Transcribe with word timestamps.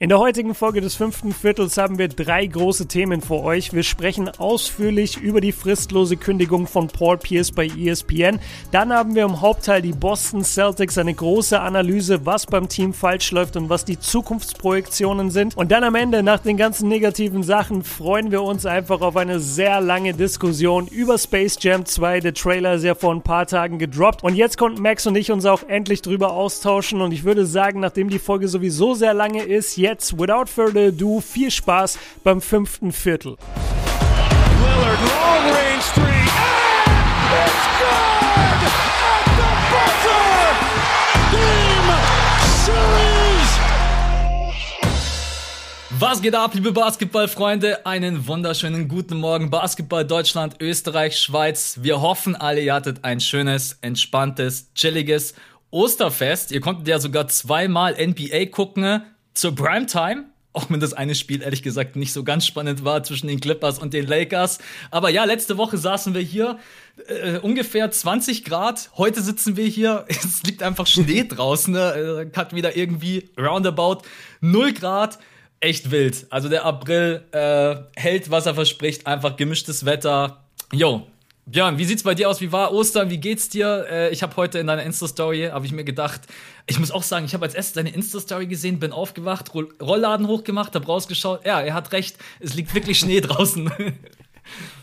In 0.00 0.10
der 0.10 0.20
heutigen 0.20 0.54
Folge 0.54 0.80
des 0.80 0.94
fünften 0.94 1.32
Viertels 1.32 1.76
haben 1.76 1.98
wir 1.98 2.06
drei 2.06 2.46
große 2.46 2.86
Themen 2.86 3.20
für 3.20 3.42
euch. 3.42 3.72
Wir 3.72 3.82
sprechen 3.82 4.28
ausführlich 4.28 5.16
über 5.16 5.40
die 5.40 5.50
fristlose 5.50 6.16
Kündigung 6.16 6.68
von 6.68 6.86
Paul 6.86 7.18
Pierce 7.18 7.50
bei 7.50 7.66
ESPN. 7.66 8.38
Dann 8.70 8.92
haben 8.92 9.16
wir 9.16 9.24
im 9.24 9.40
Hauptteil 9.40 9.82
die 9.82 9.90
Boston 9.90 10.44
Celtics, 10.44 10.98
eine 10.98 11.14
große 11.14 11.58
Analyse, 11.58 12.24
was 12.24 12.46
beim 12.46 12.68
Team 12.68 12.94
falsch 12.94 13.32
läuft 13.32 13.56
und 13.56 13.70
was 13.70 13.84
die 13.84 13.98
Zukunftsprojektionen 13.98 15.32
sind. 15.32 15.56
Und 15.56 15.72
dann 15.72 15.82
am 15.82 15.96
Ende, 15.96 16.22
nach 16.22 16.38
den 16.38 16.56
ganzen 16.56 16.88
negativen 16.88 17.42
Sachen, 17.42 17.82
freuen 17.82 18.30
wir 18.30 18.44
uns 18.44 18.66
einfach 18.66 19.00
auf 19.00 19.16
eine 19.16 19.40
sehr 19.40 19.80
lange 19.80 20.14
Diskussion 20.14 20.86
über 20.86 21.18
Space 21.18 21.58
Jam 21.60 21.84
2. 21.84 22.20
Der 22.20 22.34
Trailer 22.34 22.74
ist 22.74 22.84
ja 22.84 22.94
vor 22.94 23.12
ein 23.12 23.22
paar 23.22 23.48
Tagen 23.48 23.80
gedroppt. 23.80 24.22
Und 24.22 24.36
jetzt 24.36 24.58
konnten 24.58 24.80
Max 24.80 25.08
und 25.08 25.16
ich 25.16 25.32
uns 25.32 25.44
auch 25.44 25.64
endlich 25.66 26.02
drüber 26.02 26.34
austauschen. 26.34 27.00
Und 27.00 27.10
ich 27.10 27.24
würde 27.24 27.46
sagen, 27.46 27.80
nachdem 27.80 28.10
die 28.10 28.20
Folge 28.20 28.46
sowieso 28.46 28.94
sehr 28.94 29.12
lange 29.12 29.42
ist, 29.42 29.76
without 29.88 30.50
further 30.50 30.88
ado, 30.88 31.20
viel 31.20 31.50
Spaß 31.50 31.98
beim 32.22 32.42
fünften 32.42 32.92
Viertel. 32.92 33.36
Lillard, 34.60 34.98
long 35.00 35.44
range 35.54 35.84
three, 35.94 36.28
and 37.24 37.32
it's 37.40 37.64
good 37.78 38.68
at 39.00 39.24
the 39.38 39.50
buzzer. 39.72 40.28
Game 41.32 41.90
series. 42.66 43.50
Was 45.98 46.20
geht 46.20 46.34
ab, 46.34 46.52
liebe 46.52 46.72
Basketballfreunde? 46.72 47.86
Einen 47.86 48.26
wunderschönen 48.26 48.88
guten 48.88 49.16
Morgen, 49.16 49.48
Basketball 49.48 50.04
Deutschland, 50.04 50.56
Österreich, 50.60 51.16
Schweiz. 51.18 51.78
Wir 51.80 52.02
hoffen 52.02 52.36
alle, 52.36 52.60
ihr 52.60 52.74
hattet 52.74 53.04
ein 53.04 53.20
schönes, 53.20 53.78
entspanntes, 53.80 54.70
chilliges 54.74 55.34
Osterfest. 55.70 56.52
Ihr 56.52 56.60
konntet 56.60 56.88
ja 56.88 56.98
sogar 56.98 57.28
zweimal 57.28 57.94
NBA 57.94 58.46
gucken 58.50 59.02
zur 59.38 59.54
Primetime. 59.54 60.24
Auch 60.54 60.70
wenn 60.70 60.80
das 60.80 60.92
eine 60.92 61.14
Spiel 61.14 61.42
ehrlich 61.42 61.62
gesagt 61.62 61.94
nicht 61.94 62.12
so 62.12 62.24
ganz 62.24 62.44
spannend 62.44 62.84
war 62.84 63.04
zwischen 63.04 63.28
den 63.28 63.38
Clippers 63.38 63.78
und 63.78 63.94
den 63.94 64.06
Lakers. 64.06 64.58
Aber 64.90 65.08
ja, 65.08 65.24
letzte 65.24 65.56
Woche 65.56 65.78
saßen 65.78 66.14
wir 66.14 66.22
hier, 66.22 66.58
äh, 67.06 67.38
ungefähr 67.38 67.88
20 67.90 68.44
Grad. 68.44 68.90
Heute 68.96 69.22
sitzen 69.22 69.56
wir 69.56 69.66
hier, 69.66 70.04
es 70.08 70.42
liegt 70.42 70.62
einfach 70.62 70.86
Schnee 70.86 71.24
draußen. 71.28 71.72
Ne? 71.72 72.30
Äh, 72.32 72.36
hat 72.36 72.54
wieder 72.54 72.76
irgendwie 72.76 73.30
roundabout 73.38 73.98
0 74.40 74.72
Grad. 74.72 75.18
Echt 75.60 75.90
wild. 75.90 76.26
Also 76.30 76.48
der 76.48 76.64
April 76.64 77.24
äh, 77.32 77.76
hält, 77.94 78.30
was 78.30 78.46
er 78.46 78.54
verspricht. 78.54 79.06
Einfach 79.06 79.36
gemischtes 79.36 79.84
Wetter. 79.84 80.42
Yo, 80.72 81.06
Björn, 81.50 81.78
wie 81.78 81.86
sieht's 81.86 82.02
bei 82.02 82.14
dir 82.14 82.28
aus? 82.28 82.42
Wie 82.42 82.52
war 82.52 82.74
Ostern? 82.74 83.08
Wie 83.08 83.16
geht's 83.16 83.48
dir? 83.48 83.86
Äh, 83.90 84.10
ich 84.10 84.22
habe 84.22 84.36
heute 84.36 84.58
in 84.58 84.66
deiner 84.66 84.82
Insta-Story, 84.82 85.48
habe 85.50 85.64
ich 85.64 85.72
mir 85.72 85.84
gedacht, 85.84 86.20
ich 86.66 86.78
muss 86.78 86.90
auch 86.90 87.02
sagen, 87.02 87.24
ich 87.24 87.32
habe 87.32 87.46
als 87.46 87.54
erstes 87.54 87.72
deine 87.72 87.88
Insta-Story 87.88 88.46
gesehen, 88.46 88.78
bin 88.78 88.92
aufgewacht, 88.92 89.54
Roll 89.54 89.72
Rollladen 89.80 90.26
hochgemacht, 90.26 90.74
habe 90.74 90.84
rausgeschaut. 90.84 91.46
Ja, 91.46 91.62
er 91.62 91.72
hat 91.72 91.92
recht, 91.92 92.18
es 92.38 92.52
liegt 92.52 92.74
wirklich 92.74 92.98
Schnee 92.98 93.20
draußen. 93.22 93.72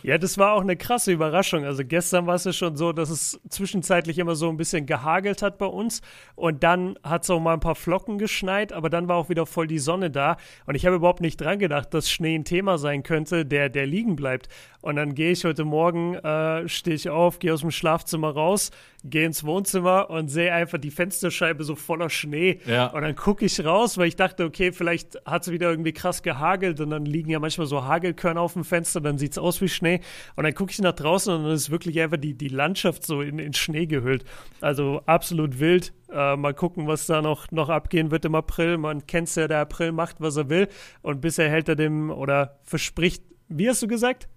Ja, 0.06 0.20
das 0.20 0.38
war 0.38 0.53
auch 0.53 0.61
eine 0.61 0.78
krasse 0.78 1.11
Überraschung. 1.11 1.66
Also 1.66 1.84
gestern 1.84 2.28
war 2.28 2.36
es 2.36 2.44
ja 2.44 2.53
schon 2.53 2.75
so, 2.75 2.94
dass 2.94 3.09
es 3.09 3.39
zwischenzeitlich 3.50 4.20
immer 4.20 4.36
so 4.36 4.48
ein 4.50 4.56
bisschen 4.56 4.86
gehagelt 4.86 5.42
hat 5.42 5.58
bei 5.58 5.66
uns 5.66 6.03
und 6.36 6.61
dann 6.61 6.95
hat 7.02 7.23
es 7.23 7.31
auch 7.31 7.39
mal 7.39 7.56
ein 7.56 7.59
paar 7.59 7.73
Flocken 7.73 8.20
geschneit, 8.20 8.72
aber 8.72 8.92
dann 8.92 9.08
war 9.08 9.16
auch 9.16 9.30
wieder 9.30 9.48
voll 9.48 9.66
die 9.66 9.80
Sonne 9.80 10.11
da 10.11 10.38
und 10.67 10.76
ich 10.76 10.86
habe 10.86 10.98
überhaupt 10.98 11.22
nicht 11.22 11.42
dran 11.42 11.58
gedacht, 11.58 11.92
dass 11.95 12.11
Schnee 12.11 12.36
ein 12.36 12.45
Thema 12.45 12.78
sein 12.78 13.02
könnte, 13.02 13.48
der, 13.48 13.70
der 13.70 13.88
liegen 13.88 14.16
bleibt. 14.16 14.48
Und 14.86 14.98
dann 14.98 15.16
gehe 15.16 15.31
ich 15.31 15.44
heute 15.44 15.66
Morgen, 15.66 16.14
äh, 16.14 16.70
stehe 16.70 16.95
ich 16.95 17.09
auf, 17.09 17.39
gehe 17.39 17.52
aus 17.52 17.61
dem 17.61 17.72
Schlafzimmer 17.72 18.30
raus, 18.30 18.70
gehe 19.03 19.26
ins 19.26 19.44
Wohnzimmer 19.44 20.11
und 20.11 20.28
sehe 20.28 20.53
einfach 20.53 20.78
die 20.78 20.92
Fensterscheibe 20.92 21.64
so 21.64 21.76
voller 21.76 22.11
Schnee. 22.11 22.59
Ja. 22.67 22.88
Und 22.88 23.02
dann 23.02 23.16
gucke 23.16 23.45
ich 23.45 23.66
raus, 23.66 23.98
weil 23.98 24.08
ich 24.08 24.16
dachte, 24.16 24.45
okay, 24.45 24.72
vielleicht 24.72 25.17
hat 25.26 25.42
es 25.42 25.52
wieder 25.52 25.72
irgendwie 25.72 25.92
krass 25.92 26.22
gehagelt 26.22 26.80
und 26.81 26.92
dann 26.92 27.06
liegen 27.06 27.31
ja 27.31 27.39
manchmal 27.39 27.66
so 27.66 27.83
Hagelkörner 27.83 28.42
auf 28.42 28.53
dem 28.53 28.64
Fenster, 28.64 29.02
dann 29.02 29.17
sieht 29.17 29.31
es 29.31 29.38
aus 29.39 29.59
wie 29.59 29.70
Schnee. 29.70 29.94
Und 30.35 30.43
dann 30.43 30.53
gucke 30.53 30.71
ich 30.71 30.79
nach 30.79 30.93
draußen 30.93 31.33
und 31.33 31.43
dann 31.43 31.51
ist 31.53 31.69
wirklich 31.69 31.99
einfach 32.01 32.17
die, 32.17 32.33
die 32.33 32.47
Landschaft 32.47 33.05
so 33.05 33.21
in, 33.21 33.39
in 33.39 33.53
Schnee 33.53 33.86
gehüllt. 33.86 34.25
Also 34.61 35.02
absolut 35.05 35.59
wild. 35.59 35.93
Äh, 36.11 36.36
mal 36.36 36.53
gucken, 36.53 36.87
was 36.87 37.05
da 37.08 37.21
noch, 37.21 37.52
noch 37.52 37.70
abgehen 37.70 38.11
wird 38.11 38.25
im 38.25 38.36
April. 38.36 38.77
Man 38.77 39.05
kennt 39.08 39.27
es 39.27 39.36
ja, 39.36 39.47
der 39.47 39.59
April 39.59 39.92
macht, 39.92 40.17
was 40.20 40.36
er 40.37 40.49
will. 40.49 40.67
Und 41.02 41.21
bisher 41.21 41.49
hält 41.49 41.67
er 41.70 41.75
dem 41.75 42.09
oder 42.11 42.59
verspricht, 42.64 43.23
wie 43.49 43.70
hast 43.70 43.81
du 43.81 43.87
gesagt? 43.87 44.27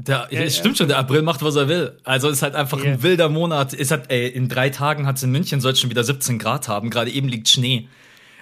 Der, 0.00 0.28
ja, 0.30 0.42
es 0.42 0.56
stimmt 0.56 0.78
schon, 0.78 0.86
der 0.86 0.98
April 0.98 1.22
macht, 1.22 1.42
was 1.42 1.56
er 1.56 1.68
will. 1.68 1.98
Also 2.04 2.28
ist 2.28 2.42
halt 2.42 2.54
einfach 2.54 2.78
Ja. 2.84 2.92
ein 2.92 3.02
wilder 3.02 3.28
Monat. 3.28 3.74
Es 3.74 3.90
hat, 3.90 4.12
ey, 4.12 4.28
in 4.28 4.48
drei 4.48 4.70
Tagen 4.70 5.06
hat 5.08 5.16
es 5.16 5.24
in 5.24 5.32
München 5.32 5.60
soll 5.60 5.72
es 5.72 5.80
schon 5.80 5.90
wieder 5.90 6.04
17 6.04 6.38
Grad 6.38 6.68
haben. 6.68 6.88
Gerade 6.90 7.10
eben 7.10 7.28
liegt 7.28 7.48
Schnee. 7.48 7.88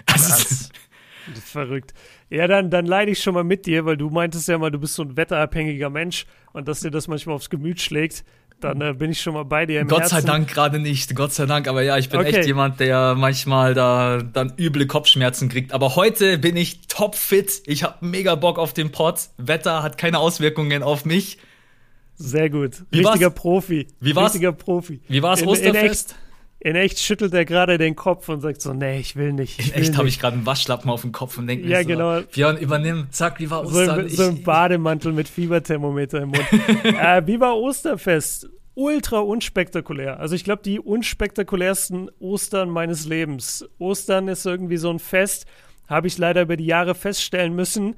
Also, 0.05 0.33
ist- 0.35 0.71
ist 1.33 1.49
verrückt. 1.49 1.93
Ja, 2.29 2.47
dann, 2.47 2.69
dann 2.69 2.85
leide 2.85 3.11
ich 3.11 3.19
schon 3.23 3.33
mal 3.33 3.43
mit 3.43 3.65
dir, 3.65 3.85
weil 3.85 3.95
du 3.97 4.09
meintest 4.09 4.47
ja 4.49 4.57
mal, 4.57 4.69
du 4.71 4.79
bist 4.79 4.95
so 4.95 5.03
ein 5.03 5.15
wetterabhängiger 5.15 5.89
Mensch 5.89 6.25
und 6.51 6.67
dass 6.67 6.81
dir 6.81 6.91
das 6.91 7.07
manchmal 7.07 7.35
aufs 7.35 7.49
Gemüt 7.49 7.79
schlägt. 7.81 8.25
Dann 8.59 8.81
äh, 8.81 8.93
bin 8.93 9.11
ich 9.11 9.21
schon 9.21 9.35
mal 9.35 9.45
bei 9.45 9.67
dir 9.67 9.81
im 9.81 9.87
Gott 9.87 10.07
sei 10.07 10.15
Herzen. 10.15 10.27
Dank 10.27 10.47
gerade 10.49 10.79
nicht, 10.79 11.15
Gott 11.15 11.31
sei 11.31 11.45
Dank. 11.45 11.67
Aber 11.67 11.83
ja, 11.83 11.97
ich 11.99 12.09
bin 12.09 12.19
Okay. 12.19 12.29
echt 12.37 12.47
jemand, 12.47 12.79
der 12.79 13.13
manchmal 13.15 13.75
da 13.75 14.17
dann 14.23 14.51
üble 14.57 14.87
Kopfschmerzen 14.87 15.47
kriegt. 15.47 15.73
Aber 15.73 15.95
heute 15.95 16.39
bin 16.39 16.57
ich 16.57 16.87
topfit. 16.87 17.61
Ich 17.67 17.83
habe 17.83 18.03
mega 18.05 18.33
Bock 18.33 18.57
auf 18.57 18.73
den 18.73 18.91
Pod. 18.91 19.19
Wetter 19.37 19.83
hat 19.83 19.99
keine 19.99 20.17
Auswirkungen 20.17 20.81
auf 20.81 21.05
mich. 21.05 21.37
Sehr 22.15 22.49
gut. 22.49 22.83
Wie 22.89 23.01
Richtiger 23.01 23.27
war's? 23.27 23.35
Profi. 23.35 23.87
Wie 23.99 24.15
war's? 24.15 24.33
Richtiger 24.33 24.51
Profi. 24.53 25.01
Wie 25.07 25.21
war's 25.21 25.41
In- 25.43 25.47
Osterfest? 25.49 26.11
In 26.11 26.17
in 26.59 26.75
echt 26.75 26.99
schüttelt 26.99 27.33
er 27.33 27.45
gerade 27.45 27.77
den 27.77 27.95
Kopf 27.95 28.29
und 28.29 28.41
sagt 28.41 28.61
so, 28.61 28.73
nee, 28.73 28.99
ich 28.99 29.15
will 29.15 29.33
nicht. 29.33 29.59
Ich 29.59 29.69
In 29.69 29.75
will 29.75 29.81
echt 29.83 29.97
habe 29.97 30.07
ich 30.07 30.19
gerade 30.19 30.35
einen 30.37 30.45
Waschlappen 30.45 30.89
auf 30.89 31.01
dem 31.01 31.11
Kopf 31.11 31.37
und 31.37 31.47
denke 31.47 31.67
Ja, 31.67 31.77
mir 31.77 31.83
so, 31.83 31.89
genau. 31.89 32.21
Björn, 32.31 32.57
übernimm. 32.57 33.07
Sag, 33.11 33.39
wie 33.39 33.49
war 33.49 33.65
so, 33.67 33.79
Ostern? 33.79 33.99
ein, 33.99 34.09
so 34.09 34.23
ein 34.23 34.43
Bademantel 34.43 35.13
mit 35.13 35.27
Fieberthermometer 35.27 36.21
im 36.21 36.29
Mund. 36.29 36.45
äh, 36.83 37.25
wie 37.27 37.39
war 37.39 37.55
Osterfest? 37.57 38.49
Ultra 38.73 39.19
unspektakulär. 39.19 40.19
Also 40.19 40.35
ich 40.35 40.43
glaube, 40.43 40.61
die 40.63 40.79
unspektakulärsten 40.79 42.11
Ostern 42.19 42.69
meines 42.69 43.05
Lebens. 43.07 43.67
Ostern 43.79 44.27
ist 44.27 44.45
irgendwie 44.45 44.77
so 44.77 44.89
ein 44.91 44.99
Fest, 44.99 45.45
habe 45.87 46.07
ich 46.07 46.17
leider 46.17 46.43
über 46.43 46.57
die 46.57 46.65
Jahre 46.65 46.93
feststellen 46.95 47.55
müssen. 47.55 47.95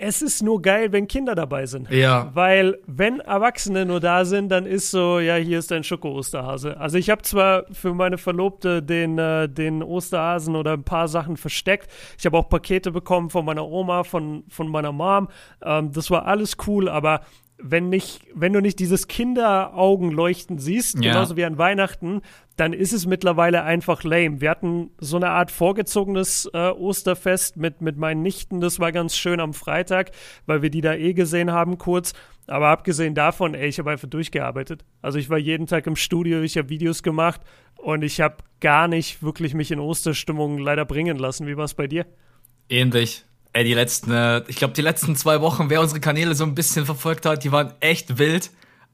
Es 0.00 0.22
ist 0.22 0.42
nur 0.42 0.62
geil, 0.62 0.92
wenn 0.92 1.08
Kinder 1.08 1.34
dabei 1.34 1.66
sind. 1.66 1.90
Ja. 1.90 2.30
Weil 2.32 2.78
wenn 2.86 3.18
Erwachsene 3.18 3.84
nur 3.84 3.98
da 3.98 4.24
sind, 4.24 4.48
dann 4.48 4.64
ist 4.64 4.92
so, 4.92 5.18
ja, 5.18 5.34
hier 5.34 5.58
ist 5.58 5.72
dein 5.72 5.82
Schoko-Osterhase. 5.82 6.78
Also 6.78 6.98
ich 6.98 7.10
habe 7.10 7.22
zwar 7.22 7.64
für 7.72 7.92
meine 7.94 8.16
Verlobte 8.16 8.80
den, 8.80 9.18
äh, 9.18 9.48
den 9.48 9.82
Osterhasen 9.82 10.54
oder 10.54 10.74
ein 10.74 10.84
paar 10.84 11.08
Sachen 11.08 11.36
versteckt. 11.36 11.90
Ich 12.16 12.24
habe 12.26 12.38
auch 12.38 12.48
Pakete 12.48 12.92
bekommen 12.92 13.28
von 13.28 13.44
meiner 13.44 13.66
Oma, 13.66 14.04
von, 14.04 14.44
von 14.48 14.68
meiner 14.68 14.92
Mom. 14.92 15.28
Ähm, 15.62 15.90
das 15.92 16.12
war 16.12 16.26
alles 16.26 16.56
cool, 16.66 16.88
aber 16.88 17.22
wenn 17.60 17.88
nicht, 17.88 18.20
wenn 18.34 18.52
du 18.52 18.60
nicht 18.60 18.78
dieses 18.78 19.08
Kinderaugenleuchten 19.08 20.58
siehst, 20.58 20.96
Ja. 21.02 21.12
genauso 21.12 21.36
wie 21.36 21.44
an 21.44 21.58
Weihnachten, 21.58 22.22
dann 22.56 22.72
ist 22.72 22.92
es 22.92 23.06
mittlerweile 23.06 23.62
einfach 23.62 24.02
lame. 24.04 24.40
Wir 24.40 24.50
hatten 24.50 24.90
so 24.98 25.16
eine 25.16 25.30
Art 25.30 25.50
vorgezogenes 25.50 26.48
äh, 26.52 26.70
Osterfest 26.70 27.56
mit, 27.56 27.80
mit 27.80 27.96
meinen 27.96 28.22
Nichten. 28.22 28.60
Das 28.60 28.80
war 28.80 28.92
ganz 28.92 29.16
schön 29.16 29.40
am 29.40 29.54
Freitag, 29.54 30.10
weil 30.46 30.62
wir 30.62 30.70
die 30.70 30.80
da 30.80 30.94
eh 30.94 31.14
gesehen 31.14 31.52
haben 31.52 31.78
kurz. 31.78 32.14
Aber 32.46 32.68
abgesehen 32.68 33.14
davon, 33.14 33.54
ey, 33.54 33.68
ich 33.68 33.78
habe 33.78 33.90
einfach 33.90 34.08
durchgearbeitet. 34.08 34.84
Also 35.02 35.18
ich 35.18 35.28
war 35.28 35.38
jeden 35.38 35.66
Tag 35.66 35.86
im 35.86 35.96
Studio, 35.96 36.40
ich 36.42 36.56
habe 36.56 36.68
Videos 36.70 37.02
gemacht 37.02 37.40
und 37.76 38.02
ich 38.02 38.20
habe 38.20 38.36
gar 38.60 38.88
nicht 38.88 39.22
wirklich 39.22 39.54
mich 39.54 39.70
in 39.70 39.78
Osterstimmung 39.80 40.58
leider 40.58 40.84
bringen 40.84 41.18
lassen. 41.18 41.46
Wie 41.46 41.56
war 41.56 41.64
es 41.66 41.74
bei 41.74 41.86
dir? 41.86 42.06
Ähnlich. 42.70 43.24
Ey, 43.52 43.64
die 43.64 43.74
letzten, 43.74 44.12
äh, 44.12 44.42
ich 44.48 44.56
glaube, 44.56 44.74
die 44.74 44.82
letzten 44.82 45.16
zwei 45.16 45.40
Wochen, 45.40 45.70
wer 45.70 45.80
unsere 45.80 46.00
Kanäle 46.00 46.34
so 46.34 46.44
ein 46.44 46.54
bisschen 46.54 46.84
verfolgt 46.84 47.26
hat, 47.26 47.44
die 47.44 47.52
waren 47.52 47.72
echt 47.80 48.18
wild. 48.18 48.50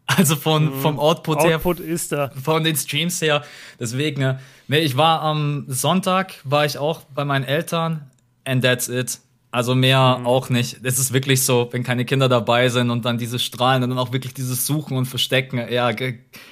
Also 0.06 0.36
von, 0.36 0.80
vom 0.82 0.98
Output, 1.00 1.42
her, 1.44 1.56
Output 1.56 1.80
ist 1.80 2.12
da. 2.12 2.30
von 2.30 2.62
den 2.62 2.76
Streams 2.76 3.22
her. 3.22 3.42
Deswegen, 3.80 4.38
nee, 4.68 4.80
ich 4.80 4.98
war 4.98 5.22
am 5.22 5.64
Sonntag, 5.66 6.34
war 6.44 6.66
ich 6.66 6.76
auch 6.76 7.00
bei 7.14 7.24
meinen 7.24 7.44
Eltern 7.44 8.10
and 8.44 8.62
that's 8.62 8.88
it. 8.88 9.18
Also 9.54 9.76
mehr 9.76 10.22
auch 10.24 10.50
nicht. 10.50 10.78
Es 10.82 10.98
ist 10.98 11.12
wirklich 11.12 11.42
so, 11.42 11.68
wenn 11.70 11.84
keine 11.84 12.04
Kinder 12.04 12.28
dabei 12.28 12.68
sind 12.70 12.90
und 12.90 13.04
dann 13.04 13.18
dieses 13.18 13.40
Strahlen 13.44 13.84
und 13.84 13.90
dann 13.90 14.00
auch 14.00 14.12
wirklich 14.12 14.34
dieses 14.34 14.66
Suchen 14.66 14.96
und 14.96 15.06
Verstecken. 15.06 15.64
Ja, 15.70 15.92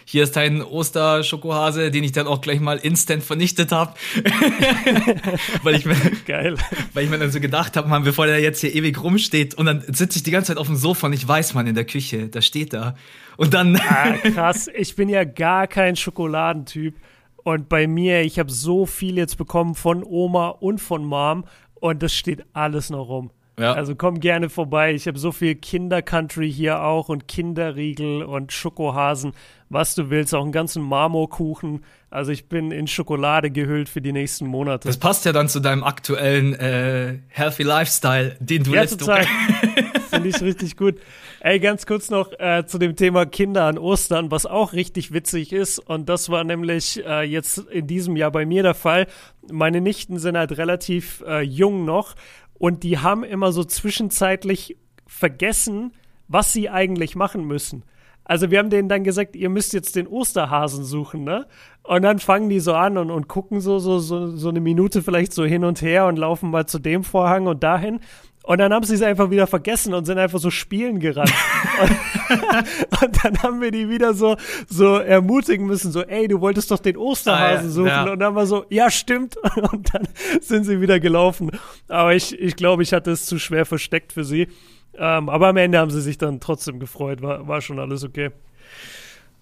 hier 0.04 0.22
ist 0.22 0.37
dein 0.37 0.62
Osterschokohase, 0.62 1.90
den 1.90 2.04
ich 2.04 2.12
dann 2.12 2.28
auch 2.28 2.40
gleich 2.40 2.60
mal 2.60 2.76
instant 2.76 3.25
vernichtet 3.25 3.72
habe. 3.72 3.94
weil 5.64 5.75
ich 5.75 5.84
mir, 5.84 5.96
Geil. 6.26 6.54
weil 6.94 7.02
ich 7.02 7.10
mir 7.10 7.19
dann 7.19 7.32
so 7.32 7.40
gedacht 7.40 7.76
habe, 7.76 7.88
man, 7.88 8.04
bevor 8.04 8.26
der 8.26 8.38
jetzt 8.38 8.60
hier 8.60 8.72
ewig 8.72 9.02
rumsteht 9.02 9.55
und 9.55 9.66
dann 9.66 9.82
sitze 9.88 10.19
ich 10.19 10.22
die 10.22 10.31
ganze 10.31 10.52
Zeit 10.52 10.58
auf 10.58 10.69
dem 10.69 10.76
Sofa 10.76 11.08
und 11.08 11.12
ich 11.12 11.26
weiß, 11.26 11.55
man, 11.55 11.66
in 11.66 11.75
der 11.75 11.87
Küche, 11.87 12.28
da 12.28 12.40
steht 12.40 12.72
er. 12.72 12.94
Und 13.37 13.52
dann, 13.52 13.81
Ah, 13.88 14.12
krass. 14.12 14.70
Ich 14.72 14.94
bin 14.94 15.08
ja 15.08 15.25
gar 15.25 15.66
kein 15.66 15.96
Schokoladentyp. 15.96 16.94
Und 17.43 17.69
bei 17.69 17.88
mir, 17.88 18.22
ich 18.22 18.38
habe 18.38 18.52
so 18.52 18.87
viel 18.87 19.16
jetzt 19.16 19.38
bekommen 19.38 19.75
von 19.75 20.05
Oma 20.05 20.50
und 20.50 20.78
von 20.78 21.05
Mom. 21.05 21.44
Und 21.82 22.00
das 22.00 22.14
steht 22.14 22.44
alles 22.52 22.90
noch 22.90 23.08
rum. 23.08 23.32
Ja. 23.58 23.73
Also 23.73 23.96
komm 23.96 24.20
gerne 24.20 24.49
vorbei. 24.49 24.94
Ich 24.94 25.08
habe 25.08 25.19
so 25.19 25.32
viel 25.32 25.56
Kinder-Country 25.56 26.50
hier 26.50 26.84
auch 26.84 27.08
und 27.08 27.26
Kinderriegel 27.26 28.23
und 28.23 28.52
Schokohasen, 28.52 29.32
was 29.69 29.96
du 29.96 30.08
willst, 30.08 30.32
auch 30.32 30.44
einen 30.44 30.52
ganzen 30.52 30.81
Marmorkuchen. 30.81 31.84
Also 32.08 32.31
ich 32.31 32.49
bin 32.49 32.70
in 32.70 32.87
Schokolade 32.87 33.50
gehüllt 33.50 33.88
für 33.88 34.00
die 34.00 34.12
nächsten 34.12 34.46
Monate. 34.46 34.87
Das 34.87 34.96
passt 34.96 35.25
ja 35.25 35.32
dann 35.32 35.49
zu 35.49 35.58
deinem 35.58 35.82
aktuellen 35.82 36.55
äh, 36.55 37.19
Healthy 37.29 37.64
Lifestyle, 37.64 38.37
den 38.38 38.62
du 38.62 38.75
ja, 38.75 38.82
lässt. 38.82 39.05
Finde 40.22 40.36
ich 40.36 40.42
richtig 40.42 40.76
gut. 40.76 41.00
Ey, 41.40 41.58
ganz 41.58 41.86
kurz 41.86 42.10
noch 42.10 42.32
äh, 42.38 42.64
zu 42.66 42.78
dem 42.78 42.94
Thema 42.94 43.26
Kinder 43.26 43.64
an 43.64 43.78
Ostern, 43.78 44.30
was 44.30 44.46
auch 44.46 44.72
richtig 44.72 45.12
witzig 45.12 45.52
ist. 45.52 45.78
Und 45.78 46.08
das 46.08 46.28
war 46.28 46.44
nämlich 46.44 47.04
äh, 47.04 47.22
jetzt 47.22 47.58
in 47.58 47.86
diesem 47.86 48.16
Jahr 48.16 48.30
bei 48.30 48.46
mir 48.46 48.62
der 48.62 48.74
Fall. 48.74 49.06
Meine 49.50 49.80
Nichten 49.80 50.19
sind 50.19 50.36
halt 50.36 50.56
relativ 50.56 51.24
äh, 51.26 51.40
jung 51.40 51.84
noch 51.84 52.14
und 52.54 52.84
die 52.84 52.98
haben 52.98 53.24
immer 53.24 53.50
so 53.50 53.64
zwischenzeitlich 53.64 54.76
vergessen, 55.06 55.92
was 56.28 56.52
sie 56.52 56.70
eigentlich 56.70 57.16
machen 57.16 57.44
müssen. 57.44 57.84
Also 58.24 58.50
wir 58.52 58.60
haben 58.60 58.70
denen 58.70 58.88
dann 58.88 59.02
gesagt, 59.02 59.34
ihr 59.34 59.50
müsst 59.50 59.72
jetzt 59.72 59.96
den 59.96 60.06
Osterhasen 60.06 60.84
suchen, 60.84 61.24
ne? 61.24 61.46
Und 61.82 62.02
dann 62.02 62.20
fangen 62.20 62.48
die 62.48 62.60
so 62.60 62.74
an 62.74 62.96
und, 62.96 63.10
und 63.10 63.26
gucken 63.26 63.60
so, 63.60 63.80
so, 63.80 63.98
so, 63.98 64.28
so 64.28 64.48
eine 64.48 64.60
Minute 64.60 65.02
vielleicht 65.02 65.32
so 65.32 65.44
hin 65.44 65.64
und 65.64 65.82
her 65.82 66.06
und 66.06 66.16
laufen 66.16 66.50
mal 66.50 66.66
zu 66.66 66.78
dem 66.78 67.02
Vorhang 67.02 67.48
und 67.48 67.64
dahin. 67.64 67.98
Und 68.44 68.59
dann 68.59 68.73
haben 68.73 68.85
sie 68.85 68.94
es 68.94 69.03
einfach 69.03 69.31
wieder 69.31 69.47
vergessen 69.47 69.94
und 69.94 70.05
sind 70.05 70.19
einfach 70.19 70.41
so 70.41 70.50
spielen 70.50 70.99
gerannt. 70.99 71.33
und, 71.81 73.03
und, 73.03 73.25
dann 73.25 73.43
haben 73.43 73.61
wir 73.61 73.71
die 73.71 73.89
wieder 73.89 74.15
so, 74.15 74.37
so 74.69 74.97
ermutigen 74.97 75.67
müssen, 75.67 75.93
so, 75.93 76.03
ey, 76.03 76.27
du 76.27 76.41
wolltest 76.41 76.71
doch 76.71 76.81
den 76.81 76.97
Osterhasen 76.97 77.59
ah, 77.59 77.62
ja, 77.62 77.69
suchen. 77.69 77.87
Ja. 77.87 78.12
Und 78.12 78.19
dann 78.19 78.35
war 78.35 78.47
so, 78.47 78.65
ja, 78.69 78.91
stimmt. 78.91 79.37
Und 79.73 79.94
dann 79.94 80.09
sind 80.41 80.65
sie 80.65 80.81
wieder 80.81 80.99
gelaufen. 80.99 81.53
Aber 81.89 82.15
ich, 82.15 82.39
ich 82.39 82.56
glaube, 82.56 82.83
ich 82.83 82.93
hatte 82.93 83.12
es 83.12 83.27
zu 83.27 83.39
schwer 83.39 83.65
versteckt 83.65 84.12
für 84.12 84.25
sie. 84.25 84.49
Ähm, 84.94 85.29
aber 85.29 85.49
am 85.49 85.56
Ende 85.56 85.79
haben 85.79 85.91
sie 85.91 86.03
sich 86.03 86.19
dann 86.19 86.41
trotzdem 86.41 86.81
gefreut. 86.81 87.23
War, 87.23 87.47
war 87.47 87.61
schon 87.61 87.79
alles 87.79 88.05
okay. 88.05 88.31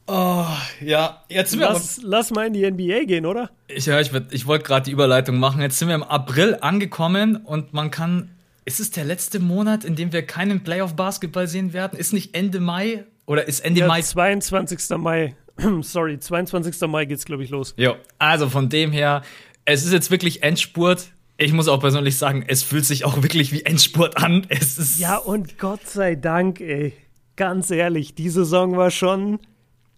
Oh, 0.07 0.45
ja, 0.81 1.23
jetzt 1.29 1.53
sind 1.53 1.61
lass, 1.61 2.03
wir. 2.03 2.09
Lass 2.09 2.31
mal 2.33 2.47
in 2.49 2.53
die 2.53 2.69
NBA 2.69 3.05
gehen, 3.05 3.27
oder? 3.27 3.51
Ich, 3.69 3.87
ja, 3.87 4.01
ich, 4.01 4.11
ich 4.31 4.47
wollte 4.47 4.65
gerade 4.65 4.85
die 4.85 4.91
Überleitung 4.91 5.39
machen. 5.39 5.63
Jetzt 5.63 5.79
sind 5.79 5.89
wir 5.89 5.95
im 5.95 6.03
April 6.03 6.59
angekommen 6.61 7.37
und 7.37 7.73
man 7.73 7.91
kann 7.91 8.31
ist 8.65 8.81
es 8.81 8.91
der 8.91 9.05
letzte 9.05 9.41
Monat, 9.41 9.85
in 9.85 9.97
dem 9.97 10.13
wir 10.13 10.23
keinen 10.23 10.63
Playoff-Basketball 10.63 11.49
sehen 11.49 11.73
werden? 11.73 11.99
Ist 11.99 12.13
nicht 12.13 12.35
Ende 12.35 12.61
Mai 12.61 13.05
oder 13.27 13.47
ist 13.49 13.61
Ende 13.61 13.81
ja, 13.81 13.87
Mai? 13.87 14.03
22. 14.03 14.99
Mai. 14.99 15.35
Sorry, 15.83 16.19
22. 16.19 16.81
Mai 16.89 17.05
geht's, 17.05 17.25
glaube 17.25 17.45
ich, 17.45 17.51
los. 17.51 17.75
Ja, 17.77 17.97
also 18.19 18.49
von 18.49 18.69
dem 18.69 18.93
her, 18.93 19.23
es 19.65 19.85
ist 19.85 19.93
jetzt 19.93 20.11
wirklich 20.11 20.43
Endspurt. 20.43 21.13
Ich 21.37 21.53
muss 21.53 21.69
auch 21.69 21.81
persönlich 21.81 22.19
sagen, 22.19 22.45
es 22.47 22.63
fühlt 22.63 22.85
sich 22.85 23.05
auch 23.05 23.23
wirklich 23.23 23.53
wie 23.53 23.63
Endspurt 23.63 24.19
an. 24.19 24.47
Es 24.51 24.79
ist 24.79 25.01
ja, 25.01 25.17
und 25.17 25.59
Gott 25.59 25.87
sei 25.89 26.15
Dank, 26.15 26.61
ey. 26.61 26.93
Ganz 27.37 27.71
ehrlich, 27.71 28.15
die 28.15 28.29
Saison 28.29 28.77
war 28.77 28.91
schon 28.91 29.39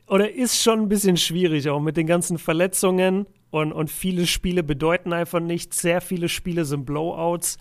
oder 0.06 0.32
ist 0.32 0.62
schon 0.62 0.80
ein 0.80 0.88
bisschen 0.88 1.16
schwierig, 1.16 1.68
auch 1.70 1.80
mit 1.80 1.96
den 1.96 2.06
ganzen 2.06 2.38
Verletzungen 2.38 3.26
und, 3.50 3.72
und 3.72 3.90
viele 3.90 4.26
Spiele 4.26 4.62
bedeuten 4.62 5.12
einfach 5.12 5.40
nichts. 5.40 5.80
Sehr 5.80 6.00
viele 6.00 6.28
Spiele 6.28 6.64
sind 6.64 6.84
Blowouts 6.84 7.58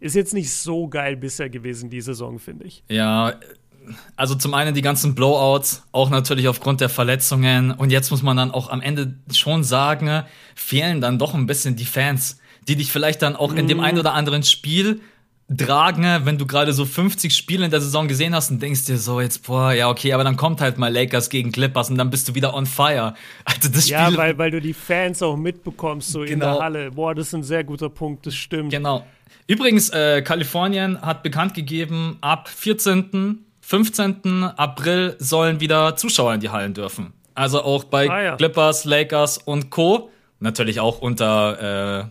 ist 0.00 0.14
jetzt 0.14 0.34
nicht 0.34 0.52
so 0.52 0.88
geil 0.88 1.16
bisher 1.16 1.48
gewesen, 1.48 1.90
die 1.90 2.00
Saison, 2.00 2.38
finde 2.38 2.66
ich. 2.66 2.82
Ja, 2.88 3.34
also 4.16 4.34
zum 4.34 4.54
einen 4.54 4.74
die 4.74 4.82
ganzen 4.82 5.14
Blowouts, 5.14 5.82
auch 5.92 6.10
natürlich 6.10 6.48
aufgrund 6.48 6.80
der 6.80 6.88
Verletzungen. 6.88 7.70
Und 7.72 7.90
jetzt 7.90 8.10
muss 8.10 8.22
man 8.22 8.36
dann 8.36 8.50
auch 8.50 8.70
am 8.70 8.80
Ende 8.80 9.14
schon 9.32 9.64
sagen, 9.64 10.24
fehlen 10.54 11.00
dann 11.00 11.18
doch 11.18 11.34
ein 11.34 11.46
bisschen 11.46 11.76
die 11.76 11.84
Fans, 11.84 12.38
die 12.66 12.76
dich 12.76 12.90
vielleicht 12.90 13.22
dann 13.22 13.36
auch 13.36 13.54
in 13.54 13.68
dem 13.68 13.78
mhm. 13.78 13.84
einen 13.84 13.98
oder 13.98 14.14
anderen 14.14 14.42
Spiel 14.42 15.00
tragen, 15.56 16.04
wenn 16.24 16.38
du 16.38 16.46
gerade 16.46 16.72
so 16.72 16.84
50 16.84 17.36
Spiele 17.36 17.66
in 17.66 17.70
der 17.70 17.80
Saison 17.80 18.08
gesehen 18.08 18.34
hast 18.34 18.50
und 18.50 18.62
denkst 18.62 18.86
dir 18.86 18.96
so 18.96 19.20
jetzt, 19.20 19.46
boah, 19.46 19.72
ja, 19.72 19.90
okay, 19.90 20.12
aber 20.12 20.24
dann 20.24 20.36
kommt 20.36 20.60
halt 20.60 20.78
mal 20.78 20.92
Lakers 20.92 21.28
gegen 21.28 21.52
Clippers 21.52 21.90
und 21.90 21.98
dann 21.98 22.10
bist 22.10 22.28
du 22.28 22.34
wieder 22.34 22.54
on 22.54 22.66
fire. 22.66 23.14
Also 23.44 23.68
das 23.68 23.84
Spiel 23.84 23.92
ja, 23.92 24.16
weil, 24.16 24.38
weil 24.38 24.50
du 24.50 24.60
die 24.60 24.72
Fans 24.72 25.22
auch 25.22 25.36
mitbekommst, 25.36 26.10
so 26.10 26.20
genau. 26.20 26.32
in 26.32 26.40
der 26.40 26.48
genau. 26.48 26.62
Halle. 26.62 26.90
Boah, 26.92 27.14
das 27.14 27.28
ist 27.28 27.34
ein 27.34 27.42
sehr 27.42 27.62
guter 27.62 27.90
Punkt, 27.90 28.26
das 28.26 28.34
stimmt. 28.34 28.70
Genau. 28.70 29.06
Übrigens, 29.46 29.90
äh, 29.90 30.22
Kalifornien 30.22 31.00
hat 31.02 31.22
bekannt 31.22 31.54
gegeben, 31.54 32.16
ab 32.22 32.48
14., 32.48 33.44
15. 33.60 34.44
April 34.44 35.16
sollen 35.18 35.60
wieder 35.60 35.96
Zuschauer 35.96 36.34
in 36.34 36.40
die 36.40 36.50
Hallen 36.50 36.74
dürfen. 36.74 37.12
Also 37.34 37.62
auch 37.62 37.84
bei 37.84 38.08
ah, 38.08 38.22
ja. 38.22 38.36
Clippers, 38.36 38.84
Lakers 38.84 39.38
und 39.38 39.70
Co. 39.70 40.10
Natürlich 40.40 40.80
auch 40.80 41.00
unter, 41.00 42.00
äh, 42.00 42.04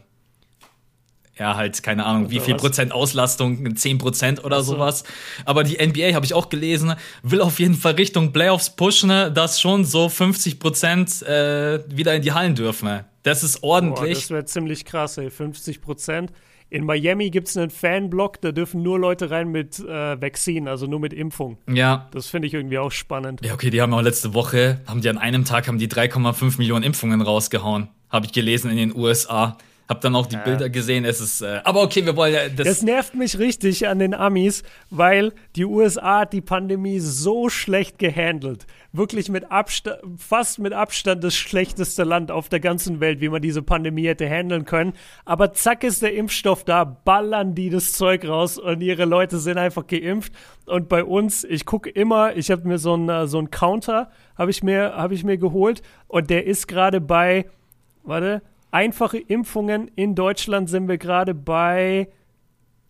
ja, 1.38 1.56
halt, 1.56 1.82
keine 1.82 2.06
Ahnung, 2.06 2.30
wie 2.30 2.40
viel? 2.40 2.56
Prozent 2.56 2.92
Auslastung, 2.92 3.76
10 3.76 3.98
Prozent 3.98 4.44
oder 4.44 4.62
so. 4.62 4.74
sowas. 4.74 5.04
Aber 5.46 5.64
die 5.64 5.84
NBA, 5.84 6.14
habe 6.14 6.26
ich 6.26 6.34
auch 6.34 6.50
gelesen, 6.50 6.94
will 7.24 7.42
auf 7.42 7.60
jeden 7.60 7.76
Fall 7.76 7.94
Richtung 7.94 8.32
Playoffs 8.32 8.70
pushen, 8.70 9.10
dass 9.34 9.60
schon 9.60 9.84
so 9.84 10.10
50 10.10 10.60
Prozent 10.60 11.24
äh, 11.24 11.80
wieder 11.90 12.14
in 12.14 12.22
die 12.22 12.34
Hallen 12.34 12.54
dürfen. 12.56 13.04
Das 13.24 13.44
ist 13.44 13.64
ordentlich. 13.64 14.00
Boah, 14.00 14.08
das 14.08 14.30
wäre 14.30 14.46
ziemlich 14.46 14.86
krass, 14.86 15.18
ey. 15.18 15.32
50 15.32 15.82
Prozent. 15.82 16.32
In 16.70 16.86
Miami 16.86 17.30
gibt 17.30 17.50
es 17.50 17.58
einen 17.58 17.70
Fanblock, 17.70 18.42
da 18.42 18.52
dürfen 18.52 18.82
nur 18.82 19.00
Leute 19.00 19.30
rein 19.30 19.50
mit 19.50 19.80
äh, 19.80 20.20
Vaccine, 20.20 20.70
also 20.70 20.88
nur 20.88 21.00
mit 21.00 21.14
Impfung. 21.14 21.58
Ja. 21.72 22.10
Das 22.12 22.28
finde 22.28 22.48
ich 22.48 22.54
irgendwie 22.56 22.80
auch 22.80 22.92
spannend. 22.92 23.42
Ja, 23.46 23.54
okay, 23.54 23.70
die 23.70 23.80
haben 23.80 23.94
auch 23.94 24.02
letzte 24.02 24.34
Woche, 24.34 24.82
haben 24.88 25.02
die 25.02 25.10
an 25.10 25.20
einem 25.20 25.46
Tag 25.46 25.68
haben 25.68 25.78
die 25.78 25.88
3,5 25.88 26.58
Millionen 26.58 26.84
Impfungen 26.84 27.22
rausgehauen. 27.22 27.90
Habe 28.10 28.26
ich 28.26 28.32
gelesen 28.32 28.72
in 28.72 28.78
den 28.78 28.96
USA. 28.96 29.58
Hab 29.90 30.00
dann 30.00 30.16
auch 30.16 30.26
die 30.26 30.36
ja. 30.36 30.44
Bilder 30.44 30.70
gesehen. 30.70 31.04
Es 31.04 31.20
ist, 31.20 31.42
äh, 31.42 31.60
aber 31.66 31.82
okay, 31.82 32.06
wir 32.06 32.16
wollen 32.16 32.34
ja 32.34 32.48
das. 32.48 32.66
Das 32.66 32.82
nervt 32.84 33.16
mich 33.16 33.38
richtig 33.38 33.86
an 33.88 34.00
den 34.00 34.14
Amis, 34.14 34.64
weil 34.90 35.34
die 35.58 35.66
USA 35.66 36.22
hat 36.22 36.32
die 36.32 36.42
Pandemie 36.42 37.00
so 37.00 37.50
schlecht 37.50 38.00
gehandelt. 38.00 38.66
Wirklich 38.94 39.28
mit 39.28 39.52
Abstand, 39.52 39.98
fast 40.18 40.60
mit 40.60 40.72
Abstand 40.72 41.22
das 41.24 41.36
schlechteste 41.36 42.04
Land 42.06 42.32
auf 42.32 42.48
der 42.48 42.62
ganzen 42.62 43.02
Welt, 43.02 43.20
wie 43.20 43.28
man 43.28 43.42
diese 43.42 43.62
Pandemie 43.62 44.08
hätte 44.08 44.30
handeln 44.30 44.64
können. 44.64 44.94
Aber 45.26 45.52
zack 45.52 45.84
ist 45.84 46.02
der 46.02 46.14
Impfstoff 46.14 46.64
da, 46.64 46.86
ballern 46.86 47.54
die 47.54 47.70
das 47.70 47.92
Zeug 47.92 48.26
raus 48.26 48.58
und 48.58 48.80
ihre 48.80 49.04
Leute 49.04 49.38
sind 49.38 49.58
einfach 49.58 49.86
geimpft. 49.86 50.32
Und 50.66 50.88
bei 50.88 51.04
uns, 51.04 51.44
ich 51.44 51.66
gucke 51.66 51.90
immer, 51.90 52.38
ich 52.38 52.52
habe 52.52 52.66
mir 52.66 52.78
so 52.78 52.94
einen 52.94 53.10
äh, 53.10 53.28
so 53.28 53.38
einen 53.38 53.52
Counter, 53.52 54.10
habe 54.38 54.50
ich 54.50 54.64
mir, 54.64 54.94
habe 54.96 55.14
ich 55.14 55.26
mir 55.26 55.38
geholt 55.38 55.82
und 56.08 56.30
der 56.30 56.48
ist 56.48 56.70
gerade 56.70 57.02
bei, 57.02 57.48
warte 58.04 58.42
Einfache 58.74 59.20
Impfungen 59.20 59.88
in 59.96 60.16
Deutschland 60.16 60.68
sind 60.68 60.88
wir 60.88 60.98
gerade 60.98 61.36
bei, 61.36 62.08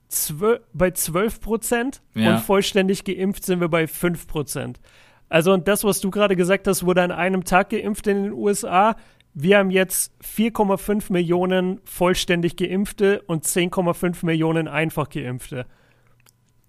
zwölf, 0.07 0.61
bei 0.71 0.91
12 0.91 1.41
Prozent 1.41 2.01
ja. 2.15 2.31
und 2.31 2.39
vollständig 2.39 3.03
geimpft 3.03 3.43
sind 3.43 3.59
wir 3.59 3.67
bei 3.67 3.85
5 3.85 4.25
Prozent. 4.25 4.79
Also 5.27 5.51
und 5.51 5.67
das, 5.67 5.83
was 5.83 5.99
du 5.99 6.09
gerade 6.09 6.37
gesagt 6.37 6.67
hast, 6.67 6.85
wurde 6.85 7.01
an 7.01 7.11
einem 7.11 7.43
Tag 7.43 7.71
geimpft 7.71 8.07
in 8.07 8.23
den 8.23 8.31
USA. 8.31 8.95
Wir 9.33 9.57
haben 9.57 9.71
jetzt 9.71 10.13
4,5 10.23 11.11
Millionen 11.11 11.81
vollständig 11.83 12.55
geimpfte 12.55 13.21
und 13.27 13.43
10,5 13.43 14.25
Millionen 14.25 14.69
einfach 14.69 15.09
geimpfte. 15.09 15.65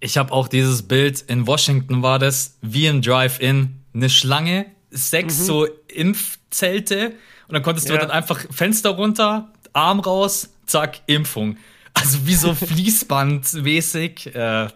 Ich 0.01 0.19
habe 0.19 0.33
auch 0.33 0.49
dieses 0.49 0.89
Bild, 0.89 1.21
in 1.29 1.47
Washington 1.47 2.03
war 2.03 2.19
das, 2.19 2.59
wie 2.63 2.89
im 2.89 3.01
Drive-In, 3.01 3.77
eine 3.95 4.11
Schlange, 4.11 4.67
sechs 4.91 5.39
mhm. 5.39 5.45
so 5.45 5.67
Impfzelte 5.87 7.15
und 7.49 7.55
dann 7.55 7.63
konntest 7.63 7.89
du 7.89 7.95
ja. 7.95 8.01
dann 8.01 8.11
einfach 8.11 8.45
Fenster 8.51 8.91
runter, 8.91 9.49
Arm 9.73 10.01
raus, 10.01 10.51
zack, 10.67 11.01
Impfung. 11.07 11.57
Also 11.93 12.27
wie 12.27 12.35
so 12.35 12.55
Fließbandmäßig. 12.55 14.35
Äh, 14.35 14.69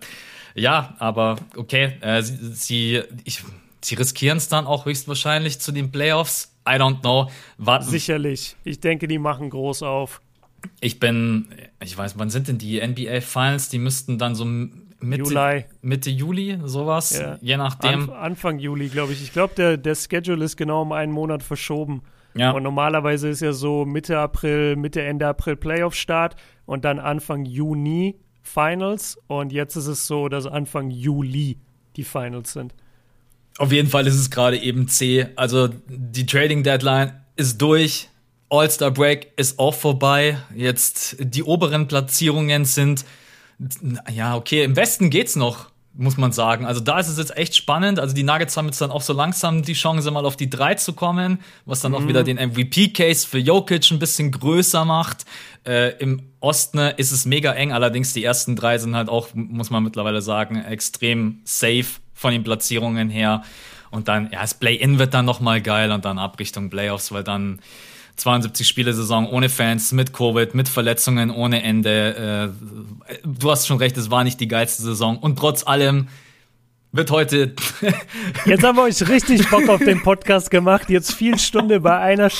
ja, 0.54 0.94
aber 0.98 1.36
okay, 1.56 1.94
äh, 2.00 2.22
sie, 2.22 2.52
sie, 2.52 3.02
ich, 3.24 3.42
sie 3.82 3.94
riskieren 3.94 4.38
es 4.38 4.48
dann 4.48 4.66
auch 4.66 4.86
höchstwahrscheinlich 4.86 5.60
zu 5.60 5.72
den 5.72 5.90
Playoffs. 5.90 6.52
I 6.68 6.72
don't 6.72 7.00
know. 7.00 7.30
Warten. 7.56 7.86
Sicherlich. 7.86 8.56
Ich 8.64 8.80
denke, 8.80 9.08
die 9.08 9.18
machen 9.18 9.50
groß 9.50 9.82
auf. 9.82 10.20
Ich 10.80 11.00
bin, 11.00 11.48
ich 11.82 11.96
weiß, 11.96 12.18
wann 12.18 12.30
sind 12.30 12.48
denn 12.48 12.58
die 12.58 12.84
NBA 12.84 13.20
Finals? 13.20 13.68
Die 13.68 13.78
müssten 13.78 14.18
dann 14.18 14.34
so 14.34 14.44
Mitte 14.44 15.22
Juli, 15.22 15.64
Mitte 15.80 16.10
Juli 16.10 16.58
sowas, 16.64 17.16
ja. 17.16 17.38
je 17.40 17.56
nachdem. 17.56 18.10
Anf 18.10 18.10
Anfang 18.10 18.58
Juli, 18.58 18.88
glaube 18.88 19.12
ich. 19.12 19.22
Ich 19.22 19.32
glaube, 19.32 19.54
der, 19.54 19.76
der 19.76 19.94
Schedule 19.94 20.44
ist 20.44 20.56
genau 20.56 20.82
um 20.82 20.92
einen 20.92 21.12
Monat 21.12 21.42
verschoben. 21.42 22.02
Ja. 22.38 22.52
Und 22.52 22.62
normalerweise 22.62 23.28
ist 23.28 23.40
ja 23.40 23.52
so 23.52 23.84
Mitte 23.84 24.18
April, 24.18 24.76
Mitte, 24.76 25.02
Ende 25.02 25.26
April 25.26 25.56
Playoff-Start 25.56 26.36
und 26.66 26.84
dann 26.84 26.98
Anfang 26.98 27.44
Juni 27.44 28.16
Finals. 28.42 29.18
Und 29.26 29.52
jetzt 29.52 29.76
ist 29.76 29.86
es 29.86 30.06
so, 30.06 30.28
dass 30.28 30.46
Anfang 30.46 30.90
Juli 30.90 31.58
die 31.96 32.04
Finals 32.04 32.52
sind. 32.52 32.74
Auf 33.58 33.72
jeden 33.72 33.88
Fall 33.88 34.06
ist 34.06 34.14
es 34.14 34.30
gerade 34.30 34.56
eben 34.56 34.88
C. 34.88 35.26
Also 35.36 35.68
die 35.88 36.26
Trading 36.26 36.62
Deadline 36.62 37.12
ist 37.36 37.60
durch. 37.60 38.08
All-Star 38.50 38.90
Break 38.90 39.32
ist 39.36 39.58
auch 39.58 39.74
vorbei. 39.74 40.38
Jetzt 40.54 41.16
die 41.18 41.42
oberen 41.42 41.86
Platzierungen 41.86 42.64
sind, 42.64 43.04
ja, 44.10 44.36
okay, 44.36 44.62
im 44.62 44.76
Westen 44.76 45.10
geht's 45.10 45.36
noch 45.36 45.70
muss 45.98 46.16
man 46.16 46.30
sagen. 46.30 46.64
Also 46.64 46.80
da 46.80 47.00
ist 47.00 47.08
es 47.08 47.18
jetzt 47.18 47.36
echt 47.36 47.56
spannend. 47.56 47.98
Also 47.98 48.14
die 48.14 48.22
Nuggets 48.22 48.56
haben 48.56 48.66
jetzt 48.66 48.80
dann 48.80 48.92
auch 48.92 49.02
so 49.02 49.12
langsam 49.12 49.62
die 49.62 49.72
Chance, 49.72 50.08
mal 50.12 50.24
auf 50.24 50.36
die 50.36 50.48
drei 50.48 50.74
zu 50.74 50.92
kommen, 50.92 51.40
was 51.66 51.80
dann 51.80 51.90
mhm. 51.90 51.98
auch 51.98 52.06
wieder 52.06 52.22
den 52.22 52.36
MVP-Case 52.36 53.26
für 53.26 53.38
Jokic 53.38 53.90
ein 53.90 53.98
bisschen 53.98 54.30
größer 54.30 54.84
macht. 54.84 55.24
Äh, 55.66 55.96
Im 55.98 56.22
Osten 56.38 56.78
ist 56.78 57.10
es 57.10 57.26
mega 57.26 57.52
eng, 57.52 57.72
allerdings 57.72 58.12
die 58.12 58.22
ersten 58.22 58.54
drei 58.54 58.78
sind 58.78 58.94
halt 58.94 59.08
auch, 59.08 59.30
muss 59.34 59.70
man 59.70 59.82
mittlerweile 59.82 60.22
sagen, 60.22 60.64
extrem 60.64 61.40
safe 61.42 61.86
von 62.14 62.30
den 62.30 62.44
Platzierungen 62.44 63.10
her. 63.10 63.42
Und 63.90 64.06
dann, 64.06 64.30
ja, 64.30 64.42
das 64.42 64.54
Play-In 64.54 65.00
wird 65.00 65.14
dann 65.14 65.24
noch 65.24 65.40
mal 65.40 65.60
geil 65.60 65.90
und 65.90 66.04
dann 66.04 66.20
ab 66.20 66.38
Richtung 66.38 66.70
Playoffs, 66.70 67.10
weil 67.10 67.24
dann 67.24 67.58
72 68.18 68.66
Spiele 68.66 68.92
Saison 68.92 69.28
ohne 69.28 69.48
Fans, 69.48 69.92
mit 69.92 70.12
Covid, 70.12 70.54
mit 70.54 70.68
Verletzungen 70.68 71.30
ohne 71.30 71.62
Ende. 71.62 72.52
Äh, 73.10 73.18
du 73.24 73.50
hast 73.50 73.66
schon 73.66 73.78
recht, 73.78 73.96
es 73.96 74.10
war 74.10 74.24
nicht 74.24 74.40
die 74.40 74.48
geilste 74.48 74.82
Saison. 74.82 75.18
Und 75.18 75.38
trotz 75.38 75.66
allem 75.66 76.08
wird 76.92 77.10
heute. 77.10 77.52
Jetzt 78.46 78.64
haben 78.64 78.76
wir 78.76 78.84
euch 78.84 79.08
richtig 79.08 79.48
Bock 79.50 79.68
auf 79.68 79.80
den 79.80 80.02
Podcast 80.02 80.50
gemacht. 80.50 80.88
Jetzt 80.88 81.12
viel 81.12 81.38
Stunde 81.38 81.80
bei 81.80 81.98
einer, 81.98 82.30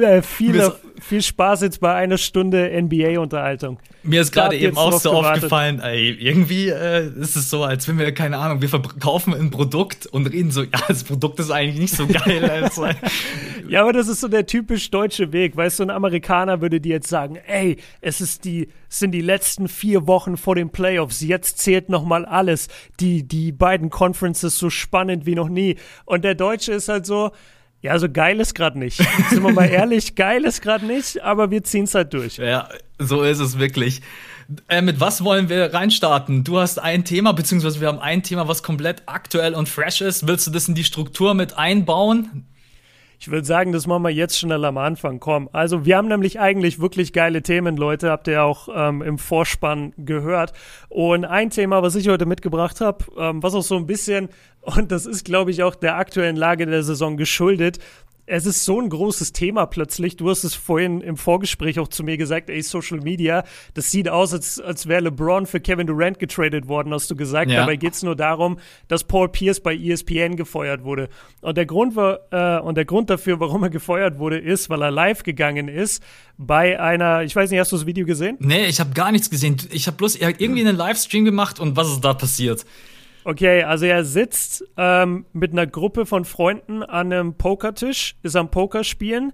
äh, 0.00 0.22
viel, 0.22 0.72
viel 1.00 1.22
Spaß 1.22 1.62
jetzt 1.62 1.80
bei 1.80 1.94
einer 1.94 2.18
Stunde 2.18 2.70
NBA-Unterhaltung. 2.82 3.78
Mir 4.02 4.22
ist 4.22 4.32
gerade 4.32 4.56
eben 4.56 4.78
auch 4.78 4.92
so 4.98 5.10
gewartet. 5.10 5.44
aufgefallen, 5.44 5.80
ey, 5.80 6.10
irgendwie 6.12 6.68
äh, 6.68 7.06
ist 7.20 7.36
es 7.36 7.50
so, 7.50 7.64
als 7.64 7.86
wenn 7.86 7.98
wir, 7.98 8.12
keine 8.12 8.38
Ahnung, 8.38 8.62
wir 8.62 8.68
verkaufen 8.70 9.34
ein 9.34 9.50
Produkt 9.50 10.06
und 10.06 10.26
reden 10.26 10.50
so, 10.50 10.62
ja, 10.62 10.70
das 10.88 11.04
Produkt 11.04 11.38
ist 11.38 11.50
eigentlich 11.50 11.78
nicht 11.78 11.96
so 11.96 12.06
geil. 12.06 12.50
also, 12.50 12.86
ja, 13.68 13.82
aber 13.82 13.92
das 13.92 14.08
ist 14.08 14.20
so 14.20 14.28
der 14.28 14.46
typisch 14.46 14.90
deutsche 14.90 15.32
Weg. 15.32 15.56
Weißt 15.56 15.80
du, 15.80 15.82
ein 15.84 15.90
Amerikaner 15.90 16.62
würde 16.62 16.80
dir 16.80 16.94
jetzt 16.94 17.08
sagen, 17.08 17.36
ey, 17.46 17.76
es 18.00 18.22
ist 18.22 18.44
die, 18.46 18.68
es 18.88 19.00
sind 19.00 19.12
die 19.12 19.20
letzten 19.20 19.68
vier 19.68 20.06
Wochen 20.06 20.38
vor 20.38 20.54
den 20.54 20.70
Playoffs. 20.70 21.20
Jetzt 21.20 21.58
zählt 21.58 21.90
nochmal 21.90 22.24
alles. 22.24 22.68
Die, 23.00 23.22
die 23.22 23.52
beiden 23.52 23.89
Conferences 23.90 24.58
so 24.58 24.70
spannend 24.70 25.26
wie 25.26 25.34
noch 25.34 25.48
nie. 25.48 25.76
Und 26.04 26.24
der 26.24 26.34
Deutsche 26.34 26.72
ist 26.72 26.88
halt 26.88 27.06
so, 27.06 27.32
ja, 27.82 27.98
so 27.98 28.08
geil 28.10 28.40
ist 28.40 28.54
gerade 28.54 28.78
nicht. 28.78 29.02
Sind 29.30 29.42
wir 29.42 29.52
mal 29.52 29.64
ehrlich, 29.70 30.14
geil 30.14 30.44
ist 30.44 30.62
gerade 30.62 30.86
nicht, 30.86 31.22
aber 31.22 31.50
wir 31.50 31.62
ziehen 31.64 31.84
es 31.84 31.94
halt 31.94 32.12
durch. 32.12 32.36
Ja, 32.36 32.68
so 32.98 33.22
ist 33.22 33.38
es 33.40 33.58
wirklich. 33.58 34.02
Äh, 34.68 34.82
mit 34.82 35.00
was 35.00 35.24
wollen 35.24 35.48
wir 35.48 35.72
reinstarten? 35.72 36.44
Du 36.44 36.58
hast 36.58 36.78
ein 36.78 37.04
Thema, 37.04 37.32
beziehungsweise 37.32 37.80
wir 37.80 37.88
haben 37.88 38.00
ein 38.00 38.22
Thema, 38.22 38.48
was 38.48 38.62
komplett 38.62 39.02
aktuell 39.06 39.54
und 39.54 39.68
fresh 39.68 40.00
ist. 40.00 40.26
Willst 40.26 40.46
du 40.46 40.50
das 40.50 40.68
in 40.68 40.74
die 40.74 40.84
Struktur 40.84 41.34
mit 41.34 41.56
einbauen? 41.56 42.46
Ich 43.22 43.30
würde 43.30 43.46
sagen, 43.46 43.72
das 43.72 43.86
machen 43.86 44.02
wir 44.04 44.10
jetzt 44.10 44.38
schnell 44.38 44.64
am 44.64 44.78
Anfang. 44.78 45.20
Komm. 45.20 45.50
Also, 45.52 45.84
wir 45.84 45.98
haben 45.98 46.08
nämlich 46.08 46.40
eigentlich 46.40 46.80
wirklich 46.80 47.12
geile 47.12 47.42
Themen, 47.42 47.76
Leute. 47.76 48.10
Habt 48.10 48.26
ihr 48.28 48.42
auch 48.42 48.70
ähm, 48.74 49.02
im 49.02 49.18
Vorspann 49.18 49.92
gehört. 49.98 50.54
Und 50.88 51.26
ein 51.26 51.50
Thema, 51.50 51.82
was 51.82 51.96
ich 51.96 52.08
heute 52.08 52.24
mitgebracht 52.24 52.80
habe, 52.80 53.04
ähm, 53.18 53.42
was 53.42 53.54
auch 53.54 53.62
so 53.62 53.76
ein 53.76 53.86
bisschen, 53.86 54.30
und 54.62 54.90
das 54.90 55.04
ist, 55.04 55.26
glaube 55.26 55.50
ich, 55.50 55.62
auch 55.62 55.74
der 55.74 55.96
aktuellen 55.96 56.36
Lage 56.36 56.64
der 56.64 56.82
Saison 56.82 57.18
geschuldet, 57.18 57.78
es 58.30 58.46
ist 58.46 58.64
so 58.64 58.80
ein 58.80 58.88
großes 58.88 59.32
Thema 59.32 59.66
plötzlich. 59.66 60.16
Du 60.16 60.30
hast 60.30 60.44
es 60.44 60.54
vorhin 60.54 61.00
im 61.00 61.16
Vorgespräch 61.16 61.80
auch 61.80 61.88
zu 61.88 62.04
mir 62.04 62.16
gesagt, 62.16 62.48
ey, 62.48 62.62
Social 62.62 63.00
Media, 63.00 63.42
das 63.74 63.90
sieht 63.90 64.08
aus, 64.08 64.32
als, 64.32 64.60
als 64.60 64.86
wäre 64.86 65.00
LeBron 65.02 65.46
für 65.46 65.58
Kevin 65.58 65.88
Durant 65.88 66.20
getradet 66.20 66.68
worden, 66.68 66.94
hast 66.94 67.10
du 67.10 67.16
gesagt. 67.16 67.50
Ja. 67.50 67.60
Dabei 67.60 67.74
geht 67.74 67.94
es 67.94 68.04
nur 68.04 68.14
darum, 68.14 68.58
dass 68.86 69.02
Paul 69.02 69.28
Pierce 69.28 69.60
bei 69.60 69.76
ESPN 69.76 70.36
gefeuert 70.36 70.84
wurde. 70.84 71.08
Und 71.40 71.56
der 71.56 71.66
Grund 71.66 71.96
war, 71.96 72.20
äh, 72.30 72.60
und 72.60 72.76
der 72.76 72.84
Grund 72.84 73.10
dafür, 73.10 73.40
warum 73.40 73.64
er 73.64 73.70
gefeuert 73.70 74.18
wurde, 74.18 74.38
ist, 74.38 74.70
weil 74.70 74.82
er 74.82 74.92
live 74.92 75.24
gegangen 75.24 75.66
ist 75.66 76.00
bei 76.38 76.80
einer, 76.80 77.24
ich 77.24 77.34
weiß 77.34 77.50
nicht, 77.50 77.58
hast 77.58 77.72
du 77.72 77.76
das 77.76 77.86
Video 77.86 78.06
gesehen? 78.06 78.36
Nee, 78.38 78.66
ich 78.66 78.78
habe 78.78 78.90
gar 78.90 79.10
nichts 79.10 79.28
gesehen. 79.28 79.56
Ich 79.72 79.88
habe 79.88 79.96
bloß, 79.96 80.14
er 80.14 80.28
hat 80.28 80.40
irgendwie 80.40 80.60
einen 80.60 80.76
Livestream 80.76 81.24
gemacht 81.24 81.58
und 81.58 81.76
was 81.76 81.88
ist 81.88 82.00
da 82.00 82.14
passiert? 82.14 82.64
Okay, 83.24 83.62
also 83.62 83.84
er 83.84 84.04
sitzt 84.04 84.64
ähm, 84.76 85.26
mit 85.32 85.52
einer 85.52 85.66
Gruppe 85.66 86.06
von 86.06 86.24
Freunden 86.24 86.82
an 86.82 87.12
einem 87.12 87.34
Pokertisch, 87.34 88.16
ist 88.22 88.36
am 88.36 88.50
Pokerspielen 88.50 89.32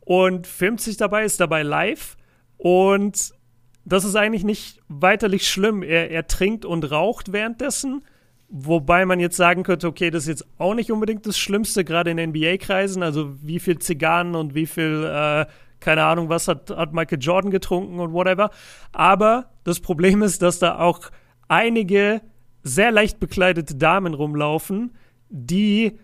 und 0.00 0.46
filmt 0.46 0.80
sich 0.80 0.96
dabei, 0.96 1.24
ist 1.24 1.40
dabei 1.40 1.62
live. 1.62 2.16
Und 2.56 3.32
das 3.84 4.04
ist 4.04 4.16
eigentlich 4.16 4.44
nicht 4.44 4.80
weiterlich 4.88 5.46
schlimm. 5.48 5.82
Er, 5.82 6.10
er 6.10 6.26
trinkt 6.26 6.64
und 6.64 6.90
raucht 6.90 7.32
währenddessen. 7.32 8.02
Wobei 8.48 9.04
man 9.04 9.20
jetzt 9.20 9.36
sagen 9.36 9.62
könnte, 9.62 9.86
okay, 9.86 10.10
das 10.10 10.22
ist 10.22 10.28
jetzt 10.28 10.46
auch 10.56 10.74
nicht 10.74 10.90
unbedingt 10.90 11.26
das 11.26 11.38
Schlimmste, 11.38 11.84
gerade 11.84 12.10
in 12.10 12.30
NBA-Kreisen. 12.30 13.02
Also 13.02 13.34
wie 13.42 13.60
viel 13.60 13.78
Zigarren 13.78 14.34
und 14.34 14.54
wie 14.54 14.66
viel, 14.66 15.04
äh, 15.04 15.44
keine 15.80 16.04
Ahnung, 16.04 16.30
was 16.30 16.48
hat, 16.48 16.70
hat 16.70 16.94
Michael 16.94 17.18
Jordan 17.20 17.50
getrunken 17.50 18.00
und 18.00 18.14
whatever. 18.14 18.50
Aber 18.92 19.50
das 19.64 19.80
Problem 19.80 20.22
ist, 20.22 20.40
dass 20.40 20.58
da 20.58 20.78
auch 20.78 21.00
einige 21.46 22.22
sehr 22.62 22.90
leicht 22.90 23.20
bekleidete 23.20 23.76
Damen 23.76 24.14
rumlaufen, 24.14 24.94
die 25.28 25.98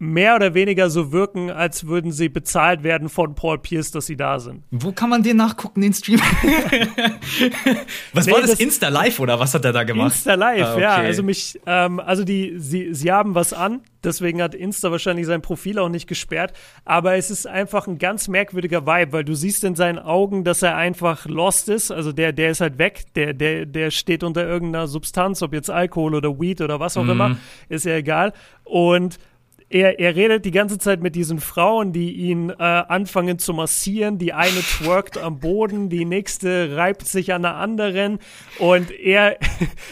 mehr 0.00 0.34
oder 0.34 0.54
weniger 0.54 0.88
so 0.88 1.12
wirken, 1.12 1.50
als 1.50 1.86
würden 1.86 2.10
sie 2.10 2.30
bezahlt 2.30 2.82
werden 2.82 3.10
von 3.10 3.34
Paul 3.34 3.58
Pierce, 3.58 3.90
dass 3.90 4.06
sie 4.06 4.16
da 4.16 4.40
sind. 4.40 4.64
Wo 4.70 4.92
kann 4.92 5.10
man 5.10 5.22
den 5.22 5.36
nachgucken, 5.36 5.82
den 5.82 5.92
Stream? 5.92 6.20
was 8.14 8.24
nee, 8.24 8.32
war 8.32 8.40
das? 8.40 8.52
das? 8.52 8.60
Insta 8.60 8.88
Live 8.88 9.20
oder 9.20 9.38
was 9.38 9.52
hat 9.52 9.62
er 9.66 9.74
da 9.74 9.84
gemacht? 9.84 10.12
Insta 10.12 10.34
Live, 10.34 10.68
ah, 10.68 10.72
okay. 10.72 10.82
ja. 10.82 10.94
Also 10.94 11.22
mich, 11.22 11.60
ähm, 11.66 12.00
also 12.00 12.24
die, 12.24 12.54
sie, 12.56 12.94
sie 12.94 13.12
haben 13.12 13.34
was 13.34 13.52
an, 13.52 13.82
deswegen 14.02 14.40
hat 14.40 14.54
Insta 14.54 14.90
wahrscheinlich 14.90 15.26
sein 15.26 15.42
Profil 15.42 15.78
auch 15.78 15.90
nicht 15.90 16.06
gesperrt. 16.06 16.54
Aber 16.86 17.16
es 17.16 17.30
ist 17.30 17.46
einfach 17.46 17.86
ein 17.86 17.98
ganz 17.98 18.26
merkwürdiger 18.26 18.86
Vibe, 18.86 19.12
weil 19.12 19.24
du 19.24 19.34
siehst 19.34 19.64
in 19.64 19.74
seinen 19.74 19.98
Augen, 19.98 20.44
dass 20.44 20.62
er 20.62 20.76
einfach 20.76 21.26
lost 21.26 21.68
ist. 21.68 21.90
Also 21.90 22.12
der, 22.12 22.32
der 22.32 22.52
ist 22.52 22.62
halt 22.62 22.78
weg, 22.78 23.04
der, 23.16 23.34
der, 23.34 23.66
der 23.66 23.90
steht 23.90 24.24
unter 24.24 24.46
irgendeiner 24.46 24.86
Substanz, 24.86 25.42
ob 25.42 25.52
jetzt 25.52 25.68
Alkohol 25.68 26.14
oder 26.14 26.40
Weed 26.40 26.62
oder 26.62 26.80
was 26.80 26.96
auch 26.96 27.04
mm. 27.04 27.10
immer, 27.10 27.36
ist 27.68 27.84
ja 27.84 27.96
egal. 27.96 28.32
Und 28.64 29.18
er, 29.70 30.00
er 30.00 30.16
redet 30.16 30.44
die 30.44 30.50
ganze 30.50 30.78
Zeit 30.78 31.00
mit 31.00 31.14
diesen 31.14 31.38
Frauen, 31.38 31.92
die 31.92 32.12
ihn 32.12 32.50
äh, 32.50 32.54
anfangen 32.54 33.38
zu 33.38 33.54
massieren. 33.54 34.18
Die 34.18 34.32
eine 34.32 34.60
twerkt 34.60 35.16
am 35.16 35.38
Boden, 35.38 35.88
die 35.88 36.04
nächste 36.04 36.76
reibt 36.76 37.06
sich 37.06 37.32
an 37.32 37.42
der 37.42 37.54
anderen. 37.54 38.18
Und 38.58 38.90
er, 38.90 39.38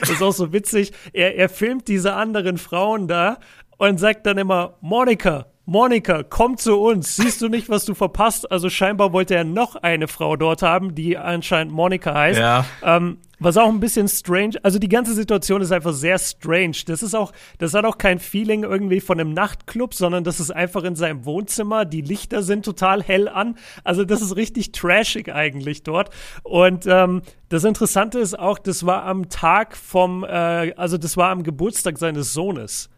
das 0.00 0.10
ist 0.10 0.22
auch 0.22 0.32
so 0.32 0.52
witzig, 0.52 0.92
er, 1.12 1.36
er 1.36 1.48
filmt 1.48 1.86
diese 1.86 2.14
anderen 2.14 2.58
Frauen 2.58 3.06
da 3.06 3.38
und 3.78 4.00
sagt 4.00 4.26
dann 4.26 4.36
immer, 4.36 4.76
Monika, 4.80 5.46
Monika, 5.70 6.22
komm 6.22 6.56
zu 6.56 6.80
uns. 6.80 7.16
Siehst 7.16 7.42
du 7.42 7.50
nicht, 7.50 7.68
was 7.68 7.84
du 7.84 7.92
verpasst? 7.92 8.50
Also 8.50 8.70
scheinbar 8.70 9.12
wollte 9.12 9.34
er 9.34 9.44
noch 9.44 9.76
eine 9.76 10.08
Frau 10.08 10.34
dort 10.34 10.62
haben, 10.62 10.94
die 10.94 11.18
anscheinend 11.18 11.74
Monika 11.74 12.14
heißt. 12.14 12.40
Ja. 12.40 12.64
Ähm, 12.82 13.18
was 13.38 13.58
auch 13.58 13.68
ein 13.68 13.78
bisschen 13.78 14.08
strange, 14.08 14.54
also 14.62 14.78
die 14.78 14.88
ganze 14.88 15.12
Situation 15.12 15.60
ist 15.60 15.70
einfach 15.70 15.92
sehr 15.92 16.18
strange. 16.18 16.78
Das 16.86 17.02
ist 17.02 17.14
auch, 17.14 17.32
das 17.58 17.74
hat 17.74 17.84
auch 17.84 17.98
kein 17.98 18.18
Feeling 18.18 18.62
irgendwie 18.62 19.00
von 19.00 19.20
einem 19.20 19.34
Nachtclub, 19.34 19.92
sondern 19.92 20.24
das 20.24 20.40
ist 20.40 20.50
einfach 20.50 20.84
in 20.84 20.96
seinem 20.96 21.26
Wohnzimmer. 21.26 21.84
Die 21.84 22.00
Lichter 22.00 22.42
sind 22.42 22.64
total 22.64 23.02
hell 23.02 23.28
an. 23.28 23.58
Also 23.84 24.06
das 24.06 24.22
ist 24.22 24.36
richtig 24.36 24.72
trashig 24.72 25.34
eigentlich 25.34 25.82
dort. 25.82 26.08
Und 26.44 26.86
ähm, 26.86 27.20
das 27.50 27.64
Interessante 27.64 28.20
ist 28.20 28.38
auch, 28.38 28.58
das 28.58 28.86
war 28.86 29.04
am 29.04 29.28
Tag 29.28 29.76
vom, 29.76 30.24
äh, 30.24 30.72
also 30.78 30.96
das 30.96 31.18
war 31.18 31.28
am 31.28 31.42
Geburtstag 31.42 31.98
seines 31.98 32.32
Sohnes. 32.32 32.88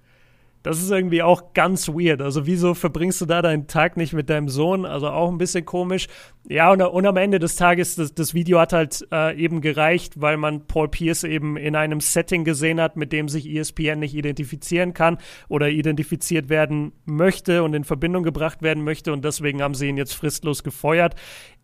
Das 0.63 0.79
ist 0.79 0.91
irgendwie 0.91 1.23
auch 1.23 1.55
ganz 1.55 1.89
weird. 1.89 2.21
Also, 2.21 2.47
wieso 2.47 2.75
verbringst 2.75 3.21
du 3.23 3.27
da 3.27 3.41
deinen 3.41 3.67
Tag 3.67 3.97
nicht 3.97 4.13
mit 4.13 4.29
deinem 4.29 4.49
Sohn? 4.49 4.85
Also, 4.85 5.09
auch 5.09 5.31
ein 5.31 5.39
bisschen 5.39 5.65
komisch. 5.65 6.07
Ja, 6.49 6.71
und, 6.71 6.83
und 6.83 7.07
am 7.07 7.17
Ende 7.17 7.39
des 7.39 7.57
Tages, 7.57 7.95
das, 7.95 8.15
das 8.15 8.35
Video 8.35 8.59
hat 8.59 8.75
halt 8.75 9.07
äh, 9.11 9.35
eben 9.43 9.63
gereicht, 9.63 10.21
weil 10.21 10.37
man 10.37 10.67
Paul 10.67 10.89
Pierce 10.89 11.25
eben 11.25 11.57
in 11.57 11.77
einem 11.77 12.01
Setting 12.01 12.45
gesehen 12.45 12.79
hat, 12.79 12.97
mit 12.97 13.13
dem 13.13 13.29
sich 13.29 13.49
ESPN 13.49 14.01
nicht 14.01 14.15
identifizieren 14.15 14.93
kann 14.93 15.17
oder 15.49 15.71
identifiziert 15.71 16.51
werden 16.51 16.93
möchte 17.07 17.63
und 17.63 17.73
in 17.73 17.85
Verbindung 17.85 18.23
gebracht 18.23 18.61
werden 18.61 18.85
möchte. 18.85 19.15
Und 19.15 19.25
deswegen 19.25 19.63
haben 19.63 19.75
sie 19.75 19.89
ihn 19.89 19.97
jetzt 19.97 20.13
fristlos 20.13 20.63
gefeuert. 20.63 21.15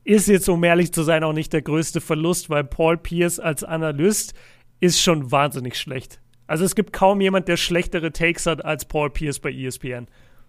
Ist 0.04 0.28
jetzt, 0.28 0.48
um 0.48 0.64
ehrlich 0.64 0.92
zu 0.92 1.02
sein, 1.02 1.22
auch 1.22 1.32
nicht 1.34 1.52
der 1.52 1.62
größte 1.62 2.00
Verlust, 2.00 2.48
weil 2.48 2.64
Paul 2.64 2.96
Pierce 2.96 3.40
als 3.40 3.62
Analyst 3.62 4.32
ist 4.80 5.00
schon 5.00 5.32
wahnsinnig 5.32 5.76
schlecht. 5.76 6.20
Also 6.46 6.64
es 6.64 6.74
gibt 6.74 6.92
kaum 6.92 7.20
jemand, 7.20 7.48
der 7.48 7.56
schlechtere 7.56 8.12
Takes 8.12 8.46
hat 8.46 8.64
als 8.64 8.84
Paul 8.84 9.10
Pierce 9.10 9.38
bei 9.38 9.52
ESPN. 9.52 10.06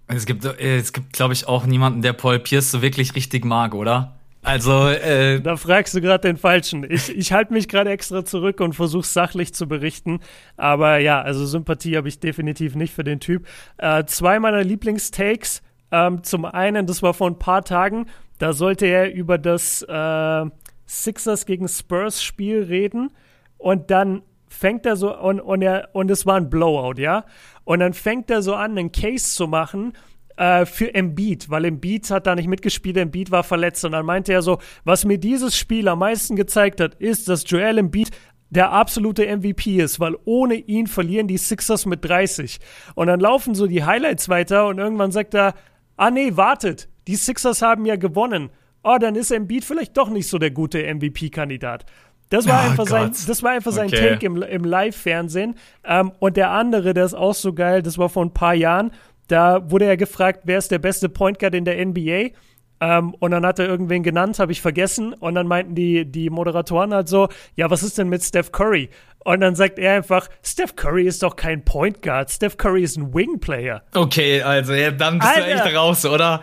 Es 0.08 0.25
gibt, 0.25 0.46
äh, 0.46 0.77
es 0.77 0.94
gibt, 0.94 1.13
glaube 1.13 1.34
ich, 1.34 1.48
auch 1.48 1.66
niemanden, 1.66 2.01
der 2.01 2.13
Paul 2.13 2.39
Pierce 2.39 2.72
so 2.72 2.82
wirklich 2.82 3.16
richtig 3.16 3.44
mag, 3.44 3.74
oder? 3.74 4.18
Also, 4.44 4.88
äh 4.88 5.42
da 5.42 5.58
fragst 5.58 5.94
du 5.94 6.00
gerade 6.00 6.25
den 6.25 6.38
Falschen. 6.38 6.89
Ich, 6.89 7.13
ich 7.13 7.34
halte 7.34 7.51
mich 7.51 7.68
gerade 7.68 7.89
extra 7.89 8.24
zurück 8.24 8.62
und 8.62 8.74
versuche 8.74 9.06
sachlich 9.06 9.54
zu 9.54 9.68
berichten. 9.68 10.22
Aber 10.56 11.00
ja, 11.00 11.22
also 11.22 11.46
Sympathie 11.46 11.98
habe 11.98 12.08
ich 12.08 12.22
definitiv 12.22 12.75
nicht 12.75 12.94
für 12.94 13.04
den 13.04 13.20
Typ. 13.20 13.46
Äh, 13.77 14.06
zwei 14.06 14.39
meiner 14.39 14.63
Lieblingstakes. 14.63 15.62
Ähm, 15.92 16.24
zum 16.24 16.46
einen, 16.46 16.86
das 16.86 17.04
war 17.04 17.13
vor 17.13 17.30
ein 17.30 17.39
paar 17.39 17.63
Tagen, 17.66 18.08
da 18.39 18.54
sollte 18.54 18.86
er 18.86 19.13
über 19.13 19.38
das 19.38 19.82
äh, 19.82 20.46
Sixers 20.86 21.46
gegen 21.46 21.68
Spurs 21.68 22.24
Spiel 22.24 22.63
reden. 22.63 23.12
Und 23.58 23.92
dann 23.92 24.22
fängt 24.50 24.86
er 24.86 24.96
so 24.96 25.18
und, 25.18 25.39
und, 25.39 25.62
er, 25.62 25.89
und 25.94 26.10
es 26.12 26.25
war 26.25 26.36
ein 26.36 26.50
Blowout, 26.50 27.00
ja. 27.00 27.25
Und 27.63 27.80
dann 27.80 27.94
fängt 27.94 28.30
er 28.30 28.42
so 28.42 28.56
an, 28.56 28.77
einen 28.77 28.92
Case 28.92 29.36
zu 29.36 29.48
machen 29.48 29.94
äh, 30.38 30.66
für 30.66 30.94
Embiid, 30.94 31.50
weil 31.50 31.66
Embiid 31.66 32.10
hat 32.12 32.27
da 32.27 32.36
nicht 32.36 32.48
mitgespielt, 32.48 32.98
Embiid 32.98 33.32
war 33.32 33.44
verletzt. 33.44 33.84
Und 33.86 33.92
dann 33.92 34.06
meinte 34.06 34.32
er 34.34 34.42
so, 34.42 34.60
was 34.84 35.04
mir 35.04 35.18
dieses 35.18 35.58
Spiel 35.58 35.88
am 35.88 36.00
meisten 36.00 36.36
gezeigt 36.36 36.80
hat, 36.80 36.96
ist, 36.96 37.27
dass 37.27 37.50
Joel 37.50 37.77
Embiid 37.77 38.12
der 38.50 38.72
absolute 38.72 39.25
MVP 39.25 39.77
ist, 39.77 40.00
weil 40.00 40.16
ohne 40.24 40.56
ihn 40.56 40.88
verlieren 40.88 41.27
die 41.27 41.38
Sixers 41.38 41.86
mit 41.86 42.06
30. 42.06 42.60
Und 42.96 43.08
dann 43.08 43.20
laufen 43.20 43.56
so 43.56 43.68
die 43.68 43.84
Highlights 43.84 44.30
weiter 44.30 44.68
und 44.68 44.77
irgendwann 44.77 45.12
sagt 45.12 45.34
er, 45.34 45.54
ah 45.98 46.12
nee, 46.12 46.38
wartet, 46.38 46.88
die 47.08 47.16
Sixers 47.16 47.62
haben 47.62 47.86
ja 47.86 47.98
gewonnen. 47.98 48.50
Oh, 48.84 48.98
dann 49.00 49.16
ist 49.16 49.32
Embiid 49.32 49.66
vielleicht 49.66 49.98
doch 49.98 50.10
nicht 50.10 50.30
so 50.30 50.38
der 50.38 50.51
gute 50.51 50.82
MVP-Kandidat. 50.94 51.86
Das 52.29 52.48
war 52.48 52.62
oh 52.62 52.69
einfach 52.69 52.86
Gott. 52.86 53.15
sein, 53.15 53.27
das 53.27 53.43
war 53.43 53.51
einfach 53.51 53.72
sein 53.72 53.88
okay. 53.88 54.10
Take 54.10 54.25
im, 54.25 54.41
im 54.41 54.63
Live-Fernsehen. 54.63 55.55
Ähm, 55.86 56.12
und 56.19 56.38
der 56.38 56.51
andere, 56.51 56.93
der 56.93 57.05
ist 57.05 57.13
auch 57.13 57.34
so 57.34 57.53
geil, 57.53 57.81
das 57.81 57.98
war 57.98 58.10
vor 58.10 58.25
ein 58.25 58.34
paar 58.34 58.53
Jahren. 58.53 58.91
Da 59.27 59.69
wurde 59.69 59.86
er 59.86 59.98
gefragt, 59.98 60.41
wer 60.43 60.57
ist 60.57 60.72
der 60.72 60.79
beste 60.79 61.10
Point 61.10 61.39
Guard 61.39 61.55
in 61.55 61.65
der 61.65 61.86
NBA? 61.86 62.31
Ähm, 62.79 63.15
und 63.15 63.31
dann 63.31 63.46
hat 63.46 63.60
er 63.60 63.67
irgendwen 63.67 64.03
genannt, 64.03 64.39
habe 64.39 64.51
ich 64.51 64.62
vergessen. 64.62 65.13
Und 65.13 65.36
dann 65.36 65.48
meinten 65.48 65.75
die, 65.75 66.05
die 66.05 66.29
Moderatoren 66.29 66.93
halt 66.93 67.07
so, 67.07 67.29
ja, 67.55 67.69
was 67.69 67.84
ist 67.84 67.98
denn 67.98 68.10
mit 68.10 68.24
Steph 68.24 68.51
Curry? 68.51 68.89
Und 69.19 69.41
dann 69.41 69.55
sagt 69.55 69.79
er 69.79 69.93
einfach, 69.93 70.29
Steph 70.43 70.75
Curry 70.75 71.07
ist 71.07 71.24
doch 71.24 71.36
kein 71.36 71.65
Point 71.65 72.01
Guard, 72.01 72.31
Steph 72.31 72.57
Curry 72.57 72.84
ist 72.84 72.98
ein 72.98 73.13
Wing 73.13 73.39
Player. 73.39 73.84
Okay, 73.93 74.41
also 74.41 74.74
ja, 74.74 74.91
dann 74.91 75.19
bist 75.19 75.29
Alter, 75.29 75.46
du 75.46 75.53
echt 75.53 75.75
raus, 75.75 76.05
oder? 76.05 76.41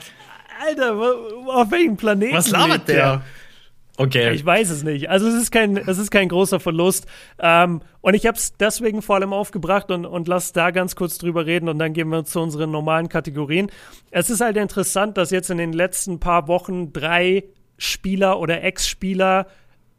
Alter, 0.66 0.94
auf 0.94 1.70
welchem 1.70 1.96
Planeten? 1.96 2.34
Was 2.34 2.50
labert 2.50 2.88
der? 2.88 2.94
der? 2.94 3.22
Okay. 3.96 4.32
Ich 4.32 4.44
weiß 4.44 4.70
es 4.70 4.82
nicht. 4.82 5.08
Also 5.08 5.28
es 5.28 5.34
ist 5.34 5.52
kein, 5.52 5.76
es 5.76 5.98
ist 5.98 6.10
kein 6.10 6.28
großer 6.28 6.58
Verlust. 6.58 7.06
Ähm, 7.38 7.80
und 8.00 8.14
ich 8.14 8.26
habe 8.26 8.36
es 8.36 8.56
deswegen 8.56 9.02
vor 9.02 9.16
allem 9.16 9.32
aufgebracht 9.32 9.90
und, 9.90 10.04
und 10.04 10.26
lass 10.26 10.52
da 10.52 10.72
ganz 10.72 10.96
kurz 10.96 11.18
drüber 11.18 11.46
reden 11.46 11.68
und 11.68 11.78
dann 11.78 11.92
gehen 11.92 12.08
wir 12.08 12.24
zu 12.24 12.40
unseren 12.40 12.72
normalen 12.72 13.08
Kategorien. 13.08 13.70
Es 14.10 14.30
ist 14.30 14.40
halt 14.40 14.56
interessant, 14.56 15.16
dass 15.16 15.30
jetzt 15.30 15.50
in 15.50 15.58
den 15.58 15.72
letzten 15.72 16.18
paar 16.18 16.48
Wochen 16.48 16.92
drei 16.92 17.44
Spieler 17.78 18.40
oder 18.40 18.62
Ex-Spieler 18.62 19.46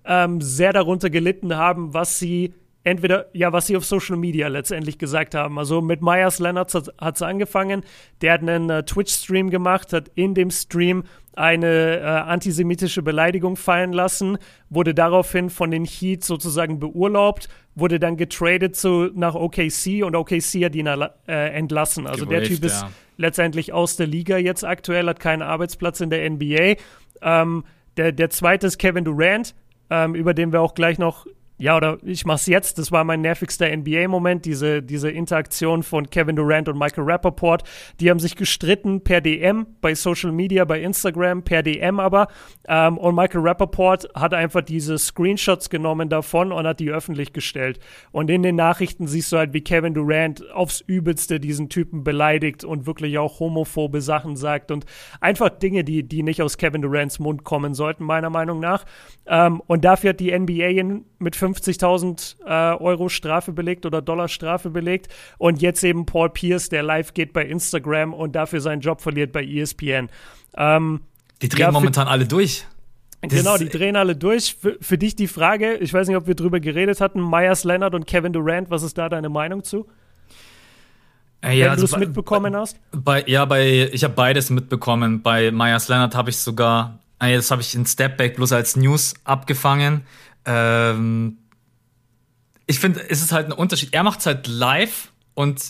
ähm, 0.03 0.41
sehr 0.41 0.73
darunter 0.73 1.09
gelitten 1.09 1.55
haben, 1.55 1.93
was 1.93 2.19
sie 2.19 2.53
entweder, 2.85 3.25
ja, 3.33 3.51
was 3.51 3.67
sie 3.67 3.75
auf 3.75 3.83
Social 3.83 4.15
Media 4.15 4.47
letztendlich 4.47 4.97
gesagt 4.97 5.35
haben. 5.35 5.59
Also 5.59 5.81
mit 5.81 6.01
Myers 6.01 6.39
Leonard 6.39 6.73
hat 6.73 7.15
es 7.15 7.21
angefangen. 7.21 7.83
Der 8.21 8.33
hat 8.33 8.41
einen 8.41 8.69
äh, 8.69 8.83
Twitch-Stream 8.83 9.49
gemacht, 9.49 9.91
hat 9.91 10.09
in 10.15 10.33
dem 10.35 10.51
Stream 10.51 11.03
eine 11.33 11.99
äh, 11.99 12.03
antisemitische 12.03 13.01
Beleidigung 13.01 13.57
fallen 13.57 13.91
lassen, 13.91 14.37
wurde 14.69 14.93
daraufhin 14.93 15.49
von 15.49 15.71
den 15.71 15.83
Heat 15.83 16.23
sozusagen 16.23 16.79
beurlaubt, 16.79 17.49
wurde 17.73 17.99
dann 17.99 18.15
getradet 18.15 18.75
zu, 18.77 19.09
nach 19.13 19.35
OKC 19.35 20.03
und 20.05 20.15
OKC 20.15 20.63
hat 20.63 20.75
ihn 20.75 20.87
äh, 20.87 21.07
entlassen. 21.27 22.07
Also 22.07 22.25
Gewolft, 22.25 22.49
der 22.49 22.55
Typ 22.55 22.63
ist 22.63 22.83
ja. 22.83 22.89
letztendlich 23.17 23.73
aus 23.73 23.97
der 23.97 24.07
Liga 24.07 24.37
jetzt 24.37 24.63
aktuell, 24.63 25.07
hat 25.07 25.19
keinen 25.19 25.41
Arbeitsplatz 25.41 25.99
in 25.99 26.09
der 26.09 26.29
NBA. 26.29 26.75
Ähm, 27.21 27.65
der, 27.97 28.11
der 28.11 28.29
zweite 28.29 28.67
ist 28.67 28.77
Kevin 28.77 29.03
Durant, 29.03 29.55
ähm, 29.89 30.15
über 30.15 30.33
den 30.33 30.53
wir 30.53 30.61
auch 30.61 30.75
gleich 30.75 30.99
noch 30.99 31.25
ja, 31.57 31.77
oder 31.77 31.97
ich 32.03 32.25
mach's 32.25 32.47
jetzt. 32.47 32.77
Das 32.79 32.91
war 32.91 33.03
mein 33.05 33.21
nervigster 33.21 33.73
NBA-Moment, 33.75 34.43
diese, 34.43 34.81
diese 34.81 35.09
Interaktion 35.09 35.83
von 35.83 36.09
Kevin 36.09 36.35
Durant 36.35 36.67
und 36.67 36.77
Michael 36.77 37.05
Rappaport. 37.05 37.63
Die 38.01 38.09
haben 38.09 38.19
sich 38.19 38.35
gestritten 38.35 39.01
per 39.01 39.21
DM 39.21 39.65
bei 39.79 39.95
Social 39.95 40.33
Media, 40.33 40.65
bei 40.65 40.81
Instagram, 40.81 41.43
per 41.43 41.63
DM 41.63 41.99
aber. 41.99 42.27
Ähm, 42.67 42.97
und 42.97 43.15
Michael 43.15 43.41
Rappaport 43.41 44.09
hat 44.15 44.33
einfach 44.33 44.61
diese 44.61 44.97
Screenshots 44.97 45.69
genommen 45.69 46.09
davon 46.09 46.51
und 46.51 46.67
hat 46.67 46.81
die 46.81 46.91
öffentlich 46.91 47.31
gestellt. 47.31 47.79
Und 48.11 48.29
in 48.29 48.43
den 48.43 48.57
Nachrichten 48.57 49.07
siehst 49.07 49.31
du 49.31 49.37
halt, 49.37 49.53
wie 49.53 49.61
Kevin 49.61 49.93
Durant 49.93 50.51
aufs 50.51 50.81
Übelste 50.81 51.39
diesen 51.39 51.69
Typen 51.69 52.03
beleidigt 52.03 52.65
und 52.65 52.85
wirklich 52.85 53.17
auch 53.17 53.39
homophobe 53.39 54.01
Sachen 54.01 54.35
sagt 54.35 54.71
und 54.71 54.85
einfach 55.21 55.49
Dinge, 55.49 55.85
die, 55.85 56.03
die 56.03 56.21
nicht 56.21 56.41
aus 56.41 56.57
Kevin 56.57 56.81
Durants 56.81 57.19
Mund 57.19 57.45
kommen 57.45 57.73
sollten, 57.73 58.03
meiner 58.03 58.29
Meinung 58.29 58.59
nach. 58.59 58.83
Ähm, 59.25 59.61
und 59.67 59.85
dafür 59.85 60.09
hat 60.09 60.19
die 60.19 60.37
NBA 60.37 61.01
mit 61.19 61.35
50.000 61.45 62.35
äh, 62.45 62.77
Euro 62.81 63.09
Strafe 63.09 63.51
belegt 63.51 63.85
oder 63.85 64.01
Dollar 64.01 64.27
Strafe 64.27 64.69
belegt. 64.69 65.07
Und 65.37 65.61
jetzt 65.61 65.83
eben 65.83 66.05
Paul 66.05 66.29
Pierce, 66.29 66.69
der 66.69 66.83
live 66.83 67.13
geht 67.13 67.33
bei 67.33 67.45
Instagram 67.45 68.13
und 68.13 68.35
dafür 68.35 68.61
seinen 68.61 68.81
Job 68.81 69.01
verliert 69.01 69.31
bei 69.31 69.43
ESPN. 69.43 70.09
Ähm, 70.57 71.01
die 71.41 71.49
drehen 71.49 71.61
ja, 71.61 71.71
momentan 71.71 72.07
alle 72.07 72.25
durch. 72.25 72.65
Das 73.21 73.39
genau, 73.39 73.57
die 73.57 73.69
drehen 73.69 73.95
alle 73.95 74.15
durch. 74.15 74.55
Für, 74.59 74.77
für, 74.79 74.97
dich 74.97 75.15
die 75.15 75.27
Frage, 75.27 75.75
ich 75.75 75.93
weiß 75.93 76.07
nicht, 76.07 76.17
ob 76.17 76.27
wir 76.27 76.35
drüber 76.35 76.59
geredet 76.59 77.01
hatten, 77.01 77.21
Myers 77.21 77.63
Leonard 77.63 77.95
und 77.95 78.05
Kevin 78.07 78.33
Durant, 78.33 78.69
was 78.69 78.83
ist 78.83 78.97
da 78.97 79.09
deine 79.09 79.29
Meinung 79.29 79.63
zu? 79.63 79.87
Äh, 81.41 81.57
ja, 81.57 81.65
Wenn 81.65 81.71
also 81.71 81.87
du 81.87 81.93
es 81.93 81.99
mitbekommen 81.99 82.53
bei, 82.53 82.59
hast? 82.59 82.77
Bei, 82.91 83.23
ja, 83.27 83.45
bei, 83.45 83.89
ich 83.91 84.03
habe 84.03 84.13
beides 84.13 84.49
mitbekommen. 84.49 85.21
Bei 85.21 85.51
Myers 85.51 85.87
Leonard 85.87 86.15
habe 86.15 86.29
ich 86.29 86.37
sogar, 86.37 86.99
äh, 87.19 87.35
das 87.35 87.51
habe 87.51 87.61
ich 87.61 87.75
in 87.75 87.85
Stepback 87.85 88.35
bloß 88.35 88.51
als 88.51 88.75
News 88.75 89.13
abgefangen. 89.23 90.01
Ähm, 90.45 91.37
ich 92.67 92.79
finde, 92.79 93.07
es 93.09 93.21
ist 93.21 93.31
halt 93.31 93.47
ein 93.47 93.51
Unterschied. 93.51 93.89
Er 93.93 94.03
macht 94.03 94.19
es 94.19 94.25
halt 94.25 94.47
live 94.47 95.11
und 95.33 95.61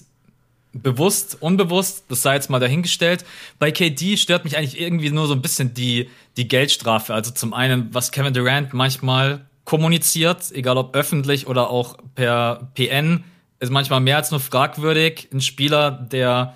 bewusst, 0.74 1.38
unbewusst, 1.42 2.06
das 2.10 2.22
sei 2.22 2.36
jetzt 2.36 2.50
mal 2.50 2.60
dahingestellt. 2.60 3.26
Bei 3.60 3.72
KD 3.72 4.18
stört 4.18 4.44
mich 4.44 4.58
eigentlich 4.58 4.80
irgendwie 4.80 5.10
nur 5.10 5.28
so 5.28 5.34
ein 5.34 5.42
bisschen 5.42 5.74
die, 5.74 6.10
die 6.38 6.48
Geldstrafe. 6.48 7.14
Also 7.14 7.32
zum 7.32 7.54
einen, 7.54 7.94
was 7.94 8.12
Kevin 8.12 8.34
Durant 8.34 8.74
manchmal 8.74 9.46
kommuniziert, 9.64 10.52
egal 10.52 10.78
ob 10.78 10.96
öffentlich 10.96 11.48
oder 11.48 11.70
auch 11.70 11.98
per 12.14 12.72
PN, 12.76 13.24
ist 13.60 13.72
manchmal 13.72 14.02
mehr 14.02 14.18
als 14.18 14.32
nur 14.32 14.40
fragwürdig. 14.40 15.30
Ein 15.34 15.42
Spieler, 15.42 15.92
der 15.92 16.56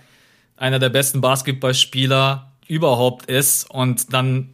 einer 0.58 0.80
der 0.80 0.90
besten 0.90 1.22
Basketballspieler 1.22 2.52
überhaupt 2.68 3.26
ist 3.26 3.70
und 3.72 4.14
dann 4.14 4.54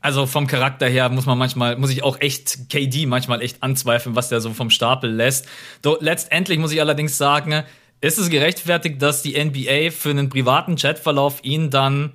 also 0.00 0.26
vom 0.26 0.46
Charakter 0.46 0.88
her 0.88 1.08
muss 1.10 1.26
man 1.26 1.36
manchmal, 1.36 1.76
muss 1.76 1.90
ich 1.90 2.02
auch 2.02 2.20
echt 2.20 2.70
KD 2.70 3.06
manchmal 3.06 3.42
echt 3.42 3.62
anzweifeln, 3.62 4.16
was 4.16 4.30
der 4.30 4.40
so 4.40 4.52
vom 4.54 4.70
Stapel 4.70 5.10
lässt. 5.10 5.46
Do, 5.82 5.98
letztendlich 6.00 6.58
muss 6.58 6.72
ich 6.72 6.80
allerdings 6.80 7.18
sagen, 7.18 7.64
ist 8.00 8.18
es 8.18 8.30
gerechtfertigt, 8.30 9.00
dass 9.02 9.22
die 9.22 9.42
NBA 9.42 9.90
für 9.90 10.10
einen 10.10 10.30
privaten 10.30 10.76
Chatverlauf 10.76 11.44
ihn 11.44 11.70
dann 11.70 12.14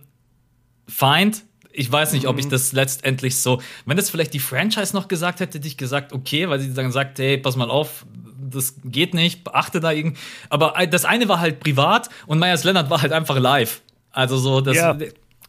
feint? 0.88 1.44
Ich 1.72 1.92
weiß 1.92 2.14
nicht, 2.14 2.28
ob 2.28 2.40
ich 2.40 2.46
mhm. 2.46 2.52
das 2.52 2.72
letztendlich 2.72 3.38
so, 3.38 3.62
wenn 3.86 3.98
das 3.98 4.10
vielleicht 4.10 4.34
die 4.34 4.40
Franchise 4.40 4.96
noch 4.96 5.08
gesagt 5.08 5.40
hätte, 5.40 5.60
hätte 5.60 5.68
ich 5.68 5.78
gesagt, 5.78 6.12
okay, 6.14 6.50
weil 6.50 6.60
sie 6.60 6.74
dann 6.74 6.92
sagt, 6.92 7.20
hey, 7.20 7.38
pass 7.38 7.56
mal 7.56 7.70
auf, 7.70 8.06
das 8.50 8.76
geht 8.84 9.14
nicht, 9.14 9.44
beachte 9.44 9.80
da 9.80 9.92
irgendwie. 9.92 10.18
Aber 10.50 10.74
das 10.88 11.06
eine 11.06 11.28
war 11.28 11.40
halt 11.40 11.60
privat 11.60 12.10
und 12.26 12.40
Myers 12.40 12.64
Leonard 12.64 12.90
war 12.90 13.02
halt 13.02 13.12
einfach 13.12 13.38
live. 13.38 13.82
Also 14.12 14.38
so, 14.38 14.62
das, 14.62 14.78
ja. 14.78 14.98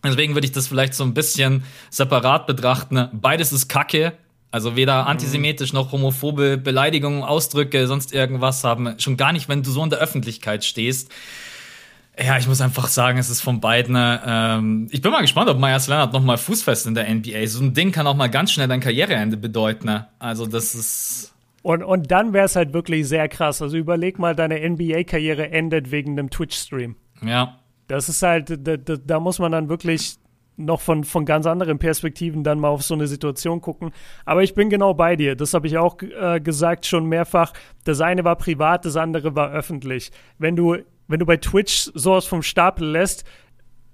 Deswegen 0.04 0.34
würde 0.34 0.46
ich 0.46 0.52
das 0.52 0.68
vielleicht 0.68 0.94
so 0.94 1.04
ein 1.04 1.14
bisschen 1.14 1.64
separat 1.90 2.46
betrachten. 2.46 3.08
Beides 3.12 3.52
ist 3.52 3.68
Kacke. 3.68 4.12
Also 4.50 4.76
weder 4.76 5.02
mhm. 5.02 5.08
antisemitisch 5.08 5.72
noch 5.72 5.92
homophobe 5.92 6.56
Beleidigungen, 6.56 7.22
Ausdrücke, 7.22 7.86
sonst 7.86 8.14
irgendwas 8.14 8.64
haben. 8.64 8.94
Schon 8.98 9.16
gar 9.16 9.32
nicht, 9.32 9.48
wenn 9.48 9.62
du 9.62 9.70
so 9.70 9.82
in 9.82 9.90
der 9.90 9.98
Öffentlichkeit 9.98 10.64
stehst. 10.64 11.10
Ja, 12.18 12.38
ich 12.38 12.48
muss 12.48 12.62
einfach 12.62 12.88
sagen, 12.88 13.18
es 13.18 13.28
ist 13.28 13.42
von 13.42 13.60
beiden. 13.60 13.94
Ähm, 13.98 14.88
ich 14.90 15.02
bin 15.02 15.12
mal 15.12 15.20
gespannt, 15.20 15.50
ob 15.50 15.58
Myers 15.58 15.88
Leonard 15.88 16.14
noch 16.14 16.22
mal 16.22 16.38
fußfest 16.38 16.86
in 16.86 16.94
der 16.94 17.12
NBA. 17.12 17.46
So 17.46 17.62
ein 17.62 17.74
Ding 17.74 17.92
kann 17.92 18.06
auch 18.06 18.16
mal 18.16 18.30
ganz 18.30 18.52
schnell 18.52 18.68
dein 18.68 18.80
Karriereende 18.80 19.36
bedeuten. 19.36 20.04
Also 20.18 20.46
das 20.46 20.74
ist 20.74 21.34
und, 21.66 21.82
und 21.82 22.12
dann 22.12 22.32
wäre 22.32 22.44
es 22.44 22.54
halt 22.54 22.72
wirklich 22.74 23.08
sehr 23.08 23.28
krass. 23.28 23.60
Also 23.60 23.76
überleg 23.76 24.20
mal, 24.20 24.36
deine 24.36 24.60
NBA-Karriere 24.70 25.50
endet 25.50 25.90
wegen 25.90 26.12
einem 26.12 26.30
Twitch-Stream. 26.30 26.94
Ja. 27.22 27.58
Das 27.88 28.08
ist 28.08 28.22
halt, 28.22 28.66
da, 28.66 28.76
da, 28.76 29.20
muss 29.20 29.38
man 29.38 29.52
dann 29.52 29.68
wirklich 29.68 30.16
noch 30.56 30.80
von, 30.80 31.04
von 31.04 31.24
ganz 31.24 31.46
anderen 31.46 31.78
Perspektiven 31.78 32.42
dann 32.42 32.58
mal 32.58 32.68
auf 32.68 32.82
so 32.82 32.94
eine 32.94 33.06
Situation 33.06 33.60
gucken. 33.60 33.92
Aber 34.24 34.42
ich 34.42 34.54
bin 34.54 34.70
genau 34.70 34.94
bei 34.94 35.16
dir. 35.16 35.36
Das 35.36 35.54
habe 35.54 35.66
ich 35.66 35.78
auch 35.78 35.96
äh, 36.00 36.40
gesagt 36.40 36.86
schon 36.86 37.06
mehrfach. 37.06 37.52
Das 37.84 38.00
eine 38.00 38.24
war 38.24 38.36
privat, 38.36 38.84
das 38.84 38.96
andere 38.96 39.36
war 39.36 39.52
öffentlich. 39.52 40.10
Wenn 40.38 40.56
du, 40.56 40.78
wenn 41.08 41.20
du 41.20 41.26
bei 41.26 41.36
Twitch 41.36 41.90
sowas 41.94 42.26
vom 42.26 42.42
Stapel 42.42 42.88
lässt, 42.88 43.24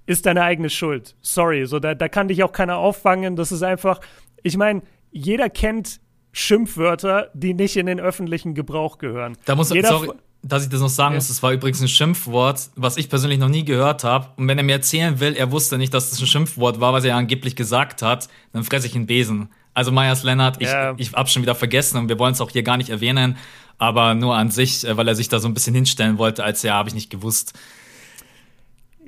ist 0.05 0.25
deine 0.25 0.43
eigene 0.43 0.69
Schuld. 0.69 1.15
Sorry, 1.21 1.65
so 1.65 1.79
da, 1.79 1.95
da 1.95 2.07
kann 2.07 2.27
dich 2.27 2.43
auch 2.43 2.51
keiner 2.51 2.77
auffangen. 2.77 3.35
Das 3.35 3.51
ist 3.51 3.63
einfach, 3.63 3.99
ich 4.41 4.57
meine, 4.57 4.81
jeder 5.11 5.49
kennt 5.49 6.01
Schimpfwörter, 6.31 7.29
die 7.33 7.53
nicht 7.53 7.77
in 7.77 7.85
den 7.85 7.99
öffentlichen 7.99 8.55
Gebrauch 8.55 8.97
gehören. 8.97 9.37
Da 9.45 9.55
muss 9.55 9.71
jeder, 9.71 9.89
sorry, 9.89 10.09
dass 10.43 10.63
ich 10.63 10.69
das 10.69 10.81
noch 10.81 10.89
sagen 10.89 11.13
ja. 11.13 11.17
muss, 11.17 11.29
das 11.29 11.41
war 11.41 11.53
übrigens 11.53 11.81
ein 11.81 11.87
Schimpfwort, 11.87 12.69
was 12.75 12.97
ich 12.97 13.09
persönlich 13.09 13.39
noch 13.39 13.47
nie 13.47 13.63
gehört 13.63 14.03
habe. 14.03 14.27
Und 14.35 14.47
wenn 14.47 14.57
er 14.57 14.63
mir 14.63 14.73
erzählen 14.73 15.19
will, 15.19 15.33
er 15.35 15.51
wusste 15.51 15.77
nicht, 15.77 15.93
dass 15.93 16.09
das 16.09 16.19
ein 16.19 16.27
Schimpfwort 16.27 16.81
war, 16.81 16.91
was 16.91 17.05
er 17.05 17.15
angeblich 17.15 17.55
gesagt 17.55 18.01
hat, 18.01 18.27
dann 18.51 18.63
fresse 18.65 18.87
ich 18.87 18.95
einen 18.95 19.07
Besen. 19.07 19.49
Also 19.73 19.91
Myers 19.91 20.23
Leonard, 20.23 20.61
ich, 20.61 20.67
ja. 20.67 20.93
ich 20.97 21.13
hab's 21.13 21.31
schon 21.31 21.41
wieder 21.41 21.55
vergessen 21.55 21.97
und 21.97 22.09
wir 22.09 22.19
wollen 22.19 22.33
es 22.33 22.41
auch 22.41 22.51
hier 22.51 22.61
gar 22.61 22.77
nicht 22.77 22.89
erwähnen, 22.89 23.37
aber 23.77 24.13
nur 24.13 24.35
an 24.35 24.51
sich, 24.51 24.85
äh, 24.85 24.97
weil 24.97 25.07
er 25.07 25.15
sich 25.15 25.29
da 25.29 25.39
so 25.39 25.47
ein 25.47 25.53
bisschen 25.53 25.73
hinstellen 25.73 26.17
wollte, 26.17 26.43
als 26.43 26.61
ja, 26.61 26.73
habe 26.73 26.89
ich 26.89 26.95
nicht 26.95 27.09
gewusst. 27.09 27.53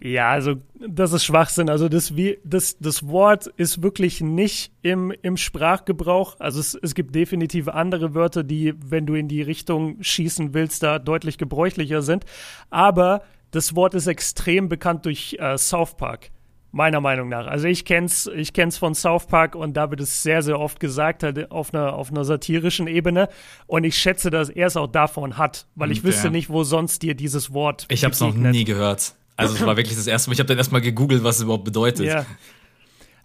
Ja, 0.05 0.29
also 0.29 0.57
das 0.87 1.13
ist 1.13 1.25
Schwachsinn. 1.25 1.67
Also 1.67 1.89
das, 1.89 2.13
das, 2.43 2.77
das 2.77 3.07
Wort 3.07 3.47
ist 3.57 3.81
wirklich 3.81 4.21
nicht 4.21 4.71
im, 4.83 5.11
im 5.23 5.35
Sprachgebrauch. 5.35 6.35
Also 6.37 6.59
es, 6.59 6.75
es 6.79 6.93
gibt 6.93 7.15
definitiv 7.15 7.67
andere 7.67 8.13
Wörter, 8.13 8.43
die, 8.43 8.75
wenn 8.85 9.07
du 9.07 9.15
in 9.15 9.27
die 9.27 9.41
Richtung 9.41 9.97
schießen 10.03 10.53
willst, 10.53 10.83
da 10.83 10.99
deutlich 10.99 11.39
gebräuchlicher 11.39 12.03
sind. 12.03 12.23
Aber 12.69 13.23
das 13.49 13.75
Wort 13.75 13.95
ist 13.95 14.05
extrem 14.05 14.69
bekannt 14.69 15.05
durch 15.05 15.37
äh, 15.39 15.57
South 15.57 15.97
Park. 15.97 16.29
Meiner 16.71 17.01
Meinung 17.01 17.29
nach. 17.29 17.47
Also 17.47 17.67
ich 17.67 17.83
kenn's, 17.83 18.29
ich 18.35 18.53
kenn's 18.53 18.77
von 18.77 18.93
South 18.93 19.25
Park 19.25 19.55
und 19.55 19.75
da 19.75 19.89
wird 19.89 20.01
es 20.01 20.21
sehr, 20.21 20.43
sehr 20.43 20.59
oft 20.59 20.79
gesagt, 20.79 21.23
halt 21.23 21.49
auf 21.49 21.73
einer, 21.73 21.93
auf 21.93 22.11
einer 22.11 22.25
satirischen 22.25 22.85
Ebene. 22.85 23.27
Und 23.65 23.85
ich 23.85 23.97
schätze, 23.97 24.29
dass 24.29 24.49
er 24.49 24.67
es 24.67 24.77
auch 24.77 24.87
davon 24.87 25.39
hat, 25.39 25.65
weil 25.73 25.89
ich 25.89 25.99
okay. 25.99 26.09
wüsste 26.09 26.29
nicht, 26.29 26.51
wo 26.51 26.63
sonst 26.63 27.01
dir 27.01 27.15
dieses 27.15 27.53
Wort. 27.53 27.87
Ich 27.89 28.03
habe 28.03 28.13
es 28.13 28.19
noch 28.19 28.35
nie 28.35 28.65
gehört. 28.65 29.15
Also 29.37 29.55
es 29.55 29.65
war 29.65 29.77
wirklich 29.77 29.95
das 29.95 30.07
erste 30.07 30.29
Mal. 30.29 30.33
Ich 30.33 30.39
habe 30.39 30.47
dann 30.47 30.57
erstmal 30.57 30.81
gegoogelt, 30.81 31.23
was 31.23 31.37
es 31.37 31.43
überhaupt 31.43 31.65
bedeutet. 31.65 32.05
Ja. 32.05 32.25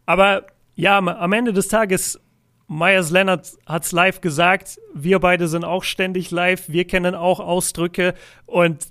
Aber 0.06 0.46
ja, 0.74 0.98
am 0.98 1.32
Ende 1.32 1.52
des 1.52 1.68
Tages, 1.68 2.18
Myers 2.66 3.10
Leonard 3.10 3.52
hat 3.66 3.84
es 3.84 3.92
live 3.92 4.20
gesagt, 4.20 4.80
wir 4.94 5.18
beide 5.18 5.48
sind 5.48 5.64
auch 5.64 5.84
ständig 5.84 6.30
live, 6.30 6.68
wir 6.68 6.86
kennen 6.86 7.14
auch 7.14 7.40
Ausdrücke 7.40 8.14
und 8.46 8.86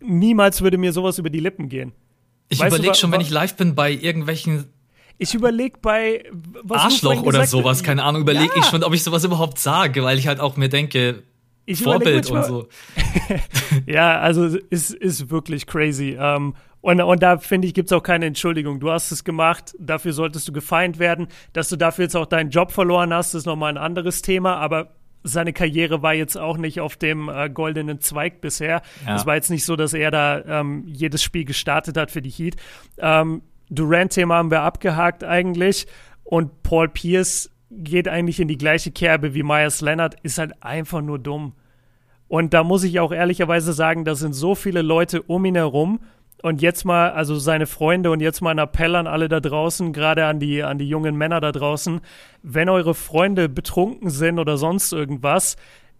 niemals 0.00 0.60
würde 0.60 0.78
mir 0.78 0.92
sowas 0.92 1.18
über 1.18 1.30
die 1.30 1.40
Lippen 1.40 1.68
gehen. 1.68 1.92
Ich 2.48 2.62
überlege 2.62 2.94
schon, 2.94 3.12
wenn 3.12 3.20
ich 3.20 3.30
live 3.30 3.56
bin 3.56 3.74
bei 3.74 3.90
irgendwelchen 3.90 4.66
ich 5.18 5.34
überlege 5.34 5.78
bei 5.80 6.24
Arschloch 6.68 7.22
oder 7.22 7.46
sowas, 7.46 7.84
keine 7.84 8.02
Ahnung, 8.02 8.22
überlege 8.22 8.52
ja. 8.54 8.60
ich 8.60 8.64
schon, 8.64 8.82
ob 8.82 8.92
ich 8.92 9.04
sowas 9.04 9.22
überhaupt 9.22 9.58
sage, 9.58 10.02
weil 10.02 10.18
ich 10.18 10.26
halt 10.26 10.40
auch 10.40 10.56
mir 10.56 10.68
denke, 10.68 11.22
ich 11.64 11.82
Vorbild 11.82 12.30
und 12.30 12.44
so. 12.44 12.68
ja, 13.86 14.18
also 14.18 14.46
ist, 14.46 14.94
ist 14.94 15.30
wirklich 15.30 15.66
crazy. 15.66 16.16
Ähm, 16.18 16.54
und, 16.80 17.00
und 17.00 17.22
da 17.22 17.38
finde 17.38 17.68
ich, 17.68 17.74
gibt 17.74 17.90
es 17.90 17.92
auch 17.96 18.02
keine 18.02 18.26
Entschuldigung. 18.26 18.80
Du 18.80 18.90
hast 18.90 19.12
es 19.12 19.22
gemacht, 19.22 19.74
dafür 19.78 20.12
solltest 20.12 20.48
du 20.48 20.52
gefeind 20.52 20.98
werden. 20.98 21.28
Dass 21.52 21.68
du 21.68 21.76
dafür 21.76 22.04
jetzt 22.04 22.16
auch 22.16 22.26
deinen 22.26 22.50
Job 22.50 22.72
verloren 22.72 23.14
hast, 23.14 23.34
ist 23.34 23.46
nochmal 23.46 23.70
ein 23.70 23.78
anderes 23.78 24.22
Thema, 24.22 24.56
aber 24.56 24.90
seine 25.22 25.52
Karriere 25.52 26.02
war 26.02 26.14
jetzt 26.14 26.36
auch 26.36 26.56
nicht 26.56 26.80
auf 26.80 26.96
dem 26.96 27.28
äh, 27.28 27.48
goldenen 27.48 28.00
Zweig 28.00 28.40
bisher. 28.40 28.82
Ja. 29.06 29.14
Es 29.14 29.26
war 29.26 29.36
jetzt 29.36 29.50
nicht 29.50 29.64
so, 29.64 29.76
dass 29.76 29.94
er 29.94 30.10
da 30.10 30.42
ähm, 30.44 30.84
jedes 30.88 31.22
Spiel 31.22 31.44
gestartet 31.44 31.96
hat 31.96 32.10
für 32.10 32.22
die 32.22 32.30
Heat. 32.30 32.56
Ähm, 32.98 33.42
Durant-Thema 33.70 34.34
haben 34.34 34.50
wir 34.50 34.62
abgehakt 34.62 35.22
eigentlich 35.22 35.86
und 36.24 36.62
Paul 36.64 36.88
Pierce 36.88 37.50
geht 37.78 38.08
eigentlich 38.08 38.40
in 38.40 38.48
die 38.48 38.58
gleiche 38.58 38.90
Kerbe 38.90 39.34
wie 39.34 39.42
Myers 39.42 39.80
Leonard, 39.80 40.16
ist 40.22 40.38
halt 40.38 40.62
einfach 40.62 41.00
nur 41.00 41.18
dumm. 41.18 41.52
Und 42.28 42.54
da 42.54 42.64
muss 42.64 42.84
ich 42.84 42.98
auch 43.00 43.12
ehrlicherweise 43.12 43.72
sagen, 43.72 44.04
da 44.04 44.14
sind 44.14 44.32
so 44.32 44.54
viele 44.54 44.82
Leute 44.82 45.22
um 45.22 45.44
ihn 45.44 45.54
herum, 45.54 46.00
und 46.42 46.60
jetzt 46.60 46.84
mal, 46.84 47.12
also 47.12 47.36
seine 47.36 47.66
Freunde 47.66 48.10
und 48.10 48.20
jetzt 48.20 48.40
mal 48.40 48.50
ein 48.50 48.58
Appell 48.58 48.96
an 48.96 49.06
alle 49.06 49.28
da 49.28 49.38
draußen, 49.38 49.92
gerade 49.92 50.26
an 50.26 50.40
die, 50.40 50.62
an 50.62 50.76
die 50.76 50.88
jungen 50.88 51.16
Männer 51.16 51.40
da 51.40 51.52
draußen. 51.52 52.00
Wenn 52.42 52.68
eure 52.68 52.94
Freunde 52.94 53.48
betrunken 53.48 54.10
sind 54.10 54.40
oder 54.40 54.58
sonst 54.58 54.92
irgendwas, 54.92 55.56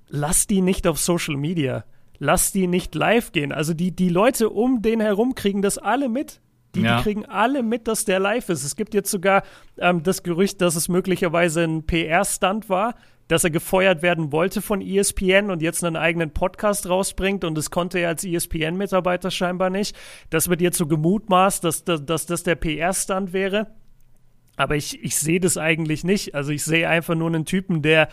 lasst 0.08 0.50
die 0.50 0.60
nicht 0.60 0.88
auf 0.88 0.98
Social 0.98 1.36
Media. 1.36 1.84
Lasst 2.18 2.54
die 2.54 2.66
nicht 2.66 2.94
live 2.96 3.30
gehen. 3.30 3.52
Also 3.52 3.72
die, 3.72 3.92
die 3.92 4.08
Leute 4.08 4.50
um 4.50 4.82
den 4.82 5.00
herum 5.00 5.36
kriegen 5.36 5.62
das 5.62 5.78
alle 5.78 6.08
mit. 6.08 6.40
Die, 6.74 6.82
ja. 6.82 6.96
die, 6.96 7.02
kriegen 7.02 7.26
alle 7.26 7.62
mit, 7.62 7.86
dass 7.86 8.04
der 8.04 8.18
live 8.18 8.48
ist. 8.48 8.64
Es 8.64 8.76
gibt 8.76 8.94
jetzt 8.94 9.10
sogar 9.10 9.42
ähm, 9.78 10.02
das 10.02 10.22
Gerücht, 10.22 10.60
dass 10.60 10.74
es 10.74 10.88
möglicherweise 10.88 11.62
ein 11.64 11.84
PR-Stunt 11.84 12.68
war, 12.68 12.94
dass 13.28 13.44
er 13.44 13.50
gefeuert 13.50 14.02
werden 14.02 14.32
wollte 14.32 14.62
von 14.62 14.80
ESPN 14.80 15.50
und 15.50 15.62
jetzt 15.62 15.84
einen 15.84 15.96
eigenen 15.96 16.32
Podcast 16.32 16.88
rausbringt 16.88 17.44
und 17.44 17.56
das 17.56 17.70
konnte 17.70 17.98
er 17.98 18.08
als 18.08 18.24
ESPN-Mitarbeiter 18.24 19.30
scheinbar 19.30 19.70
nicht. 19.70 19.96
Das 20.30 20.48
wird 20.48 20.60
jetzt 20.60 20.78
so 20.78 20.86
gemutmaßt, 20.86 21.62
dass, 21.64 21.84
dass, 21.84 22.04
dass 22.04 22.26
das 22.26 22.42
der 22.42 22.56
PR-Stand 22.56 23.32
wäre. 23.32 23.68
Aber 24.56 24.76
ich, 24.76 25.02
ich 25.02 25.16
sehe 25.16 25.40
das 25.40 25.56
eigentlich 25.56 26.04
nicht. 26.04 26.34
Also 26.34 26.52
ich 26.52 26.64
sehe 26.64 26.88
einfach 26.88 27.14
nur 27.14 27.28
einen 27.28 27.46
Typen, 27.46 27.80
der 27.80 28.08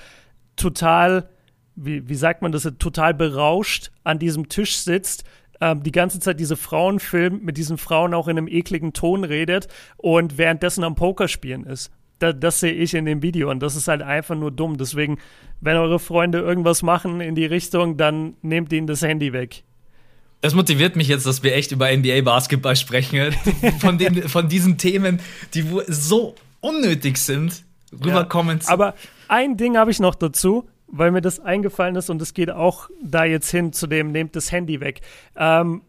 total, 0.55 1.29
wie, 1.75 2.07
wie 2.07 2.15
sagt 2.15 2.41
man 2.41 2.51
das, 2.51 2.63
total 2.79 3.13
berauscht 3.13 3.91
an 4.03 4.19
diesem 4.19 4.47
Tisch 4.47 4.77
sitzt, 4.77 5.25
ähm, 5.61 5.83
die 5.83 5.91
ganze 5.91 6.19
Zeit 6.19 6.39
diese 6.39 6.57
Frauen 6.57 6.99
filmt, 6.99 7.43
mit 7.43 7.57
diesen 7.57 7.77
Frauen 7.77 8.13
auch 8.13 8.27
in 8.27 8.37
einem 8.37 8.47
ekligen 8.47 8.93
Ton 8.93 9.23
redet 9.23 9.67
und 9.97 10.37
währenddessen 10.37 10.83
am 10.83 10.95
Pokerspielen 10.95 11.65
ist 11.65 11.91
da, 12.19 12.33
das 12.33 12.59
sehe 12.59 12.73
ich 12.73 12.93
in 12.93 13.05
dem 13.05 13.21
Video 13.21 13.49
und 13.49 13.61
das 13.61 13.75
ist 13.75 13.87
halt 13.87 14.01
einfach 14.01 14.35
nur 14.35 14.51
dumm. 14.51 14.77
Deswegen, 14.77 15.17
wenn 15.61 15.77
eure 15.77 15.99
Freunde 15.99 16.39
irgendwas 16.39 16.83
machen 16.83 17.21
in 17.21 17.35
die 17.35 17.45
Richtung, 17.45 17.97
dann 17.97 18.35
nehmt 18.41 18.71
ihnen 18.71 18.87
das 18.87 19.01
Handy 19.01 19.33
weg. 19.33 19.63
Es 20.41 20.53
motiviert 20.53 20.95
mich 20.95 21.07
jetzt, 21.07 21.25
dass 21.25 21.43
wir 21.43 21.55
echt 21.55 21.71
über 21.71 21.91
NBA-Basketball 21.91 22.75
sprechen. 22.75 23.33
Von, 23.79 23.97
den, 23.97 24.29
von 24.29 24.47
diesen 24.47 24.77
Themen, 24.77 25.19
die 25.53 25.65
so 25.87 26.35
unnötig 26.61 27.17
sind, 27.17 27.63
rüberkommen. 27.91 28.59
Ja, 28.61 28.69
aber 28.69 28.95
ein 29.27 29.57
Ding 29.57 29.75
habe 29.75 29.91
ich 29.91 29.99
noch 29.99 30.15
dazu, 30.15 30.69
weil 30.91 31.12
mir 31.12 31.21
das 31.21 31.39
eingefallen 31.39 31.95
ist 31.95 32.10
und 32.10 32.21
es 32.21 32.34
geht 32.34 32.52
auch 32.52 32.89
da 33.02 33.25
jetzt 33.25 33.49
hin 33.52 33.73
zu 33.73 33.88
dem, 33.88 34.12
nehmt 34.12 34.36
das 34.36 34.52
Handy 34.52 34.80
weg. 34.80 35.02
Ähm, 35.36 35.84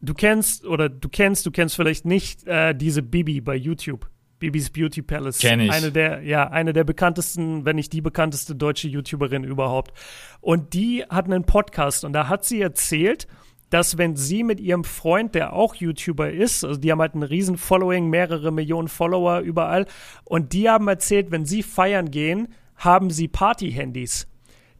du 0.00 0.14
kennst 0.14 0.64
oder 0.64 0.88
du 0.88 1.08
kennst, 1.08 1.46
du 1.46 1.50
kennst 1.50 1.76
vielleicht 1.76 2.04
nicht 2.04 2.46
äh, 2.46 2.74
diese 2.74 3.02
Bibi 3.02 3.40
bei 3.40 3.56
YouTube. 3.56 4.08
Bibis 4.38 4.70
Beauty 4.70 5.00
Palace. 5.00 5.38
Kenn 5.38 5.60
ich. 5.60 5.70
Eine 5.70 5.90
der, 5.90 6.22
ja, 6.22 6.48
eine 6.48 6.72
der 6.72 6.84
bekanntesten, 6.84 7.64
wenn 7.64 7.76
nicht 7.76 7.92
die 7.92 8.02
bekannteste 8.02 8.54
deutsche 8.54 8.88
YouTuberin 8.88 9.44
überhaupt. 9.44 9.92
Und 10.40 10.74
die 10.74 11.04
hat 11.08 11.26
einen 11.26 11.44
Podcast 11.44 12.04
und 12.04 12.12
da 12.12 12.28
hat 12.28 12.44
sie 12.44 12.60
erzählt, 12.60 13.26
dass 13.70 13.96
wenn 13.96 14.16
sie 14.16 14.44
mit 14.44 14.60
ihrem 14.60 14.84
Freund, 14.84 15.34
der 15.34 15.52
auch 15.52 15.74
YouTuber 15.74 16.30
ist, 16.30 16.64
also 16.64 16.78
die 16.78 16.92
haben 16.92 17.00
halt 17.00 17.14
ein 17.14 17.22
riesen 17.22 17.56
Following, 17.56 18.08
mehrere 18.08 18.52
Millionen 18.52 18.88
Follower 18.88 19.40
überall, 19.40 19.86
und 20.24 20.52
die 20.52 20.68
haben 20.68 20.86
erzählt, 20.88 21.30
wenn 21.30 21.46
sie 21.46 21.62
feiern 21.62 22.10
gehen, 22.10 22.48
haben 22.76 23.10
sie 23.10 23.28
Party-Handys, 23.28 24.28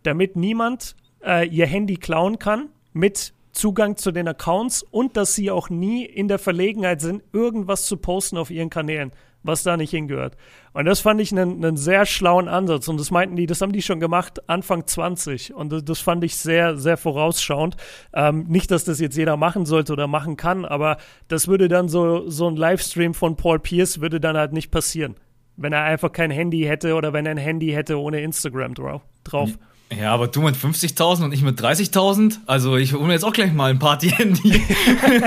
damit 0.04 0.36
niemand 0.36 0.96
äh, 1.24 1.46
ihr 1.48 1.66
Handy 1.66 1.96
klauen 1.96 2.38
kann 2.38 2.68
mit 2.92 3.34
Zugang 3.52 3.96
zu 3.96 4.12
den 4.12 4.28
Accounts 4.28 4.82
und 4.82 5.16
dass 5.16 5.34
sie 5.34 5.50
auch 5.50 5.70
nie 5.70 6.04
in 6.04 6.28
der 6.28 6.38
Verlegenheit 6.38 7.00
sind, 7.00 7.22
irgendwas 7.32 7.86
zu 7.86 7.96
posten 7.96 8.36
auf 8.36 8.50
ihren 8.50 8.70
Kanälen 8.70 9.12
was 9.44 9.62
da 9.62 9.76
nicht 9.76 9.90
hingehört. 9.90 10.36
Und 10.72 10.86
das 10.86 11.00
fand 11.00 11.20
ich 11.20 11.30
einen, 11.30 11.64
einen 11.64 11.76
sehr 11.76 12.06
schlauen 12.06 12.48
Ansatz. 12.48 12.88
Und 12.88 12.98
das 12.98 13.10
meinten 13.10 13.36
die, 13.36 13.46
das 13.46 13.60
haben 13.60 13.72
die 13.72 13.82
schon 13.82 14.00
gemacht 14.00 14.48
Anfang 14.48 14.86
20. 14.86 15.54
Und 15.54 15.70
das, 15.70 15.84
das 15.84 16.00
fand 16.00 16.24
ich 16.24 16.36
sehr, 16.36 16.76
sehr 16.76 16.96
vorausschauend. 16.96 17.76
Ähm, 18.12 18.46
nicht, 18.48 18.70
dass 18.70 18.84
das 18.84 18.98
jetzt 18.98 19.16
jeder 19.16 19.36
machen 19.36 19.66
sollte 19.66 19.92
oder 19.92 20.08
machen 20.08 20.36
kann, 20.36 20.64
aber 20.64 20.96
das 21.28 21.46
würde 21.46 21.68
dann 21.68 21.88
so, 21.88 22.28
so 22.28 22.48
ein 22.48 22.56
Livestream 22.56 23.14
von 23.14 23.36
Paul 23.36 23.60
Pierce 23.60 24.00
würde 24.00 24.18
dann 24.18 24.36
halt 24.36 24.52
nicht 24.52 24.70
passieren. 24.70 25.14
Wenn 25.56 25.72
er 25.72 25.84
einfach 25.84 26.10
kein 26.10 26.32
Handy 26.32 26.62
hätte 26.62 26.94
oder 26.94 27.12
wenn 27.12 27.26
er 27.26 27.32
ein 27.32 27.36
Handy 27.36 27.70
hätte 27.70 28.00
ohne 28.00 28.22
Instagram 28.22 28.74
drauf. 28.74 29.02
Mhm. 29.30 29.58
Ja, 29.98 30.12
aber 30.12 30.28
du 30.28 30.40
mit 30.40 30.56
50.000 30.56 31.24
und 31.24 31.32
ich 31.32 31.42
mit 31.42 31.60
30.000? 31.60 32.38
Also 32.46 32.76
ich 32.76 32.92
hole 32.92 33.04
mir 33.04 33.12
jetzt 33.12 33.24
auch 33.24 33.32
gleich 33.32 33.52
mal 33.52 33.70
ein 33.70 33.78
Party-Handy. 33.78 34.62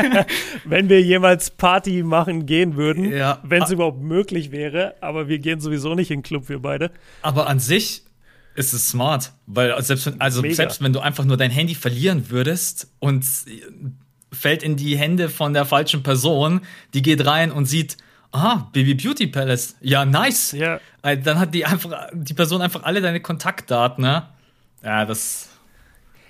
wenn 0.66 0.90
wir 0.90 1.02
jemals 1.02 1.50
Party 1.52 2.04
machen 2.04 2.46
gehen 2.46 2.76
würden, 2.76 3.12
ja. 3.12 3.40
wenn 3.44 3.64
es 3.64 3.72
überhaupt 3.72 4.02
möglich 4.02 4.52
wäre, 4.52 4.96
aber 5.02 5.28
wir 5.28 5.40
gehen 5.40 5.60
sowieso 5.60 5.96
nicht 5.96 6.12
in 6.12 6.20
den 6.20 6.24
Club, 6.24 6.50
wir 6.50 6.60
beide. 6.60 6.92
Aber 7.22 7.48
an 7.48 7.60
sich 7.60 8.04
ist 8.56 8.74
es 8.74 8.90
smart, 8.90 9.34
weil 9.46 9.80
selbst 9.84 10.08
wenn, 10.08 10.20
also 10.20 10.42
selbst 10.50 10.82
wenn 10.82 10.92
du 10.92 11.00
einfach 11.00 11.26
nur 11.26 11.38
dein 11.38 11.52
Handy 11.52 11.76
verlieren 11.76 12.30
würdest 12.30 12.88
und 13.00 13.24
fällt 14.32 14.64
in 14.64 14.76
die 14.76 14.98
Hände 14.98 15.30
von 15.30 15.54
der 15.54 15.66
falschen 15.66 16.04
Person, 16.04 16.62
die 16.94 17.02
geht 17.02 17.26
rein 17.26 17.52
und 17.52 17.66
sieht, 17.66 17.98
aha, 18.32 18.70
Baby 18.74 18.96
Beauty 18.96 19.28
Palace, 19.28 19.76
ja 19.82 20.06
nice. 20.06 20.54
Ja. 20.54 20.80
Äh, 21.04 21.18
dann 21.18 21.40
hat 21.40 21.54
die 21.54 21.66
einfach 21.66 22.10
die 22.14 22.34
Person 22.34 22.62
einfach 22.62 22.84
alle 22.84 23.02
deine 23.02 23.22
Kontaktdaten, 23.22 24.04
ne? 24.04 24.28
Ja, 24.88 25.04
das. 25.04 25.50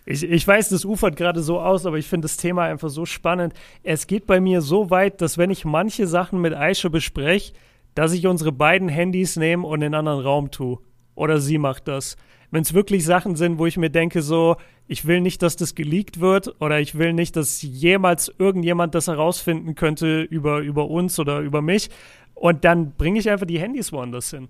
Ich, 0.07 0.23
ich 0.23 0.47
weiß, 0.47 0.69
das 0.69 0.83
ufert 0.83 1.15
gerade 1.15 1.43
so 1.43 1.59
aus, 1.59 1.85
aber 1.85 1.99
ich 1.99 2.07
finde 2.07 2.25
das 2.25 2.37
Thema 2.37 2.63
einfach 2.63 2.89
so 2.89 3.05
spannend. 3.05 3.53
Es 3.83 4.07
geht 4.07 4.25
bei 4.25 4.41
mir 4.41 4.61
so 4.63 4.89
weit, 4.89 5.21
dass 5.21 5.37
wenn 5.37 5.51
ich 5.51 5.63
manche 5.63 6.07
Sachen 6.07 6.41
mit 6.41 6.55
Aisha 6.55 6.89
bespreche, 6.89 7.53
dass 7.93 8.13
ich 8.13 8.25
unsere 8.25 8.51
beiden 8.51 8.89
Handys 8.89 9.35
nehme 9.35 9.67
und 9.67 9.81
in 9.81 9.93
einen 9.93 10.07
anderen 10.07 10.21
Raum 10.21 10.49
tue. 10.49 10.79
Oder 11.13 11.39
sie 11.39 11.59
macht 11.59 11.87
das. 11.87 12.17
Wenn 12.49 12.63
es 12.63 12.73
wirklich 12.73 13.05
Sachen 13.05 13.35
sind, 13.35 13.59
wo 13.59 13.67
ich 13.67 13.77
mir 13.77 13.91
denke, 13.91 14.23
so, 14.23 14.55
ich 14.87 15.05
will 15.05 15.21
nicht, 15.21 15.43
dass 15.43 15.55
das 15.55 15.75
geleakt 15.75 16.19
wird 16.19 16.59
oder 16.59 16.79
ich 16.79 16.97
will 16.97 17.13
nicht, 17.13 17.35
dass 17.35 17.61
jemals 17.61 18.33
irgendjemand 18.39 18.95
das 18.95 19.05
herausfinden 19.05 19.75
könnte 19.75 20.21
über, 20.23 20.61
über 20.61 20.89
uns 20.89 21.19
oder 21.19 21.41
über 21.41 21.61
mich. 21.61 21.91
Und 22.33 22.65
dann 22.65 22.93
bringe 22.93 23.19
ich 23.19 23.29
einfach 23.29 23.45
die 23.45 23.59
Handys 23.59 23.91
woanders 23.91 24.31
hin. 24.31 24.47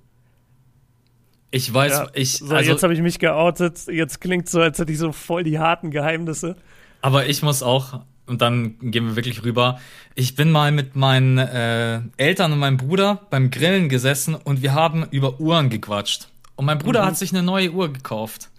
Ich 1.52 1.74
weiß, 1.74 1.92
ja. 1.92 2.08
ich. 2.14 2.38
So, 2.38 2.54
also, 2.54 2.72
jetzt 2.72 2.84
habe 2.84 2.94
ich 2.94 3.02
mich 3.02 3.20
geoutet. 3.20 3.88
Jetzt 3.88 4.20
klingt 4.20 4.50
so, 4.50 4.62
als 4.62 4.80
hätte 4.80 4.92
ich 4.92 4.98
so 4.98 5.12
voll 5.12 5.44
die 5.44 5.60
harten 5.60 5.92
Geheimnisse. 5.92 6.56
Aber 7.02 7.28
ich 7.28 7.42
muss 7.42 7.64
auch, 7.64 8.02
und 8.26 8.42
dann 8.42 8.78
gehen 8.80 9.06
wir 9.06 9.16
wirklich 9.16 9.44
rüber. 9.44 9.80
Ich 10.16 10.36
bin 10.36 10.52
mal 10.52 10.72
mit 10.72 10.96
meinen 10.96 11.38
äh, 11.38 12.02
Eltern 12.18 12.52
und 12.52 12.60
meinem 12.60 12.78
Bruder 12.78 13.22
beim 13.30 13.50
Grillen 13.50 13.88
gesessen 13.88 14.36
und 14.36 14.62
wir 14.62 14.74
haben 14.74 15.06
über 15.12 15.40
Uhren 15.40 15.70
gequatscht. 15.70 16.28
Und 16.56 16.66
mein 16.66 16.80
Bruder 16.80 17.04
mhm. 17.04 17.08
hat 17.08 17.18
sich 17.18 17.32
eine 17.32 17.44
neue 17.44 17.72
Uhr 17.72 17.94
gekauft. 17.94 18.50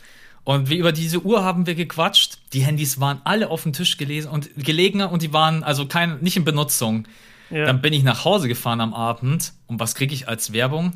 Und 0.44 0.70
wir 0.70 0.78
über 0.78 0.92
diese 0.92 1.20
Uhr 1.20 1.44
haben 1.44 1.66
wir 1.66 1.74
gequatscht. 1.74 2.38
Die 2.54 2.60
Handys 2.60 2.98
waren 2.98 3.20
alle 3.24 3.50
auf 3.50 3.64
dem 3.64 3.74
Tisch 3.74 3.98
gelesen 3.98 4.30
und 4.30 4.48
gelegen 4.56 5.02
und 5.02 5.20
die 5.20 5.34
waren 5.34 5.62
also 5.62 5.84
kein, 5.84 6.20
nicht 6.20 6.38
in 6.38 6.44
Benutzung. 6.44 7.06
Ja. 7.50 7.66
Dann 7.66 7.82
bin 7.82 7.92
ich 7.92 8.02
nach 8.02 8.24
Hause 8.24 8.48
gefahren 8.48 8.80
am 8.80 8.94
Abend 8.94 9.52
und 9.66 9.78
was 9.78 9.94
kriege 9.94 10.14
ich 10.14 10.26
als 10.26 10.54
Werbung? 10.54 10.94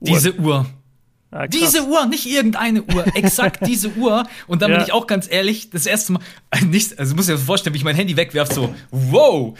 Uhr. 0.00 0.08
Diese 0.08 0.34
Uhr. 0.36 0.64
Ah, 1.36 1.46
diese 1.46 1.86
Uhr, 1.86 2.06
nicht 2.06 2.26
irgendeine 2.26 2.82
Uhr, 2.82 3.04
exakt 3.14 3.66
diese 3.66 3.90
Uhr. 3.90 4.26
Und 4.46 4.62
dann 4.62 4.70
ja. 4.70 4.78
bin 4.78 4.86
ich 4.86 4.92
auch 4.92 5.06
ganz 5.06 5.30
ehrlich, 5.30 5.70
das 5.70 5.84
erste 5.84 6.12
Mal, 6.12 6.22
nicht, 6.64 6.98
also 6.98 7.14
muss 7.14 7.28
ich 7.28 7.34
mir 7.34 7.38
vorstellen, 7.38 7.74
wie 7.74 7.78
ich 7.78 7.84
mein 7.84 7.94
Handy 7.94 8.16
wegwerfe, 8.16 8.54
so, 8.54 8.74
wow. 8.90 9.58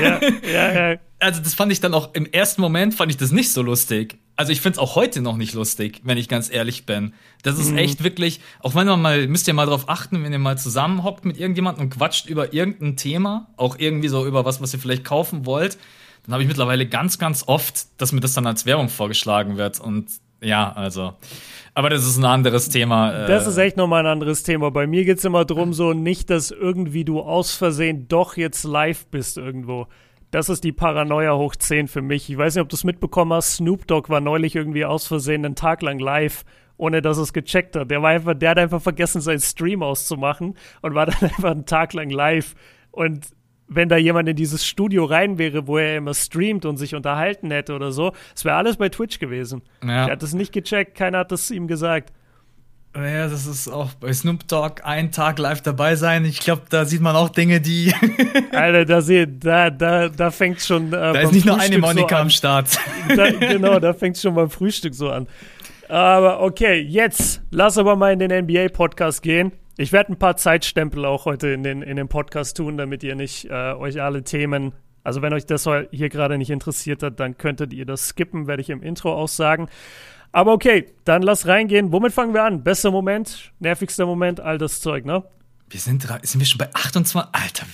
Ja, 0.00 0.20
ja, 0.50 0.90
ja. 0.90 0.98
Also 1.20 1.42
das 1.42 1.54
fand 1.54 1.72
ich 1.72 1.80
dann 1.80 1.94
auch 1.94 2.14
im 2.14 2.26
ersten 2.26 2.60
Moment 2.60 2.94
fand 2.94 3.10
ich 3.10 3.16
das 3.16 3.32
nicht 3.32 3.50
so 3.50 3.60
lustig. 3.60 4.18
Also 4.36 4.52
ich 4.52 4.60
finde 4.60 4.76
es 4.76 4.78
auch 4.78 4.94
heute 4.94 5.20
noch 5.20 5.36
nicht 5.36 5.52
lustig, 5.52 6.00
wenn 6.04 6.16
ich 6.16 6.28
ganz 6.28 6.48
ehrlich 6.48 6.86
bin. 6.86 7.12
Das 7.42 7.58
ist 7.58 7.72
mhm. 7.72 7.78
echt 7.78 8.04
wirklich, 8.04 8.40
auch 8.60 8.76
wenn 8.76 8.86
man 8.86 9.02
mal, 9.02 9.26
müsst 9.26 9.48
ihr 9.48 9.54
mal 9.54 9.66
drauf 9.66 9.88
achten, 9.88 10.22
wenn 10.22 10.32
ihr 10.32 10.38
mal 10.38 10.56
zusammenhockt 10.56 11.24
mit 11.24 11.36
irgendjemandem 11.36 11.86
und 11.86 11.90
quatscht 11.90 12.26
über 12.26 12.54
irgendein 12.54 12.96
Thema, 12.96 13.48
auch 13.56 13.80
irgendwie 13.80 14.06
so 14.06 14.24
über 14.24 14.44
was, 14.44 14.60
was 14.60 14.72
ihr 14.72 14.78
vielleicht 14.78 15.02
kaufen 15.02 15.44
wollt, 15.44 15.76
dann 16.24 16.34
habe 16.34 16.44
ich 16.44 16.48
mittlerweile 16.48 16.86
ganz, 16.86 17.18
ganz 17.18 17.42
oft, 17.48 17.86
dass 18.00 18.12
mir 18.12 18.20
das 18.20 18.34
dann 18.34 18.46
als 18.46 18.64
Werbung 18.64 18.88
vorgeschlagen 18.88 19.56
wird. 19.56 19.80
Und 19.80 20.08
ja, 20.40 20.72
also. 20.72 21.14
Aber 21.74 21.90
das 21.90 22.06
ist 22.06 22.16
ein 22.18 22.24
anderes 22.24 22.68
Thema. 22.68 23.24
Äh. 23.24 23.26
Das 23.28 23.46
ist 23.46 23.56
echt 23.56 23.76
nochmal 23.76 24.04
ein 24.04 24.12
anderes 24.12 24.42
Thema. 24.42 24.70
Bei 24.70 24.86
mir 24.86 25.04
geht 25.04 25.18
es 25.18 25.24
immer 25.24 25.44
darum, 25.44 25.72
so 25.72 25.92
nicht, 25.92 26.30
dass 26.30 26.50
irgendwie 26.50 27.04
du 27.04 27.20
aus 27.20 27.54
Versehen 27.54 28.08
doch 28.08 28.36
jetzt 28.36 28.64
live 28.64 29.06
bist 29.06 29.36
irgendwo. 29.36 29.86
Das 30.30 30.48
ist 30.48 30.62
die 30.62 30.72
Paranoia 30.72 31.34
hoch 31.36 31.56
10 31.56 31.88
für 31.88 32.02
mich. 32.02 32.28
Ich 32.28 32.36
weiß 32.36 32.54
nicht, 32.54 32.62
ob 32.62 32.68
du 32.68 32.76
es 32.76 32.84
mitbekommen 32.84 33.32
hast. 33.32 33.54
Snoop 33.56 33.86
Dogg 33.86 34.10
war 34.10 34.20
neulich 34.20 34.54
irgendwie 34.54 34.84
aus 34.84 35.06
Versehen 35.06 35.44
einen 35.44 35.54
Tag 35.54 35.82
lang 35.82 35.98
live, 35.98 36.44
ohne 36.76 37.00
dass 37.00 37.16
es 37.16 37.32
gecheckt 37.32 37.76
hat. 37.76 37.90
Der 37.90 38.02
war 38.02 38.10
einfach, 38.10 38.34
der 38.34 38.50
hat 38.50 38.58
einfach 38.58 38.82
vergessen, 38.82 39.20
seinen 39.20 39.40
Stream 39.40 39.82
auszumachen 39.82 40.54
und 40.82 40.94
war 40.94 41.06
dann 41.06 41.30
einfach 41.30 41.50
einen 41.50 41.66
Tag 41.66 41.94
lang 41.94 42.10
live. 42.10 42.54
Und 42.90 43.26
wenn 43.68 43.88
da 43.88 43.96
jemand 43.96 44.28
in 44.28 44.36
dieses 44.36 44.66
Studio 44.66 45.04
rein 45.04 45.38
wäre, 45.38 45.66
wo 45.66 45.78
er 45.78 45.98
immer 45.98 46.14
streamt 46.14 46.64
und 46.64 46.76
sich 46.76 46.94
unterhalten 46.94 47.50
hätte 47.50 47.74
oder 47.74 47.92
so, 47.92 48.12
es 48.34 48.44
wäre 48.44 48.56
alles 48.56 48.76
bei 48.76 48.88
Twitch 48.88 49.18
gewesen. 49.18 49.62
Ja. 49.82 50.06
Er 50.06 50.12
hat 50.12 50.22
es 50.22 50.34
nicht 50.34 50.52
gecheckt, 50.52 50.96
keiner 50.96 51.18
hat 51.18 51.32
es 51.32 51.50
ihm 51.50 51.68
gesagt. 51.68 52.12
Ja, 52.96 53.28
das 53.28 53.46
ist 53.46 53.68
auch 53.68 53.92
bei 53.94 54.12
Snoop 54.12 54.48
Dogg 54.48 54.82
einen 54.82 55.12
Tag 55.12 55.38
live 55.38 55.60
dabei 55.60 55.94
sein. 55.94 56.24
Ich 56.24 56.40
glaube, 56.40 56.62
da 56.68 56.84
sieht 56.84 57.00
man 57.00 57.14
auch 57.14 57.28
Dinge, 57.28 57.60
die. 57.60 57.94
Alter, 58.52 58.84
da, 58.86 59.00
sieht, 59.02 59.44
da, 59.44 59.70
da, 59.70 60.08
da 60.08 60.30
fängt 60.30 60.60
schon. 60.60 60.88
Äh, 60.88 60.90
da 60.90 61.20
ist 61.20 61.32
nicht 61.32 61.46
nur 61.46 61.60
eine 61.60 61.78
Monika 61.78 62.16
so 62.16 62.22
am 62.22 62.30
Start. 62.30 62.78
Da, 63.14 63.30
genau, 63.30 63.78
da 63.78 63.92
fängt 63.92 64.18
schon 64.18 64.34
beim 64.34 64.50
Frühstück 64.50 64.94
so 64.94 65.10
an. 65.10 65.28
Aber 65.88 66.40
okay, 66.40 66.80
jetzt 66.80 67.40
lass 67.50 67.78
aber 67.78 67.94
mal 67.94 68.12
in 68.12 68.18
den 68.18 68.44
NBA-Podcast 68.44 69.22
gehen. 69.22 69.52
Ich 69.80 69.92
werde 69.92 70.12
ein 70.12 70.18
paar 70.18 70.36
Zeitstempel 70.36 71.04
auch 71.04 71.24
heute 71.24 71.50
in 71.50 71.62
den, 71.62 71.82
in 71.82 71.94
den 71.94 72.08
Podcast 72.08 72.56
tun, 72.56 72.76
damit 72.76 73.04
ihr 73.04 73.14
nicht 73.14 73.44
äh, 73.44 73.74
euch 73.74 74.02
alle 74.02 74.24
Themen. 74.24 74.72
Also, 75.04 75.22
wenn 75.22 75.32
euch 75.32 75.46
das 75.46 75.68
hier 75.92 76.08
gerade 76.08 76.36
nicht 76.36 76.50
interessiert 76.50 77.04
hat, 77.04 77.20
dann 77.20 77.38
könntet 77.38 77.72
ihr 77.72 77.86
das 77.86 78.08
skippen, 78.08 78.48
werde 78.48 78.60
ich 78.60 78.70
im 78.70 78.82
Intro 78.82 79.12
auch 79.12 79.28
sagen. 79.28 79.68
Aber 80.32 80.52
okay, 80.52 80.86
dann 81.04 81.22
lass 81.22 81.46
reingehen. 81.46 81.92
Womit 81.92 82.12
fangen 82.12 82.34
wir 82.34 82.42
an? 82.42 82.64
Bester 82.64 82.90
Moment, 82.90 83.52
nervigster 83.60 84.04
Moment, 84.04 84.40
all 84.40 84.58
das 84.58 84.80
Zeug, 84.80 85.04
ne? 85.04 85.22
Wir 85.70 85.78
sind, 85.78 86.02
sind 86.02 86.40
wir 86.40 86.46
schon 86.46 86.58
bei 86.58 86.74
28? 86.74 87.16
Alter. 87.30 87.66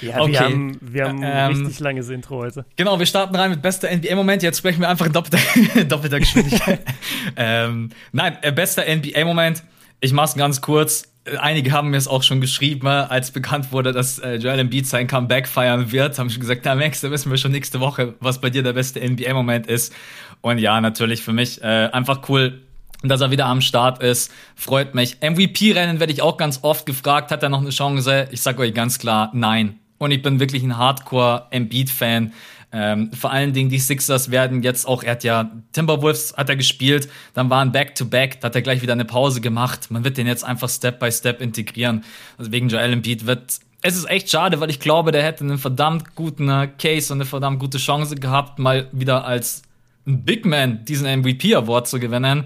Ja, 0.00 0.20
okay. 0.20 0.30
wir 0.30 0.40
haben, 0.40 0.78
wir 0.80 1.04
haben 1.08 1.24
ein 1.24 1.50
ähm, 1.50 1.56
richtig 1.56 1.80
langes 1.80 2.08
Intro 2.08 2.36
heute. 2.36 2.66
Genau, 2.76 3.00
wir 3.00 3.06
starten 3.06 3.34
rein 3.34 3.50
mit 3.50 3.62
bester 3.62 3.88
NBA-Moment. 3.90 4.44
Jetzt 4.44 4.58
sprechen 4.58 4.80
wir 4.80 4.88
einfach 4.88 5.06
in 5.06 5.12
doppelter, 5.12 5.40
doppelter 5.86 6.20
Geschwindigkeit. 6.20 6.82
ähm, 7.36 7.88
nein, 8.12 8.38
äh, 8.42 8.52
bester 8.52 8.84
NBA-Moment. 8.84 9.64
Ich 10.00 10.12
mach's 10.12 10.36
ganz 10.36 10.60
kurz. 10.60 11.07
Einige 11.40 11.72
haben 11.72 11.90
mir 11.90 11.96
es 11.96 12.08
auch 12.08 12.22
schon 12.22 12.40
geschrieben, 12.40 12.86
äh, 12.86 12.90
als 12.90 13.30
bekannt 13.30 13.72
wurde, 13.72 13.92
dass 13.92 14.18
äh, 14.18 14.36
Joel 14.36 14.58
Embiid 14.58 14.86
sein 14.86 15.06
Comeback 15.06 15.48
feiern 15.48 15.92
wird. 15.92 16.18
Haben 16.18 16.30
schon 16.30 16.40
gesagt, 16.40 16.62
na 16.64 16.74
Max, 16.74 17.00
da 17.00 17.10
wissen 17.10 17.30
wir 17.30 17.38
schon 17.38 17.52
nächste 17.52 17.80
Woche, 17.80 18.14
was 18.20 18.40
bei 18.40 18.50
dir 18.50 18.62
der 18.62 18.72
beste 18.72 19.00
NBA-Moment 19.00 19.66
ist. 19.66 19.94
Und 20.40 20.58
ja, 20.58 20.80
natürlich 20.80 21.22
für 21.22 21.32
mich 21.32 21.62
äh, 21.62 21.90
einfach 21.92 22.28
cool, 22.28 22.60
dass 23.02 23.20
er 23.20 23.30
wieder 23.30 23.46
am 23.46 23.60
Start 23.60 24.02
ist. 24.02 24.32
Freut 24.56 24.94
mich. 24.94 25.18
MVP-Rennen 25.20 26.00
werde 26.00 26.12
ich 26.12 26.22
auch 26.22 26.36
ganz 26.36 26.60
oft 26.62 26.86
gefragt. 26.86 27.30
Hat 27.30 27.42
er 27.42 27.48
noch 27.48 27.60
eine 27.60 27.70
Chance? 27.70 28.28
Ich 28.30 28.42
sage 28.42 28.62
euch 28.62 28.74
ganz 28.74 28.98
klar, 28.98 29.30
nein. 29.34 29.78
Und 29.98 30.10
ich 30.12 30.22
bin 30.22 30.40
wirklich 30.40 30.62
ein 30.62 30.76
Hardcore-Embiid-Fan. 30.76 32.32
Ähm, 32.70 33.10
vor 33.12 33.32
allen 33.32 33.54
Dingen 33.54 33.70
die 33.70 33.78
Sixers 33.78 34.30
werden 34.30 34.62
jetzt 34.62 34.86
auch, 34.86 35.02
er 35.02 35.12
hat 35.12 35.24
ja 35.24 35.50
Timberwolves 35.72 36.34
hat 36.36 36.50
er 36.50 36.56
gespielt, 36.56 37.08
dann 37.32 37.48
war 37.48 37.62
ein 37.62 37.72
Back-to-Back, 37.72 38.40
da 38.40 38.48
hat 38.48 38.54
er 38.54 38.62
gleich 38.62 38.82
wieder 38.82 38.92
eine 38.92 39.06
Pause 39.06 39.40
gemacht. 39.40 39.90
Man 39.90 40.04
wird 40.04 40.18
den 40.18 40.26
jetzt 40.26 40.44
einfach 40.44 40.68
Step 40.68 40.98
by 40.98 41.10
Step 41.10 41.40
integrieren. 41.40 42.04
Also 42.36 42.52
wegen 42.52 42.68
Joel 42.68 42.92
Embiid 42.92 43.26
wird 43.26 43.60
es 43.80 43.96
ist 43.96 44.10
echt 44.10 44.30
schade, 44.30 44.60
weil 44.60 44.70
ich 44.70 44.80
glaube, 44.80 45.12
der 45.12 45.22
hätte 45.22 45.44
einen 45.44 45.58
verdammt 45.58 46.16
guten 46.16 46.48
äh, 46.48 46.68
Case 46.78 47.12
und 47.12 47.18
eine 47.18 47.26
verdammt 47.26 47.60
gute 47.60 47.78
Chance 47.78 48.16
gehabt, 48.16 48.58
mal 48.58 48.88
wieder 48.92 49.24
als 49.24 49.62
Big 50.04 50.44
Man 50.44 50.84
diesen 50.84 51.06
MVP 51.20 51.54
Award 51.54 51.86
zu 51.86 52.00
gewinnen. 52.00 52.44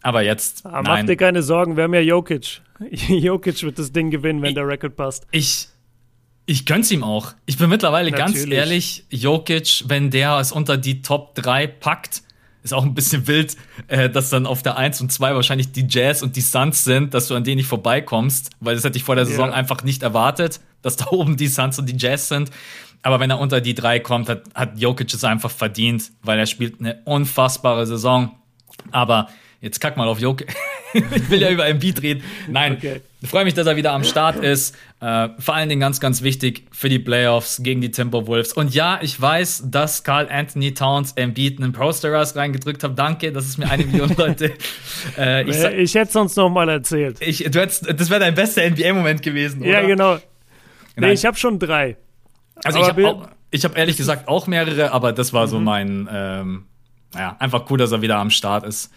Aber 0.00 0.22
jetzt. 0.22 0.64
Ah, 0.66 0.82
mach 0.82 1.02
dir 1.02 1.16
keine 1.16 1.42
Sorgen, 1.42 1.76
wir 1.76 1.84
haben 1.84 1.94
ja 1.94 2.00
Jokic. 2.00 2.60
Jokic 2.90 3.62
wird 3.62 3.78
das 3.78 3.92
Ding 3.92 4.10
gewinnen, 4.10 4.42
wenn 4.42 4.50
ich, 4.50 4.54
der 4.54 4.66
Record 4.66 4.96
passt. 4.96 5.26
Ich, 5.30 5.68
ich 6.46 6.66
gönn's 6.66 6.90
ihm 6.90 7.02
auch. 7.02 7.32
Ich 7.46 7.56
bin 7.56 7.70
mittlerweile 7.70 8.10
Natürlich. 8.10 8.42
ganz 8.42 8.52
ehrlich, 8.52 9.04
Jokic, 9.10 9.84
wenn 9.86 10.10
der 10.10 10.38
es 10.38 10.52
unter 10.52 10.76
die 10.76 11.02
Top 11.02 11.34
3 11.36 11.66
packt, 11.66 12.22
ist 12.62 12.72
auch 12.72 12.84
ein 12.84 12.94
bisschen 12.94 13.26
wild, 13.26 13.56
äh, 13.88 14.08
dass 14.08 14.30
dann 14.30 14.46
auf 14.46 14.62
der 14.62 14.76
1 14.76 15.00
und 15.00 15.12
2 15.12 15.34
wahrscheinlich 15.34 15.72
die 15.72 15.86
Jazz 15.88 16.22
und 16.22 16.36
die 16.36 16.40
Suns 16.40 16.84
sind, 16.84 17.12
dass 17.12 17.28
du 17.28 17.34
an 17.34 17.44
denen 17.44 17.56
nicht 17.56 17.66
vorbeikommst, 17.66 18.50
weil 18.60 18.74
das 18.74 18.84
hätte 18.84 18.96
ich 18.96 19.04
vor 19.04 19.16
der 19.16 19.26
Saison 19.26 19.50
ja. 19.50 19.54
einfach 19.54 19.82
nicht 19.84 20.02
erwartet, 20.02 20.60
dass 20.82 20.96
da 20.96 21.06
oben 21.10 21.36
die 21.36 21.48
Suns 21.48 21.78
und 21.78 21.88
die 21.88 21.96
Jazz 21.96 22.28
sind. 22.28 22.50
Aber 23.02 23.20
wenn 23.20 23.28
er 23.28 23.38
unter 23.38 23.60
die 23.60 23.74
3 23.74 24.00
kommt, 24.00 24.30
hat, 24.30 24.44
hat 24.54 24.78
Jokic 24.78 25.12
es 25.12 25.24
einfach 25.24 25.50
verdient, 25.50 26.10
weil 26.22 26.38
er 26.38 26.46
spielt 26.46 26.80
eine 26.80 27.02
unfassbare 27.04 27.86
Saison. 27.86 28.30
Aber 28.90 29.28
Jetzt 29.64 29.80
kack 29.80 29.96
mal 29.96 30.06
auf 30.08 30.20
Joke. 30.20 30.44
ich 30.92 31.30
will 31.30 31.40
ja 31.40 31.48
über 31.48 31.66
Embiid 31.66 32.02
reden. 32.02 32.22
Nein, 32.48 32.74
okay. 32.74 33.00
Ich 33.24 33.30
freue 33.30 33.44
mich, 33.44 33.54
dass 33.54 33.66
er 33.66 33.76
wieder 33.76 33.92
am 33.92 34.04
Start 34.04 34.36
ist. 34.36 34.76
Äh, 35.00 35.30
vor 35.38 35.54
allen 35.54 35.70
Dingen 35.70 35.80
ganz, 35.80 35.98
ganz 35.98 36.20
wichtig 36.20 36.66
für 36.72 36.90
die 36.90 36.98
Playoffs 36.98 37.62
gegen 37.62 37.80
die 37.80 37.90
Timberwolves. 37.90 38.52
Und 38.52 38.74
ja, 38.74 38.98
ich 39.00 39.18
weiß, 39.18 39.70
dass 39.70 40.04
Carl 40.04 40.28
Anthony 40.30 40.74
Towns 40.74 41.12
Embiid 41.12 41.58
einen 41.58 41.72
Pro-Stars 41.72 42.36
reingedrückt 42.36 42.84
hat. 42.84 42.98
Danke, 42.98 43.32
das 43.32 43.46
ist 43.46 43.56
mir 43.56 43.70
eine 43.70 43.86
Million 43.86 44.14
Leute. 44.18 44.52
äh, 45.16 45.48
ich, 45.48 45.56
ich 45.56 45.94
hätte 45.94 46.08
es 46.08 46.12
sonst 46.12 46.36
noch 46.36 46.50
mal 46.50 46.68
erzählt. 46.68 47.16
Ich, 47.20 47.38
du 47.38 47.60
hättest, 47.62 47.88
das 47.98 48.10
wäre 48.10 48.20
dein 48.20 48.34
bester 48.34 48.68
NBA-Moment 48.68 49.22
gewesen, 49.22 49.62
oder? 49.62 49.70
Ja, 49.70 49.86
genau. 49.86 50.18
Nee, 50.96 51.12
ich 51.12 51.24
habe 51.24 51.38
schon 51.38 51.58
drei. 51.58 51.96
Also 52.62 52.78
aber 52.80 53.30
ich 53.50 53.64
habe 53.64 53.74
hab 53.74 53.78
ehrlich 53.78 53.96
gesagt 53.96 54.28
auch 54.28 54.46
mehrere, 54.46 54.92
aber 54.92 55.14
das 55.14 55.32
war 55.32 55.48
so 55.48 55.58
mhm. 55.58 55.64
mein, 55.64 56.08
ähm, 56.12 56.64
ja, 57.14 57.36
einfach 57.38 57.70
cool, 57.70 57.78
dass 57.78 57.90
er 57.90 58.02
wieder 58.02 58.18
am 58.18 58.28
Start 58.28 58.66
ist. 58.66 58.92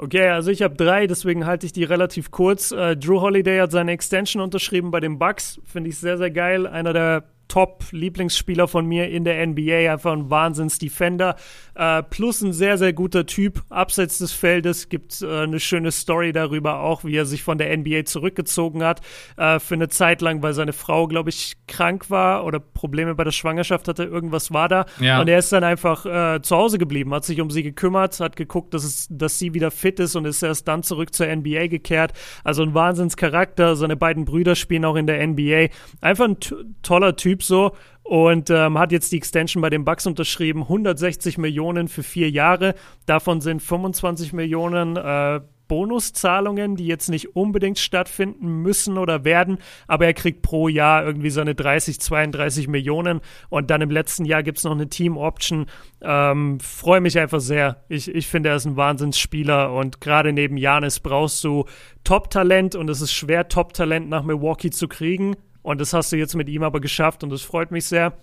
Okay, 0.00 0.28
also 0.28 0.52
ich 0.52 0.62
habe 0.62 0.76
drei, 0.76 1.08
deswegen 1.08 1.44
halte 1.44 1.66
ich 1.66 1.72
die 1.72 1.82
relativ 1.82 2.30
kurz. 2.30 2.70
Äh, 2.70 2.96
Drew 2.96 3.20
Holiday 3.20 3.58
hat 3.58 3.72
seine 3.72 3.90
Extension 3.90 4.40
unterschrieben 4.40 4.92
bei 4.92 5.00
den 5.00 5.18
Bucks. 5.18 5.60
Finde 5.64 5.90
ich 5.90 5.98
sehr, 5.98 6.16
sehr 6.18 6.30
geil. 6.30 6.68
Einer 6.68 6.92
der 6.92 7.24
Top-Lieblingsspieler 7.48 8.68
von 8.68 8.86
mir 8.86 9.08
in 9.08 9.24
der 9.24 9.44
NBA, 9.46 9.90
einfach 9.90 10.12
ein 10.12 10.30
Wahnsinns-Defender. 10.30 11.36
Äh, 11.74 12.02
plus 12.02 12.42
ein 12.42 12.52
sehr, 12.52 12.76
sehr 12.76 12.92
guter 12.92 13.26
Typ. 13.26 13.62
Abseits 13.70 14.18
des 14.18 14.32
Feldes 14.32 14.88
gibt 14.88 15.22
äh, 15.22 15.42
eine 15.42 15.60
schöne 15.60 15.92
Story 15.92 16.32
darüber 16.32 16.80
auch, 16.80 17.04
wie 17.04 17.16
er 17.16 17.24
sich 17.24 17.42
von 17.42 17.56
der 17.56 17.76
NBA 17.76 18.04
zurückgezogen 18.04 18.82
hat. 18.82 19.00
Äh, 19.36 19.58
für 19.58 19.74
eine 19.74 19.88
Zeit 19.88 20.20
lang, 20.20 20.42
weil 20.42 20.52
seine 20.52 20.72
Frau, 20.72 21.06
glaube 21.06 21.30
ich, 21.30 21.56
krank 21.66 22.10
war 22.10 22.44
oder 22.44 22.58
Probleme 22.60 23.14
bei 23.14 23.24
der 23.24 23.32
Schwangerschaft 23.32 23.88
hatte. 23.88 24.04
Irgendwas 24.04 24.52
war 24.52 24.68
da. 24.68 24.86
Ja. 25.00 25.20
Und 25.20 25.28
er 25.28 25.38
ist 25.38 25.52
dann 25.52 25.64
einfach 25.64 26.04
äh, 26.04 26.42
zu 26.42 26.56
Hause 26.56 26.78
geblieben, 26.78 27.14
hat 27.14 27.24
sich 27.24 27.40
um 27.40 27.50
sie 27.50 27.62
gekümmert, 27.62 28.20
hat 28.20 28.36
geguckt, 28.36 28.74
dass, 28.74 28.84
es, 28.84 29.06
dass 29.10 29.38
sie 29.38 29.54
wieder 29.54 29.70
fit 29.70 30.00
ist 30.00 30.16
und 30.16 30.24
ist 30.24 30.42
erst 30.42 30.68
dann 30.68 30.82
zurück 30.82 31.14
zur 31.14 31.26
NBA 31.26 31.68
gekehrt. 31.68 32.12
Also 32.44 32.62
ein 32.62 32.74
Wahnsinnscharakter. 32.74 33.76
Seine 33.76 33.96
beiden 33.96 34.24
Brüder 34.24 34.54
spielen 34.54 34.84
auch 34.84 34.96
in 34.96 35.06
der 35.06 35.26
NBA. 35.26 35.68
Einfach 36.00 36.26
ein 36.26 36.36
toller 36.82 37.16
Typ 37.16 37.37
Typ 37.38 37.42
so 37.42 37.72
und 38.02 38.50
ähm, 38.50 38.78
hat 38.78 38.92
jetzt 38.92 39.12
die 39.12 39.18
Extension 39.18 39.60
bei 39.60 39.70
den 39.70 39.84
Bucks 39.84 40.06
unterschrieben. 40.06 40.62
160 40.62 41.38
Millionen 41.38 41.88
für 41.88 42.02
vier 42.02 42.30
Jahre. 42.30 42.74
Davon 43.06 43.40
sind 43.40 43.62
25 43.62 44.32
Millionen 44.32 44.96
äh, 44.96 45.40
Bonuszahlungen, 45.68 46.76
die 46.76 46.86
jetzt 46.86 47.10
nicht 47.10 47.36
unbedingt 47.36 47.78
stattfinden 47.78 48.62
müssen 48.62 48.96
oder 48.96 49.24
werden, 49.24 49.58
aber 49.86 50.06
er 50.06 50.14
kriegt 50.14 50.40
pro 50.40 50.68
Jahr 50.68 51.04
irgendwie 51.04 51.28
seine 51.28 51.54
30, 51.54 52.00
32 52.00 52.68
Millionen 52.68 53.20
und 53.50 53.70
dann 53.70 53.82
im 53.82 53.90
letzten 53.90 54.24
Jahr 54.24 54.42
gibt 54.42 54.56
es 54.56 54.64
noch 54.64 54.72
eine 54.72 54.88
Team-Option. 54.88 55.66
Ähm, 56.00 56.58
Freue 56.60 57.02
mich 57.02 57.18
einfach 57.18 57.40
sehr. 57.40 57.84
Ich, 57.90 58.08
ich 58.08 58.28
finde, 58.28 58.48
er 58.48 58.56
ist 58.56 58.64
ein 58.64 58.78
Wahnsinnsspieler 58.78 59.70
und 59.74 60.00
gerade 60.00 60.32
neben 60.32 60.56
Janis 60.56 61.00
brauchst 61.00 61.44
du 61.44 61.66
Top-Talent 62.02 62.74
und 62.74 62.88
es 62.88 63.02
ist 63.02 63.12
schwer, 63.12 63.48
Top-Talent 63.48 64.08
nach 64.08 64.22
Milwaukee 64.22 64.70
zu 64.70 64.88
kriegen. 64.88 65.36
Und 65.62 65.80
das 65.80 65.92
hast 65.92 66.12
du 66.12 66.16
jetzt 66.16 66.34
mit 66.34 66.48
ihm 66.48 66.62
aber 66.62 66.80
geschafft 66.80 67.22
und 67.24 67.30
das 67.30 67.42
freut 67.42 67.70
mich 67.70 67.84
sehr. 67.86 68.14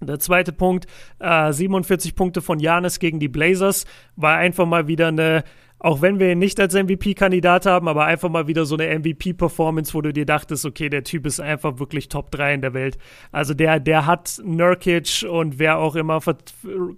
Der 0.00 0.18
zweite 0.18 0.52
Punkt, 0.52 0.86
äh, 1.20 1.52
47 1.52 2.14
Punkte 2.16 2.42
von 2.42 2.58
Janis 2.58 2.98
gegen 2.98 3.20
die 3.20 3.28
Blazers, 3.28 3.84
war 4.16 4.36
einfach 4.36 4.66
mal 4.66 4.88
wieder 4.88 5.08
eine 5.08 5.44
auch 5.82 6.00
wenn 6.00 6.20
wir 6.20 6.30
ihn 6.30 6.38
nicht 6.38 6.60
als 6.60 6.74
MVP-Kandidat 6.74 7.66
haben, 7.66 7.88
aber 7.88 8.04
einfach 8.04 8.28
mal 8.28 8.46
wieder 8.46 8.64
so 8.66 8.76
eine 8.76 8.96
MVP-Performance, 9.00 9.92
wo 9.94 10.00
du 10.00 10.12
dir 10.12 10.24
dachtest, 10.24 10.64
okay, 10.64 10.88
der 10.88 11.02
Typ 11.02 11.26
ist 11.26 11.40
einfach 11.40 11.80
wirklich 11.80 12.08
Top 12.08 12.30
3 12.30 12.54
in 12.54 12.60
der 12.60 12.72
Welt. 12.72 12.98
Also 13.32 13.52
der, 13.52 13.80
der 13.80 14.06
hat 14.06 14.40
Nurkic 14.44 15.26
und 15.28 15.58
wer 15.58 15.78
auch 15.78 15.96
immer, 15.96 16.20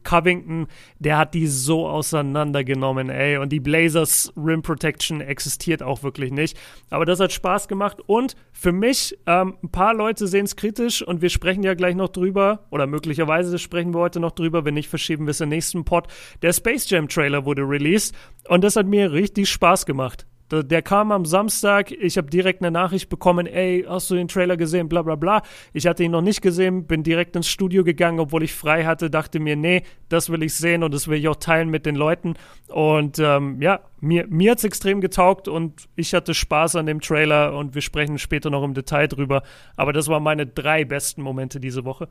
Covington, 0.02 0.66
der 0.98 1.16
hat 1.16 1.32
die 1.32 1.46
so 1.46 1.88
auseinandergenommen, 1.88 3.08
ey. 3.08 3.38
Und 3.38 3.52
die 3.52 3.60
Blazers 3.60 4.34
Rim 4.36 4.60
Protection 4.60 5.22
existiert 5.22 5.82
auch 5.82 6.02
wirklich 6.02 6.30
nicht. 6.30 6.58
Aber 6.90 7.06
das 7.06 7.20
hat 7.20 7.32
Spaß 7.32 7.68
gemacht 7.68 8.02
und 8.06 8.36
für 8.52 8.72
mich, 8.72 9.18
ähm, 9.26 9.54
ein 9.62 9.70
paar 9.70 9.94
Leute 9.94 10.26
sehen 10.26 10.44
es 10.44 10.56
kritisch 10.56 11.00
und 11.00 11.22
wir 11.22 11.30
sprechen 11.30 11.62
ja 11.62 11.72
gleich 11.72 11.94
noch 11.94 12.10
drüber 12.10 12.66
oder 12.70 12.86
möglicherweise 12.86 13.58
sprechen 13.58 13.94
wir 13.94 14.00
heute 14.00 14.20
noch 14.20 14.32
drüber, 14.32 14.66
wenn 14.66 14.74
nicht, 14.74 14.90
verschieben 14.90 15.26
wir 15.26 15.30
es 15.30 15.40
in 15.40 15.48
nächsten 15.48 15.84
Pod. 15.86 16.06
Der 16.42 16.52
Space 16.52 16.88
Jam 16.90 17.08
Trailer 17.08 17.46
wurde 17.46 17.62
released 17.62 18.14
und 18.48 18.62
das 18.62 18.73
hat 18.76 18.86
mir 18.86 19.12
richtig 19.12 19.48
Spaß 19.48 19.86
gemacht. 19.86 20.26
Der, 20.50 20.62
der 20.62 20.82
kam 20.82 21.10
am 21.10 21.24
Samstag, 21.24 21.90
ich 21.90 22.18
habe 22.18 22.28
direkt 22.28 22.60
eine 22.60 22.70
Nachricht 22.70 23.08
bekommen, 23.08 23.46
ey, 23.46 23.84
hast 23.88 24.10
du 24.10 24.14
den 24.14 24.28
Trailer 24.28 24.56
gesehen, 24.56 24.88
bla 24.88 25.02
bla 25.02 25.16
bla. 25.16 25.42
Ich 25.72 25.86
hatte 25.86 26.04
ihn 26.04 26.10
noch 26.10 26.20
nicht 26.20 26.42
gesehen, 26.42 26.86
bin 26.86 27.02
direkt 27.02 27.34
ins 27.34 27.48
Studio 27.48 27.82
gegangen, 27.82 28.20
obwohl 28.20 28.42
ich 28.42 28.52
frei 28.52 28.84
hatte, 28.84 29.08
dachte 29.08 29.40
mir, 29.40 29.56
nee, 29.56 29.82
das 30.10 30.28
will 30.30 30.42
ich 30.42 30.54
sehen 30.54 30.82
und 30.82 30.92
das 30.92 31.08
will 31.08 31.18
ich 31.18 31.28
auch 31.28 31.36
teilen 31.36 31.70
mit 31.70 31.86
den 31.86 31.96
Leuten. 31.96 32.34
Und 32.68 33.18
ähm, 33.18 33.60
ja, 33.62 33.80
mir, 34.00 34.26
mir 34.28 34.50
hat 34.50 34.58
es 34.58 34.64
extrem 34.64 35.00
getaugt 35.00 35.48
und 35.48 35.88
ich 35.96 36.12
hatte 36.12 36.34
Spaß 36.34 36.76
an 36.76 36.86
dem 36.86 37.00
Trailer 37.00 37.56
und 37.56 37.74
wir 37.74 37.82
sprechen 37.82 38.18
später 38.18 38.50
noch 38.50 38.64
im 38.64 38.74
Detail 38.74 39.08
drüber. 39.08 39.42
Aber 39.76 39.94
das 39.94 40.08
waren 40.08 40.22
meine 40.22 40.46
drei 40.46 40.84
besten 40.84 41.22
Momente 41.22 41.58
diese 41.58 41.84
Woche. 41.86 42.08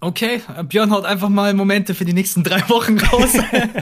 Okay, 0.00 0.42
Björn 0.68 0.90
haut 0.90 1.06
einfach 1.06 1.30
mal 1.30 1.54
Momente 1.54 1.94
für 1.94 2.04
die 2.04 2.12
nächsten 2.12 2.42
drei 2.42 2.68
Wochen 2.68 2.98
raus. 2.98 3.32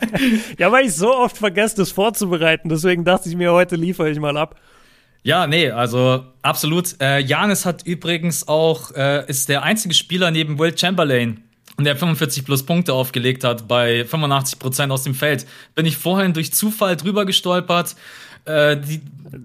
ja, 0.59 0.71
weil 0.71 0.87
ich 0.87 0.95
so 0.95 1.13
oft 1.13 1.37
vergesse, 1.37 1.77
das 1.77 1.91
vorzubereiten. 1.91 2.69
Deswegen 2.69 3.05
dachte 3.05 3.29
ich 3.29 3.35
mir, 3.35 3.53
heute 3.53 3.77
liefere 3.77 4.11
ich 4.11 4.21
mal 4.21 4.37
ab. 4.37 4.57
Ja, 5.25 5.47
nee, 5.47 5.71
also 5.71 6.25
absolut. 6.43 7.01
Äh, 7.01 7.21
Janis 7.21 7.65
hat 7.65 7.85
übrigens 7.85 8.49
auch, 8.49 8.91
äh, 8.93 9.29
ist 9.29 9.49
der 9.49 9.63
einzige 9.63 9.95
Spieler 9.95 10.31
neben 10.31 10.59
Will 10.59 10.77
Chamberlain, 10.77 11.45
der 11.79 11.97
45 11.97 12.45
plus 12.45 12.65
Punkte 12.65 12.93
aufgelegt 12.93 13.45
hat 13.45 13.69
bei 13.69 14.05
85 14.05 14.59
Prozent 14.59 14.93
aus 14.93 15.05
dem 15.05 15.15
Feld. 15.15 15.47
Bin 15.75 15.87
ich 15.87 15.97
vorhin 15.97 16.33
durch 16.33 16.53
Zufall 16.53 16.97
drüber 16.97 17.25
gestolpert. 17.25 17.95
Äh, 18.45 18.77
die, 18.79 19.01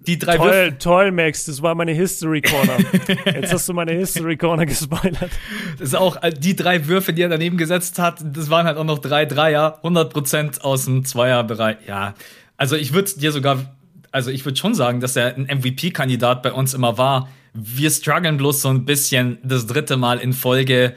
die 0.08 0.18
drei 0.18 0.38
Toll, 0.38 0.50
Würfe 0.50 0.78
toll, 0.80 1.12
Max, 1.12 1.46
das 1.46 1.62
war 1.62 1.76
meine 1.76 1.92
History 1.94 2.42
Corner. 2.42 2.78
Jetzt 3.26 3.54
hast 3.54 3.70
du 3.70 3.74
meine 3.74 3.92
History 3.94 4.36
Corner 4.36 4.66
gespoilert. 4.66 5.30
Das 5.78 5.90
ist 5.90 5.96
auch 5.96 6.22
äh, 6.24 6.32
die 6.32 6.56
drei 6.56 6.88
Würfe, 6.88 7.14
die 7.14 7.22
er 7.22 7.30
daneben 7.30 7.58
gesetzt 7.58 8.00
hat, 8.00 8.24
das 8.24 8.50
waren 8.50 8.66
halt 8.66 8.78
auch 8.78 8.84
noch 8.84 9.00
drei 9.00 9.26
Dreier, 9.26 9.80
100% 9.84 10.62
aus 10.62 10.86
dem 10.86 11.06
Zweierbereich. 11.06 11.78
Ja, 11.88 12.16
also 12.58 12.76
ich 12.76 12.94
würde 12.94 13.12
dir 13.18 13.32
sogar, 13.32 13.76
also 14.12 14.32
ich 14.32 14.44
würde 14.46 14.58
schon 14.58 14.74
sagen, 14.74 15.00
dass 15.00 15.16
er 15.16 15.36
ein 15.36 15.44
MVP-Kandidat 15.44 16.42
bei 16.42 16.52
uns 16.52 16.74
immer 16.74 16.98
war. 16.98 17.30
Wir 17.54 17.92
strugglen 17.92 18.38
bloß 18.38 18.62
so 18.62 18.70
ein 18.70 18.86
bisschen 18.86 19.38
das 19.44 19.68
dritte 19.68 19.96
Mal 19.96 20.20
in 20.20 20.34
Folge. 20.34 20.96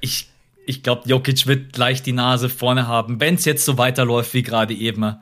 Ich, 0.00 0.28
ich 0.66 0.82
glaube, 0.82 1.08
Jokic 1.08 1.46
wird 1.46 1.72
gleich 1.72 2.02
die 2.02 2.12
Nase 2.12 2.50
vorne 2.50 2.86
haben, 2.86 3.20
wenn 3.20 3.36
es 3.36 3.46
jetzt 3.46 3.64
so 3.64 3.78
weiterläuft 3.78 4.34
wie 4.34 4.42
gerade 4.42 4.74
eben. 4.74 5.16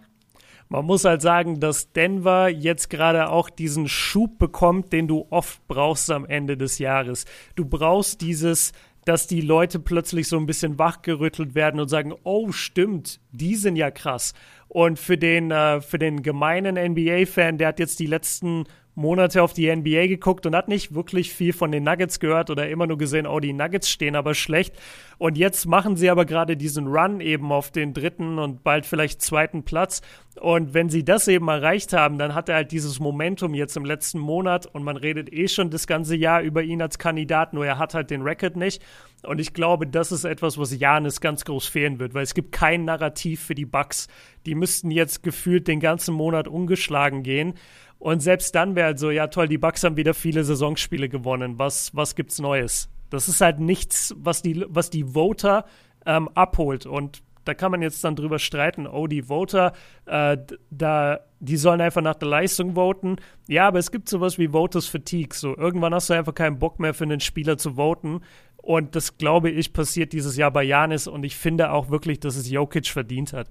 Man 0.73 0.87
muss 0.87 1.05
halt 1.05 1.21
sagen, 1.21 1.61
dass 1.61 1.93
Denver 1.93 2.49
jetzt 2.49 2.89
gerade 2.89 3.29
auch 3.29 3.51
diesen 3.51 3.89
Schub 3.89 4.39
bekommt, 4.39 4.91
den 4.95 5.07
du 5.07 5.27
oft 5.29 5.61
brauchst 5.69 6.11
am 6.11 6.25
Ende 6.25 6.57
des 6.57 6.79
Jahres. 6.79 7.27
Du 7.57 7.67
brauchst 7.67 8.23
dieses, 8.23 8.73
dass 9.05 9.27
die 9.27 9.43
Leute 9.43 9.79
plötzlich 9.79 10.29
so 10.29 10.39
ein 10.39 10.47
bisschen 10.47 10.79
wachgerüttelt 10.79 11.55
werden 11.55 11.79
und 11.79 11.89
sagen, 11.89 12.15
oh 12.25 12.53
stimmt, 12.53 13.21
die 13.33 13.57
sind 13.57 13.77
ja 13.77 13.91
krass. 13.91 14.33
Und 14.67 14.99
für 14.99 15.19
den, 15.19 15.51
äh, 15.51 15.83
für 15.83 15.99
den 15.99 16.23
gemeinen 16.23 16.77
NBA-Fan, 16.77 17.59
der 17.59 17.69
hat 17.69 17.79
jetzt 17.79 18.01
die 18.01 18.07
letzten 18.07 18.65
Monate 18.95 19.43
auf 19.43 19.53
die 19.55 19.75
NBA 19.75 20.07
geguckt 20.07 20.45
und 20.45 20.55
hat 20.55 20.69
nicht 20.69 20.95
wirklich 20.95 21.33
viel 21.33 21.53
von 21.53 21.73
den 21.73 21.85
Nuggets 21.85 22.21
gehört 22.21 22.51
oder 22.51 22.69
immer 22.69 22.87
nur 22.87 22.99
gesehen, 22.99 23.27
oh, 23.27 23.41
die 23.41 23.53
Nuggets 23.53 23.89
stehen 23.89 24.17
aber 24.17 24.35
schlecht. 24.35 24.75
Und 25.19 25.39
jetzt 25.39 25.67
machen 25.67 25.97
sie 25.97 26.11
aber 26.11 26.25
gerade 26.25 26.57
diesen 26.57 26.89
Run 26.89 27.21
eben 27.21 27.53
auf 27.53 27.71
den 27.71 27.95
dritten 27.95 28.39
und 28.39 28.63
bald 28.65 28.85
vielleicht 28.85 29.23
zweiten 29.23 29.63
Platz. 29.63 30.03
Und 30.41 30.75
wenn 30.75 30.91
sie 30.91 31.05
das 31.05 31.29
eben 31.29 31.49
erreicht 31.49 31.93
haben, 31.93 32.19
dann 32.19 32.35
hat 32.35 32.49
er 32.49 32.57
halt 32.57 32.73
dieses 32.73 33.01
Momentum 33.01 33.55
jetzt 33.55 33.77
im 33.77 33.85
letzten 33.85 34.19
Monat 34.19 34.67
und 34.67 34.83
man 34.83 34.97
redet 34.97 35.33
eh 35.33 35.49
schon 35.49 35.71
das 35.71 35.87
ganze 35.87 36.17
Jahr 36.17 36.43
über 36.43 36.63
ihn 36.63 36.83
als 36.83 36.99
Kandidat, 36.99 37.53
nur 37.55 37.65
er 37.65 37.79
hat 37.79 37.95
halt 37.95 38.11
den 38.11 38.23
Record 38.23 38.57
nicht. 38.57 38.83
Und 39.23 39.41
ich 39.41 39.55
glaube, 39.55 39.87
das 39.87 40.11
ist 40.11 40.25
etwas, 40.25 40.59
was 40.59 40.77
Janis 40.77 41.21
ganz 41.21 41.45
groß 41.45 41.67
fehlen 41.67 41.99
wird, 42.01 42.13
weil 42.15 42.25
es 42.25 42.35
gibt 42.35 42.51
kein 42.51 42.85
Narrativ 42.85 43.43
für 43.43 43.55
die 43.55 43.67
Bucks. 43.67 44.09
Die 44.47 44.57
müssten 44.57 44.91
jetzt 44.91 45.23
gefühlt 45.23 45.69
den 45.69 45.79
ganzen 45.79 46.15
Monat 46.15 46.49
ungeschlagen 46.49 47.23
gehen. 47.23 47.55
Und 48.03 48.21
selbst 48.21 48.57
dann 48.57 48.75
wäre 48.75 48.87
halt 48.87 48.99
so, 48.99 49.13
ja 49.13 49.29
toll, 49.29 49.47
die 49.47 49.59
Bucks 49.59 49.85
haben 49.85 49.97
wieder 49.97 50.13
viele 50.13 50.43
Saisonspiele 50.43 51.09
gewonnen. 51.09 51.61
Was, 51.61 51.95
was 51.95 52.17
gibt's 52.17 52.41
Neues? 52.41 52.89
Das 53.11 53.29
ist 53.29 53.41
halt 53.41 53.61
nichts, 53.61 54.13
was 54.19 54.43
die, 54.43 54.65
was 54.69 54.91
die 54.91 55.05
Voter 55.05 55.67
ähm, 56.05 56.29
abholt. 56.35 56.85
Und 56.85 57.23
da 57.45 57.55
kann 57.55 57.71
man 57.71 57.81
jetzt 57.81 58.03
dann 58.03 58.17
drüber 58.17 58.41
streiten, 58.41 58.89
oh, 58.89 59.07
die 59.07 59.23
Voter, 59.23 59.73
äh, 60.07 60.37
da, 60.71 61.21
die 61.39 61.57
sollen 61.57 61.81
einfach 61.81 62.03
nach 62.03 62.17
der 62.17 62.27
Leistung 62.27 62.75
voten. 62.75 63.19
Ja, 63.47 63.69
aber 63.69 63.79
es 63.79 63.93
gibt 63.93 64.09
sowas 64.09 64.37
wie 64.37 64.53
Voters 64.53 64.89
Fatigue. 64.89 65.37
So, 65.37 65.57
irgendwann 65.57 65.95
hast 65.95 66.11
du 66.11 66.15
einfach 66.15 66.35
keinen 66.35 66.59
Bock 66.59 66.81
mehr 66.81 66.95
für 66.95 67.05
einen 67.05 67.21
Spieler 67.21 67.57
zu 67.57 67.77
voten. 67.77 68.23
Und 68.57 68.97
das, 68.97 69.17
glaube 69.17 69.49
ich, 69.49 69.73
passiert 69.73 70.13
dieses 70.13 70.37
Jahr 70.37 70.51
bei 70.51 70.65
Janis. 70.65 71.07
Und 71.07 71.23
ich 71.23 71.37
finde 71.37 71.71
auch 71.71 71.89
wirklich, 71.89 72.19
dass 72.19 72.35
es 72.35 72.51
Jokic 72.51 72.89
verdient 72.89 73.33
hat. 73.33 73.49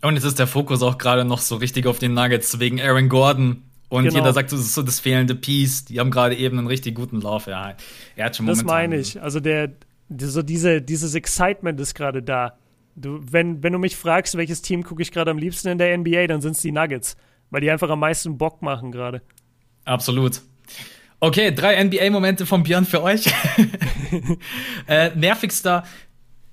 Und 0.00 0.14
jetzt 0.14 0.24
ist 0.24 0.38
der 0.38 0.46
Fokus 0.46 0.82
auch 0.82 0.96
gerade 0.96 1.26
noch 1.26 1.40
so 1.40 1.56
richtig 1.56 1.86
auf 1.86 1.98
den 1.98 2.14
Nuggets 2.14 2.58
wegen 2.60 2.80
Aaron 2.80 3.10
Gordon. 3.10 3.62
Und 3.88 4.04
genau. 4.04 4.16
jeder 4.16 4.32
sagt, 4.32 4.52
das 4.52 4.60
ist 4.60 4.74
so 4.74 4.82
das 4.82 5.00
fehlende 5.00 5.34
Piece. 5.34 5.84
Die 5.84 6.00
haben 6.00 6.10
gerade 6.10 6.36
eben 6.36 6.58
einen 6.58 6.66
richtig 6.66 6.94
guten 6.94 7.20
Lauf. 7.20 7.46
Ja, 7.46 7.76
er 8.16 8.24
hat 8.24 8.36
schon 8.36 8.46
Das 8.46 8.64
meine 8.64 8.96
ich. 8.96 9.20
Also 9.20 9.40
der, 9.40 9.72
so 10.18 10.42
diese, 10.42 10.82
dieses 10.82 11.14
Excitement 11.14 11.78
ist 11.80 11.94
gerade 11.94 12.22
da. 12.22 12.56
Du, 12.96 13.20
wenn, 13.30 13.62
wenn 13.62 13.72
du 13.72 13.78
mich 13.78 13.96
fragst, 13.96 14.36
welches 14.36 14.62
Team 14.62 14.82
gucke 14.84 15.02
ich 15.02 15.12
gerade 15.12 15.30
am 15.30 15.38
liebsten 15.38 15.68
in 15.68 15.78
der 15.78 15.96
NBA, 15.96 16.26
dann 16.26 16.40
sind 16.40 16.52
es 16.52 16.62
die 16.62 16.72
Nuggets. 16.72 17.16
Weil 17.50 17.60
die 17.60 17.70
einfach 17.70 17.90
am 17.90 18.00
meisten 18.00 18.38
Bock 18.38 18.62
machen 18.62 18.90
gerade. 18.90 19.22
Absolut. 19.84 20.40
Okay, 21.20 21.54
drei 21.54 21.82
NBA-Momente 21.82 22.46
von 22.46 22.62
Björn 22.62 22.84
für 22.84 23.02
euch. 23.02 23.26
äh, 24.88 25.10
nervigster 25.14 25.84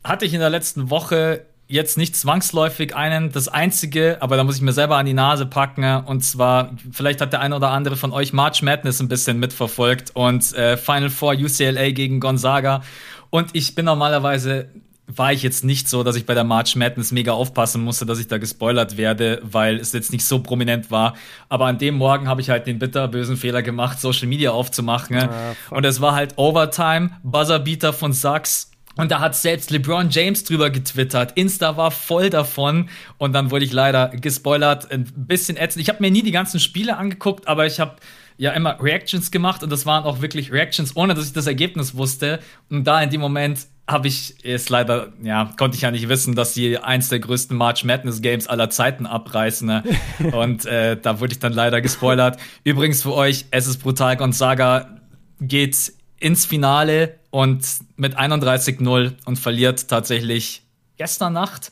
hatte 0.04 0.26
ich 0.26 0.34
in 0.34 0.40
der 0.40 0.50
letzten 0.50 0.90
Woche 0.90 1.46
jetzt 1.72 1.98
nicht 1.98 2.16
zwangsläufig 2.16 2.96
einen, 2.96 3.32
das 3.32 3.48
einzige, 3.48 4.18
aber 4.22 4.38
da 4.38 4.44
muss 4.44 4.58
ich 4.58 4.62
mir 4.62 4.74
selber 4.74 4.98
an 4.98 5.06
die 5.06 5.14
Nase 5.14 5.46
packen. 5.46 6.04
Und 6.06 6.22
zwar, 6.22 6.72
vielleicht 6.92 7.22
hat 7.22 7.34
der 7.34 7.40
eine 7.40 7.56
oder 7.56 7.70
andere 7.70 7.96
von 7.96 8.12
euch 8.12 8.34
March 8.34 8.62
Madness 8.62 9.00
ein 9.02 9.08
bisschen 9.08 9.40
mitverfolgt 9.40 10.12
und 10.14 10.54
äh, 10.54 10.78
Final 10.78 11.10
Four 11.10 11.34
UCLA 11.34 11.92
gegen 11.92 12.20
Gonzaga. 12.20 12.84
Und 13.30 13.50
ich 13.54 13.74
bin 13.74 13.86
normalerweise 13.86 14.70
war 15.18 15.34
ich 15.34 15.44
jetzt 15.44 15.64
nicht 15.66 15.90
so, 15.90 16.04
dass 16.04 16.16
ich 16.16 16.26
bei 16.26 16.34
der 16.34 16.44
March 16.44 16.76
Madness 16.76 17.12
mega 17.12 17.34
aufpassen 17.34 17.84
musste, 17.84 18.06
dass 18.06 18.20
ich 18.20 18.28
da 18.28 18.38
gespoilert 18.38 18.98
werde, 18.98 19.42
weil 19.44 19.78
es 19.78 19.92
jetzt 19.92 20.12
nicht 20.14 20.26
so 20.26 20.40
prominent 20.40 20.90
war. 20.90 21.16
Aber 21.50 21.66
an 21.66 21.78
dem 21.78 21.96
Morgen 21.96 22.28
habe 22.28 22.40
ich 22.40 22.50
halt 22.50 22.68
den 22.68 22.80
bitterbösen 22.80 23.36
Fehler 23.36 23.62
gemacht, 23.62 24.00
Social 24.00 24.28
Media 24.28 24.52
aufzumachen. 24.52 25.18
Ah, 25.18 25.56
und 25.70 25.86
es 25.86 26.00
war 26.00 26.16
halt 26.16 26.38
Overtime, 26.38 27.12
Buzzerbeater 27.24 27.92
von 27.94 28.14
Sachs 28.14 28.71
und 28.98 29.12
da 29.12 29.20
hat 29.20 29.36
selbst 29.36 29.72
LeBron 29.72 30.10
James 30.10 30.44
drüber 30.44 30.70
getwittert. 30.70 31.34
Insta 31.36 31.78
war 31.78 31.92
voll 31.92 32.30
davon. 32.30 32.90
Und 33.18 33.34
dann 33.34 33.52
wurde 33.52 33.66
ich 33.66 33.72
leider 33.72 34.10
gespoilert. 34.10 34.92
Ein 34.92 35.06
bisschen 35.16 35.58
ätzend. 35.58 35.82
Ich 35.82 35.90
habe 35.90 36.02
mir 36.02 36.12
nie 36.12 36.24
die 36.24 36.32
ganzen 36.32 36.60
Spiele 36.60 36.98
angeguckt, 36.98 37.48
aber 37.48 37.66
ich 37.66 37.80
habe 37.80 37.96
ja 38.38 38.52
immer 38.52 38.82
Reactions 38.82 39.32
gemacht. 39.32 39.64
Und 39.64 39.72
das 39.72 39.86
waren 39.86 40.04
auch 40.04 40.22
wirklich 40.22 40.52
Reactions, 40.52 40.96
ohne 40.96 41.14
dass 41.14 41.26
ich 41.26 41.34
das 41.34 41.48
Ergebnis 41.48 41.96
wusste. 41.96 42.40
Und 42.70 42.86
da 42.86 43.02
in 43.02 43.10
dem 43.10 43.22
Moment 43.22 43.60
habe 43.88 44.08
ich 44.08 44.36
es 44.44 44.70
leider, 44.70 45.12
ja, 45.22 45.52
konnte 45.58 45.76
ich 45.76 45.82
ja 45.82 45.92
nicht 45.92 46.08
wissen, 46.08 46.36
dass 46.36 46.54
sie 46.54 46.78
eins 46.78 47.10
der 47.10 47.20
größten 47.20 47.58
March 47.58 47.84
Madness 47.84 48.22
Games 48.22 48.48
aller 48.48 48.70
Zeiten 48.70 49.06
abreißen. 49.06 49.68
Ne? 49.68 49.84
Und 50.32 50.66
äh, 50.66 50.98
da 51.02 51.20
wurde 51.20 51.34
ich 51.34 51.40
dann 51.40 51.54
leider 51.54 51.82
gespoilert. 51.82 52.40
Übrigens 52.64 53.04
für 53.04 53.14
euch, 53.14 53.46
es 53.52 53.68
ist 53.68 53.78
brutal. 53.78 54.18
Gonzaga 54.18 54.98
geht 55.40 55.94
ins 56.20 56.46
Finale 56.46 57.21
und 57.32 57.66
mit 57.96 58.18
31-0 58.18 59.14
und 59.26 59.40
verliert 59.40 59.88
tatsächlich 59.88 60.64
gestern 60.98 61.34
Nacht, 61.34 61.72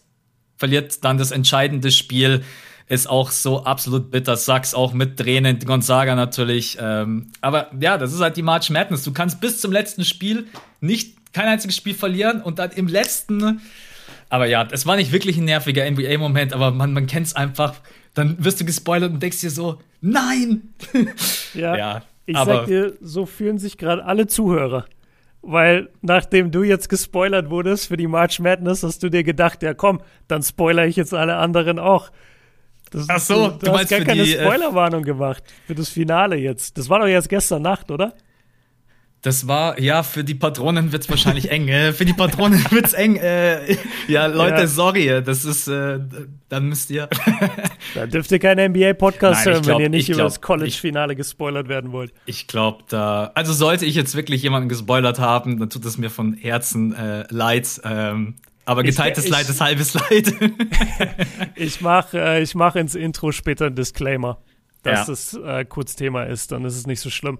verliert 0.57 1.03
dann 1.03 1.17
das 1.17 1.31
entscheidende 1.31 1.91
Spiel. 1.91 2.43
Ist 2.87 3.07
auch 3.07 3.29
so 3.29 3.65
absolut 3.65 4.09
bitter. 4.09 4.35
Sachs 4.35 4.73
auch 4.73 4.93
mit 4.93 5.17
Tränen, 5.17 5.59
Gonzaga 5.59 6.15
natürlich. 6.15 6.77
Ähm, 6.81 7.31
aber 7.39 7.69
ja, 7.79 7.99
das 7.99 8.13
ist 8.13 8.19
halt 8.19 8.35
die 8.35 8.41
March 8.41 8.71
Madness. 8.71 9.03
Du 9.03 9.13
kannst 9.13 9.39
bis 9.41 9.61
zum 9.61 9.71
letzten 9.71 10.03
Spiel 10.03 10.47
nicht 10.81 11.33
kein 11.33 11.47
einziges 11.47 11.75
Spiel 11.75 11.93
verlieren 11.93 12.41
und 12.41 12.57
dann 12.57 12.71
im 12.71 12.87
letzten. 12.87 13.61
Aber 14.29 14.47
ja, 14.47 14.67
es 14.71 14.87
war 14.87 14.95
nicht 14.95 15.11
wirklich 15.11 15.37
ein 15.37 15.45
nerviger 15.45 15.89
NBA-Moment, 15.89 16.53
aber 16.53 16.71
man, 16.71 16.93
man 16.93 17.05
kennt 17.05 17.27
es 17.27 17.35
einfach. 17.35 17.75
Dann 18.15 18.43
wirst 18.43 18.59
du 18.59 18.65
gespoilert 18.65 19.11
und 19.11 19.21
denkst 19.21 19.41
dir 19.41 19.51
so, 19.51 19.79
nein! 20.01 20.73
Ja. 21.53 21.75
ja 21.75 22.01
ich 22.25 22.37
sag 22.37 22.67
dir, 22.67 22.93
so 23.01 23.25
fühlen 23.25 23.57
sich 23.57 23.77
gerade 23.77 24.05
alle 24.05 24.27
Zuhörer. 24.27 24.85
Weil 25.41 25.89
nachdem 26.01 26.51
du 26.51 26.63
jetzt 26.63 26.89
gespoilert 26.89 27.49
wurdest 27.49 27.87
für 27.87 27.97
die 27.97 28.07
March 28.07 28.39
Madness, 28.39 28.83
hast 28.83 29.01
du 29.03 29.09
dir 29.09 29.23
gedacht, 29.23 29.63
ja 29.63 29.73
komm, 29.73 30.01
dann 30.27 30.43
spoiler 30.43 30.85
ich 30.85 30.97
jetzt 30.97 31.13
alle 31.13 31.37
anderen 31.37 31.79
auch. 31.79 32.11
Das, 32.91 33.07
Ach 33.07 33.19
so, 33.19 33.47
du, 33.47 33.57
du, 33.57 33.65
du 33.67 33.71
hast 33.71 33.89
gar 33.89 34.01
keine 34.01 34.23
äh, 34.23 34.41
Spoilerwarnung 34.41 35.03
gemacht 35.03 35.43
für 35.65 35.75
das 35.75 35.89
Finale 35.89 36.35
jetzt. 36.35 36.77
Das 36.77 36.89
war 36.89 36.99
doch 36.99 37.07
jetzt 37.07 37.29
gestern 37.29 37.61
Nacht, 37.61 37.91
oder? 37.91 38.15
Das 39.21 39.49
war, 39.49 39.77
ja, 39.81 40.01
für 40.03 40.23
die 40.23 40.33
Patronen 40.35 40.93
wird's 40.93 41.09
wahrscheinlich 41.09 41.51
eng. 41.51 41.67
Äh, 41.67 41.91
für 41.91 42.05
die 42.05 42.13
Patronen 42.13 42.63
wird's 42.71 42.93
eng. 42.93 43.17
Äh, 43.17 43.75
ja, 44.07 44.27
Leute, 44.27 44.61
Ja. 44.61 44.67
sorry, 44.67 45.21
das 45.25 45.43
ist, 45.43 45.67
äh, 45.67 45.99
dann 46.47 46.69
müsst 46.69 46.89
ihr. 46.89 47.09
Da 47.95 48.05
dürft 48.05 48.31
ihr 48.31 48.39
keinen 48.39 48.71
NBA-Podcast 48.71 49.41
ich 49.41 49.51
hören, 49.51 49.61
glaub- 49.63 49.77
wenn 49.79 49.83
ihr 49.85 49.89
nicht 49.89 50.03
ich 50.03 50.09
über 50.09 50.17
glaub- 50.19 50.27
das 50.29 50.41
College-Finale 50.41 51.15
gespoilert 51.15 51.67
werden 51.67 51.91
wollt. 51.91 52.13
Ich 52.27 52.47
glaube, 52.47 52.83
da. 52.87 53.31
Also 53.33 53.51
sollte 53.51 53.85
ich 53.85 53.95
jetzt 53.95 54.15
wirklich 54.15 54.41
jemanden 54.43 54.69
gespoilert 54.69 55.19
haben, 55.19 55.59
dann 55.59 55.69
tut 55.69 55.83
es 55.85 55.97
mir 55.97 56.09
von 56.09 56.33
Herzen 56.33 56.93
äh, 56.93 57.25
leid. 57.29 57.81
Ähm, 57.83 58.35
aber 58.65 58.81
Ich- 58.85 58.91
geteiltes 58.91 59.25
ich- 59.25 59.31
Leid 59.31 59.49
ist 59.49 59.59
halbes 59.59 59.95
Leid. 59.95 60.33
Ich 61.55 61.81
mache 61.81 62.17
äh, 62.19 62.41
ich 62.41 62.55
mach 62.55 62.75
ins 62.75 62.95
Intro 62.95 63.31
später 63.31 63.65
ein 63.65 63.75
Disclaimer, 63.75 64.37
dass 64.83 64.99
Ja. 64.99 65.05
das 65.07 65.33
äh, 65.33 65.65
kurz 65.65 65.95
Thema 65.95 66.23
ist, 66.23 66.51
dann 66.51 66.63
ist 66.65 66.75
es 66.77 66.87
nicht 66.87 66.99
so 67.01 67.09
schlimm. 67.09 67.39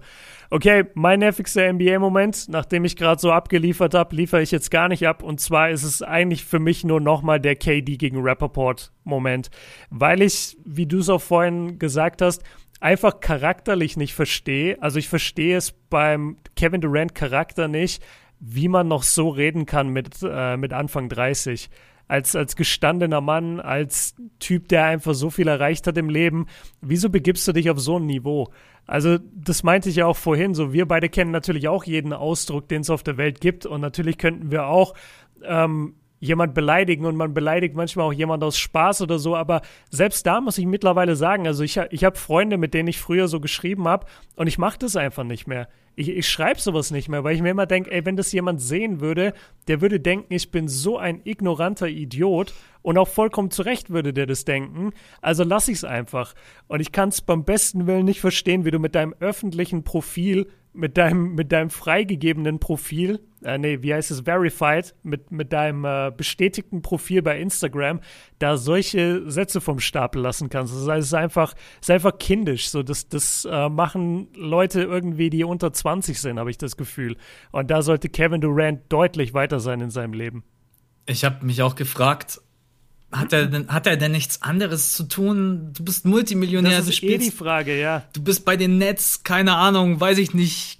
Okay, 0.50 0.84
mein 0.94 1.20
nervigster 1.20 1.72
NBA-Moment, 1.72 2.46
nachdem 2.48 2.84
ich 2.84 2.96
gerade 2.96 3.20
so 3.20 3.32
abgeliefert 3.32 3.94
habe, 3.94 4.14
liefere 4.16 4.42
ich 4.42 4.50
jetzt 4.50 4.70
gar 4.70 4.88
nicht 4.88 5.06
ab. 5.06 5.22
Und 5.22 5.40
zwar 5.40 5.70
ist 5.70 5.84
es 5.84 6.02
eigentlich 6.02 6.44
für 6.44 6.58
mich 6.58 6.84
nur 6.84 7.00
nochmal 7.00 7.40
der 7.40 7.56
KD 7.56 7.96
gegen 7.96 8.20
Rappaport-Moment. 8.20 9.50
Weil 9.90 10.22
ich, 10.22 10.56
wie 10.64 10.86
du 10.86 10.98
es 10.98 11.08
auch 11.08 11.22
vorhin 11.22 11.78
gesagt 11.78 12.20
hast, 12.22 12.42
einfach 12.80 13.20
charakterlich 13.20 13.96
nicht 13.96 14.14
verstehe. 14.14 14.80
Also 14.82 14.98
ich 14.98 15.08
verstehe 15.08 15.56
es 15.56 15.72
beim 15.72 16.36
Kevin 16.56 16.80
Durant 16.80 17.14
Charakter 17.14 17.68
nicht, 17.68 18.02
wie 18.40 18.68
man 18.68 18.88
noch 18.88 19.02
so 19.02 19.28
reden 19.28 19.66
kann 19.66 19.88
mit, 19.90 20.16
äh, 20.22 20.56
mit 20.56 20.72
Anfang 20.72 21.08
30 21.08 21.68
als, 22.10 22.34
als 22.34 22.56
gestandener 22.56 23.20
Mann, 23.20 23.60
als 23.60 24.16
Typ, 24.40 24.66
der 24.68 24.84
einfach 24.86 25.14
so 25.14 25.30
viel 25.30 25.46
erreicht 25.46 25.86
hat 25.86 25.96
im 25.96 26.08
Leben, 26.08 26.46
wieso 26.80 27.08
begibst 27.08 27.46
du 27.46 27.52
dich 27.52 27.70
auf 27.70 27.78
so 27.78 27.98
ein 27.98 28.06
Niveau? 28.06 28.48
Also, 28.84 29.18
das 29.32 29.62
meinte 29.62 29.88
ich 29.88 29.96
ja 29.96 30.06
auch 30.06 30.16
vorhin, 30.16 30.52
so 30.52 30.72
wir 30.72 30.86
beide 30.86 31.08
kennen 31.08 31.30
natürlich 31.30 31.68
auch 31.68 31.84
jeden 31.84 32.12
Ausdruck, 32.12 32.66
den 32.68 32.80
es 32.80 32.90
auf 32.90 33.04
der 33.04 33.16
Welt 33.16 33.40
gibt 33.40 33.64
und 33.64 33.80
natürlich 33.80 34.18
könnten 34.18 34.50
wir 34.50 34.66
auch 34.66 34.94
ähm, 35.44 35.94
jemand 36.20 36.54
beleidigen 36.54 37.06
und 37.06 37.16
man 37.16 37.34
beleidigt 37.34 37.74
manchmal 37.74 38.06
auch 38.06 38.12
jemand 38.12 38.44
aus 38.44 38.58
Spaß 38.58 39.02
oder 39.02 39.18
so, 39.18 39.34
aber 39.34 39.62
selbst 39.90 40.26
da 40.26 40.40
muss 40.40 40.58
ich 40.58 40.66
mittlerweile 40.66 41.16
sagen, 41.16 41.46
also 41.46 41.64
ich, 41.64 41.78
ich 41.90 42.04
habe 42.04 42.16
Freunde, 42.16 42.58
mit 42.58 42.74
denen 42.74 42.88
ich 42.88 43.00
früher 43.00 43.26
so 43.26 43.40
geschrieben 43.40 43.88
habe 43.88 44.06
und 44.36 44.46
ich 44.46 44.58
mache 44.58 44.78
das 44.78 44.96
einfach 44.96 45.24
nicht 45.24 45.46
mehr. 45.46 45.68
Ich, 45.96 46.08
ich 46.08 46.28
schreibe 46.28 46.60
sowas 46.60 46.90
nicht 46.90 47.08
mehr, 47.08 47.24
weil 47.24 47.34
ich 47.34 47.42
mir 47.42 47.50
immer 47.50 47.66
denke, 47.66 47.90
ey, 47.90 48.04
wenn 48.04 48.16
das 48.16 48.32
jemand 48.32 48.60
sehen 48.60 49.00
würde, 49.00 49.34
der 49.66 49.80
würde 49.80 49.98
denken, 49.98 50.32
ich 50.32 50.50
bin 50.50 50.68
so 50.68 50.98
ein 50.98 51.20
ignoranter 51.24 51.88
Idiot 51.88 52.54
und 52.82 52.96
auch 52.96 53.08
vollkommen 53.08 53.50
zurecht 53.50 53.90
würde 53.90 54.12
der 54.12 54.26
das 54.26 54.44
denken. 54.44 54.92
Also 55.20 55.42
lass 55.42 55.68
ich 55.68 55.78
es 55.78 55.84
einfach. 55.84 56.34
Und 56.68 56.80
ich 56.80 56.92
kann 56.92 57.08
es 57.08 57.20
beim 57.20 57.44
besten 57.44 57.86
Willen 57.86 58.04
nicht 58.04 58.20
verstehen, 58.20 58.64
wie 58.64 58.70
du 58.70 58.78
mit 58.78 58.94
deinem 58.94 59.14
öffentlichen 59.20 59.82
Profil 59.82 60.46
mit 60.72 60.96
deinem, 60.96 61.34
mit 61.34 61.52
deinem 61.52 61.70
freigegebenen 61.70 62.60
Profil, 62.60 63.20
äh, 63.42 63.58
nee, 63.58 63.82
wie 63.82 63.92
heißt 63.92 64.10
es, 64.10 64.20
verified, 64.20 64.94
mit, 65.02 65.30
mit 65.30 65.52
deinem 65.52 65.84
äh, 65.84 66.12
bestätigten 66.16 66.82
Profil 66.82 67.22
bei 67.22 67.40
Instagram, 67.40 68.00
da 68.38 68.56
solche 68.56 69.28
Sätze 69.30 69.60
vom 69.60 69.80
Stapel 69.80 70.22
lassen 70.22 70.48
kannst. 70.48 70.74
Das 70.74 70.86
heißt, 70.86 71.00
es 71.00 71.06
ist 71.06 71.14
einfach, 71.14 71.54
es 71.80 71.88
ist 71.88 71.90
einfach 71.90 72.18
kindisch. 72.18 72.70
So, 72.70 72.82
das, 72.82 73.08
das 73.08 73.44
äh, 73.50 73.68
machen 73.68 74.28
Leute 74.34 74.82
irgendwie, 74.82 75.30
die 75.30 75.44
unter 75.44 75.72
20 75.72 76.20
sind, 76.20 76.38
habe 76.38 76.50
ich 76.50 76.58
das 76.58 76.76
Gefühl. 76.76 77.16
Und 77.50 77.70
da 77.70 77.82
sollte 77.82 78.08
Kevin 78.08 78.40
Durant 78.40 78.80
deutlich 78.90 79.34
weiter 79.34 79.60
sein 79.60 79.80
in 79.80 79.90
seinem 79.90 80.12
Leben. 80.12 80.44
Ich 81.06 81.24
habe 81.24 81.44
mich 81.44 81.62
auch 81.62 81.74
gefragt, 81.74 82.40
hat 83.12 83.32
er, 83.32 83.46
denn, 83.46 83.68
hat 83.68 83.86
er 83.86 83.96
denn 83.96 84.12
nichts 84.12 84.42
anderes 84.42 84.92
zu 84.92 85.04
tun? 85.04 85.72
Du 85.76 85.84
bist 85.84 86.04
Multimillionär, 86.04 86.76
Das 86.78 86.86
du 86.86 86.92
ist 86.92 87.02
eh 87.02 87.06
die 87.08 87.14
spielst, 87.24 87.38
Frage, 87.38 87.78
ja. 87.80 88.04
du 88.12 88.22
bist 88.22 88.44
bei 88.44 88.56
den 88.56 88.78
Nets, 88.78 89.24
keine 89.24 89.56
Ahnung, 89.56 90.00
weiß 90.00 90.18
ich 90.18 90.32
nicht. 90.34 90.78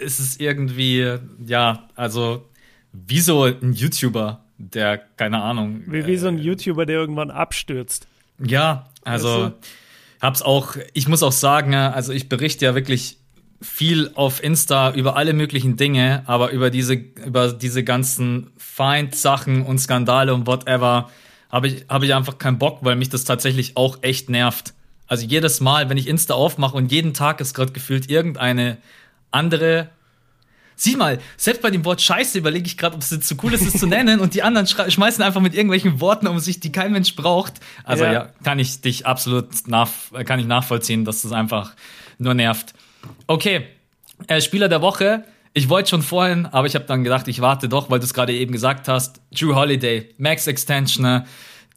Es 0.00 0.20
ist 0.20 0.40
irgendwie, 0.40 1.16
ja, 1.46 1.88
also 1.94 2.46
wie 2.92 3.20
so 3.20 3.44
ein 3.44 3.72
YouTuber, 3.72 4.44
der, 4.58 4.98
keine 4.98 5.42
Ahnung. 5.42 5.82
Wie, 5.86 6.06
wie 6.06 6.16
so 6.16 6.28
ein 6.28 6.38
YouTuber, 6.38 6.86
der 6.86 6.96
irgendwann 6.96 7.30
abstürzt. 7.30 8.06
Ja, 8.38 8.88
also 9.04 9.28
Weißt 9.28 9.52
du? 9.52 10.26
hab's 10.26 10.42
auch, 10.42 10.76
ich 10.92 11.08
muss 11.08 11.22
auch 11.22 11.32
sagen, 11.32 11.74
also 11.74 12.12
ich 12.12 12.28
berichte 12.28 12.64
ja 12.64 12.74
wirklich 12.74 13.18
viel 13.62 14.10
auf 14.14 14.42
Insta 14.42 14.92
über 14.92 15.16
alle 15.16 15.32
möglichen 15.34 15.76
Dinge, 15.76 16.22
aber 16.26 16.50
über 16.50 16.70
diese, 16.70 16.94
über 16.94 17.52
diese 17.52 17.84
ganzen 17.84 18.50
Feind-Sachen 18.56 19.64
und 19.66 19.78
Skandale 19.78 20.32
und 20.32 20.46
whatever 20.46 21.10
habe 21.50 21.68
ich, 21.68 21.84
habe 21.88 22.06
ich 22.06 22.14
einfach 22.14 22.38
keinen 22.38 22.58
Bock, 22.58 22.78
weil 22.82 22.96
mich 22.96 23.08
das 23.08 23.24
tatsächlich 23.24 23.76
auch 23.76 23.98
echt 24.02 24.30
nervt. 24.30 24.74
Also 25.06 25.26
jedes 25.26 25.60
Mal, 25.60 25.88
wenn 25.88 25.96
ich 25.96 26.06
Insta 26.06 26.34
aufmache 26.34 26.76
und 26.76 26.92
jeden 26.92 27.14
Tag 27.14 27.40
ist 27.40 27.54
gerade 27.54 27.72
gefühlt 27.72 28.10
irgendeine 28.10 28.78
andere 29.30 29.88
Sieh 30.80 30.96
mal, 30.96 31.18
selbst 31.36 31.60
bei 31.60 31.70
dem 31.70 31.84
Wort 31.84 32.00
Scheiße 32.00 32.38
überlege 32.38 32.66
ich 32.66 32.78
gerade, 32.78 32.94
ob 32.96 33.02
es 33.02 33.10
jetzt 33.10 33.28
zu 33.28 33.36
cool 33.42 33.52
ist, 33.52 33.66
es 33.66 33.78
zu 33.78 33.86
nennen 33.86 34.18
und 34.18 34.32
die 34.32 34.42
anderen 34.42 34.66
schmeißen 34.66 35.22
einfach 35.22 35.42
mit 35.42 35.52
irgendwelchen 35.52 36.00
Worten 36.00 36.26
um 36.26 36.38
sich, 36.38 36.58
die 36.58 36.72
kein 36.72 36.92
Mensch 36.92 37.16
braucht. 37.16 37.60
Also 37.84 38.04
Ja. 38.04 38.12
ja, 38.12 38.28
kann 38.44 38.58
ich 38.58 38.80
dich 38.80 39.04
absolut 39.04 39.46
nach, 39.66 39.90
kann 40.24 40.40
ich 40.40 40.46
nachvollziehen, 40.46 41.04
dass 41.04 41.20
das 41.20 41.32
einfach 41.32 41.74
nur 42.16 42.32
nervt. 42.32 42.72
Okay, 43.26 43.66
äh, 44.26 44.40
Spieler 44.40 44.70
der 44.70 44.80
Woche. 44.80 45.24
Ich 45.52 45.68
wollte 45.68 45.90
schon 45.90 46.02
vorhin, 46.02 46.46
aber 46.46 46.66
ich 46.66 46.74
habe 46.76 46.84
dann 46.84 47.02
gedacht, 47.02 47.26
ich 47.28 47.40
warte 47.40 47.68
doch, 47.68 47.90
weil 47.90 47.98
du 47.98 48.04
es 48.04 48.14
gerade 48.14 48.32
eben 48.32 48.52
gesagt 48.52 48.86
hast. 48.88 49.20
Drew 49.32 49.54
Holiday, 49.54 50.14
Max 50.18 50.46
Extension. 50.46 51.04
äh, 51.04 51.22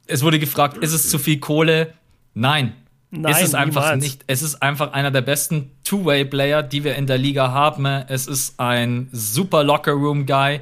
Es 0.05 0.21
wurde 0.21 0.38
gefragt, 0.39 0.78
ist 0.78 0.93
es 0.93 1.09
zu 1.09 1.17
viel 1.17 1.39
Kohle? 1.39 1.93
Nein. 2.34 2.74
Nein, 3.09 3.32
ist 3.34 3.41
es 3.41 3.53
einfach 3.55 3.84
niemals. 3.84 4.03
nicht. 4.03 4.21
Es 4.28 4.41
ist 4.41 4.61
einfach 4.61 4.93
einer 4.93 5.11
der 5.11 5.21
besten 5.21 5.71
Two-Way-Player, 5.84 6.63
die 6.63 6.84
wir 6.84 6.95
in 6.95 7.05
der 7.05 7.17
Liga 7.19 7.51
haben. 7.51 7.86
Es 7.86 8.26
ist 8.28 8.59
ein 8.59 9.07
super 9.11 9.63
Locker-Room-Guy. 9.63 10.61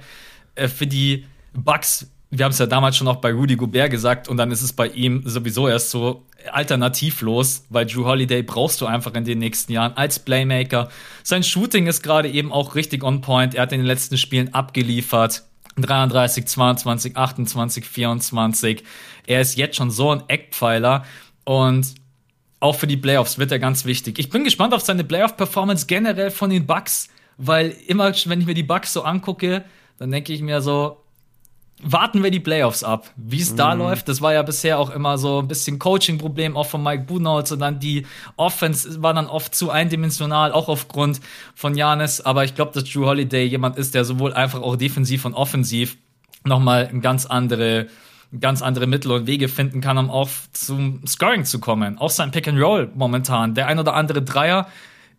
Äh, 0.55 0.68
Für 0.68 0.88
die 0.88 1.26
Bucks, 1.53 2.07
wir 2.30 2.43
haben 2.45 2.51
es 2.51 2.59
ja 2.59 2.66
damals 2.66 2.95
schon 2.97 3.07
auch 3.07 3.18
bei 3.18 3.32
Rudy 3.32 3.55
Gobert 3.55 3.91
gesagt 3.91 4.28
und 4.30 4.38
dann 4.38 4.51
ist 4.51 4.62
es 4.62 4.72
bei 4.74 4.88
ihm 4.88 5.22
sowieso 5.26 5.68
erst 5.68 5.91
so 5.91 6.26
alternativlos, 6.51 7.65
weil 7.69 7.85
Drew 7.85 8.05
Holiday 8.05 8.43
brauchst 8.43 8.81
du 8.81 8.85
einfach 8.85 9.13
in 9.13 9.25
den 9.25 9.39
nächsten 9.39 9.71
Jahren 9.71 9.95
als 9.95 10.19
Playmaker. 10.19 10.89
Sein 11.23 11.43
Shooting 11.43 11.87
ist 11.87 12.01
gerade 12.01 12.29
eben 12.29 12.51
auch 12.51 12.75
richtig 12.75 13.03
on 13.03 13.21
point. 13.21 13.55
Er 13.55 13.63
hat 13.63 13.71
in 13.71 13.79
den 13.79 13.87
letzten 13.87 14.17
Spielen 14.17 14.53
abgeliefert. 14.53 15.43
33, 15.77 16.45
22, 16.45 17.17
28, 17.17 17.85
24. 17.85 18.83
Er 19.27 19.41
ist 19.41 19.57
jetzt 19.57 19.77
schon 19.77 19.91
so 19.91 20.11
ein 20.11 20.23
Eckpfeiler 20.27 21.05
und 21.45 21.95
auch 22.59 22.75
für 22.75 22.87
die 22.87 22.97
Playoffs 22.97 23.37
wird 23.39 23.51
er 23.51 23.59
ganz 23.59 23.85
wichtig. 23.85 24.19
Ich 24.19 24.29
bin 24.29 24.43
gespannt 24.43 24.73
auf 24.73 24.81
seine 24.81 25.03
Playoff-Performance 25.03 25.87
generell 25.87 26.29
von 26.29 26.49
den 26.49 26.67
Bucks, 26.67 27.09
weil 27.37 27.75
immer, 27.87 28.13
wenn 28.25 28.41
ich 28.41 28.45
mir 28.45 28.53
die 28.53 28.63
Bucks 28.63 28.93
so 28.93 29.03
angucke, 29.03 29.63
dann 29.97 30.11
denke 30.11 30.33
ich 30.33 30.41
mir 30.41 30.61
so, 30.61 31.01
warten 31.84 32.23
wir 32.23 32.32
die 32.32 32.39
Playoffs 32.39 32.84
ab. 32.84 33.09
Wie 33.15 33.41
es 33.41 33.55
da 33.55 33.73
läuft, 33.73 34.07
das 34.07 34.21
war 34.21 34.34
ja 34.34 34.43
bisher 34.43 34.79
auch 34.79 34.89
immer 34.89 35.17
so 35.17 35.39
ein 35.39 35.47
bisschen 35.47 35.79
Coaching-Problem, 35.79 36.55
auch 36.55 36.67
von 36.67 36.84
Mike 36.84 37.03
Budenholzer. 37.03 37.55
Und 37.55 37.61
dann 37.61 37.79
die 37.79 38.05
Offense 38.38 39.01
war 39.01 39.13
dann 39.13 39.27
oft 39.27 39.55
zu 39.55 39.69
eindimensional, 39.69 40.51
auch 40.51 40.69
aufgrund 40.69 41.21
von 41.55 41.75
Janis. 41.75 42.21
Aber 42.21 42.43
ich 42.43 42.55
glaube, 42.55 42.71
dass 42.73 42.86
Drew 42.86 43.05
Holiday 43.05 43.45
jemand 43.45 43.77
ist, 43.77 43.93
der 43.95 44.05
sowohl 44.05 44.34
einfach 44.34 44.61
auch 44.61 44.75
defensiv 44.75 45.25
und 45.25 45.34
offensiv 45.34 45.97
nochmal 46.43 46.88
ein 46.91 47.01
ganz 47.01 47.25
andere 47.25 47.88
ganz 48.39 48.61
andere 48.61 48.88
Mittel 48.88 49.11
und 49.11 49.27
Wege 49.27 49.49
finden 49.49 49.82
kann, 49.82 49.97
um 49.97 50.09
auch 50.09 50.29
zum 50.53 51.05
Scoring 51.05 51.43
zu 51.43 51.59
kommen. 51.59 51.97
Auch 51.97 52.09
sein 52.09 52.32
Pick 52.32 52.47
and 52.47 52.61
Roll 52.61 52.89
momentan. 52.95 53.55
Der 53.55 53.67
ein 53.67 53.77
oder 53.77 53.93
andere 53.93 54.21
Dreier 54.21 54.67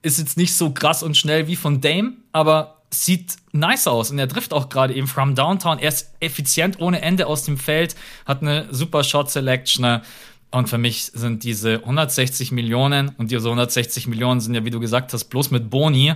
ist 0.01 0.19
jetzt 0.19 0.37
nicht 0.37 0.55
so 0.55 0.71
krass 0.71 1.03
und 1.03 1.17
schnell 1.17 1.47
wie 1.47 1.57
von 1.57 1.81
Dame, 1.81 2.15
aber 2.33 2.82
sieht 2.93 3.37
nice 3.53 3.87
aus 3.87 4.11
und 4.11 4.19
er 4.19 4.29
trifft 4.29 4.53
auch 4.53 4.69
gerade 4.69 4.95
eben 4.95 5.07
from 5.07 5.35
Downtown. 5.35 5.79
Er 5.79 5.89
ist 5.89 6.13
effizient 6.21 6.79
ohne 6.81 7.01
Ende 7.01 7.27
aus 7.27 7.45
dem 7.45 7.57
Feld, 7.57 7.97
hat 8.27 8.43
eine 8.43 8.69
super 8.71 9.03
Shot 9.03 9.31
Selection. 9.31 10.03
Und 10.51 10.69
für 10.69 10.77
mich 10.77 11.07
sind 11.07 11.45
diese 11.45 11.77
160 11.77 12.53
Millionen 12.53 13.09
und 13.17 13.31
diese 13.31 13.49
160 13.49 14.07
Millionen 14.07 14.41
sind 14.41 14.55
ja, 14.55 14.65
wie 14.67 14.71
du 14.71 14.81
gesagt 14.81 15.13
hast, 15.15 15.25
bloß 15.25 15.51
mit 15.51 15.71
Boni. 15.71 16.13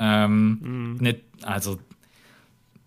Ähm, 0.00 0.96
ne, 1.00 1.20
also 1.42 1.78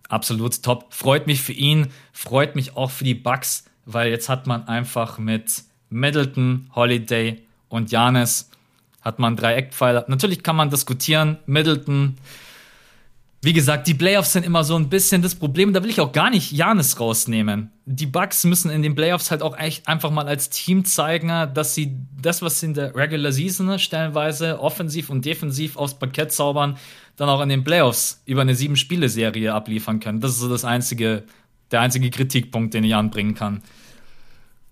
absolut 0.10 0.62
top. 0.62 0.94
Freut 0.94 1.28
mich 1.28 1.42
für 1.42 1.54
ihn, 1.54 1.88
freut 2.12 2.56
mich 2.56 2.76
auch 2.76 2.92
für 2.92 3.06
die 3.06 3.16
Bucks, 3.16 3.66
weil 3.86 4.12
jetzt 4.12 4.28
hat 4.28 4.48
man 4.48 4.68
einfach 4.68 5.18
mit 5.18 5.64
Middleton, 5.90 6.70
Holiday 6.76 7.42
und 7.70 7.92
Janis 7.92 8.50
hat 9.02 9.18
man 9.18 9.38
drei 9.38 9.56
Eckpfeiler. 9.56 10.06
Natürlich 10.10 10.44
kann 10.44 10.58
man 10.58 10.70
diskutieren, 10.70 11.38
Middleton. 11.46 12.18
Wie 13.44 13.54
gesagt, 13.54 13.88
die 13.88 13.96
Playoffs 13.96 14.34
sind 14.34 14.46
immer 14.46 14.64
so 14.64 14.76
ein 14.76 14.88
bisschen 14.88 15.24
das 15.24 15.34
Problem. 15.34 15.74
Da 15.74 15.82
will 15.82 15.90
ich 15.90 16.00
auch 16.00 16.12
gar 16.12 16.30
nicht 16.30 16.52
Janis 16.52 17.00
rausnehmen. 17.00 17.72
Die 17.86 18.06
Bucks 18.06 18.44
müssen 18.44 18.70
in 18.70 18.84
den 18.84 18.94
Playoffs 18.94 19.32
halt 19.32 19.42
auch 19.42 19.58
echt 19.58 19.88
einfach 19.88 20.12
mal 20.12 20.28
als 20.28 20.52
Team 20.52 20.86
zeigen, 20.86 21.30
dass 21.56 21.74
sie 21.74 21.98
das, 22.22 22.44
was 22.44 22.60
sie 22.60 22.68
in 22.68 22.74
der 22.76 22.96
Regular 22.96 23.32
Season 23.32 23.80
stellenweise 23.80 24.60
offensiv 24.60 25.10
und 25.10 25.26
defensiv 25.26 25.76
aufs 25.76 25.96
Parkett 25.96 26.32
zaubern, 26.32 26.78
dann 27.16 27.30
auch 27.30 27.42
in 27.42 27.50
den 27.50 27.64
Playoffs 27.64 28.22
über 28.28 28.42
eine 28.42 28.54
Sieben-Spiele-Serie 28.54 29.52
abliefern 29.56 30.00
können. 30.00 30.20
Das 30.20 30.32
ist 30.32 30.40
so 30.40 30.48
das 30.50 30.64
einzige, 30.64 31.24
der 31.72 31.82
einzige 31.82 32.12
Kritikpunkt, 32.12 32.76
den 32.76 32.84
ich 32.84 32.94
anbringen 32.94 33.34
kann. 33.34 33.64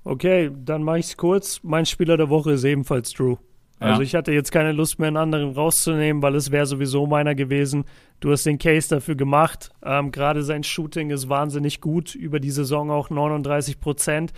Okay, 0.03 0.51
dann 0.63 0.83
mache 0.83 0.99
ich 0.99 1.07
es 1.07 1.17
kurz. 1.17 1.61
Mein 1.63 1.87
Spieler 1.87 2.17
der 2.17 2.29
Woche 2.29 2.51
ist 2.51 2.63
ebenfalls 2.65 3.13
Drew. 3.13 3.37
Also 3.79 4.01
ich 4.01 4.13
hatte 4.13 4.31
jetzt 4.33 4.51
keine 4.51 4.73
Lust 4.73 4.99
mehr, 4.99 5.07
einen 5.07 5.17
anderen 5.17 5.53
rauszunehmen, 5.53 6.21
weil 6.21 6.35
es 6.35 6.51
wäre 6.51 6.65
sowieso 6.65 7.07
meiner 7.07 7.33
gewesen. 7.33 7.85
Du 8.19 8.31
hast 8.31 8.45
den 8.45 8.57
Case 8.57 8.89
dafür 8.89 9.15
gemacht. 9.15 9.71
Ähm, 9.83 10.11
Gerade 10.11 10.43
sein 10.43 10.63
Shooting 10.63 11.11
ist 11.11 11.29
wahnsinnig 11.29 11.79
gut, 11.79 12.13
über 12.13 12.39
die 12.39 12.51
Saison 12.51 12.91
auch 12.91 13.09
39 13.09 13.79
Prozent. 13.79 14.33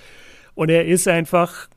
Und 0.53 0.69
er 0.69 0.85
ist 0.85 1.07
einfach, 1.07 1.69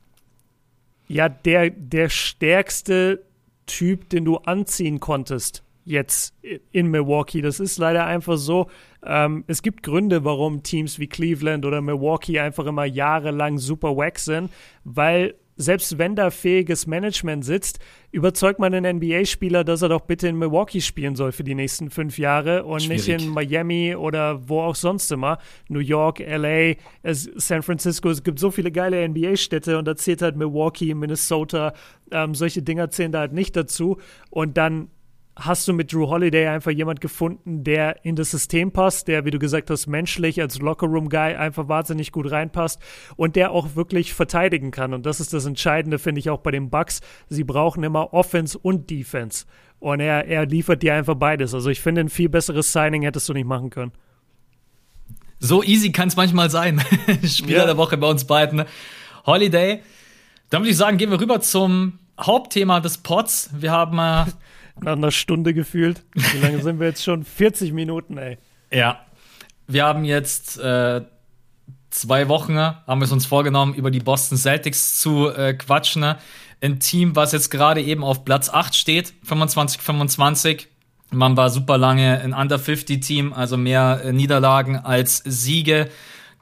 ja, 1.09 1.29
der, 1.29 1.71
der 1.71 2.11
stärkste 2.11 3.23
Typ, 3.67 4.11
den 4.11 4.27
du 4.27 4.37
anziehen 4.37 5.01
konntest 5.01 5.65
jetzt 5.85 6.35
in 6.73 6.89
Milwaukee. 6.89 7.43
Das 7.43 7.61
ist 7.61 7.79
leider 7.79 8.07
einfach 8.07 8.37
so. 8.37 8.69
Ähm, 9.05 9.45
es 9.47 9.63
gibt 9.63 9.83
Gründe, 9.83 10.25
warum 10.25 10.63
Teams 10.63 10.99
wie 10.99 11.07
Cleveland 11.07 11.65
oder 11.67 11.81
Milwaukee 11.81 12.41
einfach 12.41 12.67
immer 12.67 12.85
jahrelang 12.85 13.59
super 13.59 13.97
wack 13.97 14.19
sind, 14.19 14.51
weil 14.85 15.35
selbst 15.57 15.99
wenn 15.99 16.17
da 16.17 16.31
fähiges 16.31 16.87
Management 16.87 17.45
sitzt, 17.45 17.79
überzeugt 18.11 18.59
man 18.59 18.75
einen 18.75 18.97
NBA-Spieler, 18.97 19.65
dass 19.65 19.83
er 19.83 19.89
doch 19.89 20.03
bitte 20.03 20.29
in 20.29 20.37
Milwaukee 20.37 20.81
spielen 20.81 21.17
soll 21.17 21.33
für 21.33 21.45
die 21.45 21.55
nächsten 21.55 21.91
fünf 21.91 22.19
Jahre 22.19 22.65
und 22.65 22.83
Schwierig. 22.83 23.07
nicht 23.07 23.23
in 23.23 23.31
Miami 23.31 23.95
oder 23.95 24.49
wo 24.49 24.61
auch 24.61 24.75
sonst 24.75 25.11
immer. 25.13 25.39
New 25.69 25.81
York, 25.81 26.21
LA, 26.21 26.75
San 27.05 27.63
Francisco. 27.63 28.11
Es 28.11 28.23
gibt 28.23 28.39
so 28.39 28.51
viele 28.51 28.73
geile 28.73 29.09
NBA-Städte 29.09 29.79
und 29.79 29.87
da 29.87 29.97
zählt 29.97 30.23
halt 30.23 30.37
Milwaukee, 30.37 30.95
Minnesota. 30.95 31.73
Ähm, 32.11 32.35
solche 32.35 32.63
Dinger 32.63 32.91
zählen 32.91 33.13
da 33.13 33.21
halt 33.21 33.33
nicht 33.33 33.57
dazu. 33.57 33.99
Und 34.31 34.57
dann 34.57 34.89
hast 35.37 35.67
du 35.67 35.73
mit 35.73 35.93
Drew 35.93 36.09
Holiday 36.09 36.47
einfach 36.47 36.71
jemand 36.71 37.01
gefunden, 37.01 37.65
der 37.65 38.05
in 38.05 38.17
das 38.17 38.31
System 38.31 38.73
passt, 38.73 39.09
der, 39.09 39.25
wie 39.25 39.31
du 39.31 39.39
gesagt 39.39 39.69
hast, 39.71 39.87
menschlich 39.87 40.41
als 40.41 40.61
Lockerroom-Guy 40.61 41.35
einfach 41.35 41.69
wahnsinnig 41.69 42.13
gut 42.13 42.31
reinpasst 42.31 42.81
und 43.17 43.37
der 43.37 43.51
auch 43.51 43.75
wirklich 43.75 44.15
verteidigen 44.15 44.71
kann. 44.71 44.95
Und 44.95 45.07
das 45.07 45.21
ist 45.21 45.33
das 45.33 45.47
Entscheidende, 45.47 45.99
finde 45.99 46.21
ich, 46.21 46.31
auch 46.31 46.41
bei 46.41 46.51
den 46.51 46.71
Bucks. 46.71 47.01
Sie 47.29 47.45
brauchen 47.45 47.83
immer 47.83 48.13
Offense 48.13 48.57
und 48.59 48.91
Defense. 48.91 49.47
Und 49.81 50.01
er, 50.01 50.27
er 50.27 50.47
liefert 50.47 50.83
dir 50.83 50.95
einfach 50.95 51.17
beides. 51.17 51.53
Also 51.53 51.69
ich 51.69 51.81
finde, 51.81 52.03
ein 52.03 52.09
viel 52.09 52.29
besseres 52.29 52.73
Signing 52.73 53.03
hättest 53.03 53.29
du 53.29 53.33
nicht 53.33 53.47
machen 53.47 53.71
können. 53.71 53.93
So 55.41 55.63
easy 55.63 55.93
kann 55.93 56.09
es 56.09 56.17
manchmal 56.17 56.49
sein. 56.49 56.81
Spieler 57.25 57.59
ja. 57.59 57.67
der 57.67 57.77
Woche 57.77 57.99
bei 57.99 58.07
uns 58.07 58.25
beiden. 58.25 58.65
Holiday. 59.27 59.83
Dann 60.49 60.63
würde 60.63 60.71
ich 60.71 60.77
sagen, 60.77 60.97
gehen 60.97 61.11
wir 61.11 61.21
rüber 61.21 61.41
zum 61.41 61.99
Hauptthema 62.19 62.81
des 62.81 62.99
Pods. 62.99 63.51
Wir 63.53 63.73
haben 63.73 63.99
äh, 63.99 64.25
nach 64.81 64.93
einer 64.93 65.11
Stunde 65.11 65.55
gefühlt. 65.55 66.03
Wie 66.15 66.39
lange 66.39 66.63
sind 66.63 66.81
wir 66.81 66.89
jetzt 66.89 67.03
schon? 67.03 67.25
40 67.25 67.73
Minuten, 67.73 68.19
ey. 68.19 68.39
Ja. 68.71 69.01
Wir 69.67 69.85
haben 69.85 70.05
jetzt 70.05 70.59
äh, 70.59 71.03
zwei 71.91 72.29
Wochen, 72.29 72.59
haben 72.59 73.01
wir 73.01 73.05
es 73.05 73.13
uns 73.13 73.25
vorgenommen, 73.25 73.75
über 73.75 73.91
die 73.91 74.01
Boston 74.01 74.37
Celtics 74.37 74.99
zu 75.01 75.29
äh, 75.31 75.55
quatschen. 75.55 76.17
Ein 76.61 76.81
Team, 76.81 77.17
was 77.17 77.33
jetzt 77.33 77.51
gerade 77.51 77.83
eben 77.83 78.05
auf 78.05 78.25
Platz 78.25 78.51
8 78.51 78.75
steht, 78.75 79.15
25-25. 79.27 80.67
Man 81.11 81.37
war 81.37 81.51
super 81.51 81.79
lange 81.79 82.21
ein 82.21 82.33
Under-50-Team, 82.33 83.33
also 83.33 83.57
mehr 83.57 84.03
äh, 84.05 84.13
Niederlagen 84.13 84.77
als 84.77 85.19
Siege. 85.25 85.89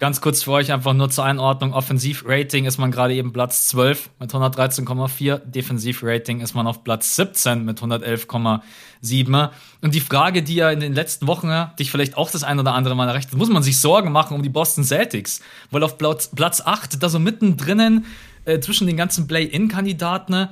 Ganz 0.03 0.21
kurz 0.21 0.43
für 0.43 0.51
euch 0.51 0.73
einfach 0.73 0.95
nur 0.95 1.11
zur 1.11 1.23
Einordnung. 1.23 1.75
Offensivrating 1.75 2.65
ist 2.65 2.77
man 2.77 2.91
gerade 2.91 3.15
eben 3.15 3.33
Platz 3.33 3.69
12 3.69 4.11
mit 4.19 4.33
113,4. 4.33 5.39
Defensivrating 5.45 6.41
ist 6.41 6.55
man 6.55 6.67
auf 6.67 6.83
Platz 6.83 7.15
17 7.15 7.65
mit 7.65 7.79
111,7. 7.81 9.51
Und 9.81 9.95
die 9.95 10.01
Frage, 10.01 10.43
die 10.43 10.57
ja 10.57 10.73
in 10.73 10.81
den 10.81 10.93
letzten 10.93 11.29
Wochen 11.29 11.53
dich 11.79 11.93
vielleicht 11.93 12.17
auch 12.17 12.33
das 12.33 12.43
ein 12.43 12.59
oder 12.59 12.75
andere 12.75 12.97
Mal 12.97 13.07
erreicht, 13.07 13.33
muss 13.33 13.49
man 13.49 13.63
sich 13.63 13.79
Sorgen 13.79 14.11
machen 14.11 14.35
um 14.35 14.43
die 14.43 14.49
Boston 14.49 14.83
Celtics. 14.83 15.41
Weil 15.71 15.85
auf 15.85 15.99
Platz, 15.99 16.33
Platz 16.35 16.61
8, 16.61 17.01
da 17.01 17.09
so 17.09 17.21
mittendrin 17.21 18.05
äh, 18.45 18.59
zwischen 18.59 18.89
den 18.89 18.97
ganzen 18.97 19.29
Play-In-Kandidaten, 19.29 20.49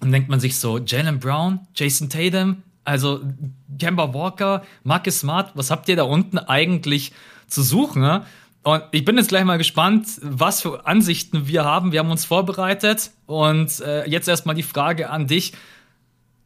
dann 0.00 0.12
denkt 0.12 0.28
man 0.28 0.40
sich 0.40 0.58
so, 0.58 0.76
Jalen 0.76 1.20
Brown, 1.20 1.60
Jason 1.74 2.10
Tatum, 2.10 2.64
also 2.84 3.22
Kemba 3.78 4.12
Walker, 4.12 4.62
Marcus 4.84 5.20
Smart, 5.20 5.52
was 5.54 5.70
habt 5.70 5.88
ihr 5.88 5.96
da 5.96 6.02
unten 6.02 6.36
eigentlich 6.36 7.12
zu 7.46 7.62
suchen? 7.62 8.02
Und 8.62 8.82
ich 8.92 9.04
bin 9.04 9.16
jetzt 9.16 9.28
gleich 9.28 9.44
mal 9.44 9.56
gespannt, 9.56 10.06
was 10.20 10.60
für 10.60 10.86
Ansichten 10.86 11.48
wir 11.48 11.64
haben. 11.64 11.92
Wir 11.92 12.00
haben 12.00 12.10
uns 12.10 12.26
vorbereitet 12.26 13.10
und 13.26 13.80
äh, 13.80 14.06
jetzt 14.08 14.28
erstmal 14.28 14.54
die 14.54 14.62
Frage 14.62 15.08
an 15.08 15.26
dich. 15.26 15.54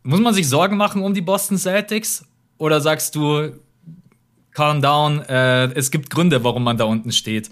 Muss 0.04 0.20
man 0.20 0.32
sich 0.32 0.48
Sorgen 0.48 0.76
machen 0.76 1.02
um 1.02 1.12
die 1.14 1.22
Boston 1.22 1.58
Celtics? 1.58 2.24
Oder 2.56 2.80
sagst 2.80 3.16
du, 3.16 3.52
calm 4.52 4.80
down, 4.80 5.20
äh, 5.22 5.64
es 5.72 5.90
gibt 5.90 6.08
Gründe, 6.10 6.44
warum 6.44 6.62
man 6.62 6.76
da 6.76 6.84
unten 6.84 7.10
steht? 7.10 7.50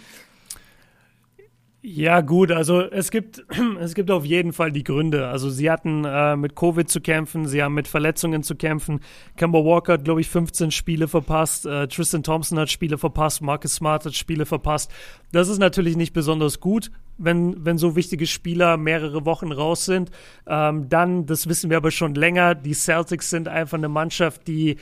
Ja, 1.85 2.21
gut, 2.21 2.53
also 2.53 2.81
es 2.81 3.11
gibt, 3.11 3.45
es 3.81 3.95
gibt 3.95 4.13
auf 4.13 4.25
jeden 4.25 4.53
Fall 4.53 4.71
die 4.71 4.85
Gründe. 4.85 5.27
Also 5.27 5.51
sie 5.51 5.69
hatten 5.69 6.05
äh, 6.05 6.37
mit 6.37 6.55
Covid 6.55 6.89
zu 6.89 7.01
kämpfen, 7.01 7.49
sie 7.49 7.61
haben 7.61 7.75
mit 7.75 7.89
Verletzungen 7.89 8.45
zu 8.45 8.55
kämpfen. 8.55 9.01
Kemba 9.37 9.59
Walker 9.65 9.95
hat, 9.95 10.05
glaube 10.05 10.21
ich, 10.21 10.29
15 10.29 10.71
Spiele 10.71 11.09
verpasst, 11.09 11.67
äh, 11.67 11.89
Tristan 11.89 12.23
Thompson 12.23 12.61
hat 12.61 12.71
Spiele 12.71 12.99
verpasst, 12.99 13.43
Marcus 13.43 13.75
Smart 13.75 14.05
hat 14.05 14.15
Spiele 14.15 14.47
verpasst. 14.47 14.93
Das 15.33 15.49
ist 15.49 15.59
natürlich 15.59 15.97
nicht 15.97 16.13
besonders 16.13 16.61
gut, 16.61 16.93
wenn, 17.19 17.65
wenn 17.65 17.79
so 17.79 17.97
wichtige 17.97 18.29
Spieler 18.29 18.77
mehrere 18.77 19.27
Wochen 19.27 19.51
raus 19.51 19.85
sind. 19.85 20.13
Ähm, 20.47 20.89
dann, 20.89 21.27
das 21.27 21.49
wissen 21.49 21.69
wir 21.69 21.79
aber 21.79 21.91
schon 21.91 22.15
länger, 22.15 22.55
die 22.55 22.75
Celtics 22.75 23.29
sind 23.29 23.49
einfach 23.49 23.79
eine 23.79 23.89
Mannschaft, 23.89 24.47
die 24.47 24.77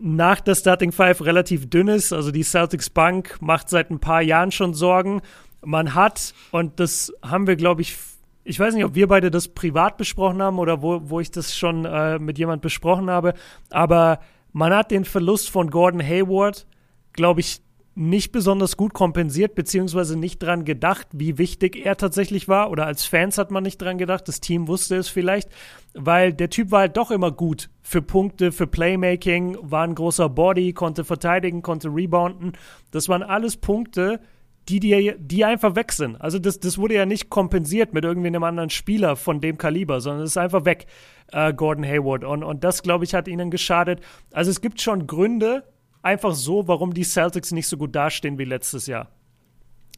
nach 0.00 0.40
der 0.40 0.56
Starting 0.56 0.90
Five 0.90 1.24
relativ 1.24 1.70
dünn 1.70 1.86
ist. 1.86 2.12
Also 2.12 2.32
die 2.32 2.42
Celtics 2.42 2.90
Bank 2.90 3.36
macht 3.40 3.68
seit 3.68 3.92
ein 3.92 4.00
paar 4.00 4.22
Jahren 4.22 4.50
schon 4.50 4.74
Sorgen 4.74 5.22
man 5.64 5.94
hat, 5.94 6.34
und 6.50 6.80
das 6.80 7.12
haben 7.22 7.46
wir, 7.46 7.56
glaube 7.56 7.82
ich, 7.82 7.96
ich 8.44 8.60
weiß 8.60 8.74
nicht, 8.74 8.84
ob 8.84 8.94
wir 8.94 9.08
beide 9.08 9.30
das 9.30 9.48
privat 9.48 9.96
besprochen 9.96 10.42
haben 10.42 10.58
oder 10.58 10.82
wo, 10.82 11.00
wo 11.04 11.20
ich 11.20 11.30
das 11.30 11.56
schon 11.56 11.84
äh, 11.84 12.18
mit 12.18 12.38
jemand 12.38 12.62
besprochen 12.62 13.08
habe, 13.08 13.34
aber 13.70 14.20
man 14.52 14.72
hat 14.72 14.90
den 14.90 15.04
Verlust 15.04 15.50
von 15.50 15.70
Gordon 15.70 16.02
Hayward, 16.02 16.66
glaube 17.12 17.40
ich, 17.40 17.60
nicht 17.96 18.32
besonders 18.32 18.76
gut 18.76 18.92
kompensiert, 18.92 19.54
beziehungsweise 19.54 20.18
nicht 20.18 20.42
dran 20.42 20.64
gedacht, 20.64 21.06
wie 21.12 21.38
wichtig 21.38 21.84
er 21.84 21.96
tatsächlich 21.96 22.48
war. 22.48 22.70
Oder 22.70 22.86
als 22.86 23.04
Fans 23.06 23.38
hat 23.38 23.50
man 23.50 23.62
nicht 23.62 23.80
dran 23.80 23.98
gedacht, 23.98 24.26
das 24.26 24.40
Team 24.40 24.66
wusste 24.66 24.96
es 24.96 25.08
vielleicht, 25.08 25.48
weil 25.94 26.32
der 26.32 26.50
Typ 26.50 26.72
war 26.72 26.80
halt 26.80 26.96
doch 26.96 27.12
immer 27.12 27.30
gut 27.30 27.70
für 27.82 28.02
Punkte, 28.02 28.50
für 28.50 28.66
Playmaking, 28.66 29.58
war 29.60 29.84
ein 29.84 29.94
großer 29.94 30.28
Body, 30.28 30.72
konnte 30.72 31.04
verteidigen, 31.04 31.62
konnte 31.62 31.88
rebounden. 31.88 32.52
Das 32.90 33.08
waren 33.08 33.22
alles 33.22 33.56
Punkte, 33.56 34.20
die, 34.68 34.80
die, 34.80 35.14
die 35.18 35.44
einfach 35.44 35.74
weg 35.76 35.92
sind. 35.92 36.20
Also 36.20 36.38
das, 36.38 36.58
das 36.58 36.78
wurde 36.78 36.94
ja 36.94 37.06
nicht 37.06 37.28
kompensiert 37.28 37.92
mit 37.92 38.04
irgendwie 38.04 38.28
einem 38.28 38.44
anderen 38.44 38.70
Spieler 38.70 39.16
von 39.16 39.40
dem 39.40 39.58
Kaliber, 39.58 40.00
sondern 40.00 40.22
es 40.24 40.30
ist 40.30 40.36
einfach 40.38 40.64
weg, 40.64 40.86
äh, 41.32 41.52
Gordon 41.52 41.84
Hayward. 41.84 42.24
Und, 42.24 42.42
und 42.42 42.64
das, 42.64 42.82
glaube 42.82 43.04
ich, 43.04 43.14
hat 43.14 43.28
ihnen 43.28 43.50
geschadet. 43.50 44.00
Also 44.32 44.50
es 44.50 44.60
gibt 44.60 44.80
schon 44.80 45.06
Gründe, 45.06 45.64
einfach 46.02 46.34
so, 46.34 46.68
warum 46.68 46.94
die 46.94 47.04
Celtics 47.04 47.52
nicht 47.52 47.66
so 47.66 47.76
gut 47.76 47.94
dastehen 47.94 48.38
wie 48.38 48.44
letztes 48.44 48.86
Jahr. 48.86 49.08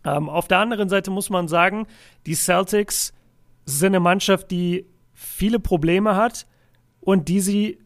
Ähm, 0.05 0.29
auf 0.29 0.49
der 0.49 0.59
anderen 0.59 0.89
Seite 0.89 1.11
muss 1.11 1.31
man 1.31 1.49
sagen, 1.49 1.87
die 2.27 2.35
Celtics 2.35 3.12
sind 3.64 3.89
eine 3.89 4.01
Mannschaft, 4.01 4.51
die 4.51 4.87
viele 5.12 5.59
Probleme 5.59 6.14
hat 6.17 6.47
und 7.01 7.29
die 7.29 7.41
sie 7.41 7.79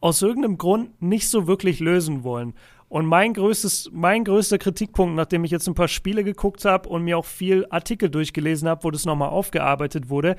aus 0.00 0.22
irgendeinem 0.22 0.58
Grund 0.58 1.02
nicht 1.02 1.28
so 1.28 1.46
wirklich 1.46 1.80
lösen 1.80 2.22
wollen. 2.22 2.54
Und 2.88 3.06
mein, 3.06 3.34
größtes, 3.34 3.90
mein 3.92 4.24
größter 4.24 4.58
Kritikpunkt, 4.58 5.16
nachdem 5.16 5.44
ich 5.44 5.50
jetzt 5.50 5.66
ein 5.66 5.74
paar 5.74 5.88
Spiele 5.88 6.22
geguckt 6.22 6.64
habe 6.64 6.88
und 6.88 7.02
mir 7.02 7.18
auch 7.18 7.24
viel 7.24 7.66
Artikel 7.70 8.08
durchgelesen 8.10 8.68
habe, 8.68 8.84
wo 8.84 8.90
das 8.90 9.04
nochmal 9.04 9.30
aufgearbeitet 9.30 10.08
wurde, 10.08 10.36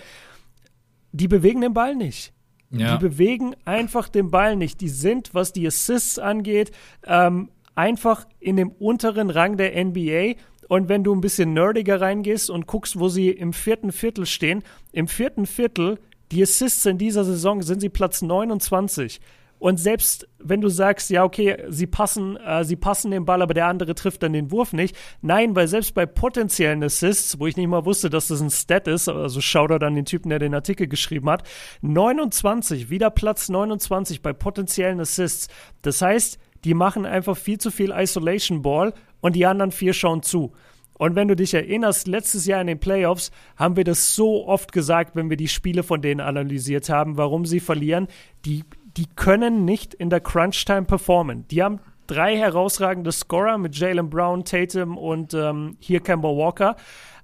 die 1.12 1.28
bewegen 1.28 1.62
den 1.62 1.74
Ball 1.74 1.96
nicht. 1.96 2.34
Ja. 2.70 2.98
Die 2.98 3.02
bewegen 3.02 3.56
einfach 3.66 4.10
den 4.10 4.30
Ball 4.30 4.56
nicht. 4.56 4.82
Die 4.82 4.90
sind, 4.90 5.34
was 5.34 5.54
die 5.54 5.68
Assists 5.68 6.20
angeht, 6.20 6.72
ähm, 7.06 7.50
einfach 7.76 8.26
in 8.40 8.58
dem 8.58 8.72
unteren 8.72 9.30
Rang 9.30 9.58
der 9.58 9.84
NBA. 9.84 10.34
Und 10.68 10.90
wenn 10.90 11.04
du 11.04 11.16
ein 11.16 11.22
bisschen 11.22 11.54
nerdiger 11.54 12.02
reingehst 12.02 12.50
und 12.50 12.68
guckst, 12.68 13.00
wo 13.00 13.08
sie 13.08 13.30
im 13.30 13.54
vierten 13.54 13.92
Viertel 13.92 14.26
stehen, 14.26 14.64
im 14.92 15.08
vierten 15.08 15.46
Viertel, 15.46 16.00
die 16.32 16.44
Assists 16.44 16.86
in 16.86 16.98
dieser 16.98 17.24
Saison 17.24 17.62
sind 17.62 17.80
sie 17.80 17.90
Platz 17.90 18.22
29. 18.22 19.22
Und 19.60 19.78
selbst 19.80 20.28
wenn 20.40 20.62
du 20.62 20.70
sagst, 20.70 21.10
ja, 21.10 21.24
okay, 21.24 21.64
sie 21.70 21.88
passen, 21.88 22.38
äh, 22.38 22.64
sie 22.64 22.76
passen 22.76 23.12
den 23.12 23.26
Ball, 23.26 23.42
aber 23.42 23.54
der 23.54 23.68
andere 23.68 23.96
trifft 23.96 24.24
dann 24.24 24.34
den 24.34 24.52
Wurf 24.52 24.72
nicht. 24.72 24.96
Nein, 25.22 25.56
weil 25.56 25.68
selbst 25.68 25.94
bei 25.94 26.06
potenziellen 26.06 26.84
Assists, 26.84 27.40
wo 27.40 27.48
ich 27.48 27.58
nicht 27.58 27.68
mal 27.68 27.86
wusste, 27.86 28.10
dass 28.10 28.28
das 28.28 28.42
ein 28.42 28.52
Stat 28.52 28.88
ist, 28.88 29.10
also 29.10 29.42
Shoutout 29.42 29.86
an 29.86 29.96
den 29.96 30.06
Typen, 30.06 30.30
der 30.30 30.40
den 30.40 30.54
Artikel 30.54 30.88
geschrieben 30.88 31.30
hat, 31.30 31.44
29, 31.82 32.90
wieder 32.90 33.10
Platz 33.10 33.50
29 33.50 34.22
bei 34.22 34.34
potenziellen 34.34 35.00
Assists. 35.00 35.48
Das 35.82 36.02
heißt, 36.02 36.40
die 36.64 36.74
machen 36.74 37.06
einfach 37.06 37.38
viel 37.38 37.58
zu 37.58 37.72
viel 37.72 37.92
Isolation 37.92 38.62
Ball 38.62 38.94
und 39.22 39.36
die 39.36 39.46
anderen 39.46 39.72
vier 39.72 39.94
schauen 39.94 40.22
zu. 40.22 40.54
Und 40.98 41.16
wenn 41.16 41.28
du 41.28 41.36
dich 41.36 41.54
erinnerst, 41.54 42.08
letztes 42.08 42.46
Jahr 42.48 42.60
in 42.62 42.68
den 42.68 42.80
Playoffs 42.80 43.32
haben 43.56 43.76
wir 43.76 43.84
das 43.84 44.16
so 44.16 44.48
oft 44.48 44.72
gesagt, 44.72 45.16
wenn 45.16 45.30
wir 45.30 45.38
die 45.38 45.48
Spiele 45.48 45.84
von 45.84 46.02
denen 46.02 46.22
analysiert 46.22 46.90
haben, 46.90 47.18
warum 47.18 47.46
sie 47.46 47.60
verlieren. 47.60 48.08
Die 48.46 48.64
die 48.98 49.06
können 49.16 49.64
nicht 49.64 49.94
in 49.94 50.10
der 50.10 50.20
Crunch-Time 50.20 50.84
performen. 50.84 51.48
Die 51.50 51.64
haben 51.64 51.80
drei 52.08 52.36
herausragende 52.38 53.12
Scorer 53.12 53.58
mit 53.58 53.78
Jalen 53.78 54.10
Brown, 54.10 54.44
Tatum 54.44 54.98
und 54.98 55.34
ähm, 55.34 55.78
hier 55.80 56.00
Kemba 56.00 56.30
Walker. 56.30 56.76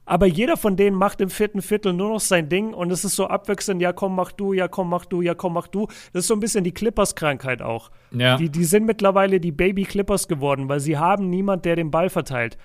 aber 0.05 0.25
jeder 0.25 0.57
von 0.57 0.75
denen 0.75 0.97
macht 0.97 1.21
im 1.21 1.29
vierten 1.29 1.61
Viertel 1.61 1.93
nur 1.93 2.09
noch 2.09 2.19
sein 2.19 2.49
Ding 2.49 2.73
und 2.73 2.91
es 2.91 3.05
ist 3.05 3.15
so 3.15 3.27
abwechselnd, 3.27 3.81
ja 3.81 3.93
komm, 3.93 4.15
mach 4.15 4.31
du, 4.31 4.53
ja 4.53 4.67
komm, 4.67 4.89
mach 4.89 5.05
du, 5.05 5.21
ja 5.21 5.33
komm, 5.33 5.53
mach 5.53 5.67
du. 5.67 5.87
Das 6.11 6.21
ist 6.23 6.27
so 6.27 6.33
ein 6.33 6.39
bisschen 6.39 6.63
die 6.63 6.73
Clippers-Krankheit 6.73 7.61
auch. 7.61 7.89
Ja. 8.11 8.37
Die, 8.37 8.49
die 8.49 8.65
sind 8.65 8.85
mittlerweile 8.85 9.39
die 9.39 9.51
Baby-Clippers 9.51 10.27
geworden, 10.27 10.67
weil 10.67 10.79
sie 10.79 10.97
haben 10.97 11.29
niemand, 11.29 11.65
der 11.65 11.75
den 11.75 11.89
Ball 11.89 12.09
verteilt. 12.09 12.57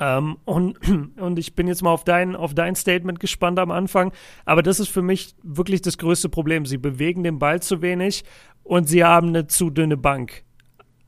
Ähm, 0.00 0.38
und, 0.44 0.78
und 1.20 1.38
ich 1.38 1.54
bin 1.54 1.68
jetzt 1.68 1.82
mal 1.82 1.90
auf 1.90 2.04
dein, 2.04 2.34
auf 2.34 2.54
dein 2.54 2.74
Statement 2.74 3.20
gespannt 3.20 3.58
am 3.58 3.70
Anfang, 3.70 4.12
aber 4.44 4.62
das 4.62 4.80
ist 4.80 4.88
für 4.88 5.02
mich 5.02 5.34
wirklich 5.42 5.82
das 5.82 5.98
größte 5.98 6.28
Problem. 6.28 6.66
Sie 6.66 6.78
bewegen 6.78 7.22
den 7.22 7.38
Ball 7.38 7.60
zu 7.60 7.82
wenig 7.82 8.24
und 8.64 8.88
sie 8.88 9.04
haben 9.04 9.28
eine 9.28 9.46
zu 9.46 9.70
dünne 9.70 9.96
Bank. 9.96 10.44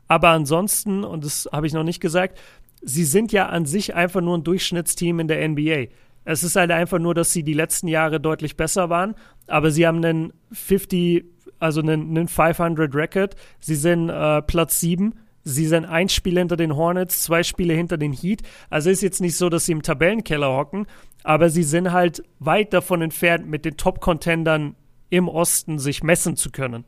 Aber 0.09 0.29
ansonsten, 0.29 1.05
und 1.05 1.25
das 1.25 1.49
habe 1.51 1.67
ich 1.67 1.73
noch 1.73 1.85
nicht 1.85 2.01
gesagt, 2.01 2.39
sie 2.83 3.05
sind 3.05 3.33
ja 3.33 3.47
an 3.47 3.65
sich 3.65 3.95
einfach 3.95 4.21
nur 4.21 4.37
ein 4.37 4.45
Durchschnittsteam 4.45 5.21
in 5.21 5.29
der 5.29 5.49
NBA. 5.49 5.87
Es 6.25 6.43
ist 6.43 6.57
halt 6.57 6.71
einfach 6.71 6.99
nur, 6.99 7.15
dass 7.15 7.33
sie 7.33 7.43
die 7.43 7.55
letzten 7.55 7.89
Jahre 7.89 8.21
deutlich 8.21 8.57
besser 8.57 8.91
waren, 8.91 9.15
aber 9.47 9.71
sie 9.71 9.87
haben 9.87 10.05
einen 10.05 10.33
50, 10.53 11.25
also 11.59 11.81
einen, 11.81 12.11
einen 12.11 12.29
500 12.29 12.95
Record. 12.95 13.37
Sie 13.59 13.75
sind 13.75 14.09
äh, 14.11 14.43
Platz 14.43 14.81
7. 14.81 15.15
Sie 15.45 15.67
sind 15.67 15.85
ein 15.85 16.09
Spiel 16.09 16.39
hinter 16.39 16.57
den 16.57 16.77
Hornets, 16.77 17.23
zwei 17.23 17.43
Spiele 17.43 17.75
hinter 17.75 17.99
den 17.99 18.13
Heat. 18.13 18.43
Also 18.71 18.91
ist 18.91 19.03
jetzt 19.03 19.21
nicht 19.21 19.37
so, 19.37 19.49
dass 19.49 19.67
sie 19.67 19.73
im 19.73 19.83
Tabellenkeller 19.83 20.49
hocken, 20.49 20.87
aber 21.25 21.51
sie 21.51 21.65
sind 21.65 21.93
halt 21.93 22.23
weit 22.39 22.73
davon 22.73 23.03
entfernt, 23.03 23.49
mit 23.49 23.65
den 23.65 23.77
Top-Contendern 23.77 24.77
im 25.11 25.29
Osten 25.29 25.79
sich 25.79 26.03
messen 26.03 26.37
zu 26.37 26.51
können. 26.51 26.85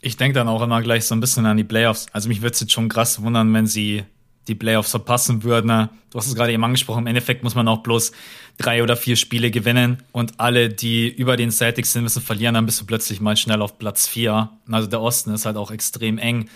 Ich 0.00 0.16
denke 0.16 0.34
dann 0.34 0.48
auch 0.48 0.62
immer 0.62 0.82
gleich 0.82 1.04
so 1.04 1.14
ein 1.14 1.20
bisschen 1.20 1.46
an 1.46 1.56
die 1.56 1.64
Playoffs. 1.64 2.06
Also 2.12 2.28
mich 2.28 2.42
würde 2.42 2.54
es 2.54 2.60
jetzt 2.60 2.72
schon 2.72 2.88
krass 2.88 3.22
wundern, 3.22 3.52
wenn 3.52 3.66
sie 3.66 4.04
die 4.48 4.54
Playoffs 4.54 4.90
verpassen 4.90 5.42
würden. 5.42 5.88
Du 6.10 6.18
hast 6.18 6.26
es 6.26 6.34
gerade 6.34 6.52
eben 6.52 6.64
angesprochen, 6.64 7.00
im 7.00 7.06
Endeffekt 7.06 7.44
muss 7.44 7.54
man 7.54 7.68
auch 7.68 7.82
bloß 7.82 8.12
drei 8.58 8.82
oder 8.82 8.96
vier 8.96 9.16
Spiele 9.16 9.50
gewinnen 9.50 10.02
und 10.12 10.40
alle, 10.40 10.70
die 10.70 11.08
über 11.08 11.36
den 11.36 11.50
Celtics 11.50 11.92
sind, 11.92 12.02
müssen 12.02 12.22
verlieren, 12.22 12.54
dann 12.54 12.66
bist 12.66 12.80
du 12.80 12.86
plötzlich 12.86 13.20
mal 13.20 13.36
schnell 13.36 13.62
auf 13.62 13.78
Platz 13.78 14.08
vier. 14.08 14.50
Also 14.70 14.88
der 14.88 15.00
Osten 15.00 15.32
ist 15.32 15.46
halt 15.46 15.56
auch 15.56 15.70
extrem 15.70 16.18
eng. 16.18 16.48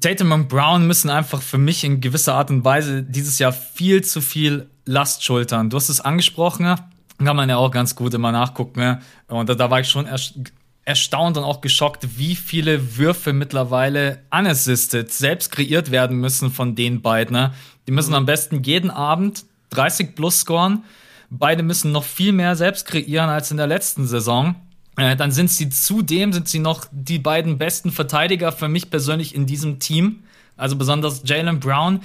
Tatum 0.00 0.32
und 0.32 0.48
Brown 0.48 0.86
müssen 0.86 1.10
einfach 1.10 1.40
für 1.40 1.58
mich 1.58 1.84
in 1.84 2.00
gewisser 2.00 2.34
Art 2.34 2.50
und 2.50 2.64
Weise 2.64 3.02
dieses 3.02 3.38
Jahr 3.38 3.52
viel 3.52 4.04
zu 4.04 4.20
viel 4.20 4.68
Last 4.84 5.24
schultern. 5.24 5.70
Du 5.70 5.76
hast 5.76 5.88
es 5.88 6.00
angesprochen, 6.00 6.76
kann 7.24 7.36
man 7.36 7.48
ja 7.48 7.56
auch 7.56 7.70
ganz 7.70 7.94
gut 7.94 8.14
immer 8.14 8.32
nachgucken. 8.32 8.98
Und 9.28 9.48
da, 9.48 9.54
da 9.54 9.70
war 9.70 9.80
ich 9.80 9.88
schon 9.88 10.06
erst 10.06 10.34
erstaunt 10.88 11.36
und 11.36 11.44
auch 11.44 11.60
geschockt, 11.60 12.18
wie 12.18 12.34
viele 12.34 12.96
Würfe 12.96 13.34
mittlerweile 13.34 14.22
unassisted 14.30 15.12
selbst 15.12 15.52
kreiert 15.52 15.90
werden 15.90 16.16
müssen 16.16 16.50
von 16.50 16.74
den 16.74 17.02
beiden. 17.02 17.36
Ne? 17.36 17.52
Die 17.86 17.92
müssen 17.92 18.14
am 18.14 18.24
besten 18.24 18.62
jeden 18.62 18.90
Abend 18.90 19.44
30 19.70 20.14
plus 20.14 20.40
scoren. 20.40 20.84
Beide 21.28 21.62
müssen 21.62 21.92
noch 21.92 22.04
viel 22.04 22.32
mehr 22.32 22.56
selbst 22.56 22.86
kreieren 22.86 23.28
als 23.28 23.50
in 23.50 23.58
der 23.58 23.66
letzten 23.66 24.06
Saison. 24.06 24.54
Äh, 24.98 25.16
dann 25.16 25.30
sind 25.30 25.50
sie 25.50 25.70
zudem, 25.70 26.32
sind 26.32 26.48
sie 26.48 26.58
noch 26.58 26.86
die 26.90 27.18
beiden 27.18 27.56
besten 27.56 27.92
Verteidiger 27.92 28.52
für 28.52 28.68
mich 28.68 28.90
persönlich 28.90 29.34
in 29.34 29.46
diesem 29.46 29.78
Team. 29.78 30.24
Also 30.56 30.76
besonders 30.76 31.22
Jalen 31.24 31.60
Brown 31.60 32.00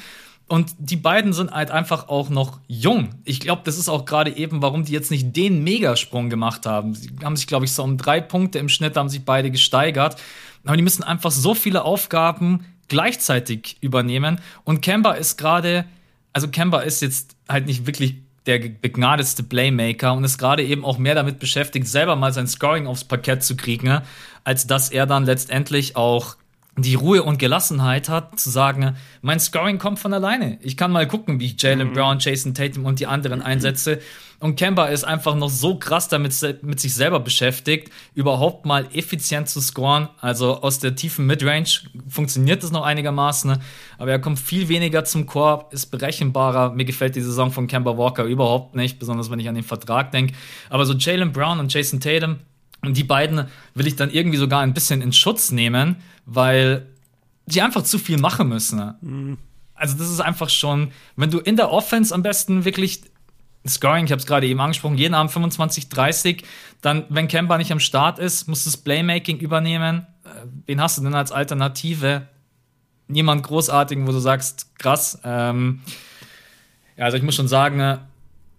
und 0.48 0.76
die 0.78 0.98
beiden 0.98 1.34
sind 1.34 1.52
halt 1.52 1.72
einfach 1.72 2.10
auch 2.10 2.30
noch 2.30 2.60
jung. 2.68 3.10
Ich 3.24 3.40
glaube, 3.40 3.64
das 3.66 3.80
ist 3.80 3.90
auch 3.90 4.06
gerade 4.06 4.36
eben, 4.38 4.62
warum 4.62 4.86
die 4.86 4.92
jetzt 4.92 5.10
nicht 5.10 5.36
den 5.36 5.64
Megasprung 5.64 6.30
gemacht 6.30 6.68
haben. 6.68 6.94
Sie 6.94 7.10
haben 7.24 7.36
sich, 7.36 7.48
glaube 7.48 7.66
ich, 7.66 7.72
so 7.72 7.84
um 7.84 7.98
drei 7.98 8.22
Punkte 8.22 8.60
im 8.60 8.70
Schnitt 8.70 8.96
haben 8.96 9.10
sich 9.10 9.26
beide 9.26 9.50
gesteigert. 9.50 10.22
Aber 10.64 10.78
die 10.78 10.84
müssen 10.84 11.02
einfach 11.02 11.32
so 11.32 11.56
viele 11.56 11.84
Aufgaben 11.84 12.66
gleichzeitig 12.90 13.78
übernehmen. 13.82 14.40
Und 14.64 14.82
Kemba 14.82 15.14
ist 15.14 15.38
gerade, 15.38 15.86
also 16.34 16.48
Kemba 16.50 16.82
ist 16.82 17.02
jetzt 17.02 17.36
halt 17.50 17.66
nicht 17.66 17.88
wirklich 17.88 18.18
der 18.46 18.60
begnadetste 18.60 19.44
Playmaker 19.44 20.14
und 20.14 20.24
ist 20.24 20.38
gerade 20.38 20.64
eben 20.64 20.84
auch 20.84 20.98
mehr 20.98 21.16
damit 21.16 21.40
beschäftigt, 21.40 21.88
selber 21.88 22.16
mal 22.16 22.34
sein 22.34 22.48
Scoring 22.48 22.88
aufs 22.88 23.06
Parkett 23.06 23.44
zu 23.44 23.56
kriegen, 23.56 24.02
als 24.44 24.68
dass 24.68 24.90
er 24.90 25.06
dann 25.06 25.26
letztendlich 25.26 25.96
auch 25.96 26.36
die 26.76 26.96
Ruhe 26.96 27.22
und 27.22 27.38
Gelassenheit 27.38 28.10
hat, 28.10 28.40
zu 28.40 28.50
sagen, 28.50 28.96
mein 29.22 29.40
Scoring 29.40 29.78
kommt 29.78 30.00
von 30.00 30.14
alleine. 30.14 30.58
Ich 30.62 30.76
kann 30.76 30.92
mal 30.92 31.08
gucken, 31.08 31.40
wie 31.40 31.46
ich 31.46 31.62
Jalen 31.62 31.90
mhm. 31.90 31.94
Brown, 31.94 32.18
Jason 32.20 32.56
Tatum 32.56 32.86
und 32.86 33.00
die 33.00 33.06
anderen 33.06 33.44
einsetze. 33.44 34.00
Und 34.40 34.58
Kemba 34.58 34.88
ist 34.88 35.06
einfach 35.06 35.36
noch 35.36 35.50
so 35.50 35.76
krass 35.76 36.10
damit 36.10 36.36
mit 36.64 36.80
sich 36.80 36.94
selber 36.94 37.20
beschäftigt, 37.20 37.92
überhaupt 38.14 38.66
mal 38.66 38.88
effizient 38.92 39.48
zu 39.48 39.62
scoren. 39.62 40.10
Also 40.20 40.62
aus 40.62 40.80
der 40.80 40.96
tiefen 40.96 41.28
Midrange 41.28 41.70
funktioniert 42.10 42.64
das 42.64 42.72
noch 42.72 42.84
einigermaßen, 42.84 43.58
aber 44.00 44.12
er 44.12 44.20
kommt 44.20 44.40
viel 44.40 44.68
weniger 44.68 45.06
zum 45.06 45.28
Korb, 45.28 45.72
ist 45.72 45.86
berechenbarer. 45.86 46.74
Mir 46.74 46.84
gefällt 46.86 47.16
die 47.16 47.22
Saison 47.22 47.52
von 47.52 47.68
Kemba 47.68 47.98
Walker 47.98 48.26
überhaupt 48.26 48.76
nicht, 48.76 49.00
besonders 49.00 49.32
wenn 49.32 49.40
ich 49.40 49.48
an 49.48 49.56
den 49.56 49.64
Vertrag 49.64 50.12
denke. 50.12 50.34
Aber 50.70 50.86
so 50.86 50.94
Jalen 50.94 51.32
Brown 51.32 51.60
und 51.60 51.72
Jason 51.72 52.02
Tatum, 52.02 52.40
und 52.84 52.98
die 52.98 53.04
beiden 53.04 53.48
will 53.74 53.88
ich 53.88 53.96
dann 53.96 54.12
irgendwie 54.12 54.38
sogar 54.38 54.62
ein 54.62 54.74
bisschen 54.74 55.02
in 55.02 55.14
Schutz 55.14 55.52
nehmen, 55.52 55.98
weil 56.26 56.88
die 57.46 57.62
einfach 57.62 57.84
zu 57.84 57.98
viel 57.98 58.18
machen 58.18 58.50
müssen. 58.50 58.94
Mhm. 59.02 59.38
Also 59.76 59.98
das 59.98 60.10
ist 60.10 60.22
einfach 60.22 60.50
schon, 60.50 60.92
wenn 61.16 61.32
du 61.32 61.40
in 61.40 61.56
der 61.56 61.72
Offense 61.72 62.14
am 62.14 62.24
besten 62.24 62.66
wirklich 62.66 63.02
Scoring, 63.68 64.06
ich 64.06 64.12
habe 64.12 64.20
es 64.20 64.26
gerade 64.26 64.46
eben 64.46 64.60
angesprochen, 64.60 64.98
jeden 64.98 65.14
Abend 65.14 65.32
25, 65.32 65.88
30, 65.90 66.44
dann, 66.82 67.06
wenn 67.10 67.30
Kemba 67.30 67.58
nicht 67.58 67.72
am 67.72 67.80
Start 67.80 68.20
ist, 68.20 68.48
musst 68.48 68.66
du 68.66 68.70
das 68.70 68.78
Playmaking 68.78 69.40
übernehmen. 69.40 70.06
Äh, 70.26 70.30
wen 70.66 70.82
hast 70.82 70.98
du 70.98 71.02
denn 71.04 71.16
als 71.16 71.32
Alternative? 71.32 72.28
Niemand 73.08 73.44
großartigen, 73.44 74.06
wo 74.06 74.12
du 74.12 74.20
sagst, 74.20 74.78
krass. 74.78 75.20
Ähm, 75.24 75.82
ja, 76.98 77.06
also 77.06 77.18
ich 77.18 77.24
muss 77.24 77.36
schon 77.36 77.48
sagen, 77.48 77.80
äh, 77.80 77.98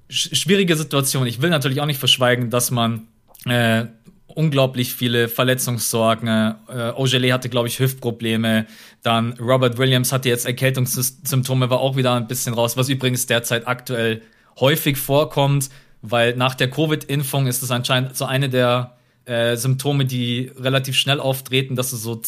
schwierige 0.09 0.77
Situation. 0.77 1.27
Ich 1.27 1.43
will 1.43 1.51
natürlich 1.51 1.81
auch 1.81 1.87
nicht 1.87 1.99
verschweigen, 1.99 2.49
dass 2.51 2.71
man 2.71 3.07
äh, 3.45 3.87
unglaublich 4.35 4.95
viele 4.95 5.29
Verletzungssorgen. 5.29 6.29
Äh, 6.69 6.93
Ogele 6.97 7.33
hatte, 7.33 7.49
glaube 7.49 7.69
ich, 7.69 7.79
Hüftprobleme. 7.79 8.67
Dann 9.03 9.33
Robert 9.35 9.79
Williams 9.79 10.13
hatte 10.13 10.29
jetzt 10.29 10.47
Erkältungssymptome, 10.47 11.71
war 11.71 11.81
auch 11.81 11.97
wieder 11.97 12.15
ein 12.15 12.27
bisschen 12.27 12.55
raus, 12.55 12.77
was 12.77 12.89
übrigens 12.89 13.27
derzeit 13.27 13.67
aktuell 13.67 14.23
häufig 14.59 14.97
vorkommt, 14.97 15.71
weil 16.03 16.37
nach 16.37 16.55
der 16.55 16.71
Covid-Impfung 16.71 17.47
ist 17.47 17.63
es 17.63 17.71
anscheinend 17.71 18.17
so 18.17 18.25
eine 18.25 18.49
der 18.49 18.97
äh, 19.25 19.57
Symptome, 19.57 20.05
die 20.05 20.53
relativ 20.59 20.97
schnell 20.97 21.21
auftreten, 21.21 21.77
dass 21.77 21.91
du 21.91 21.97
so 21.97 22.21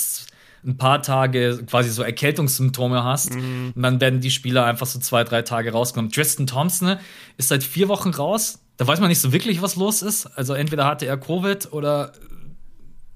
ein 0.64 0.76
paar 0.76 1.02
Tage 1.02 1.62
quasi 1.66 1.90
so 1.90 2.02
Erkältungssymptome 2.02 3.04
hast. 3.04 3.34
Mhm. 3.34 3.72
Und 3.74 3.82
dann 3.82 4.00
werden 4.00 4.20
die 4.20 4.30
Spieler 4.30 4.64
einfach 4.64 4.86
so 4.86 4.98
zwei, 4.98 5.22
drei 5.22 5.42
Tage 5.42 5.72
rausgenommen. 5.72 6.10
Tristan 6.10 6.46
Thompson 6.46 6.96
ist 7.36 7.48
seit 7.48 7.62
vier 7.62 7.88
Wochen 7.88 8.10
raus 8.10 8.58
da 8.76 8.86
weiß 8.86 9.00
man 9.00 9.08
nicht 9.08 9.20
so 9.20 9.32
wirklich, 9.32 9.62
was 9.62 9.76
los 9.76 10.02
ist. 10.02 10.26
Also 10.26 10.54
entweder 10.54 10.86
hatte 10.86 11.06
er 11.06 11.16
Covid 11.16 11.72
oder 11.72 12.12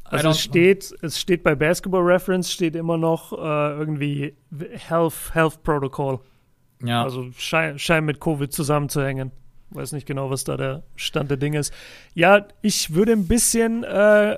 also 0.05 0.31
es 0.31 0.41
steht, 0.41 0.93
es 1.03 1.21
steht 1.21 1.45
bei 1.45 1.55
Basketball 1.55 2.03
Reference 2.03 2.51
steht 2.51 2.75
immer 2.75 2.97
noch 2.97 3.33
äh, 3.33 3.79
irgendwie 3.79 4.35
Health, 4.89 5.15
Health 5.33 5.63
Protocol. 5.63 6.19
Ja. 6.83 7.05
Also 7.05 7.31
scheint 7.37 7.81
schein 7.81 8.05
mit 8.05 8.21
Covid 8.21 8.53
zusammenzuhängen. 8.53 9.31
Weiß 9.71 9.93
nicht 9.93 10.07
genau, 10.07 10.29
was 10.31 10.43
da 10.43 10.57
der 10.57 10.83
Stand 10.97 11.31
der 11.31 11.37
Dinge 11.37 11.61
ist. 11.61 11.73
Ja, 12.15 12.49
ich 12.61 12.93
würde 12.93 13.13
ein 13.13 13.29
bisschen, 13.29 13.85
äh, 13.85 14.37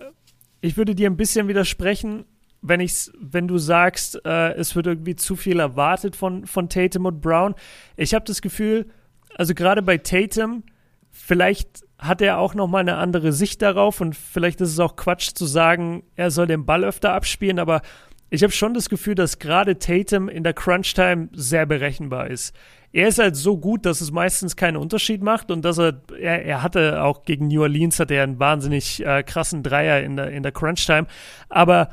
ich 0.60 0.76
würde 0.76 0.94
dir 0.94 1.08
ein 1.08 1.16
bisschen 1.16 1.48
widersprechen, 1.48 2.26
wenn 2.60 2.80
ich's, 2.80 3.10
wenn 3.18 3.48
du 3.48 3.56
sagst, 3.56 4.20
äh, 4.26 4.52
es 4.52 4.76
wird 4.76 4.86
irgendwie 4.86 5.16
zu 5.16 5.36
viel 5.36 5.58
erwartet 5.58 6.16
von, 6.16 6.46
von 6.46 6.68
Tatum 6.68 7.06
und 7.06 7.22
Brown. 7.22 7.54
Ich 7.96 8.12
habe 8.12 8.26
das 8.26 8.42
Gefühl, 8.42 8.90
also 9.34 9.54
gerade 9.54 9.80
bei 9.80 9.96
Tatum, 9.96 10.64
vielleicht 11.12 11.84
hat 11.98 12.20
er 12.20 12.38
auch 12.38 12.54
noch 12.54 12.66
mal 12.66 12.80
eine 12.80 12.96
andere 12.96 13.32
Sicht 13.32 13.62
darauf 13.62 14.00
und 14.00 14.16
vielleicht 14.16 14.60
ist 14.60 14.70
es 14.70 14.80
auch 14.80 14.96
Quatsch 14.96 15.30
zu 15.34 15.46
sagen, 15.46 16.02
er 16.16 16.32
soll 16.32 16.48
den 16.48 16.66
Ball 16.66 16.84
öfter 16.84 17.12
abspielen, 17.12 17.60
aber 17.60 17.82
ich 18.28 18.42
habe 18.42 18.52
schon 18.52 18.74
das 18.74 18.88
Gefühl, 18.88 19.14
dass 19.14 19.38
gerade 19.38 19.78
Tatum 19.78 20.28
in 20.28 20.42
der 20.42 20.54
Crunch-Time 20.54 21.28
sehr 21.32 21.66
berechenbar 21.66 22.28
ist. 22.28 22.56
Er 22.90 23.08
ist 23.08 23.18
halt 23.18 23.36
so 23.36 23.58
gut, 23.58 23.86
dass 23.86 24.00
es 24.00 24.10
meistens 24.10 24.56
keinen 24.56 24.78
Unterschied 24.78 25.22
macht 25.22 25.50
und 25.50 25.64
dass 25.64 25.78
er, 25.78 26.00
er, 26.18 26.44
er 26.44 26.62
hatte 26.62 27.02
auch 27.02 27.24
gegen 27.24 27.48
New 27.48 27.62
Orleans 27.62 28.00
hat 28.00 28.10
er 28.10 28.22
einen 28.22 28.40
wahnsinnig 28.40 29.04
äh, 29.04 29.22
krassen 29.22 29.62
Dreier 29.62 30.02
in 30.02 30.16
der, 30.16 30.30
in 30.30 30.42
der 30.42 30.52
Crunch-Time, 30.52 31.06
aber 31.48 31.90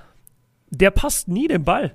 der 0.69 0.91
passt 0.91 1.27
nie 1.27 1.47
den 1.47 1.65
Ball. 1.65 1.93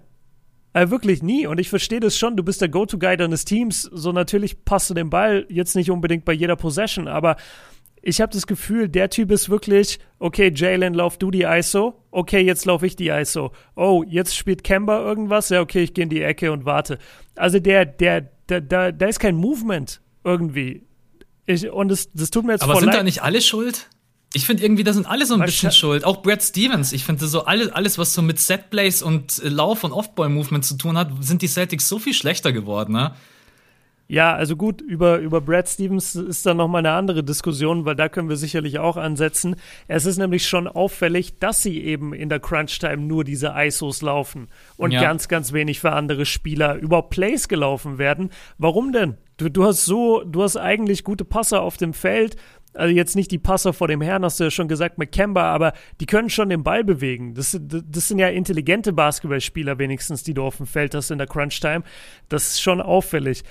Äh, 0.74 0.90
wirklich 0.90 1.22
nie. 1.22 1.46
Und 1.46 1.58
ich 1.58 1.70
verstehe 1.70 2.00
das 2.00 2.18
schon. 2.18 2.36
Du 2.36 2.42
bist 2.42 2.60
der 2.60 2.68
Go-To-Guy 2.68 3.16
deines 3.16 3.44
Teams. 3.44 3.82
So 3.82 4.12
natürlich 4.12 4.64
passt 4.64 4.90
du 4.90 4.94
den 4.94 5.08
Ball 5.08 5.46
jetzt 5.48 5.76
nicht 5.76 5.90
unbedingt 5.90 6.24
bei 6.24 6.32
jeder 6.32 6.56
Possession, 6.56 7.08
aber 7.08 7.36
ich 8.06 8.20
habe 8.20 8.32
das 8.32 8.46
Gefühl, 8.46 8.88
der 8.88 9.08
Typ 9.08 9.30
ist 9.30 9.48
wirklich, 9.48 9.98
okay, 10.18 10.52
Jalen, 10.54 10.92
lauf 10.92 11.16
du 11.16 11.30
die 11.30 11.44
ISO. 11.44 11.94
Okay, 12.10 12.40
jetzt 12.42 12.66
laufe 12.66 12.86
ich 12.86 12.96
die 12.96 13.08
ISO. 13.08 13.52
Oh, 13.76 14.04
jetzt 14.06 14.36
spielt 14.36 14.62
Kemba 14.62 15.00
irgendwas. 15.00 15.48
Ja, 15.48 15.62
okay, 15.62 15.84
ich 15.84 15.94
gehe 15.94 16.02
in 16.02 16.10
die 16.10 16.20
Ecke 16.20 16.52
und 16.52 16.66
warte. 16.66 16.98
Also 17.34 17.60
der, 17.60 17.86
der, 17.86 18.28
der, 18.50 18.60
da, 18.60 18.92
da 18.92 19.06
ist 19.06 19.20
kein 19.20 19.36
Movement 19.36 20.02
irgendwie. 20.22 20.82
Ich, 21.46 21.70
und 21.70 21.88
das, 21.88 22.12
das 22.12 22.28
tut 22.28 22.44
mir 22.44 22.52
jetzt 22.52 22.62
Aber 22.62 22.76
sind 22.76 22.86
leid. 22.86 22.96
da 22.96 23.02
nicht 23.02 23.22
alle 23.22 23.40
schuld? 23.40 23.88
Ich 24.34 24.46
finde 24.46 24.64
irgendwie, 24.64 24.82
da 24.82 24.92
sind 24.92 25.06
alle 25.06 25.26
so 25.26 25.34
ein 25.34 25.40
bisschen 25.40 25.70
schuld. 25.70 26.04
Auch 26.04 26.22
Brad 26.22 26.42
Stevens. 26.42 26.92
Ich 26.92 27.04
finde 27.04 27.26
so 27.26 27.44
alles, 27.44 27.68
alles, 27.70 27.98
was 27.98 28.14
so 28.14 28.20
mit 28.20 28.40
Setplays 28.40 29.00
und 29.00 29.42
äh, 29.42 29.48
Lauf- 29.48 29.84
und 29.84 29.92
Off-Ball-Movement 29.92 30.64
zu 30.64 30.76
tun 30.76 30.98
hat, 30.98 31.10
sind 31.20 31.40
die 31.42 31.48
Celtics 31.48 31.88
so 31.88 31.98
viel 31.98 32.14
schlechter 32.14 32.52
geworden, 32.52 32.92
ne? 32.92 33.14
Ja, 34.06 34.34
also 34.34 34.54
gut, 34.54 34.82
über, 34.82 35.18
über 35.18 35.40
Brad 35.40 35.66
Stevens 35.66 36.14
ist 36.14 36.44
dann 36.44 36.58
nochmal 36.58 36.80
eine 36.80 36.92
andere 36.92 37.24
Diskussion, 37.24 37.86
weil 37.86 37.96
da 37.96 38.10
können 38.10 38.28
wir 38.28 38.36
sicherlich 38.36 38.78
auch 38.78 38.98
ansetzen. 38.98 39.56
Es 39.88 40.04
ist 40.04 40.18
nämlich 40.18 40.46
schon 40.46 40.68
auffällig, 40.68 41.38
dass 41.38 41.62
sie 41.62 41.82
eben 41.82 42.12
in 42.12 42.28
der 42.28 42.38
Crunch-Time 42.38 42.98
nur 42.98 43.24
diese 43.24 43.54
ISOs 43.56 44.02
laufen 44.02 44.48
und 44.76 44.90
ja. 44.90 45.00
ganz, 45.00 45.28
ganz 45.28 45.54
wenig 45.54 45.80
für 45.80 45.92
andere 45.92 46.26
Spieler 46.26 46.74
überhaupt 46.74 47.10
Plays 47.10 47.48
gelaufen 47.48 47.96
werden. 47.96 48.28
Warum 48.58 48.92
denn? 48.92 49.16
Du, 49.38 49.48
du 49.48 49.64
hast 49.64 49.86
so, 49.86 50.22
du 50.22 50.42
hast 50.42 50.56
eigentlich 50.56 51.02
gute 51.02 51.24
Passer 51.24 51.62
auf 51.62 51.78
dem 51.78 51.94
Feld 51.94 52.36
also 52.74 52.94
jetzt 52.94 53.16
nicht 53.16 53.30
die 53.30 53.38
Passer 53.38 53.72
vor 53.72 53.88
dem 53.88 54.00
Herrn, 54.00 54.24
hast 54.24 54.40
du 54.40 54.44
ja 54.44 54.50
schon 54.50 54.68
gesagt, 54.68 54.98
McKemba, 54.98 55.42
aber 55.52 55.72
die 56.00 56.06
können 56.06 56.30
schon 56.30 56.48
den 56.48 56.62
Ball 56.62 56.84
bewegen. 56.84 57.34
Das, 57.34 57.58
das 57.60 58.08
sind 58.08 58.18
ja 58.18 58.28
intelligente 58.28 58.92
Basketballspieler 58.92 59.78
wenigstens, 59.78 60.22
die 60.22 60.34
du 60.34 60.42
auf 60.42 60.56
dem 60.58 60.66
Feld 60.66 60.94
hast 60.94 61.10
in 61.10 61.18
der 61.18 61.26
Crunch-Time. 61.26 61.82
Das 62.28 62.48
ist 62.48 62.62
schon 62.62 62.80
auffällig. 62.80 63.44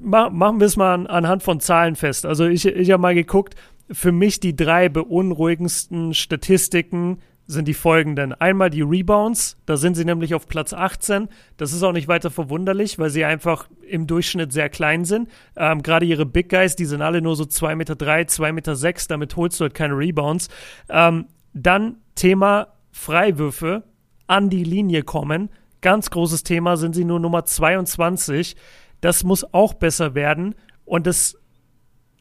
machen 0.00 0.60
wir 0.60 0.66
es 0.66 0.76
mal 0.76 0.94
an, 0.94 1.06
anhand 1.06 1.42
von 1.42 1.60
Zahlen 1.60 1.96
fest. 1.96 2.26
Also 2.26 2.46
ich, 2.46 2.66
ich 2.66 2.90
habe 2.90 3.00
mal 3.00 3.14
geguckt, 3.14 3.54
für 3.90 4.12
mich 4.12 4.40
die 4.40 4.56
drei 4.56 4.88
beunruhigendsten 4.88 6.14
Statistiken 6.14 7.18
sind 7.46 7.68
die 7.68 7.74
folgenden. 7.74 8.32
Einmal 8.32 8.70
die 8.70 8.82
Rebounds, 8.82 9.56
da 9.66 9.76
sind 9.76 9.94
sie 9.94 10.04
nämlich 10.04 10.34
auf 10.34 10.48
Platz 10.48 10.72
18. 10.72 11.28
Das 11.56 11.72
ist 11.72 11.82
auch 11.82 11.92
nicht 11.92 12.08
weiter 12.08 12.30
verwunderlich, 12.30 12.98
weil 12.98 13.10
sie 13.10 13.24
einfach 13.24 13.68
im 13.88 14.06
Durchschnitt 14.06 14.52
sehr 14.52 14.68
klein 14.68 15.04
sind. 15.04 15.28
Ähm, 15.56 15.82
Gerade 15.82 16.06
ihre 16.06 16.26
Big 16.26 16.48
Guys, 16.48 16.74
die 16.74 16.86
sind 16.86 17.02
alle 17.02 17.22
nur 17.22 17.36
so 17.36 17.44
2,3 17.44 17.76
Meter, 17.76 17.94
2,6 17.94 18.52
Meter, 18.52 18.76
sechs, 18.76 19.06
damit 19.06 19.36
holst 19.36 19.60
du 19.60 19.62
halt 19.64 19.74
keine 19.74 19.96
Rebounds. 19.96 20.48
Ähm, 20.88 21.26
dann 21.54 21.96
Thema 22.16 22.68
Freiwürfe, 22.90 23.84
an 24.26 24.50
die 24.50 24.64
Linie 24.64 25.02
kommen. 25.02 25.50
Ganz 25.82 26.10
großes 26.10 26.42
Thema, 26.42 26.76
sind 26.76 26.94
sie 26.94 27.04
nur 27.04 27.20
Nummer 27.20 27.44
22. 27.44 28.56
Das 29.00 29.22
muss 29.22 29.52
auch 29.54 29.74
besser 29.74 30.14
werden. 30.14 30.54
Und 30.84 31.06
das, 31.06 31.38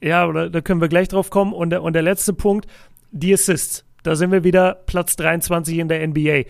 ja, 0.02 0.32
da 0.50 0.62
können 0.62 0.82
wir 0.82 0.88
gleich 0.88 1.08
drauf 1.08 1.32
kommen. 1.32 1.54
Und 1.54 1.72
der, 1.72 1.82
und 1.82 1.94
der 1.94 2.04
letzte 2.04 2.34
Punkt, 2.34 2.68
die 3.12 3.34
Assists 3.34 3.85
da 4.06 4.16
sind 4.16 4.32
wir 4.32 4.44
wieder 4.44 4.76
Platz 4.86 5.16
23 5.16 5.80
in 5.80 5.88
der 5.88 6.08
NBA. 6.08 6.44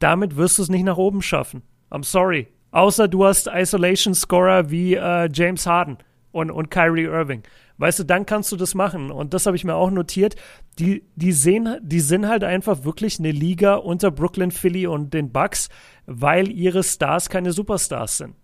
Damit 0.00 0.36
wirst 0.36 0.58
du 0.58 0.62
es 0.62 0.68
nicht 0.68 0.84
nach 0.84 0.96
oben 0.96 1.22
schaffen. 1.22 1.62
I'm 1.90 2.04
sorry. 2.04 2.48
Außer 2.72 3.06
du 3.06 3.24
hast 3.24 3.46
Isolation-Scorer 3.46 4.70
wie 4.70 4.94
äh, 4.94 5.28
James 5.32 5.66
Harden 5.66 5.98
und, 6.32 6.50
und 6.50 6.70
Kyrie 6.70 7.04
Irving. 7.04 7.42
Weißt 7.78 8.00
du, 8.00 8.04
dann 8.04 8.26
kannst 8.26 8.50
du 8.50 8.56
das 8.56 8.74
machen. 8.74 9.12
Und 9.12 9.34
das 9.34 9.46
habe 9.46 9.56
ich 9.56 9.62
mir 9.62 9.76
auch 9.76 9.90
notiert. 9.90 10.34
Die, 10.80 11.04
die, 11.14 11.30
sehen, 11.30 11.78
die 11.80 12.00
sind 12.00 12.26
halt 12.26 12.42
einfach 12.42 12.84
wirklich 12.84 13.20
eine 13.20 13.30
Liga 13.30 13.76
unter 13.76 14.10
Brooklyn, 14.10 14.50
Philly 14.50 14.88
und 14.88 15.14
den 15.14 15.30
Bucks, 15.30 15.68
weil 16.06 16.50
ihre 16.50 16.82
Stars 16.82 17.28
keine 17.28 17.52
Superstars 17.52 18.18
sind. 18.18 18.34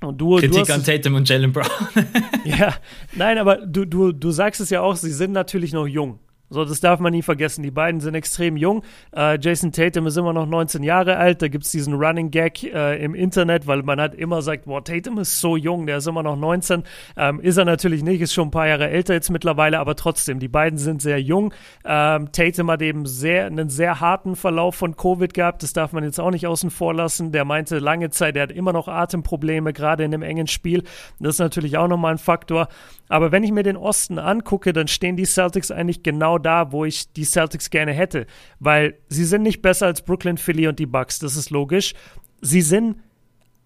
Und 0.00 0.20
du, 0.20 0.36
Kritik 0.36 0.66
du 0.66 0.74
an 0.74 0.84
Tatum 0.84 1.14
und 1.14 1.28
Jalen 1.28 1.52
Brown. 1.52 1.66
ja, 2.44 2.74
nein, 3.14 3.38
aber 3.38 3.56
du, 3.66 3.86
du, 3.86 4.12
du 4.12 4.30
sagst 4.30 4.60
es 4.60 4.70
ja 4.70 4.82
auch, 4.82 4.96
sie 4.96 5.12
sind 5.12 5.32
natürlich 5.32 5.72
noch 5.72 5.86
jung. 5.86 6.20
So, 6.54 6.64
das 6.64 6.80
darf 6.80 7.00
man 7.00 7.12
nie 7.12 7.22
vergessen. 7.22 7.64
Die 7.64 7.72
beiden 7.72 8.00
sind 8.00 8.14
extrem 8.14 8.56
jung. 8.56 8.84
Äh, 9.14 9.40
Jason 9.40 9.72
Tatum 9.72 10.06
ist 10.06 10.16
immer 10.16 10.32
noch 10.32 10.46
19 10.46 10.84
Jahre 10.84 11.16
alt. 11.16 11.42
Da 11.42 11.48
gibt 11.48 11.64
es 11.64 11.72
diesen 11.72 11.94
Running 11.94 12.30
Gag 12.30 12.62
äh, 12.62 13.02
im 13.04 13.16
Internet, 13.16 13.66
weil 13.66 13.82
man 13.82 14.00
hat 14.00 14.14
immer 14.14 14.40
sagt, 14.40 14.66
boah, 14.66 14.82
Tatum 14.84 15.18
ist 15.18 15.40
so 15.40 15.56
jung, 15.56 15.86
der 15.86 15.96
ist 15.96 16.06
immer 16.06 16.22
noch 16.22 16.36
19. 16.36 16.84
Ähm, 17.16 17.40
ist 17.40 17.56
er 17.56 17.64
natürlich 17.64 18.04
nicht, 18.04 18.20
ist 18.20 18.34
schon 18.34 18.48
ein 18.48 18.50
paar 18.52 18.68
Jahre 18.68 18.88
älter 18.88 19.14
jetzt 19.14 19.30
mittlerweile, 19.30 19.80
aber 19.80 19.96
trotzdem, 19.96 20.38
die 20.38 20.46
beiden 20.46 20.78
sind 20.78 21.02
sehr 21.02 21.20
jung. 21.20 21.52
Ähm, 21.84 22.30
Tatum 22.30 22.70
hat 22.70 22.82
eben 22.82 23.04
sehr, 23.04 23.46
einen 23.46 23.68
sehr 23.68 23.98
harten 23.98 24.36
Verlauf 24.36 24.76
von 24.76 24.96
Covid 24.96 25.34
gehabt. 25.34 25.64
Das 25.64 25.72
darf 25.72 25.92
man 25.92 26.04
jetzt 26.04 26.20
auch 26.20 26.30
nicht 26.30 26.46
außen 26.46 26.70
vor 26.70 26.94
lassen. 26.94 27.32
Der 27.32 27.44
meinte 27.44 27.80
lange 27.80 28.10
Zeit, 28.10 28.36
er 28.36 28.44
hat 28.44 28.52
immer 28.52 28.72
noch 28.72 28.86
Atemprobleme, 28.86 29.72
gerade 29.72 30.04
in 30.04 30.14
einem 30.14 30.22
engen 30.22 30.46
Spiel. 30.46 30.84
Das 31.18 31.34
ist 31.34 31.40
natürlich 31.40 31.76
auch 31.78 31.88
nochmal 31.88 32.12
ein 32.12 32.18
Faktor. 32.18 32.68
Aber 33.08 33.32
wenn 33.32 33.44
ich 33.44 33.52
mir 33.52 33.62
den 33.62 33.76
Osten 33.76 34.18
angucke, 34.18 34.72
dann 34.72 34.88
stehen 34.88 35.16
die 35.16 35.26
Celtics 35.26 35.70
eigentlich 35.70 36.02
genau 36.02 36.38
da, 36.38 36.72
wo 36.72 36.84
ich 36.84 37.12
die 37.12 37.24
Celtics 37.24 37.70
gerne 37.70 37.92
hätte. 37.92 38.26
Weil 38.60 38.98
sie 39.08 39.24
sind 39.24 39.42
nicht 39.42 39.62
besser 39.62 39.86
als 39.86 40.02
Brooklyn, 40.02 40.38
Philly 40.38 40.68
und 40.68 40.78
die 40.78 40.86
Bucks, 40.86 41.18
das 41.18 41.36
ist 41.36 41.50
logisch. 41.50 41.94
Sie 42.40 42.62
sind 42.62 42.96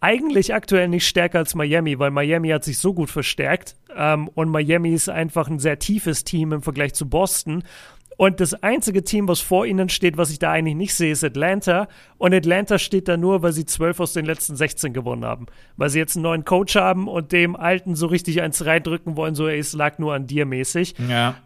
eigentlich 0.00 0.54
aktuell 0.54 0.88
nicht 0.88 1.06
stärker 1.06 1.38
als 1.38 1.54
Miami, 1.54 1.98
weil 1.98 2.10
Miami 2.10 2.50
hat 2.50 2.64
sich 2.64 2.78
so 2.78 2.94
gut 2.94 3.10
verstärkt 3.10 3.74
ähm, 3.96 4.28
und 4.28 4.48
Miami 4.48 4.92
ist 4.92 5.08
einfach 5.08 5.48
ein 5.48 5.58
sehr 5.58 5.78
tiefes 5.78 6.24
Team 6.24 6.52
im 6.52 6.62
Vergleich 6.62 6.94
zu 6.94 7.08
Boston. 7.08 7.64
Und 8.18 8.40
das 8.40 8.52
einzige 8.64 9.04
Team, 9.04 9.28
was 9.28 9.38
vor 9.38 9.64
ihnen 9.64 9.88
steht, 9.88 10.16
was 10.16 10.30
ich 10.30 10.40
da 10.40 10.50
eigentlich 10.50 10.74
nicht 10.74 10.92
sehe, 10.92 11.12
ist 11.12 11.22
Atlanta. 11.22 11.86
Und 12.18 12.34
Atlanta 12.34 12.80
steht 12.80 13.06
da 13.06 13.16
nur, 13.16 13.42
weil 13.42 13.52
sie 13.52 13.64
zwölf 13.64 14.00
aus 14.00 14.12
den 14.12 14.24
letzten 14.24 14.56
16 14.56 14.92
gewonnen 14.92 15.24
haben. 15.24 15.46
Weil 15.76 15.88
sie 15.88 16.00
jetzt 16.00 16.16
einen 16.16 16.24
neuen 16.24 16.44
Coach 16.44 16.74
haben 16.74 17.06
und 17.06 17.30
dem 17.30 17.54
Alten 17.54 17.94
so 17.94 18.08
richtig 18.08 18.42
eins 18.42 18.66
reindrücken 18.66 19.16
wollen, 19.16 19.36
so 19.36 19.46
es 19.46 19.72
lag 19.72 20.00
nur 20.00 20.14
an 20.14 20.26
dir 20.26 20.46
mäßig. 20.46 20.96
Ja. 21.08 21.36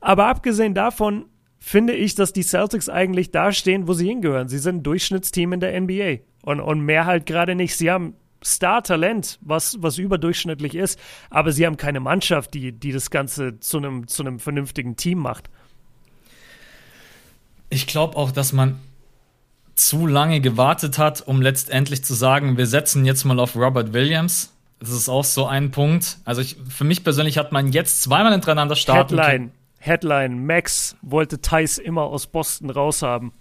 Aber 0.00 0.28
abgesehen 0.28 0.72
davon 0.72 1.26
finde 1.58 1.92
ich, 1.92 2.14
dass 2.14 2.32
die 2.32 2.42
Celtics 2.42 2.88
eigentlich 2.88 3.30
da 3.30 3.52
stehen, 3.52 3.86
wo 3.86 3.92
sie 3.92 4.08
hingehören. 4.08 4.48
Sie 4.48 4.58
sind 4.58 4.76
ein 4.76 4.82
Durchschnittsteam 4.82 5.52
in 5.52 5.60
der 5.60 5.78
NBA. 5.78 6.20
Und, 6.42 6.60
und 6.60 6.80
mehr 6.80 7.04
halt 7.04 7.26
gerade 7.26 7.54
nicht. 7.54 7.76
Sie 7.76 7.90
haben 7.90 8.14
Star-Talent, 8.42 9.38
was, 9.42 9.76
was 9.82 9.98
überdurchschnittlich 9.98 10.74
ist, 10.74 10.98
aber 11.28 11.52
sie 11.52 11.66
haben 11.66 11.76
keine 11.76 12.00
Mannschaft, 12.00 12.54
die, 12.54 12.72
die 12.72 12.92
das 12.92 13.10
Ganze 13.10 13.60
zu 13.60 13.76
einem, 13.76 14.08
zu 14.08 14.22
einem 14.22 14.38
vernünftigen 14.38 14.96
Team 14.96 15.18
macht. 15.18 15.50
Ich 17.72 17.86
glaube 17.86 18.18
auch, 18.18 18.32
dass 18.32 18.52
man 18.52 18.78
zu 19.74 20.06
lange 20.06 20.42
gewartet 20.42 20.98
hat, 20.98 21.22
um 21.26 21.40
letztendlich 21.40 22.04
zu 22.04 22.12
sagen, 22.12 22.58
wir 22.58 22.66
setzen 22.66 23.06
jetzt 23.06 23.24
mal 23.24 23.40
auf 23.40 23.56
Robert 23.56 23.94
Williams. 23.94 24.52
Das 24.78 24.90
ist 24.90 25.08
auch 25.08 25.24
so 25.24 25.46
ein 25.46 25.70
Punkt. 25.70 26.18
Also 26.26 26.42
ich, 26.42 26.58
für 26.68 26.84
mich 26.84 27.02
persönlich 27.02 27.38
hat 27.38 27.50
man 27.50 27.72
jetzt 27.72 28.02
zweimal 28.02 28.32
hintereinander 28.32 28.76
starten 28.76 29.18
Headline, 29.18 29.52
Headline, 29.78 30.44
Max 30.44 30.96
wollte 31.00 31.40
Thais 31.40 31.78
immer 31.78 32.02
aus 32.02 32.26
Boston 32.26 32.68
raushaben. 32.68 33.32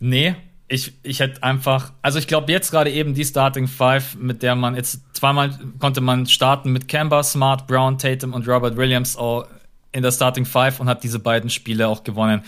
Nee, 0.00 0.34
ich, 0.66 0.94
ich 1.04 1.20
hätte 1.20 1.44
einfach, 1.44 1.92
also 2.02 2.18
ich 2.18 2.26
glaube 2.26 2.50
jetzt 2.50 2.72
gerade 2.72 2.90
eben 2.90 3.14
die 3.14 3.24
Starting 3.24 3.68
Five, 3.68 4.16
mit 4.16 4.42
der 4.42 4.56
man 4.56 4.74
jetzt 4.74 5.02
zweimal 5.12 5.56
konnte 5.78 6.00
man 6.00 6.26
starten 6.26 6.72
mit 6.72 6.88
Kemba, 6.88 7.22
Smart, 7.22 7.68
Brown, 7.68 7.96
Tatum 7.96 8.32
und 8.32 8.48
Robert 8.48 8.76
Williams 8.76 9.16
auch 9.16 9.46
in 9.92 10.02
der 10.02 10.10
Starting 10.10 10.46
Five 10.46 10.80
und 10.80 10.88
hat 10.88 11.04
diese 11.04 11.20
beiden 11.20 11.48
Spiele 11.48 11.86
auch 11.86 12.02
gewonnen 12.02 12.42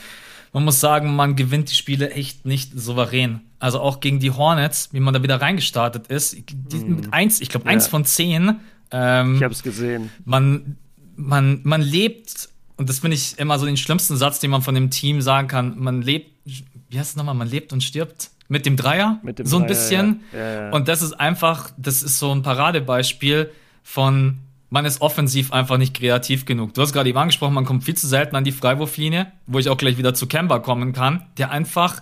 man 0.52 0.64
muss 0.64 0.80
sagen, 0.80 1.14
man 1.14 1.36
gewinnt 1.36 1.70
die 1.70 1.74
Spiele 1.74 2.10
echt 2.10 2.44
nicht 2.44 2.78
souverän. 2.78 3.40
Also 3.58 3.80
auch 3.80 4.00
gegen 4.00 4.18
die 4.18 4.30
Hornets, 4.30 4.88
wie 4.92 5.00
man 5.00 5.14
da 5.14 5.22
wieder 5.22 5.40
reingestartet 5.40 6.08
ist, 6.08 6.36
mm. 6.36 6.94
mit 6.94 7.12
eins, 7.12 7.40
ich 7.40 7.48
glaube 7.50 7.66
eins 7.66 7.84
ja. 7.84 7.90
von 7.90 8.04
zehn. 8.04 8.60
Ähm, 8.90 9.36
ich 9.36 9.42
habe 9.42 9.54
es 9.54 9.62
gesehen. 9.62 10.10
Man, 10.24 10.76
man, 11.14 11.60
man 11.62 11.82
lebt, 11.82 12.48
und 12.76 12.88
das 12.88 13.00
finde 13.00 13.16
ich 13.16 13.38
immer 13.38 13.58
so 13.58 13.66
den 13.66 13.76
schlimmsten 13.76 14.16
Satz, 14.16 14.40
den 14.40 14.50
man 14.50 14.62
von 14.62 14.74
dem 14.74 14.90
Team 14.90 15.20
sagen 15.20 15.46
kann. 15.46 15.78
Man 15.78 16.02
lebt, 16.02 16.30
wie 16.44 16.98
heißt 16.98 17.10
es 17.10 17.16
nochmal? 17.16 17.34
Man 17.34 17.48
lebt 17.48 17.72
und 17.72 17.82
stirbt 17.82 18.30
mit 18.48 18.66
dem 18.66 18.76
Dreier, 18.76 19.20
mit 19.22 19.38
dem 19.38 19.46
so 19.46 19.56
ein 19.56 19.62
Dreier, 19.62 19.68
bisschen. 19.68 20.20
Ja. 20.32 20.38
Ja, 20.38 20.70
und 20.70 20.88
das 20.88 21.02
ist 21.02 21.12
einfach, 21.12 21.70
das 21.76 22.02
ist 22.02 22.18
so 22.18 22.32
ein 22.34 22.42
Paradebeispiel 22.42 23.50
von 23.84 24.38
man 24.70 24.84
ist 24.84 25.00
offensiv 25.00 25.52
einfach 25.52 25.76
nicht 25.76 25.94
kreativ 25.94 26.46
genug. 26.46 26.74
Du 26.74 26.80
hast 26.82 26.92
gerade 26.92 27.08
eben 27.08 27.18
angesprochen, 27.18 27.54
man 27.54 27.64
kommt 27.64 27.84
viel 27.84 27.96
zu 27.96 28.06
selten 28.06 28.36
an 28.36 28.44
die 28.44 28.52
Freiwurflinie, 28.52 29.30
wo 29.46 29.58
ich 29.58 29.68
auch 29.68 29.76
gleich 29.76 29.98
wieder 29.98 30.14
zu 30.14 30.26
Kemba 30.26 30.60
kommen 30.60 30.92
kann, 30.92 31.26
der 31.36 31.50
einfach 31.50 32.00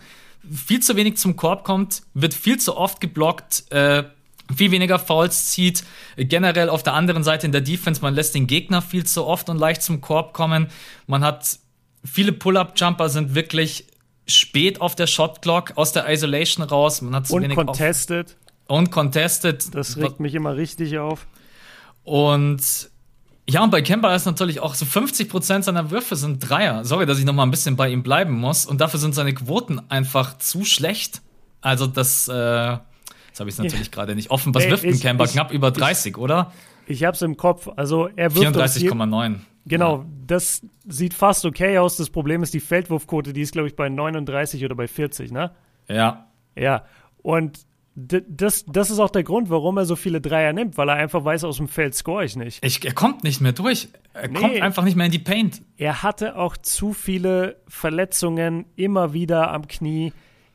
viel 0.50 0.80
zu 0.80 0.94
wenig 0.94 1.16
zum 1.16 1.36
Korb 1.36 1.64
kommt, 1.64 2.02
wird 2.14 2.34
viel 2.34 2.58
zu 2.58 2.76
oft 2.76 3.00
geblockt, 3.00 3.70
äh, 3.72 4.04
viel 4.54 4.70
weniger 4.70 4.98
Fouls 4.98 5.46
zieht. 5.46 5.84
Generell 6.16 6.68
auf 6.68 6.82
der 6.82 6.94
anderen 6.94 7.24
Seite 7.24 7.46
in 7.46 7.52
der 7.52 7.60
Defense, 7.60 8.00
man 8.00 8.14
lässt 8.14 8.34
den 8.34 8.46
Gegner 8.46 8.82
viel 8.82 9.04
zu 9.04 9.26
oft 9.26 9.48
und 9.48 9.58
leicht 9.58 9.82
zum 9.82 10.00
Korb 10.00 10.32
kommen. 10.32 10.68
Man 11.06 11.24
hat 11.24 11.58
viele 12.04 12.32
Pull-up-Jumper 12.32 13.08
sind 13.08 13.34
wirklich 13.34 13.86
spät 14.26 14.80
auf 14.80 14.94
der 14.94 15.06
Shot-Clock, 15.06 15.72
aus 15.76 15.92
der 15.92 16.08
Isolation 16.08 16.64
raus. 16.64 17.02
Man 17.02 17.14
hat 17.14 17.26
zu 17.26 17.34
und 17.34 17.42
wenig 17.42 17.56
contested. 17.56 18.36
und 18.66 18.90
contested. 18.90 19.74
Das 19.74 19.96
regt 19.96 20.20
mich 20.20 20.34
immer 20.34 20.56
richtig 20.56 20.98
auf. 20.98 21.26
Und 22.08 22.90
ja, 23.50 23.62
und 23.62 23.70
bei 23.70 23.82
Kemba 23.82 24.14
ist 24.14 24.24
natürlich 24.24 24.60
auch 24.60 24.74
so 24.74 24.86
50% 24.86 25.62
seiner 25.62 25.90
Würfe 25.90 26.16
sind 26.16 26.38
Dreier. 26.38 26.82
Sorry, 26.86 27.04
dass 27.04 27.18
ich 27.18 27.26
noch 27.26 27.34
mal 27.34 27.42
ein 27.42 27.50
bisschen 27.50 27.76
bei 27.76 27.90
ihm 27.90 28.02
bleiben 28.02 28.32
muss. 28.32 28.64
Und 28.64 28.80
dafür 28.80 28.98
sind 28.98 29.14
seine 29.14 29.34
Quoten 29.34 29.78
einfach 29.90 30.38
zu 30.38 30.64
schlecht. 30.64 31.20
Also 31.60 31.86
das, 31.86 32.26
äh, 32.28 32.32
das 32.32 32.80
habe 33.38 33.50
ich 33.50 33.58
natürlich 33.58 33.90
gerade 33.90 34.14
nicht 34.14 34.30
offen. 34.30 34.54
Was 34.54 34.64
wirft 34.70 34.84
ein 34.84 34.98
Kemba? 34.98 35.26
Knapp 35.26 35.52
über 35.52 35.70
30, 35.70 36.12
ich, 36.12 36.18
oder? 36.18 36.50
Ich 36.86 37.04
habe 37.04 37.14
es 37.14 37.20
im 37.20 37.36
Kopf. 37.36 37.68
Also 37.76 38.08
er 38.16 38.34
wirft 38.34 38.56
34,9. 38.56 39.40
Genau, 39.66 39.98
ja. 39.98 40.04
das 40.26 40.62
sieht 40.86 41.12
fast 41.12 41.44
okay 41.44 41.76
aus. 41.76 41.98
Das 41.98 42.08
Problem 42.08 42.42
ist 42.42 42.54
die 42.54 42.60
Feldwurfquote, 42.60 43.34
die 43.34 43.42
ist 43.42 43.52
glaube 43.52 43.68
ich 43.68 43.76
bei 43.76 43.90
39 43.90 44.64
oder 44.64 44.74
bei 44.76 44.88
40, 44.88 45.30
ne? 45.30 45.50
Ja. 45.88 46.26
Ja. 46.56 46.84
Und 47.20 47.66
das, 47.98 48.64
das 48.66 48.90
ist 48.90 49.00
auch 49.00 49.10
der 49.10 49.24
Grund, 49.24 49.50
warum 49.50 49.76
er 49.76 49.84
so 49.84 49.96
viele 49.96 50.20
Dreier 50.20 50.52
nimmt, 50.52 50.76
weil 50.76 50.88
er 50.88 50.94
einfach 50.94 51.24
weiß, 51.24 51.42
aus 51.44 51.56
dem 51.56 51.66
Feld 51.66 51.94
score 51.94 52.24
ich 52.24 52.36
nicht. 52.36 52.64
Ich, 52.64 52.84
er 52.84 52.94
kommt 52.94 53.24
nicht 53.24 53.40
mehr 53.40 53.52
durch. 53.52 53.88
Er 54.14 54.28
nee, 54.28 54.38
kommt 54.38 54.62
einfach 54.62 54.84
nicht 54.84 54.96
mehr 54.96 55.06
in 55.06 55.12
die 55.12 55.18
Paint. 55.18 55.62
Er 55.76 56.02
hatte 56.02 56.36
auch 56.36 56.56
zu 56.56 56.92
viele 56.92 57.56
Verletzungen 57.66 58.66
immer 58.76 59.12
wieder 59.12 59.52
am 59.52 59.66
Knie. 59.66 60.12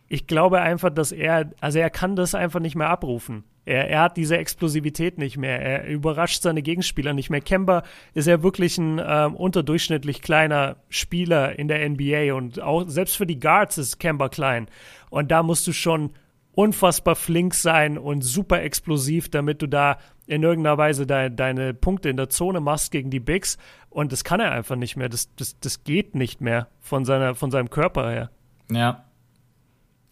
ich 0.08 0.28
glaube 0.28 0.62
einfach, 0.62 0.90
dass 0.90 1.12
er, 1.12 1.52
also 1.60 1.80
er 1.80 1.90
kann 1.90 2.16
das 2.16 2.34
einfach 2.34 2.60
nicht 2.60 2.76
mehr 2.76 2.90
abrufen. 2.90 3.44
Er, 3.66 3.90
er 3.90 4.02
hat 4.02 4.18
diese 4.18 4.38
Explosivität 4.38 5.18
nicht 5.18 5.38
mehr. 5.38 5.60
Er 5.60 5.88
überrascht 5.88 6.44
seine 6.44 6.62
Gegenspieler 6.62 7.14
nicht 7.14 7.30
mehr. 7.30 7.42
Kemba 7.42 7.84
ist 8.14 8.28
ja 8.28 8.44
wirklich 8.44 8.78
ein 8.78 9.02
ähm, 9.06 9.36
unterdurchschnittlich 9.36 10.22
kleiner 10.22 10.78
Spieler 10.90 11.58
in 11.58 11.68
der 11.68 11.90
NBA 11.90 12.36
und 12.36 12.62
auch 12.62 12.88
selbst 12.88 13.18
für 13.18 13.26
die 13.26 13.40
Guards 13.40 13.78
ist 13.78 14.00
Kemba 14.00 14.30
klein. 14.30 14.68
Und 15.10 15.32
da 15.32 15.44
musst 15.44 15.68
du 15.68 15.74
schon 15.74 16.12
unfassbar 16.56 17.16
flink 17.16 17.54
sein 17.54 17.98
und 17.98 18.22
super 18.22 18.62
explosiv, 18.62 19.30
damit 19.30 19.62
du 19.62 19.68
da 19.68 19.98
in 20.28 20.44
irgendeiner 20.44 20.78
Weise 20.78 21.06
de 21.06 21.30
deine 21.30 21.74
Punkte 21.74 22.10
in 22.10 22.18
der 22.18 22.30
Zone 22.30 22.60
machst 22.60 22.92
gegen 22.92 23.10
die 23.10 23.20
Bigs. 23.20 23.58
Und 23.90 24.12
das 24.12 24.24
kann 24.24 24.40
er 24.40 24.52
einfach 24.52 24.76
nicht 24.76 24.96
mehr. 24.96 25.10
Das, 25.10 25.34
das, 25.36 25.60
das 25.60 25.84
geht 25.84 26.16
nicht 26.16 26.42
mehr 26.42 26.68
von, 26.80 27.06
seiner, 27.06 27.36
von 27.36 27.52
seinem 27.52 27.70
Körper 27.70 28.10
her. 28.10 28.30
Ja. 28.72 29.04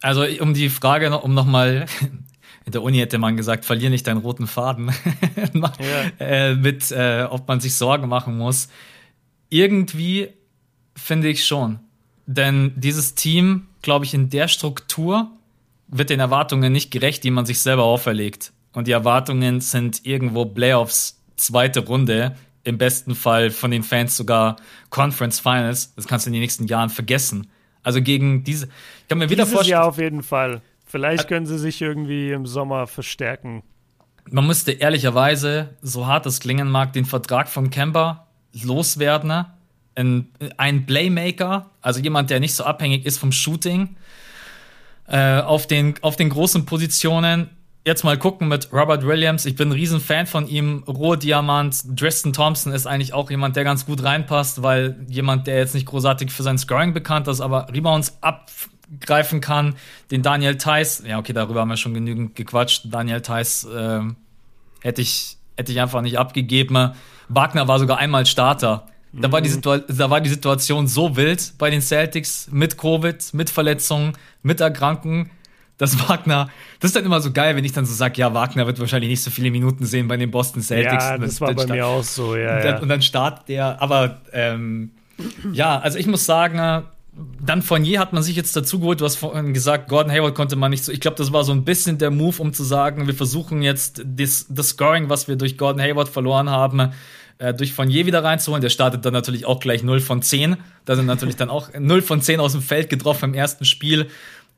Also 0.00 0.24
um 0.40 0.52
die 0.52 0.68
Frage, 0.68 1.10
noch, 1.10 1.22
um 1.22 1.32
nochmal 1.32 1.86
in 2.64 2.72
der 2.72 2.82
Uni 2.82 2.98
hätte 2.98 3.18
man 3.18 3.36
gesagt, 3.36 3.64
verlier 3.64 3.90
nicht 3.90 4.06
deinen 4.06 4.18
roten 4.18 4.46
Faden. 4.46 4.90
ja. 5.54 5.72
äh, 6.18 6.54
mit, 6.54 6.90
äh, 6.90 7.26
ob 7.30 7.48
man 7.48 7.60
sich 7.60 7.74
Sorgen 7.74 8.08
machen 8.08 8.36
muss. 8.36 8.68
Irgendwie 9.48 10.28
finde 10.94 11.28
ich 11.28 11.46
schon. 11.46 11.80
Denn 12.26 12.72
dieses 12.76 13.14
Team, 13.14 13.68
glaube 13.80 14.04
ich, 14.04 14.14
in 14.14 14.28
der 14.28 14.48
Struktur 14.48 15.30
wird 15.92 16.10
den 16.10 16.20
Erwartungen 16.20 16.72
nicht 16.72 16.90
gerecht, 16.90 17.22
die 17.22 17.30
man 17.30 17.46
sich 17.46 17.60
selber 17.60 17.84
auferlegt. 17.84 18.52
Und 18.72 18.88
die 18.88 18.92
Erwartungen 18.92 19.60
sind 19.60 20.04
irgendwo 20.04 20.46
Playoffs, 20.46 21.20
zweite 21.36 21.80
Runde, 21.80 22.34
im 22.64 22.78
besten 22.78 23.14
Fall 23.14 23.50
von 23.50 23.70
den 23.70 23.82
Fans 23.82 24.16
sogar 24.16 24.56
Conference 24.90 25.38
Finals. 25.38 25.94
Das 25.94 26.06
kannst 26.06 26.26
du 26.26 26.30
in 26.30 26.34
den 26.34 26.42
nächsten 26.42 26.66
Jahren 26.66 26.90
vergessen. 26.90 27.48
Also 27.82 28.00
gegen 28.00 28.44
diese, 28.44 28.66
ich 28.66 29.08
kann 29.08 29.18
mir 29.18 29.28
wieder 29.28 29.46
vorstellen. 29.46 29.80
Ja, 29.80 29.82
auf 29.82 29.98
jeden 29.98 30.22
Fall. 30.22 30.62
Vielleicht 30.86 31.28
können 31.28 31.46
sie 31.46 31.58
sich 31.58 31.82
irgendwie 31.82 32.30
im 32.30 32.46
Sommer 32.46 32.86
verstärken. 32.86 33.62
Man 34.30 34.46
müsste 34.46 34.72
ehrlicherweise, 34.72 35.70
so 35.82 36.06
hart 36.06 36.26
es 36.26 36.40
klingen 36.40 36.70
mag, 36.70 36.92
den 36.92 37.04
Vertrag 37.04 37.48
von 37.48 37.70
Kemba 37.70 38.28
loswerden. 38.62 39.46
Ein, 39.94 40.28
ein 40.56 40.86
Playmaker, 40.86 41.70
also 41.82 42.00
jemand, 42.00 42.30
der 42.30 42.40
nicht 42.40 42.54
so 42.54 42.64
abhängig 42.64 43.04
ist 43.04 43.18
vom 43.18 43.32
Shooting, 43.32 43.96
äh, 45.12 45.40
auf, 45.40 45.66
den, 45.66 45.94
auf 46.00 46.16
den 46.16 46.30
großen 46.30 46.64
Positionen. 46.64 47.50
Jetzt 47.84 48.02
mal 48.02 48.18
gucken 48.18 48.48
mit 48.48 48.72
Robert 48.72 49.04
Williams. 49.04 49.44
Ich 49.44 49.56
bin 49.56 49.68
ein 49.68 49.72
Riesenfan 49.72 50.26
von 50.26 50.48
ihm. 50.48 50.84
Rohdiamant. 50.88 51.82
Dresden 52.00 52.32
Thompson 52.32 52.72
ist 52.72 52.86
eigentlich 52.86 53.12
auch 53.12 53.30
jemand, 53.30 53.56
der 53.56 53.64
ganz 53.64 53.84
gut 53.84 54.02
reinpasst, 54.02 54.62
weil 54.62 55.04
jemand, 55.08 55.46
der 55.46 55.58
jetzt 55.58 55.74
nicht 55.74 55.86
großartig 55.86 56.30
für 56.30 56.42
sein 56.42 56.56
Scoring 56.56 56.94
bekannt 56.94 57.28
ist, 57.28 57.42
aber 57.42 57.68
Rebounds 57.70 58.18
abgreifen 58.22 59.42
kann. 59.42 59.74
Den 60.10 60.22
Daniel 60.22 60.56
Theiss, 60.56 61.02
ja, 61.06 61.18
okay, 61.18 61.34
darüber 61.34 61.60
haben 61.60 61.68
wir 61.68 61.76
schon 61.76 61.92
genügend 61.92 62.34
gequatscht. 62.34 62.86
Daniel 62.88 63.20
Theiss 63.20 63.64
äh, 63.64 64.00
hätte 64.80 65.02
ich, 65.02 65.36
hätte 65.58 65.72
ich 65.72 65.80
einfach 65.80 66.00
nicht 66.00 66.18
abgegeben. 66.18 66.92
Wagner 67.28 67.68
war 67.68 67.78
sogar 67.78 67.98
einmal 67.98 68.24
Starter. 68.24 68.86
Da 69.12 69.30
war, 69.30 69.42
die 69.42 69.50
mhm. 69.50 69.60
da 69.60 70.10
war 70.10 70.20
die 70.20 70.30
Situation 70.30 70.86
so 70.86 71.16
wild 71.16 71.52
bei 71.58 71.68
den 71.68 71.82
Celtics 71.82 72.48
mit 72.50 72.78
Covid, 72.78 73.34
mit 73.34 73.50
Verletzungen, 73.50 74.14
mit 74.42 74.60
Erkrankungen, 74.60 75.30
dass 75.76 76.08
Wagner, 76.08 76.48
das 76.80 76.90
ist 76.90 76.96
dann 76.96 77.04
immer 77.04 77.20
so 77.20 77.32
geil, 77.32 77.54
wenn 77.56 77.64
ich 77.64 77.72
dann 77.72 77.84
so 77.84 77.92
sage, 77.92 78.14
ja, 78.18 78.32
Wagner 78.32 78.66
wird 78.66 78.80
wahrscheinlich 78.80 79.10
nicht 79.10 79.22
so 79.22 79.30
viele 79.30 79.50
Minuten 79.50 79.84
sehen 79.84 80.08
bei 80.08 80.16
den 80.16 80.30
Boston 80.30 80.62
Celtics. 80.62 81.04
Ja, 81.04 81.18
das 81.18 81.40
war 81.40 81.52
bei 81.54 81.66
mir 81.66 81.86
auch 81.86 82.04
so, 82.04 82.36
ja. 82.36 82.56
Und 82.56 82.64
dann, 82.64 82.82
und 82.82 82.88
dann 82.88 83.02
startet 83.02 83.48
der, 83.48 83.82
aber 83.82 84.20
ähm, 84.32 84.92
ja, 85.52 85.78
also 85.78 85.98
ich 85.98 86.06
muss 86.06 86.24
sagen, 86.24 86.84
dann 87.44 87.60
von 87.60 87.84
je 87.84 87.98
hat 87.98 88.12
man 88.12 88.22
sich 88.22 88.36
jetzt 88.36 88.56
dazu 88.56 88.80
geholt, 88.80 89.00
du 89.00 89.04
hast 89.04 89.16
vorhin 89.16 89.52
gesagt, 89.52 89.88
Gordon 89.88 90.10
Hayward 90.10 90.34
konnte 90.34 90.56
man 90.56 90.70
nicht 90.70 90.84
so. 90.84 90.92
Ich 90.92 91.00
glaube, 91.00 91.16
das 91.16 91.32
war 91.32 91.44
so 91.44 91.52
ein 91.52 91.64
bisschen 91.64 91.98
der 91.98 92.10
Move, 92.10 92.40
um 92.40 92.54
zu 92.54 92.64
sagen, 92.64 93.06
wir 93.06 93.14
versuchen 93.14 93.60
jetzt 93.60 94.02
das, 94.04 94.46
das 94.48 94.68
Scoring, 94.70 95.10
was 95.10 95.28
wir 95.28 95.36
durch 95.36 95.58
Gordon 95.58 95.82
Hayward 95.82 96.08
verloren 96.08 96.48
haben, 96.48 96.92
äh, 97.38 97.54
durch 97.54 97.72
Fournier 97.72 98.06
wieder 98.06 98.22
reinzuholen. 98.22 98.62
Der 98.62 98.70
startet 98.70 99.04
dann 99.04 99.12
natürlich 99.12 99.46
auch 99.46 99.60
gleich 99.60 99.82
0 99.82 100.00
von 100.00 100.22
10. 100.22 100.56
Da 100.84 100.96
sind 100.96 101.06
natürlich 101.06 101.36
dann 101.36 101.50
auch 101.50 101.70
0 101.78 102.02
von 102.02 102.22
10 102.22 102.40
aus 102.40 102.52
dem 102.52 102.62
Feld 102.62 102.88
getroffen 102.88 103.30
im 103.30 103.34
ersten 103.34 103.64
Spiel. 103.64 104.08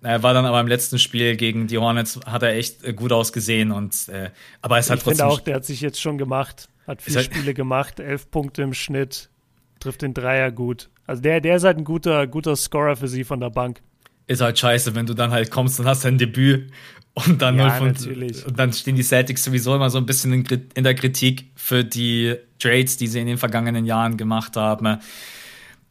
Er 0.02 0.22
war 0.22 0.34
dann 0.34 0.44
aber 0.44 0.60
im 0.60 0.66
letzten 0.66 0.98
Spiel 0.98 1.34
gegen 1.36 1.66
die 1.66 1.78
Hornets, 1.78 2.20
hat 2.26 2.42
er 2.42 2.54
echt 2.54 2.84
äh, 2.84 2.92
gut 2.92 3.12
ausgesehen. 3.12 3.72
Und, 3.72 4.08
äh, 4.08 4.30
aber 4.60 4.78
es 4.78 4.90
hat 4.90 4.98
ich 4.98 5.04
trotzdem. 5.04 5.26
Ich 5.26 5.32
finde 5.32 5.40
auch, 5.40 5.40
der 5.40 5.54
hat 5.56 5.64
sich 5.64 5.80
jetzt 5.80 6.00
schon 6.00 6.18
gemacht. 6.18 6.68
Hat 6.86 7.00
vier 7.00 7.16
halt 7.16 7.26
Spiele 7.26 7.54
gemacht, 7.54 8.00
elf 8.00 8.30
Punkte 8.30 8.62
im 8.62 8.74
Schnitt, 8.74 9.30
trifft 9.80 10.02
den 10.02 10.12
Dreier 10.12 10.52
gut. 10.52 10.90
Also 11.06 11.22
der, 11.22 11.40
der 11.40 11.56
ist 11.56 11.64
halt 11.64 11.78
ein 11.78 11.84
guter, 11.84 12.26
guter 12.26 12.56
Scorer 12.56 12.96
für 12.96 13.08
sie 13.08 13.24
von 13.24 13.40
der 13.40 13.50
Bank. 13.50 13.80
Ist 14.26 14.40
halt 14.40 14.58
scheiße, 14.58 14.94
wenn 14.94 15.06
du 15.06 15.14
dann 15.14 15.30
halt 15.30 15.50
kommst 15.50 15.80
und 15.80 15.86
hast 15.86 16.04
dein 16.04 16.18
Debüt 16.18 16.70
und 17.14 17.40
dann, 17.40 17.56
ja, 17.56 17.70
von, 17.70 17.88
und 17.88 18.58
dann 18.58 18.72
stehen 18.72 18.96
die 18.96 19.04
Celtics 19.04 19.44
sowieso 19.44 19.74
immer 19.76 19.88
so 19.88 19.98
ein 19.98 20.06
bisschen 20.06 20.32
in, 20.32 20.68
in, 20.74 20.82
der 20.82 20.94
Kritik 20.96 21.50
für 21.54 21.84
die 21.84 22.34
Trades, 22.58 22.96
die 22.96 23.06
sie 23.06 23.20
in 23.20 23.28
den 23.28 23.38
vergangenen 23.38 23.86
Jahren 23.86 24.16
gemacht 24.16 24.56
haben. 24.56 24.98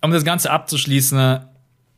Um 0.02 0.12
das 0.12 0.26
Ganze 0.26 0.52
abzuschließen, 0.52 1.40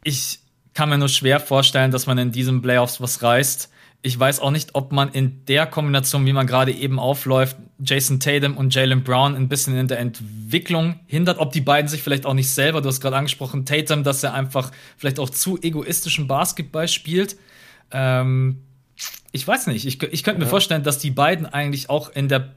ich 0.03 0.39
kann 0.75 0.89
mir 0.89 0.99
nur 0.99 1.09
schwer 1.09 1.39
vorstellen, 1.39 1.89
dass 1.89 2.05
man 2.05 2.19
in 2.19 2.31
diesen 2.31 2.61
Playoffs 2.61 3.01
was 3.01 3.23
reißt. 3.23 3.71
Ich 4.03 4.19
weiß 4.19 4.41
auch 4.41 4.51
nicht, 4.51 4.75
ob 4.75 4.91
man 4.91 5.09
in 5.09 5.43
der 5.45 5.65
Kombination, 5.65 6.23
wie 6.27 6.33
man 6.33 6.45
gerade 6.45 6.71
eben 6.71 6.99
aufläuft, 6.99 7.57
Jason 7.79 8.19
Tatum 8.19 8.55
und 8.55 8.75
Jalen 8.75 9.03
Brown 9.03 9.35
ein 9.35 9.49
bisschen 9.49 9.75
in 9.75 9.87
der 9.87 9.97
Entwicklung 9.97 10.99
hindert, 11.07 11.39
ob 11.39 11.51
die 11.51 11.61
beiden 11.61 11.87
sich 11.87 12.03
vielleicht 12.03 12.27
auch 12.27 12.35
nicht 12.35 12.51
selber, 12.51 12.81
du 12.81 12.89
hast 12.89 13.01
gerade 13.01 13.15
angesprochen, 13.15 13.65
Tatum, 13.65 14.03
dass 14.03 14.21
er 14.21 14.35
einfach 14.35 14.71
vielleicht 14.97 15.19
auch 15.19 15.31
zu 15.31 15.57
egoistischen 15.59 16.27
Basketball 16.27 16.87
spielt. 16.87 17.37
Ähm, 17.89 18.61
ich 19.31 19.47
weiß 19.47 19.67
nicht. 19.67 19.85
Ich, 19.85 20.01
ich 20.01 20.23
könnte 20.23 20.39
mir 20.39 20.45
ja. 20.45 20.49
vorstellen, 20.49 20.83
dass 20.83 20.97
die 20.97 21.11
beiden 21.11 21.45
eigentlich 21.45 21.89
auch 21.89 22.09
in 22.09 22.29
der 22.29 22.55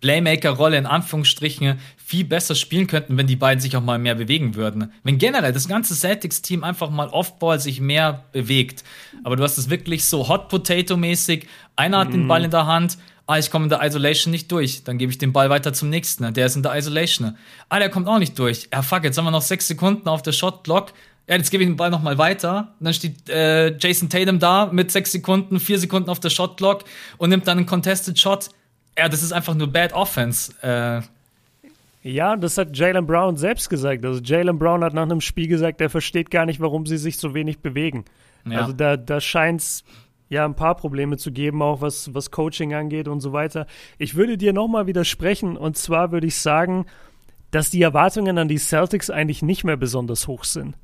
Playmaker-Rolle 0.00 0.76
in 0.76 0.86
Anführungsstrichen 0.86 1.78
viel 1.96 2.24
besser 2.24 2.54
spielen 2.54 2.86
könnten, 2.86 3.16
wenn 3.16 3.26
die 3.26 3.36
beiden 3.36 3.60
sich 3.60 3.76
auch 3.76 3.82
mal 3.82 3.98
mehr 3.98 4.14
bewegen 4.14 4.54
würden. 4.54 4.92
Wenn 5.02 5.18
generell 5.18 5.52
das 5.52 5.68
ganze 5.68 5.94
Celtics-Team 5.94 6.64
einfach 6.64 6.90
mal 6.90 7.08
Off-Ball 7.08 7.58
sich 7.60 7.80
mehr 7.80 8.24
bewegt. 8.32 8.84
Aber 9.24 9.36
du 9.36 9.42
hast 9.42 9.56
es 9.56 9.70
wirklich 9.70 10.04
so 10.04 10.28
Hot 10.28 10.48
Potato-mäßig. 10.48 11.46
Einer 11.76 11.98
hat 12.00 12.08
mhm. 12.08 12.12
den 12.12 12.28
Ball 12.28 12.44
in 12.44 12.50
der 12.50 12.66
Hand. 12.66 12.98
Ah, 13.26 13.38
ich 13.38 13.50
komme 13.50 13.64
in 13.64 13.70
der 13.70 13.82
Isolation 13.82 14.30
nicht 14.30 14.52
durch. 14.52 14.84
Dann 14.84 14.98
gebe 14.98 15.10
ich 15.10 15.18
den 15.18 15.32
Ball 15.32 15.50
weiter 15.50 15.72
zum 15.72 15.88
nächsten. 15.88 16.32
Der 16.34 16.46
ist 16.46 16.56
in 16.56 16.62
der 16.62 16.76
Isolation. 16.76 17.36
Ah, 17.68 17.78
der 17.78 17.88
kommt 17.88 18.06
auch 18.06 18.18
nicht 18.18 18.38
durch. 18.38 18.68
Ja, 18.72 18.82
fuck, 18.82 19.02
jetzt 19.02 19.18
haben 19.18 19.24
wir 19.24 19.32
noch 19.32 19.42
sechs 19.42 19.66
Sekunden 19.66 20.08
auf 20.08 20.22
der 20.22 20.32
Shot-Block 20.32 20.92
ja, 21.28 21.36
jetzt 21.36 21.50
gebe 21.50 21.64
ich 21.64 21.68
den 21.68 21.76
Ball 21.76 21.90
nochmal 21.90 22.18
weiter. 22.18 22.74
Und 22.78 22.84
dann 22.84 22.94
steht 22.94 23.28
äh, 23.28 23.76
Jason 23.76 24.08
Tatum 24.08 24.38
da 24.38 24.66
mit 24.66 24.92
sechs 24.92 25.12
Sekunden, 25.12 25.58
vier 25.58 25.78
Sekunden 25.78 26.08
auf 26.08 26.20
der 26.20 26.30
Shotclock 26.30 26.84
und 27.18 27.30
nimmt 27.30 27.48
dann 27.48 27.58
einen 27.58 27.66
Contested 27.66 28.18
Shot. 28.18 28.50
Ja, 28.96 29.08
das 29.08 29.22
ist 29.22 29.32
einfach 29.32 29.54
nur 29.54 29.66
Bad 29.66 29.92
Offense. 29.92 30.52
Äh, 30.62 31.02
ja, 32.08 32.36
das 32.36 32.56
hat 32.56 32.76
Jalen 32.76 33.06
Brown 33.06 33.36
selbst 33.36 33.68
gesagt. 33.68 34.04
Also 34.04 34.20
Jalen 34.22 34.58
Brown 34.58 34.84
hat 34.84 34.94
nach 34.94 35.02
einem 35.02 35.20
Spiel 35.20 35.48
gesagt, 35.48 35.80
er 35.80 35.90
versteht 35.90 36.30
gar 36.30 36.46
nicht, 36.46 36.60
warum 36.60 36.86
sie 36.86 36.98
sich 36.98 37.16
so 37.16 37.34
wenig 37.34 37.58
bewegen. 37.58 38.04
Ja. 38.48 38.60
Also 38.60 38.72
da, 38.72 38.96
da 38.96 39.20
scheint 39.20 39.60
es 39.60 39.84
ja 40.28 40.44
ein 40.44 40.54
paar 40.54 40.76
Probleme 40.76 41.16
zu 41.16 41.32
geben, 41.32 41.62
auch 41.62 41.80
was, 41.80 42.14
was 42.14 42.30
Coaching 42.30 42.74
angeht 42.74 43.08
und 43.08 43.20
so 43.20 43.32
weiter. 43.32 43.66
Ich 43.98 44.14
würde 44.14 44.38
dir 44.38 44.52
nochmal 44.52 44.86
widersprechen 44.86 45.56
und 45.56 45.76
zwar 45.76 46.12
würde 46.12 46.28
ich 46.28 46.36
sagen, 46.36 46.86
dass 47.50 47.70
die 47.70 47.82
Erwartungen 47.82 48.38
an 48.38 48.48
die 48.48 48.58
Celtics 48.58 49.10
eigentlich 49.10 49.42
nicht 49.42 49.64
mehr 49.64 49.76
besonders 49.76 50.28
hoch 50.28 50.44
sind. 50.44 50.76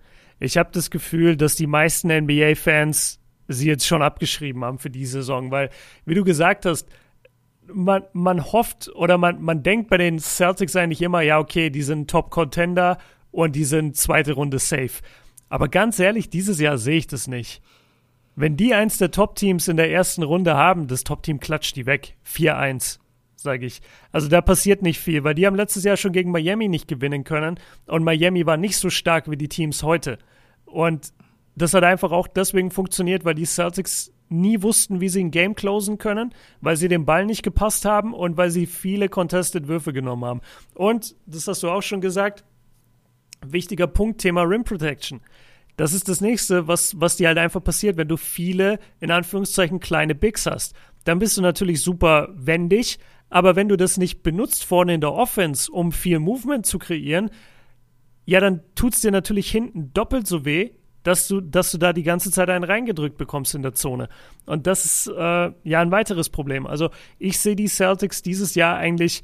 Ich 0.42 0.56
habe 0.56 0.70
das 0.72 0.90
Gefühl, 0.90 1.36
dass 1.36 1.54
die 1.54 1.68
meisten 1.68 2.08
NBA-Fans 2.08 3.20
sie 3.46 3.68
jetzt 3.68 3.86
schon 3.86 4.02
abgeschrieben 4.02 4.64
haben 4.64 4.78
für 4.78 4.90
die 4.90 5.06
Saison, 5.06 5.52
weil, 5.52 5.70
wie 6.04 6.14
du 6.14 6.24
gesagt 6.24 6.66
hast, 6.66 6.88
man, 7.72 8.02
man 8.12 8.44
hofft 8.52 8.90
oder 8.96 9.18
man, 9.18 9.40
man 9.40 9.62
denkt 9.62 9.88
bei 9.88 9.98
den 9.98 10.18
Celtics 10.18 10.74
eigentlich 10.74 11.00
immer, 11.00 11.20
ja, 11.20 11.38
okay, 11.38 11.70
die 11.70 11.82
sind 11.82 12.10
Top-Contender 12.10 12.98
und 13.30 13.54
die 13.54 13.64
sind 13.64 13.96
zweite 13.96 14.32
Runde 14.32 14.58
safe. 14.58 15.00
Aber 15.48 15.68
ganz 15.68 16.00
ehrlich, 16.00 16.28
dieses 16.28 16.58
Jahr 16.58 16.76
sehe 16.76 16.98
ich 16.98 17.06
das 17.06 17.28
nicht. 17.28 17.62
Wenn 18.34 18.56
die 18.56 18.74
eins 18.74 18.98
der 18.98 19.12
Top-Teams 19.12 19.68
in 19.68 19.76
der 19.76 19.92
ersten 19.92 20.24
Runde 20.24 20.56
haben, 20.56 20.88
das 20.88 21.04
Top-Team 21.04 21.38
klatscht 21.38 21.76
die 21.76 21.86
weg. 21.86 22.16
4-1 22.26 22.98
sage 23.42 23.66
ich. 23.66 23.82
Also 24.10 24.28
da 24.28 24.40
passiert 24.40 24.82
nicht 24.82 25.00
viel, 25.00 25.24
weil 25.24 25.34
die 25.34 25.46
haben 25.46 25.56
letztes 25.56 25.84
Jahr 25.84 25.96
schon 25.96 26.12
gegen 26.12 26.30
Miami 26.30 26.68
nicht 26.68 26.88
gewinnen 26.88 27.24
können 27.24 27.58
und 27.86 28.04
Miami 28.04 28.46
war 28.46 28.56
nicht 28.56 28.76
so 28.76 28.90
stark 28.90 29.30
wie 29.30 29.36
die 29.36 29.48
Teams 29.48 29.82
heute. 29.82 30.18
Und 30.64 31.12
das 31.54 31.74
hat 31.74 31.84
einfach 31.84 32.12
auch 32.12 32.28
deswegen 32.28 32.70
funktioniert, 32.70 33.24
weil 33.24 33.34
die 33.34 33.44
Celtics 33.44 34.12
nie 34.32 34.62
wussten, 34.62 35.00
wie 35.00 35.08
sie 35.08 35.22
ein 35.22 35.30
Game 35.30 35.54
closen 35.54 35.98
können, 35.98 36.34
weil 36.60 36.76
sie 36.76 36.88
den 36.88 37.04
Ball 37.04 37.26
nicht 37.26 37.42
gepasst 37.42 37.84
haben 37.84 38.14
und 38.14 38.36
weil 38.36 38.50
sie 38.50 38.66
viele 38.66 39.08
Contested 39.08 39.68
Würfe 39.68 39.92
genommen 39.92 40.24
haben. 40.24 40.40
Und, 40.74 41.14
das 41.26 41.46
hast 41.46 41.62
du 41.62 41.70
auch 41.70 41.82
schon 41.82 42.00
gesagt, 42.00 42.44
wichtiger 43.44 43.86
Punkt, 43.86 44.20
Thema 44.20 44.42
Rim 44.42 44.64
Protection. 44.64 45.20
Das 45.76 45.92
ist 45.92 46.08
das 46.08 46.20
nächste, 46.20 46.68
was, 46.68 47.00
was 47.00 47.16
dir 47.16 47.28
halt 47.28 47.38
einfach 47.38 47.62
passiert, 47.62 47.96
wenn 47.96 48.08
du 48.08 48.16
viele, 48.16 48.78
in 49.00 49.10
Anführungszeichen, 49.10 49.80
kleine 49.80 50.14
Bigs 50.14 50.46
hast. 50.46 50.74
Dann 51.04 51.18
bist 51.18 51.36
du 51.36 51.42
natürlich 51.42 51.80
super 51.80 52.28
wendig, 52.34 52.98
aber 53.32 53.56
wenn 53.56 53.68
du 53.68 53.76
das 53.76 53.96
nicht 53.96 54.22
benutzt 54.22 54.62
vorne 54.62 54.92
in 54.92 55.00
der 55.00 55.12
Offense, 55.12 55.72
um 55.72 55.90
viel 55.90 56.18
Movement 56.18 56.66
zu 56.66 56.78
kreieren, 56.78 57.30
ja, 58.26 58.40
dann 58.40 58.60
tut 58.74 58.92
es 58.92 59.00
dir 59.00 59.10
natürlich 59.10 59.50
hinten 59.50 59.92
doppelt 59.94 60.26
so 60.26 60.44
weh, 60.44 60.72
dass 61.02 61.26
du, 61.28 61.40
dass 61.40 61.72
du 61.72 61.78
da 61.78 61.94
die 61.94 62.02
ganze 62.02 62.30
Zeit 62.30 62.50
einen 62.50 62.62
reingedrückt 62.62 63.16
bekommst 63.16 63.54
in 63.54 63.62
der 63.62 63.72
Zone. 63.72 64.10
Und 64.44 64.66
das 64.66 64.84
ist 64.84 65.06
äh, 65.08 65.50
ja 65.64 65.80
ein 65.80 65.90
weiteres 65.90 66.28
Problem. 66.28 66.66
Also 66.66 66.90
ich 67.18 67.38
sehe 67.38 67.56
die 67.56 67.68
Celtics 67.68 68.20
dieses 68.20 68.54
Jahr 68.54 68.76
eigentlich 68.76 69.22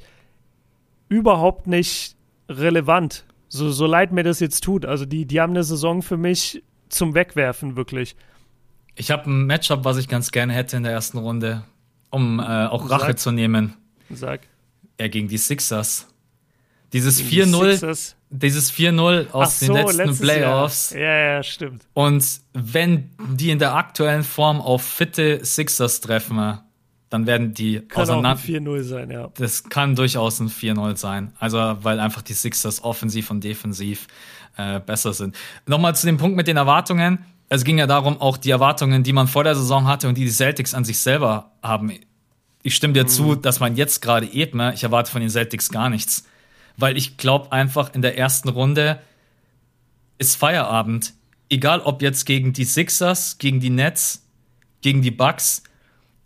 überhaupt 1.07 1.67
nicht 1.67 2.17
relevant. 2.49 3.25
So, 3.47 3.69
so 3.69 3.85
leid 3.85 4.11
mir 4.11 4.23
das 4.23 4.39
jetzt 4.39 4.63
tut. 4.63 4.85
Also 4.85 5.05
die, 5.05 5.27
die 5.27 5.39
haben 5.39 5.51
eine 5.51 5.63
Saison 5.63 6.01
für 6.01 6.17
mich 6.17 6.63
zum 6.89 7.13
Wegwerfen, 7.13 7.75
wirklich. 7.75 8.15
Ich 8.95 9.11
habe 9.11 9.29
ein 9.29 9.45
Matchup, 9.45 9.85
was 9.85 9.97
ich 9.97 10.07
ganz 10.07 10.31
gerne 10.31 10.53
hätte 10.53 10.77
in 10.77 10.83
der 10.83 10.91
ersten 10.91 11.19
Runde, 11.19 11.63
um 12.09 12.39
äh, 12.39 12.43
auch 12.65 12.89
Rache 12.89 13.07
Sag. 13.07 13.19
zu 13.19 13.31
nehmen. 13.31 13.75
Sag. 14.11 14.41
Ja, 14.99 15.07
gegen 15.07 15.27
die 15.27 15.37
Sixers. 15.37 16.07
Dieses 16.91 17.21
4-0, 17.21 18.15
dieses 18.31 18.73
4-0 18.73 19.31
aus 19.31 19.59
so, 19.59 19.73
den 19.73 19.85
letzten 19.85 20.17
Playoffs. 20.17 20.91
Jahr. 20.91 21.01
Ja, 21.01 21.33
ja, 21.35 21.43
stimmt. 21.43 21.87
Und 21.93 22.25
wenn 22.53 23.11
die 23.33 23.51
in 23.51 23.59
der 23.59 23.75
aktuellen 23.75 24.23
Form 24.23 24.59
auf 24.59 24.81
fitte 24.81 25.45
Sixers 25.45 26.01
treffen, 26.01 26.59
dann 27.09 27.27
werden 27.27 27.53
die 27.53 27.81
kann 27.81 28.03
auseinander. 28.03 28.31
Auch 28.31 28.43
ein 28.43 28.65
4-0 28.67 28.83
sein, 28.83 29.11
ja. 29.11 29.29
Das 29.35 29.63
kann 29.65 29.95
durchaus 29.95 30.39
ein 30.39 30.49
4-0 30.49 30.97
sein. 30.97 31.31
Also, 31.39 31.57
weil 31.81 31.99
einfach 31.99 32.23
die 32.23 32.33
Sixers 32.33 32.83
offensiv 32.83 33.29
und 33.29 33.43
defensiv 33.43 34.07
äh, 34.57 34.79
besser 34.79 35.13
sind. 35.13 35.35
Nochmal 35.67 35.95
zu 35.95 36.05
dem 36.05 36.17
Punkt 36.17 36.37
mit 36.37 36.47
den 36.47 36.57
Erwartungen. 36.57 37.19
Es 37.49 37.63
ging 37.63 37.79
ja 37.79 37.87
darum, 37.87 38.21
auch 38.21 38.37
die 38.37 38.51
Erwartungen, 38.51 39.03
die 39.03 39.13
man 39.13 39.27
vor 39.27 39.43
der 39.43 39.55
Saison 39.55 39.87
hatte 39.87 40.07
und 40.07 40.17
die 40.17 40.25
die 40.25 40.31
Celtics 40.31 40.73
an 40.75 40.85
sich 40.85 40.99
selber 40.99 41.51
haben. 41.63 41.91
Ich 42.63 42.75
stimme 42.75 42.93
dir 42.93 43.03
mhm. 43.03 43.09
zu, 43.09 43.35
dass 43.35 43.59
man 43.59 43.75
jetzt 43.75 44.01
gerade 44.01 44.27
eben, 44.27 44.59
ich 44.73 44.83
erwarte 44.83 45.11
von 45.11 45.21
den 45.21 45.29
Celtics 45.29 45.69
gar 45.69 45.89
nichts 45.89 46.25
weil 46.79 46.97
ich 46.97 47.17
glaube 47.17 47.51
einfach 47.51 47.93
in 47.93 48.01
der 48.01 48.17
ersten 48.17 48.49
Runde 48.49 49.01
ist 50.17 50.35
Feierabend. 50.35 51.13
Egal 51.49 51.81
ob 51.81 52.01
jetzt 52.01 52.25
gegen 52.25 52.53
die 52.53 52.63
Sixers, 52.63 53.37
gegen 53.37 53.59
die 53.59 53.69
Nets, 53.69 54.25
gegen 54.81 55.01
die 55.01 55.11
Bucks 55.11 55.63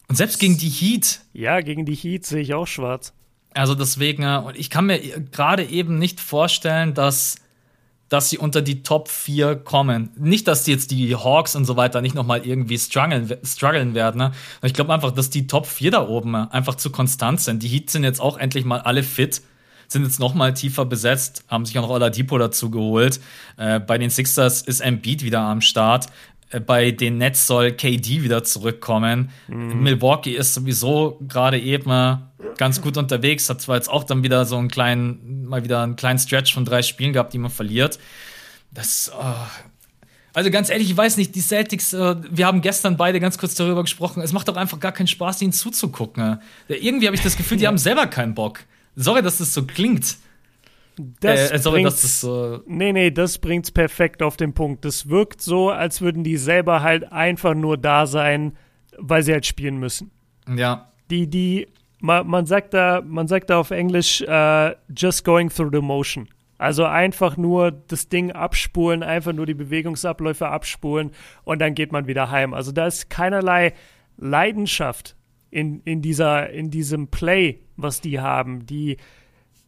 und 0.08 0.16
selbst 0.16 0.40
gegen 0.40 0.58
die 0.58 0.70
Heat. 0.70 1.22
Ja, 1.34 1.62
gegen 1.62 1.86
die 1.86 1.96
Heat 1.96 2.26
sehe 2.26 2.42
ich 2.42 2.54
auch 2.54 2.68
schwarz. 2.68 3.14
Also 3.54 3.74
deswegen, 3.74 4.24
äh, 4.24 4.42
und 4.46 4.58
ich 4.58 4.70
kann 4.70 4.86
mir 4.86 5.00
gerade 5.00 5.64
eben 5.64 5.98
nicht 5.98 6.20
vorstellen, 6.20 6.94
dass, 6.94 7.38
dass 8.14 8.30
sie 8.30 8.38
unter 8.38 8.62
die 8.62 8.84
Top 8.84 9.10
4 9.10 9.56
kommen. 9.56 10.12
Nicht, 10.16 10.48
dass 10.48 10.68
jetzt 10.68 10.92
die 10.92 11.16
Hawks 11.16 11.56
und 11.56 11.66
so 11.66 11.78
weiter 11.78 12.00
nicht 12.00 12.14
nochmal 12.14 12.46
irgendwie 12.46 12.78
strugglen, 12.78 13.28
strugglen 13.44 13.96
werden. 13.96 14.20
Ne? 14.20 14.32
Ich 14.62 14.76
glaube 14.76 14.94
einfach, 14.94 15.10
dass 15.10 15.32
die 15.32 15.48
Top 15.48 15.66
4 15.66 15.90
da 15.90 16.08
oben 16.08 16.36
einfach 16.36 16.76
zu 16.76 16.92
konstant 16.92 17.42
sind. 17.42 17.64
Die 17.64 17.68
Heat 17.68 17.90
sind 17.90 18.04
jetzt 18.04 18.22
auch 18.22 18.38
endlich 18.38 18.66
mal 18.66 18.82
alle 18.82 19.02
fit 19.02 19.42
sind 19.88 20.04
jetzt 20.04 20.20
noch 20.20 20.34
mal 20.34 20.54
tiefer 20.54 20.86
besetzt, 20.86 21.44
haben 21.48 21.66
sich 21.66 21.78
auch 21.78 21.84
noch 21.84 21.90
Oladipo 21.90 22.38
dazu 22.38 22.72
geholt. 22.72 23.20
Äh, 23.58 23.80
bei 23.80 23.98
den 23.98 24.10
Sixers 24.10 24.62
ist 24.62 24.80
Embiid 24.80 25.24
wieder 25.24 25.42
am 25.42 25.62
Start. 25.62 26.08
Äh, 26.54 26.60
bei 26.60 26.92
den 26.92 27.18
Nets 27.18 27.48
soll 27.48 27.72
KD 27.74 28.24
wieder 28.24 28.44
zurückkommen. 28.44 29.32
Mhm. 29.48 29.84
Milwaukee 29.84 30.36
ist 30.36 30.54
sowieso 30.54 31.20
gerade 31.28 31.60
eben 31.60 32.20
ganz 32.58 32.82
gut 32.82 32.98
unterwegs, 32.98 33.50
hat 33.50 33.62
zwar 33.62 33.76
jetzt 33.76 33.90
auch 33.90 34.04
dann 34.04 34.24
wieder 34.24 34.46
so 34.46 34.58
einen 34.58 34.68
kleinen, 34.68 35.46
mal 35.46 35.64
wieder 35.64 35.82
einen 35.82 35.96
kleinen 35.96 36.20
Stretch 36.20 36.54
von 36.54 36.66
drei 36.66 36.82
Spielen 36.82 37.14
gehabt, 37.14 37.34
die 37.34 37.40
man 37.40 37.52
verliert. 37.52 38.00
Das, 38.72 39.12
oh. 39.18 39.24
Also 40.36 40.50
ganz 40.50 40.70
ehrlich, 40.70 40.90
ich 40.90 40.98
weiß 40.98 41.18
nicht, 41.18 41.36
die 41.36 41.42
Celtics, 41.42 41.94
äh, 41.94 42.16
wir 42.30 42.48
haben 42.48 42.62
gestern 42.62 42.98
beide 42.98 43.20
ganz 43.20 43.38
kurz 43.38 43.56
darüber 43.56 43.84
gesprochen, 43.84 44.22
es 44.22 44.34
macht 44.34 44.48
doch 44.48 44.56
einfach 44.56 44.80
gar 44.80 44.92
keinen 44.92 45.08
Spaß, 45.08 45.42
ihnen 45.42 45.54
zuzugucken. 45.54 46.40
Irgendwie 46.68 47.06
habe 47.06 47.16
ich 47.16 47.22
das 47.22 47.38
Gefühl, 47.38 47.58
die 47.58 47.68
haben 47.68 47.78
selber 47.78 48.08
keinen 48.08 48.34
Bock. 48.34 48.62
Sorry, 48.96 49.22
dass 49.22 49.38
das 49.38 49.54
so 49.54 49.66
klingt. 49.66 50.18
Das 50.98 51.52
äh, 51.52 51.58
sorry, 51.60 51.84
dass 51.84 52.02
das 52.02 52.22
so. 52.22 52.62
Nee, 52.68 52.94
nee, 52.94 53.12
das 53.12 53.40
bringt's 53.40 53.72
perfekt 53.72 54.22
auf 54.22 54.38
den 54.38 54.54
Punkt. 54.54 54.86
Das 54.86 55.10
wirkt 55.10 55.42
so, 55.42 55.70
als 55.70 56.02
würden 56.02 56.24
die 56.24 56.38
selber 56.38 56.82
halt 56.82 57.12
einfach 57.12 57.56
nur 57.56 57.78
da 57.78 58.06
sein, 58.06 58.56
weil 58.98 59.24
sie 59.24 59.34
halt 59.34 59.46
spielen 59.46 59.78
müssen. 59.78 60.12
Ja. 60.48 60.92
Die, 61.10 61.30
die, 61.30 61.68
man, 62.00 62.28
man 62.28 62.46
sagt 62.46 62.74
da, 62.74 63.02
man 63.06 63.28
sagt 63.28 63.50
da 63.50 63.60
auf 63.60 63.72
Englisch, 63.72 64.22
uh, 64.28 64.72
just 64.96 65.24
going 65.24 65.50
through 65.50 65.72
the 65.72 65.82
motion. 65.82 66.28
Also 66.58 66.86
einfach 66.86 67.36
nur 67.36 67.72
das 67.72 68.10
Ding 68.10 68.32
abspulen, 68.32 69.04
einfach 69.04 69.34
nur 69.34 69.46
die 69.46 69.54
Bewegungsabläufe 69.54 70.48
abspulen 70.48 71.12
und 71.44 71.60
dann 71.60 71.76
geht 71.76 71.92
man 71.92 72.08
wieder 72.08 72.32
heim. 72.32 72.54
Also 72.54 72.72
da 72.72 72.88
ist 72.88 73.10
keinerlei 73.10 73.74
Leidenschaft 74.18 75.16
in, 75.50 75.82
in, 75.82 76.02
dieser, 76.02 76.50
in 76.52 76.70
diesem 76.70 77.08
Play, 77.08 77.60
was 77.76 78.02
die 78.02 78.20
haben. 78.20 78.66
Die 78.66 78.98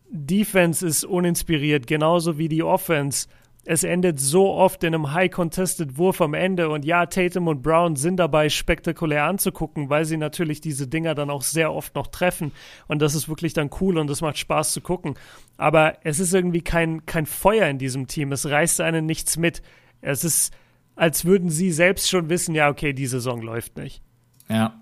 Defense 0.10 0.86
ist 0.86 1.04
uninspiriert, 1.04 1.88
genauso 1.88 2.38
wie 2.38 2.50
die 2.50 2.64
Offense. 2.64 3.28
Es 3.68 3.84
endet 3.84 4.20
so 4.20 4.52
oft 4.54 4.84
in 4.84 4.94
einem 4.94 5.12
high-contested 5.14 5.98
Wurf 5.98 6.22
am 6.22 6.36
Ende. 6.36 6.70
Und 6.70 6.86
ja, 6.86 7.08
Tatum 7.08 7.48
und 7.48 7.64
Brown 7.64 7.96
sind 7.96 8.18
dabei 8.18 8.50
spektakulär 8.50 9.24
anzugucken, 9.24 9.90
weil 9.90 10.06
sie 10.06 10.18
natürlich 10.18 10.62
diese 10.62 10.88
Dinger 10.88 11.16
dann 11.16 11.32
auch 11.32 11.42
sehr 11.42 11.74
oft 11.74 11.96
noch 11.96 12.08
treffen. 12.08 12.52
Und 12.88 13.02
das 13.02 13.16
ist 13.16 13.28
wirklich 13.28 13.54
dann 13.54 13.72
cool 13.82 13.98
und 13.98 14.08
es 14.12 14.22
macht 14.22 14.38
Spaß 14.38 14.72
zu 14.72 14.82
gucken. 14.82 15.16
Aber 15.58 15.98
es 16.04 16.20
ist 16.20 16.34
irgendwie 16.36 16.62
kein, 16.62 17.08
kein 17.08 17.26
Feuer 17.26 17.68
in 17.68 17.80
diesem 17.80 18.06
Team. 18.06 18.32
Es 18.32 18.48
reißt 18.48 18.82
einen 18.82 19.08
nichts 19.08 19.36
mit. 19.36 19.64
Es 20.02 20.24
ist, 20.24 20.54
als 20.96 21.26
würden 21.26 21.50
sie 21.50 21.72
selbst 21.72 22.08
schon 22.08 22.30
wissen, 22.30 22.54
ja, 22.54 22.70
okay, 22.70 22.94
die 22.94 23.08
Saison 23.08 23.42
läuft 23.42 23.78
nicht. 23.78 24.04
Ja, 24.48 24.80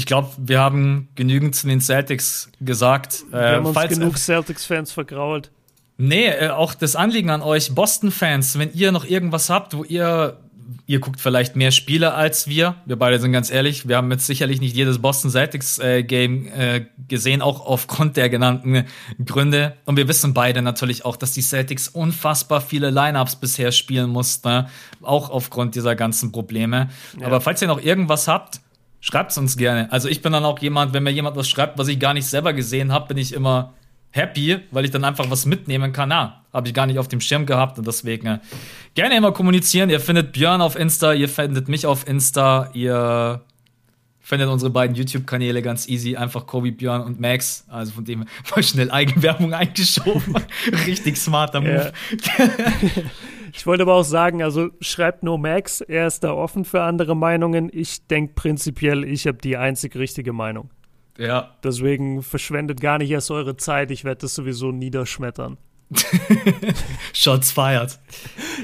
ich 0.00 0.06
glaube, 0.06 0.30
wir 0.38 0.60
haben 0.60 1.10
genügend 1.14 1.54
zu 1.54 1.66
den 1.66 1.82
Celtics 1.82 2.50
gesagt. 2.58 3.22
Wir 3.30 3.38
äh, 3.38 3.56
haben 3.56 3.66
uns 3.66 3.74
falls, 3.74 3.98
genug 3.98 4.16
Celtics-Fans 4.16 4.92
vergrault. 4.92 5.50
Nee, 5.98 6.28
äh, 6.28 6.48
auch 6.48 6.72
das 6.72 6.96
Anliegen 6.96 7.28
an 7.28 7.42
euch 7.42 7.74
Boston-Fans, 7.74 8.58
wenn 8.58 8.72
ihr 8.72 8.92
noch 8.92 9.04
irgendwas 9.04 9.50
habt, 9.50 9.76
wo 9.76 9.84
ihr 9.84 10.38
ihr 10.86 11.00
guckt 11.00 11.20
vielleicht 11.20 11.54
mehr 11.54 11.70
Spiele 11.70 12.14
als 12.14 12.46
wir. 12.46 12.76
Wir 12.86 12.96
beide 12.96 13.18
sind 13.18 13.32
ganz 13.32 13.50
ehrlich, 13.50 13.88
wir 13.88 13.98
haben 13.98 14.10
jetzt 14.10 14.26
sicherlich 14.26 14.60
nicht 14.60 14.74
jedes 14.74 15.00
Boston 15.00 15.30
Celtics 15.30 15.78
äh, 15.78 16.02
Game 16.02 16.46
äh, 16.46 16.86
gesehen, 17.08 17.42
auch 17.42 17.66
aufgrund 17.66 18.16
der 18.16 18.30
genannten 18.30 18.86
Gründe. 19.22 19.76
Und 19.84 19.98
wir 19.98 20.08
wissen 20.08 20.32
beide 20.32 20.62
natürlich 20.62 21.04
auch, 21.04 21.16
dass 21.16 21.32
die 21.32 21.42
Celtics 21.42 21.88
unfassbar 21.88 22.62
viele 22.62 22.88
Lineups 22.88 23.36
bisher 23.36 23.70
spielen 23.70 24.08
mussten, 24.08 24.48
ne? 24.48 24.68
auch 25.02 25.28
aufgrund 25.28 25.74
dieser 25.74 25.94
ganzen 25.94 26.32
Probleme. 26.32 26.88
Ja. 27.20 27.26
Aber 27.26 27.42
falls 27.42 27.60
ihr 27.60 27.68
noch 27.68 27.82
irgendwas 27.82 28.26
habt, 28.28 28.60
Schreibt 29.00 29.30
es 29.30 29.38
uns 29.38 29.56
gerne. 29.56 29.90
Also 29.90 30.08
ich 30.08 30.20
bin 30.20 30.32
dann 30.32 30.44
auch 30.44 30.58
jemand, 30.58 30.92
wenn 30.92 31.02
mir 31.02 31.10
jemand 31.10 31.36
was 31.36 31.48
schreibt, 31.48 31.78
was 31.78 31.88
ich 31.88 31.98
gar 31.98 32.12
nicht 32.12 32.26
selber 32.26 32.52
gesehen 32.52 32.92
habe, 32.92 33.08
bin 33.08 33.16
ich 33.16 33.32
immer 33.32 33.72
happy, 34.10 34.58
weil 34.70 34.84
ich 34.84 34.90
dann 34.90 35.04
einfach 35.04 35.30
was 35.30 35.46
mitnehmen 35.46 35.92
kann. 35.92 36.10
Na, 36.10 36.44
habe 36.52 36.68
ich 36.68 36.74
gar 36.74 36.86
nicht 36.86 36.98
auf 36.98 37.08
dem 37.08 37.20
Schirm 37.20 37.46
gehabt 37.46 37.78
und 37.78 37.86
deswegen 37.86 38.26
äh, 38.26 38.38
gerne 38.94 39.16
immer 39.16 39.32
kommunizieren. 39.32 39.88
Ihr 39.88 40.00
findet 40.00 40.32
Björn 40.32 40.60
auf 40.60 40.76
Insta, 40.76 41.12
ihr 41.14 41.28
findet 41.28 41.68
mich 41.68 41.86
auf 41.86 42.06
Insta, 42.06 42.70
ihr 42.74 43.40
findet 44.20 44.48
unsere 44.48 44.70
beiden 44.70 44.94
YouTube-Kanäle 44.94 45.62
ganz 45.62 45.88
easy. 45.88 46.16
Einfach 46.16 46.46
Kobi, 46.46 46.70
Björn 46.70 47.02
und 47.02 47.20
Max. 47.20 47.64
Also 47.68 47.92
von 47.92 48.04
dem 48.04 48.26
mal 48.54 48.62
schnell 48.62 48.90
Eigenwerbung 48.90 49.54
eingeschoben. 49.54 50.34
Richtig 50.86 51.16
smarter 51.16 51.60
Move. 51.60 51.92
Ich 53.52 53.66
wollte 53.66 53.82
aber 53.82 53.94
auch 53.94 54.04
sagen, 54.04 54.42
also 54.42 54.70
schreibt 54.80 55.22
nur 55.22 55.38
Max, 55.38 55.80
er 55.80 56.06
ist 56.06 56.24
da 56.24 56.32
offen 56.32 56.64
für 56.64 56.82
andere 56.82 57.16
Meinungen. 57.16 57.70
Ich 57.72 58.06
denke 58.06 58.34
prinzipiell, 58.34 59.04
ich 59.04 59.26
habe 59.26 59.38
die 59.38 59.56
einzig 59.56 59.96
richtige 59.96 60.32
Meinung. 60.32 60.70
Ja. 61.18 61.54
Deswegen 61.62 62.22
verschwendet 62.22 62.80
gar 62.80 62.98
nicht 62.98 63.10
erst 63.10 63.30
eure 63.30 63.56
Zeit, 63.56 63.90
ich 63.90 64.04
werde 64.04 64.22
das 64.22 64.34
sowieso 64.34 64.72
niederschmettern. 64.72 65.58
Shots 67.12 67.50
fired. 67.50 67.98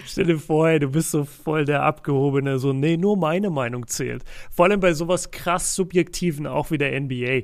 Stell 0.07 0.27
dir 0.27 0.39
vor, 0.39 0.69
ey, 0.69 0.79
du 0.79 0.89
bist 0.89 1.11
so 1.11 1.25
voll 1.25 1.65
der 1.65 1.83
Abgehobene, 1.83 2.59
so, 2.59 2.73
nee, 2.73 2.97
nur 2.97 3.17
meine 3.17 3.51
Meinung 3.51 3.87
zählt. 3.89 4.25
Vor 4.51 4.67
allem 4.67 4.81
bei 4.81 4.95
sowas 4.95 5.31
krass 5.33 5.75
Subjektiven, 5.75 6.47
auch 6.47 6.71
wie 6.71 6.79
der 6.79 6.99
NBA. 7.01 7.43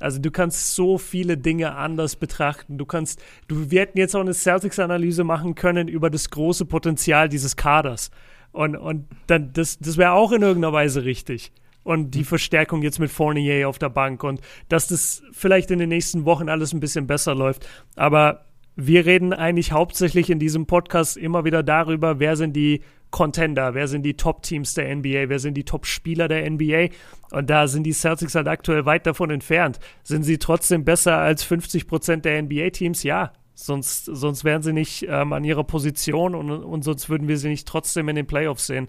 Also 0.00 0.20
du 0.20 0.30
kannst 0.30 0.74
so 0.74 0.98
viele 0.98 1.38
Dinge 1.38 1.74
anders 1.76 2.16
betrachten. 2.16 2.78
Du 2.78 2.86
kannst, 2.86 3.22
du, 3.48 3.70
wir 3.70 3.82
hätten 3.82 3.98
jetzt 3.98 4.14
auch 4.14 4.20
eine 4.20 4.34
Celtics-Analyse 4.34 5.24
machen 5.24 5.54
können 5.54 5.88
über 5.88 6.10
das 6.10 6.30
große 6.30 6.64
Potenzial 6.64 7.28
dieses 7.28 7.56
Kaders. 7.56 8.10
Und, 8.52 8.76
und 8.76 9.06
dann, 9.26 9.52
das, 9.52 9.78
das 9.78 9.96
wäre 9.96 10.12
auch 10.12 10.32
in 10.32 10.42
irgendeiner 10.42 10.72
Weise 10.72 11.04
richtig. 11.04 11.52
Und 11.82 12.12
die 12.12 12.24
Verstärkung 12.24 12.82
jetzt 12.82 12.98
mit 12.98 13.10
Fournier 13.10 13.68
auf 13.68 13.78
der 13.78 13.90
Bank 13.90 14.24
und 14.24 14.40
dass 14.68 14.88
das 14.88 15.22
vielleicht 15.32 15.70
in 15.70 15.78
den 15.78 15.90
nächsten 15.90 16.24
Wochen 16.24 16.48
alles 16.48 16.72
ein 16.72 16.80
bisschen 16.80 17.06
besser 17.06 17.34
läuft. 17.34 17.68
Aber 17.94 18.46
wir 18.76 19.06
reden 19.06 19.32
eigentlich 19.32 19.72
hauptsächlich 19.72 20.30
in 20.30 20.38
diesem 20.38 20.66
Podcast 20.66 21.16
immer 21.16 21.44
wieder 21.44 21.62
darüber, 21.62 22.18
wer 22.18 22.36
sind 22.36 22.54
die 22.54 22.82
Contender, 23.10 23.74
wer 23.74 23.86
sind 23.86 24.02
die 24.02 24.14
Top-Teams 24.14 24.74
der 24.74 24.94
NBA, 24.96 25.28
wer 25.28 25.38
sind 25.38 25.54
die 25.54 25.62
Top-Spieler 25.62 26.26
der 26.26 26.50
NBA. 26.50 26.88
Und 27.30 27.48
da 27.48 27.68
sind 27.68 27.84
die 27.84 27.92
Celtics 27.92 28.34
halt 28.34 28.48
aktuell 28.48 28.86
weit 28.86 29.06
davon 29.06 29.30
entfernt. 29.30 29.78
Sind 30.02 30.24
sie 30.24 30.38
trotzdem 30.38 30.84
besser 30.84 31.18
als 31.18 31.44
50 31.44 31.86
Prozent 31.86 32.24
der 32.24 32.42
NBA-Teams? 32.42 33.04
Ja. 33.04 33.32
Sonst, 33.54 34.06
sonst 34.06 34.42
wären 34.42 34.62
sie 34.62 34.72
nicht 34.72 35.06
ähm, 35.08 35.32
an 35.32 35.44
ihrer 35.44 35.62
Position 35.62 36.34
und, 36.34 36.50
und 36.50 36.82
sonst 36.82 37.08
würden 37.08 37.28
wir 37.28 37.38
sie 37.38 37.50
nicht 37.50 37.68
trotzdem 37.68 38.08
in 38.08 38.16
den 38.16 38.26
Playoffs 38.26 38.66
sehen. 38.66 38.88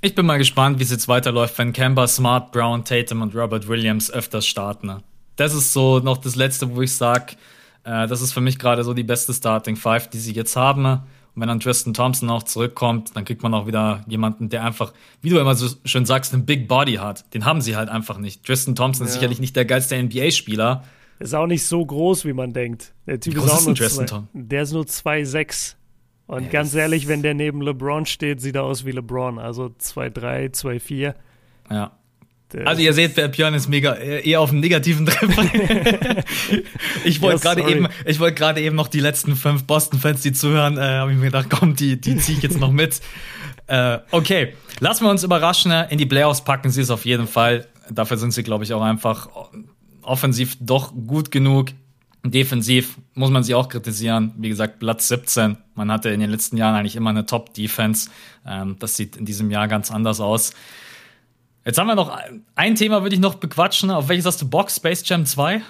Ich 0.00 0.14
bin 0.14 0.24
mal 0.24 0.38
gespannt, 0.38 0.78
wie 0.78 0.84
es 0.84 0.92
jetzt 0.92 1.08
weiterläuft, 1.08 1.58
wenn 1.58 1.72
Kemba, 1.72 2.06
Smart, 2.06 2.52
Brown, 2.52 2.84
Tatum 2.84 3.22
und 3.22 3.34
Robert 3.34 3.66
Williams 3.66 4.08
öfters 4.08 4.46
starten. 4.46 5.02
Das 5.34 5.52
ist 5.52 5.72
so 5.72 5.98
noch 5.98 6.18
das 6.18 6.36
Letzte, 6.36 6.76
wo 6.76 6.82
ich 6.82 6.92
sage, 6.92 7.34
äh, 7.84 8.06
das 8.06 8.20
ist 8.20 8.32
für 8.32 8.40
mich 8.40 8.58
gerade 8.58 8.84
so 8.84 8.94
die 8.94 9.04
beste 9.04 9.32
Starting 9.32 9.76
Five, 9.76 10.08
die 10.08 10.18
sie 10.18 10.32
jetzt 10.32 10.56
haben. 10.56 11.02
wenn 11.36 11.48
dann 11.48 11.60
Tristan 11.60 11.94
Thompson 11.94 12.30
auch 12.30 12.44
zurückkommt, 12.44 13.16
dann 13.16 13.24
kriegt 13.24 13.42
man 13.42 13.54
auch 13.54 13.66
wieder 13.66 14.04
jemanden, 14.06 14.48
der 14.48 14.64
einfach, 14.64 14.92
wie 15.20 15.30
du 15.30 15.38
immer 15.38 15.54
so 15.54 15.68
schön 15.84 16.06
sagst, 16.06 16.32
einen 16.32 16.46
Big 16.46 16.68
Body 16.68 16.94
hat. 16.94 17.32
Den 17.34 17.44
haben 17.44 17.60
sie 17.60 17.76
halt 17.76 17.88
einfach 17.88 18.18
nicht. 18.18 18.44
Tristan 18.44 18.74
Thompson 18.74 19.04
ja. 19.04 19.08
ist 19.08 19.14
sicherlich 19.14 19.40
nicht 19.40 19.56
der 19.56 19.64
geilste 19.64 20.00
NBA-Spieler. 20.00 20.84
Ist 21.18 21.34
auch 21.34 21.46
nicht 21.46 21.64
so 21.64 21.84
groß, 21.84 22.24
wie 22.24 22.32
man 22.32 22.52
denkt. 22.52 22.92
Der 23.06 23.20
Typ 23.20 23.36
ist 23.36 23.50
auch 23.50 23.64
nur 23.64 23.74
Tristan 23.74 24.06
zwei, 24.06 24.22
Der 24.32 24.62
ist 24.62 24.72
nur 24.72 24.84
2,6. 24.84 25.74
Und 26.26 26.44
ja, 26.44 26.48
ganz 26.48 26.74
ehrlich, 26.74 27.06
wenn 27.08 27.22
der 27.22 27.34
neben 27.34 27.60
LeBron 27.60 28.06
steht, 28.06 28.40
sieht 28.40 28.56
er 28.56 28.64
aus 28.64 28.84
wie 28.84 28.92
LeBron. 28.92 29.38
Also 29.38 29.66
2,3, 29.66 30.54
2,4. 30.54 31.14
Ja. 31.70 31.92
Also 32.64 32.82
ihr 32.82 32.92
seht, 32.92 33.14
Björn 33.32 33.54
ist 33.54 33.68
mega 33.68 33.94
eher 33.94 34.40
auf 34.40 34.50
dem 34.50 34.60
negativen 34.60 35.06
Treffer. 35.06 35.44
ich 37.04 37.20
wollte 37.20 37.44
ja, 37.44 37.54
gerade 37.54 37.70
eben, 37.70 37.88
ich 38.04 38.20
wollte 38.20 38.34
gerade 38.34 38.60
eben 38.60 38.76
noch 38.76 38.88
die 38.88 39.00
letzten 39.00 39.36
fünf 39.36 39.64
Boston-Fans, 39.64 40.22
die 40.22 40.32
zuhören, 40.32 40.76
äh, 40.78 40.80
habe 40.80 41.12
ich 41.12 41.18
mir 41.18 41.26
gedacht, 41.26 41.48
komm, 41.50 41.74
die, 41.74 42.00
die 42.00 42.16
ziehe 42.16 42.38
ich 42.38 42.42
jetzt 42.42 42.58
noch 42.58 42.72
mit. 42.72 43.00
Äh, 43.66 44.00
okay, 44.10 44.52
lassen 44.80 45.04
wir 45.04 45.10
uns 45.10 45.22
überraschen. 45.24 45.72
In 45.88 45.96
die 45.96 46.04
Playoffs 46.04 46.44
packen 46.44 46.68
sie 46.68 46.82
es 46.82 46.90
auf 46.90 47.06
jeden 47.06 47.26
Fall. 47.26 47.66
Dafür 47.90 48.18
sind 48.18 48.32
sie, 48.32 48.42
glaube 48.42 48.64
ich, 48.64 48.74
auch 48.74 48.82
einfach 48.82 49.28
offensiv 50.02 50.56
doch 50.60 50.92
gut 50.92 51.30
genug. 51.30 51.70
Defensiv 52.22 52.96
muss 53.14 53.30
man 53.30 53.42
sie 53.42 53.54
auch 53.54 53.68
kritisieren. 53.68 54.32
Wie 54.38 54.48
gesagt, 54.48 54.78
Platz 54.78 55.08
17. 55.08 55.58
Man 55.74 55.92
hatte 55.92 56.08
in 56.08 56.20
den 56.20 56.30
letzten 56.30 56.56
Jahren 56.56 56.74
eigentlich 56.74 56.96
immer 56.96 57.10
eine 57.10 57.26
Top-Defense. 57.26 58.10
Ähm, 58.46 58.76
das 58.78 58.96
sieht 58.96 59.16
in 59.16 59.26
diesem 59.26 59.50
Jahr 59.50 59.68
ganz 59.68 59.90
anders 59.90 60.20
aus. 60.20 60.54
Jetzt 61.64 61.78
haben 61.78 61.86
wir 61.86 61.94
noch 61.94 62.14
ein 62.54 62.74
Thema, 62.74 63.02
würde 63.02 63.14
ich 63.14 63.20
noch 63.20 63.36
bequatschen. 63.36 63.90
Auf 63.90 64.08
welches 64.08 64.26
hast 64.26 64.42
du 64.42 64.48
Bock? 64.48 64.70
Space 64.70 65.02
Jam 65.06 65.24
2? 65.24 65.62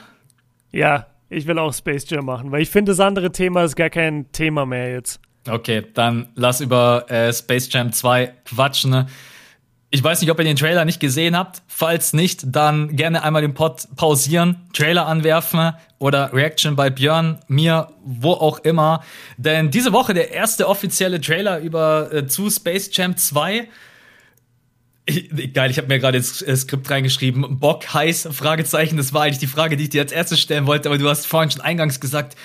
Ja, 0.72 1.06
ich 1.28 1.46
will 1.46 1.58
auch 1.58 1.72
Space 1.72 2.08
Jam 2.08 2.24
machen, 2.24 2.50
weil 2.50 2.62
ich 2.62 2.70
finde, 2.70 2.90
das 2.90 3.00
andere 3.00 3.30
Thema 3.30 3.62
ist 3.62 3.76
gar 3.76 3.90
kein 3.90 4.30
Thema 4.32 4.66
mehr 4.66 4.90
jetzt. 4.90 5.20
Okay, 5.48 5.84
dann 5.94 6.28
lass 6.34 6.60
über 6.60 7.08
äh, 7.10 7.32
Space 7.32 7.68
Jam 7.72 7.92
2 7.92 8.32
quatschen. 8.44 9.06
Ich 9.90 10.02
weiß 10.02 10.20
nicht, 10.20 10.32
ob 10.32 10.38
ihr 10.40 10.44
den 10.44 10.56
Trailer 10.56 10.84
nicht 10.84 10.98
gesehen 10.98 11.36
habt. 11.36 11.62
Falls 11.68 12.12
nicht, 12.12 12.42
dann 12.44 12.96
gerne 12.96 13.22
einmal 13.22 13.42
den 13.42 13.54
Pod 13.54 13.86
pausieren, 13.94 14.68
Trailer 14.72 15.06
anwerfen 15.06 15.74
oder 16.00 16.32
Reaction 16.32 16.74
bei 16.74 16.90
Björn, 16.90 17.38
mir, 17.46 17.92
wo 18.02 18.32
auch 18.32 18.58
immer. 18.60 19.04
Denn 19.36 19.70
diese 19.70 19.92
Woche 19.92 20.12
der 20.12 20.32
erste 20.32 20.68
offizielle 20.68 21.20
Trailer 21.20 21.60
über 21.60 22.12
äh, 22.12 22.26
zu 22.26 22.50
Space 22.50 22.90
Jam 22.92 23.16
2 23.16 23.68
ich, 25.06 25.52
geil, 25.52 25.70
ich 25.70 25.76
habe 25.76 25.88
mir 25.88 25.98
gerade 25.98 26.16
ins 26.16 26.40
äh, 26.40 26.56
Skript 26.56 26.88
reingeschrieben. 26.88 27.58
Bock, 27.58 27.92
heiß, 27.92 28.28
Fragezeichen. 28.32 28.96
Das 28.96 29.12
war 29.12 29.22
eigentlich 29.22 29.38
die 29.38 29.46
Frage, 29.46 29.76
die 29.76 29.84
ich 29.84 29.90
dir 29.90 30.00
als 30.00 30.12
erstes 30.12 30.40
stellen 30.40 30.66
wollte, 30.66 30.88
aber 30.88 30.96
du 30.96 31.08
hast 31.08 31.26
vorhin 31.26 31.50
schon 31.50 31.60
eingangs 31.60 32.00
gesagt, 32.00 32.36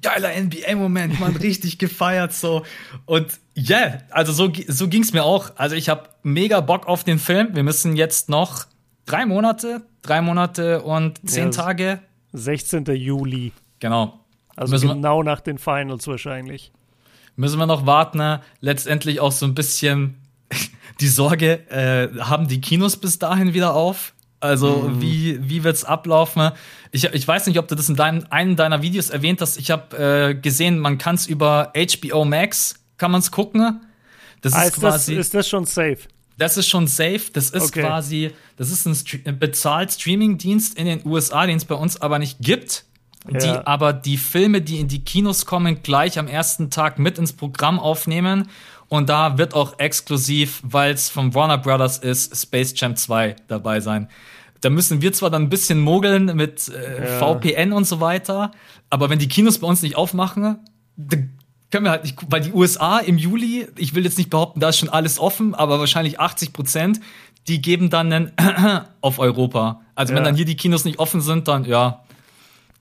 geiler 0.00 0.30
NBA-Moment, 0.30 1.20
man, 1.20 1.36
richtig 1.42 1.78
gefeiert 1.78 2.32
so. 2.32 2.64
Und 3.04 3.26
ja, 3.54 3.78
yeah, 3.78 3.98
also 4.10 4.32
so, 4.32 4.50
so 4.68 4.88
ging's 4.88 5.12
mir 5.12 5.24
auch. 5.24 5.50
Also 5.56 5.76
ich 5.76 5.90
habe 5.90 6.08
mega 6.22 6.60
Bock 6.60 6.86
auf 6.88 7.04
den 7.04 7.18
Film. 7.18 7.54
Wir 7.54 7.62
müssen 7.62 7.94
jetzt 7.94 8.30
noch 8.30 8.66
drei 9.04 9.26
Monate, 9.26 9.82
drei 10.00 10.22
Monate 10.22 10.82
und 10.82 11.28
zehn 11.28 11.46
ja, 11.46 11.50
Tage. 11.50 12.00
16. 12.32 12.84
Juli. 12.86 13.52
Genau. 13.80 14.20
Also 14.56 14.72
müssen 14.72 14.88
genau 14.88 15.22
nach 15.22 15.40
den 15.40 15.58
Finals 15.58 16.06
wahrscheinlich. 16.06 16.72
Müssen 17.36 17.58
wir 17.58 17.66
noch 17.66 17.86
warten, 17.86 18.18
ne? 18.18 18.40
letztendlich 18.60 19.20
auch 19.20 19.32
so 19.32 19.46
ein 19.46 19.54
bisschen 19.54 20.16
die 21.00 21.08
Sorge, 21.08 21.68
äh, 21.70 22.20
haben 22.20 22.48
die 22.48 22.60
Kinos 22.60 22.96
bis 22.96 23.18
dahin 23.18 23.54
wieder 23.54 23.74
auf? 23.74 24.14
Also 24.40 24.88
mhm. 24.88 25.00
wie, 25.00 25.48
wie 25.48 25.64
wird's 25.64 25.84
ablaufen? 25.84 26.52
Ich, 26.92 27.04
ich 27.04 27.26
weiß 27.26 27.46
nicht, 27.46 27.58
ob 27.58 27.66
du 27.68 27.74
das 27.74 27.88
in 27.88 27.96
deinem, 27.96 28.24
einem 28.30 28.56
deiner 28.56 28.82
Videos 28.82 29.10
erwähnt 29.10 29.40
hast. 29.40 29.58
Ich 29.58 29.70
habe 29.70 29.96
äh, 29.96 30.34
gesehen, 30.34 30.78
man 30.78 30.98
kann 30.98 31.16
es 31.16 31.26
über 31.26 31.72
HBO 31.74 32.24
Max, 32.24 32.76
kann 32.98 33.10
man 33.10 33.20
es 33.20 33.30
gucken. 33.30 33.80
Das 34.40 34.52
ah, 34.52 34.62
ist, 34.62 34.68
ist 34.68 34.80
quasi. 34.80 35.16
Das, 35.16 35.26
ist 35.26 35.34
das 35.34 35.48
schon 35.48 35.64
safe? 35.64 35.98
Das 36.36 36.56
ist 36.56 36.68
schon 36.68 36.86
safe. 36.86 37.22
Das 37.32 37.50
ist 37.50 37.64
okay. 37.64 37.80
quasi, 37.80 38.30
das 38.56 38.70
ist 38.70 38.86
ein 38.86 38.94
St 38.94 39.24
bezahlt 39.40 39.92
Streaming-Dienst 39.92 40.78
in 40.78 40.86
den 40.86 41.04
USA, 41.04 41.46
den 41.46 41.56
es 41.56 41.64
bei 41.64 41.74
uns 41.74 42.00
aber 42.00 42.20
nicht 42.20 42.38
gibt. 42.40 42.84
Ja. 43.28 43.38
Die 43.38 43.66
aber 43.66 43.92
die 43.92 44.16
Filme, 44.16 44.62
die 44.62 44.78
in 44.78 44.86
die 44.86 45.04
Kinos 45.04 45.44
kommen, 45.44 45.82
gleich 45.82 46.18
am 46.18 46.28
ersten 46.28 46.70
Tag 46.70 47.00
mit 47.00 47.18
ins 47.18 47.32
Programm 47.32 47.80
aufnehmen 47.80 48.48
und 48.88 49.08
da 49.08 49.38
wird 49.38 49.54
auch 49.54 49.78
exklusiv, 49.78 50.60
weil 50.62 50.94
es 50.94 51.08
von 51.08 51.34
Warner 51.34 51.58
Brothers 51.58 51.98
ist, 51.98 52.36
Space 52.36 52.74
Jam 52.76 52.96
2 52.96 53.36
dabei 53.46 53.80
sein. 53.80 54.08
Da 54.60 54.70
müssen 54.70 55.02
wir 55.02 55.12
zwar 55.12 55.30
dann 55.30 55.42
ein 55.42 55.48
bisschen 55.48 55.78
mogeln 55.78 56.36
mit 56.36 56.68
äh, 56.68 57.04
ja. 57.04 57.18
VPN 57.18 57.72
und 57.72 57.84
so 57.84 58.00
weiter, 58.00 58.50
aber 58.90 59.10
wenn 59.10 59.18
die 59.18 59.28
Kinos 59.28 59.58
bei 59.58 59.66
uns 59.66 59.82
nicht 59.82 59.96
aufmachen, 59.96 60.58
dann 60.96 61.38
können 61.70 61.84
wir 61.84 61.90
halt 61.90 62.04
nicht, 62.04 62.16
weil 62.28 62.40
die 62.40 62.52
USA 62.52 62.98
im 62.98 63.18
Juli, 63.18 63.68
ich 63.76 63.94
will 63.94 64.04
jetzt 64.04 64.18
nicht 64.18 64.30
behaupten, 64.30 64.58
da 64.58 64.70
ist 64.70 64.78
schon 64.78 64.88
alles 64.88 65.18
offen, 65.20 65.54
aber 65.54 65.78
wahrscheinlich 65.78 66.18
80 66.18 66.52
Prozent, 66.52 67.00
die 67.46 67.60
geben 67.60 67.90
dann 67.90 68.12
einen 68.12 68.32
auf 69.00 69.18
Europa. 69.18 69.82
Also 69.94 70.12
ja. 70.12 70.16
wenn 70.16 70.24
dann 70.24 70.34
hier 70.34 70.46
die 70.46 70.56
Kinos 70.56 70.84
nicht 70.84 70.98
offen 70.98 71.20
sind, 71.20 71.46
dann 71.46 71.64
ja, 71.64 72.02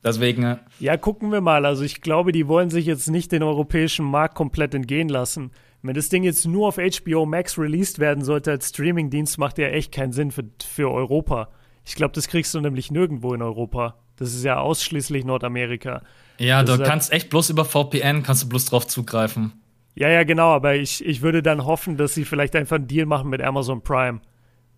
Deswegen. 0.03 0.43
Äh, 0.43 0.57
ja, 0.79 0.95
gucken 0.95 1.31
wir 1.31 1.41
mal. 1.41 1.65
Also 1.65 1.83
ich 1.83 2.01
glaube, 2.01 2.31
die 2.31 2.47
wollen 2.47 2.69
sich 2.69 2.85
jetzt 2.85 3.09
nicht 3.09 3.31
den 3.31 3.43
europäischen 3.43 4.05
Markt 4.05 4.35
komplett 4.35 4.73
entgehen 4.73 5.09
lassen. 5.09 5.51
Wenn 5.81 5.93
das 5.93 6.09
Ding 6.09 6.23
jetzt 6.23 6.45
nur 6.45 6.67
auf 6.67 6.77
HBO 6.77 7.25
Max 7.25 7.57
released 7.57 7.99
werden 7.99 8.23
sollte 8.23 8.51
als 8.51 8.69
Streamingdienst, 8.69 9.37
macht 9.37 9.57
der 9.57 9.73
echt 9.73 9.91
keinen 9.91 10.11
Sinn 10.11 10.31
für, 10.31 10.43
für 10.63 10.91
Europa. 10.91 11.49
Ich 11.85 11.95
glaube, 11.95 12.13
das 12.13 12.27
kriegst 12.27 12.53
du 12.53 12.59
nämlich 12.59 12.91
nirgendwo 12.91 13.33
in 13.33 13.41
Europa. 13.41 13.95
Das 14.17 14.33
ist 14.33 14.43
ja 14.43 14.59
ausschließlich 14.59 15.23
Nordamerika. 15.23 16.01
Ja, 16.39 16.63
das 16.63 16.77
du 16.77 16.83
kannst 16.83 17.13
echt 17.13 17.29
bloß 17.29 17.51
über 17.51 17.63
VPN, 17.65 18.23
kannst 18.23 18.43
du 18.43 18.49
bloß 18.49 18.65
drauf 18.65 18.87
zugreifen. 18.87 19.53
Ja, 19.95 20.09
ja, 20.09 20.23
genau, 20.23 20.49
aber 20.49 20.75
ich, 20.75 21.03
ich 21.05 21.21
würde 21.21 21.41
dann 21.41 21.65
hoffen, 21.65 21.97
dass 21.97 22.13
sie 22.13 22.25
vielleicht 22.25 22.55
einfach 22.55 22.75
einen 22.75 22.87
Deal 22.87 23.05
machen 23.05 23.29
mit 23.29 23.41
Amazon 23.41 23.81
Prime. 23.81 24.21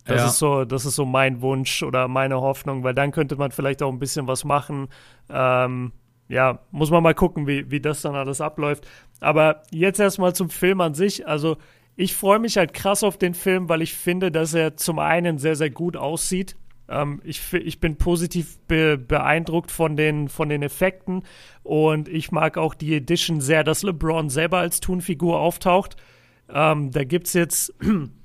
Das 0.05 0.21
ja. 0.21 0.27
ist 0.27 0.37
so, 0.37 0.65
das 0.65 0.85
ist 0.85 0.95
so 0.95 1.05
mein 1.05 1.41
Wunsch 1.41 1.83
oder 1.83 2.07
meine 2.07 2.39
Hoffnung, 2.39 2.83
weil 2.83 2.93
dann 2.93 3.11
könnte 3.11 3.35
man 3.35 3.51
vielleicht 3.51 3.83
auch 3.83 3.91
ein 3.91 3.99
bisschen 3.99 4.27
was 4.27 4.43
machen. 4.45 4.87
Ähm, 5.29 5.91
ja, 6.29 6.59
muss 6.71 6.91
man 6.91 7.03
mal 7.03 7.15
gucken, 7.15 7.47
wie, 7.47 7.69
wie 7.69 7.81
das 7.81 8.01
dann 8.01 8.15
alles 8.15 8.39
abläuft. 8.39 8.87
Aber 9.19 9.63
jetzt 9.71 9.99
erstmal 9.99 10.33
zum 10.33 10.49
Film 10.49 10.81
an 10.81 10.93
sich. 10.93 11.27
Also, 11.27 11.57
ich 11.95 12.15
freue 12.15 12.39
mich 12.39 12.57
halt 12.57 12.73
krass 12.73 13.03
auf 13.03 13.17
den 13.17 13.33
Film, 13.33 13.67
weil 13.67 13.81
ich 13.81 13.93
finde, 13.93 14.31
dass 14.31 14.53
er 14.53 14.77
zum 14.77 14.99
einen 14.99 15.37
sehr, 15.37 15.55
sehr 15.55 15.69
gut 15.69 15.97
aussieht. 15.97 16.55
Ähm, 16.87 17.21
ich, 17.23 17.53
ich 17.53 17.79
bin 17.79 17.97
positiv 17.97 18.57
be 18.67 18.97
beeindruckt 18.97 19.71
von 19.71 19.97
den, 19.97 20.29
von 20.29 20.49
den 20.49 20.63
Effekten 20.63 21.23
und 21.63 22.07
ich 22.07 22.31
mag 22.31 22.57
auch 22.57 22.73
die 22.73 22.95
Edition 22.95 23.41
sehr, 23.41 23.63
dass 23.63 23.83
LeBron 23.83 24.29
selber 24.29 24.59
als 24.59 24.79
Tunfigur 24.79 25.39
auftaucht. 25.39 25.97
Ähm, 26.51 26.91
da 26.91 27.03
gibt 27.03 27.27
es 27.27 27.33
jetzt 27.33 27.73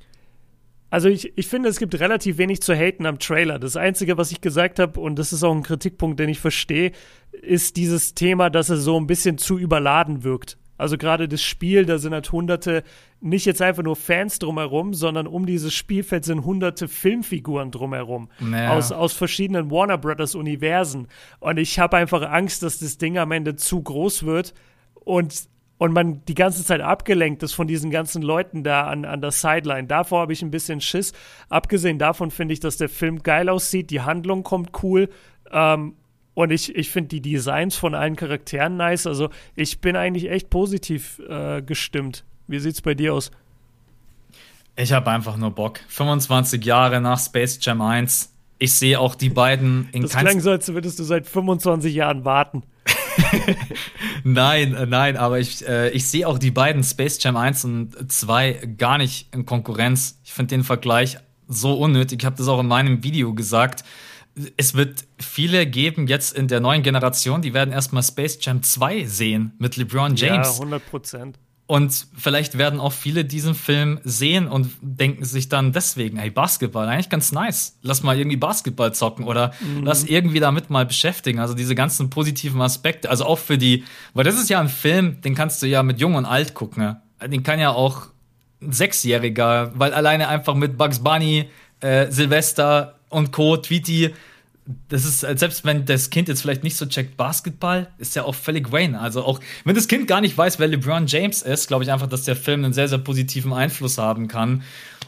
also 0.94 1.08
ich, 1.08 1.36
ich 1.36 1.48
finde, 1.48 1.68
es 1.68 1.80
gibt 1.80 1.98
relativ 1.98 2.38
wenig 2.38 2.62
zu 2.62 2.72
haten 2.72 3.04
am 3.06 3.18
Trailer. 3.18 3.58
Das 3.58 3.76
Einzige, 3.76 4.16
was 4.16 4.30
ich 4.30 4.40
gesagt 4.40 4.78
habe, 4.78 5.00
und 5.00 5.18
das 5.18 5.32
ist 5.32 5.42
auch 5.42 5.52
ein 5.52 5.64
Kritikpunkt, 5.64 6.20
den 6.20 6.28
ich 6.28 6.38
verstehe, 6.38 6.92
ist 7.32 7.76
dieses 7.76 8.14
Thema, 8.14 8.48
dass 8.48 8.70
er 8.70 8.76
so 8.76 8.96
ein 8.96 9.08
bisschen 9.08 9.36
zu 9.36 9.58
überladen 9.58 10.22
wirkt. 10.22 10.56
Also 10.76 10.98
gerade 10.98 11.28
das 11.28 11.42
Spiel, 11.42 11.84
da 11.84 11.98
sind 11.98 12.12
halt 12.12 12.30
hunderte, 12.32 12.82
nicht 13.20 13.46
jetzt 13.46 13.62
einfach 13.62 13.82
nur 13.82 13.96
Fans 13.96 14.38
drumherum, 14.38 14.92
sondern 14.94 15.26
um 15.26 15.46
dieses 15.46 15.72
Spielfeld 15.72 16.24
sind 16.24 16.44
hunderte 16.44 16.88
Filmfiguren 16.88 17.70
drumherum. 17.70 18.28
Naja. 18.40 18.72
Aus, 18.72 18.90
aus 18.92 19.12
verschiedenen 19.12 19.70
Warner 19.70 19.98
Brothers 19.98 20.34
Universen. 20.34 21.08
Und 21.40 21.58
ich 21.58 21.78
habe 21.78 21.96
einfach 21.96 22.22
Angst, 22.22 22.62
dass 22.62 22.78
das 22.78 22.98
Ding 22.98 23.18
am 23.18 23.30
Ende 23.30 23.56
zu 23.56 23.82
groß 23.82 24.24
wird 24.24 24.54
und 24.94 25.48
und 25.76 25.92
man 25.92 26.24
die 26.26 26.34
ganze 26.34 26.64
Zeit 26.64 26.80
abgelenkt 26.80 27.42
ist 27.42 27.52
von 27.52 27.66
diesen 27.66 27.90
ganzen 27.90 28.22
Leuten 28.22 28.62
da 28.62 28.86
an, 28.86 29.04
an 29.04 29.20
der 29.20 29.32
Sideline. 29.32 29.88
Davor 29.88 30.20
habe 30.20 30.32
ich 30.32 30.40
ein 30.40 30.50
bisschen 30.50 30.80
Schiss. 30.80 31.12
Abgesehen 31.48 31.98
davon 31.98 32.30
finde 32.30 32.54
ich, 32.54 32.60
dass 32.60 32.76
der 32.76 32.88
Film 32.88 33.22
geil 33.22 33.48
aussieht, 33.48 33.90
die 33.90 34.00
Handlung 34.00 34.44
kommt 34.44 34.70
cool. 34.82 35.08
Ähm, 35.50 35.94
und 36.34 36.50
ich, 36.50 36.74
ich 36.74 36.90
finde 36.90 37.08
die 37.08 37.20
Designs 37.20 37.76
von 37.76 37.94
allen 37.94 38.16
Charakteren 38.16 38.76
nice. 38.76 39.06
Also 39.06 39.30
ich 39.54 39.80
bin 39.80 39.96
eigentlich 39.96 40.30
echt 40.30 40.50
positiv 40.50 41.20
äh, 41.28 41.62
gestimmt. 41.62 42.24
Wie 42.46 42.58
sieht's 42.58 42.82
bei 42.82 42.94
dir 42.94 43.14
aus? 43.14 43.30
Ich 44.76 44.92
habe 44.92 45.10
einfach 45.10 45.36
nur 45.36 45.52
Bock. 45.52 45.80
25 45.88 46.64
Jahre 46.64 47.00
nach 47.00 47.18
Space 47.20 47.58
Jam 47.62 47.80
1. 47.80 48.32
Ich 48.58 48.72
sehe 48.74 48.98
auch 48.98 49.14
die 49.14 49.28
beiden 49.28 49.88
in 49.92 50.02
Das 50.02 50.16
klang 50.16 50.40
so, 50.40 50.50
als 50.50 50.72
würdest 50.72 50.98
du 50.98 51.04
seit 51.04 51.26
25 51.26 51.94
Jahren 51.94 52.24
warten. 52.24 52.64
nein, 54.24 54.74
äh, 54.74 54.86
nein, 54.86 55.16
aber 55.16 55.38
ich, 55.38 55.66
äh, 55.66 55.90
ich 55.90 56.06
sehe 56.08 56.26
auch 56.26 56.38
die 56.38 56.50
beiden 56.50 56.82
Space 56.82 57.22
Jam 57.22 57.36
1 57.36 57.64
und 57.64 58.12
2 58.12 58.74
gar 58.76 58.98
nicht 58.98 59.32
in 59.32 59.46
Konkurrenz. 59.46 60.18
Ich 60.24 60.32
finde 60.32 60.56
den 60.56 60.64
Vergleich 60.64 61.18
so 61.46 61.74
unnötig. 61.74 62.22
Ich 62.22 62.26
habe 62.26 62.36
das 62.36 62.48
auch 62.48 62.60
in 62.60 62.66
meinem 62.66 63.04
Video 63.04 63.34
gesagt. 63.34 63.84
Es 64.56 64.74
wird 64.74 65.04
viele 65.18 65.66
geben 65.66 66.06
jetzt 66.08 66.36
in 66.36 66.48
der 66.48 66.60
neuen 66.60 66.82
Generation, 66.82 67.42
die 67.42 67.54
werden 67.54 67.72
erstmal 67.72 68.02
Space 68.02 68.38
Jam 68.40 68.62
2 68.62 69.04
sehen 69.04 69.52
mit 69.58 69.76
LeBron 69.76 70.16
James. 70.16 70.48
Ja, 70.48 70.52
100 70.54 70.86
Prozent. 70.90 71.38
Und 71.66 72.08
vielleicht 72.14 72.58
werden 72.58 72.78
auch 72.78 72.92
viele 72.92 73.24
diesen 73.24 73.54
Film 73.54 73.98
sehen 74.04 74.48
und 74.48 74.70
denken 74.82 75.24
sich 75.24 75.48
dann 75.48 75.72
deswegen, 75.72 76.18
hey, 76.18 76.28
Basketball, 76.28 76.86
eigentlich 76.86 77.08
ganz 77.08 77.32
nice. 77.32 77.78
Lass 77.80 78.02
mal 78.02 78.18
irgendwie 78.18 78.36
Basketball 78.36 78.92
zocken 78.92 79.24
oder 79.24 79.52
mhm. 79.60 79.82
lass 79.82 80.04
irgendwie 80.04 80.40
damit 80.40 80.68
mal 80.68 80.84
beschäftigen. 80.84 81.38
Also 81.38 81.54
diese 81.54 81.74
ganzen 81.74 82.10
positiven 82.10 82.60
Aspekte, 82.60 83.08
also 83.08 83.24
auch 83.24 83.38
für 83.38 83.56
die, 83.56 83.84
weil 84.12 84.24
das 84.24 84.34
ist 84.34 84.50
ja 84.50 84.60
ein 84.60 84.68
Film, 84.68 85.22
den 85.22 85.34
kannst 85.34 85.62
du 85.62 85.66
ja 85.66 85.82
mit 85.82 85.98
Jung 85.98 86.16
und 86.16 86.26
Alt 86.26 86.52
gucken. 86.52 86.82
Ne? 86.82 87.00
Den 87.26 87.42
kann 87.42 87.58
ja 87.58 87.70
auch 87.70 88.08
ein 88.60 88.72
Sechsjähriger, 88.72 89.72
weil 89.74 89.94
alleine 89.94 90.28
einfach 90.28 90.54
mit 90.54 90.76
Bugs 90.76 90.98
Bunny, 90.98 91.48
äh, 91.80 92.10
Silvester 92.10 92.98
und 93.14 93.32
Co., 93.32 93.56
Tweety, 93.56 94.12
das 94.88 95.04
ist, 95.04 95.20
selbst 95.20 95.64
wenn 95.64 95.84
das 95.84 96.08
Kind 96.10 96.28
jetzt 96.28 96.40
vielleicht 96.40 96.62
nicht 96.64 96.76
so 96.76 96.86
checkt 96.86 97.16
Basketball, 97.16 97.88
ist 97.98 98.16
ja 98.16 98.24
auch 98.24 98.34
völlig 98.34 98.72
Wayne. 98.72 98.98
Also 98.98 99.22
auch, 99.22 99.40
wenn 99.64 99.74
das 99.74 99.88
Kind 99.88 100.06
gar 100.06 100.20
nicht 100.20 100.36
weiß, 100.36 100.58
wer 100.58 100.68
LeBron 100.68 101.06
James 101.06 101.42
ist, 101.42 101.68
glaube 101.68 101.84
ich 101.84 101.92
einfach, 101.92 102.06
dass 102.06 102.24
der 102.24 102.36
Film 102.36 102.64
einen 102.64 102.72
sehr, 102.72 102.88
sehr 102.88 102.98
positiven 102.98 103.52
Einfluss 103.52 103.98
haben 103.98 104.26
kann. 104.26 104.62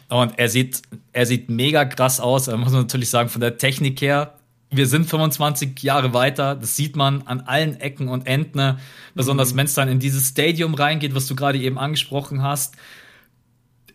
Und 0.09 0.39
er 0.39 0.49
sieht, 0.49 0.83
er 1.13 1.27
sieht 1.27 1.49
mega 1.49 1.85
krass 1.85 2.21
aus. 2.21 2.45
Da 2.45 2.57
muss 2.57 2.73
man 2.73 2.83
natürlich 2.83 3.09
sagen, 3.09 3.29
von 3.29 3.41
der 3.41 3.57
Technik 3.57 4.01
her, 4.03 4.35
wir 4.71 4.87
sind 4.87 5.09
25 5.09 5.83
Jahre 5.83 6.13
weiter. 6.13 6.55
Das 6.55 6.77
sieht 6.77 6.95
man 6.95 7.23
an 7.23 7.41
allen 7.41 7.81
Ecken 7.81 8.09
und 8.09 8.27
Enden. 8.27 8.79
Besonders 9.15 9.55
mhm. 9.55 9.59
wenn 9.59 9.67
es 9.67 9.75
dann 9.75 9.89
in 9.89 10.01
dieses 10.01 10.29
Stadium 10.29 10.75
reingeht, 10.75 11.15
was 11.15 11.27
du 11.27 11.35
gerade 11.35 11.59
eben 11.59 11.79
angesprochen 11.79 12.43
hast. 12.43 12.75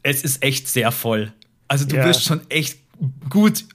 Es 0.01 0.23
ist 0.23 0.43
echt 0.43 0.67
sehr 0.67 0.91
voll. 0.91 1.31
Also 1.67 1.85
du 1.85 1.95
ja. 1.95 2.05
wirst 2.05 2.23
schon 2.23 2.41
echt 2.49 2.79
gut 3.29 3.65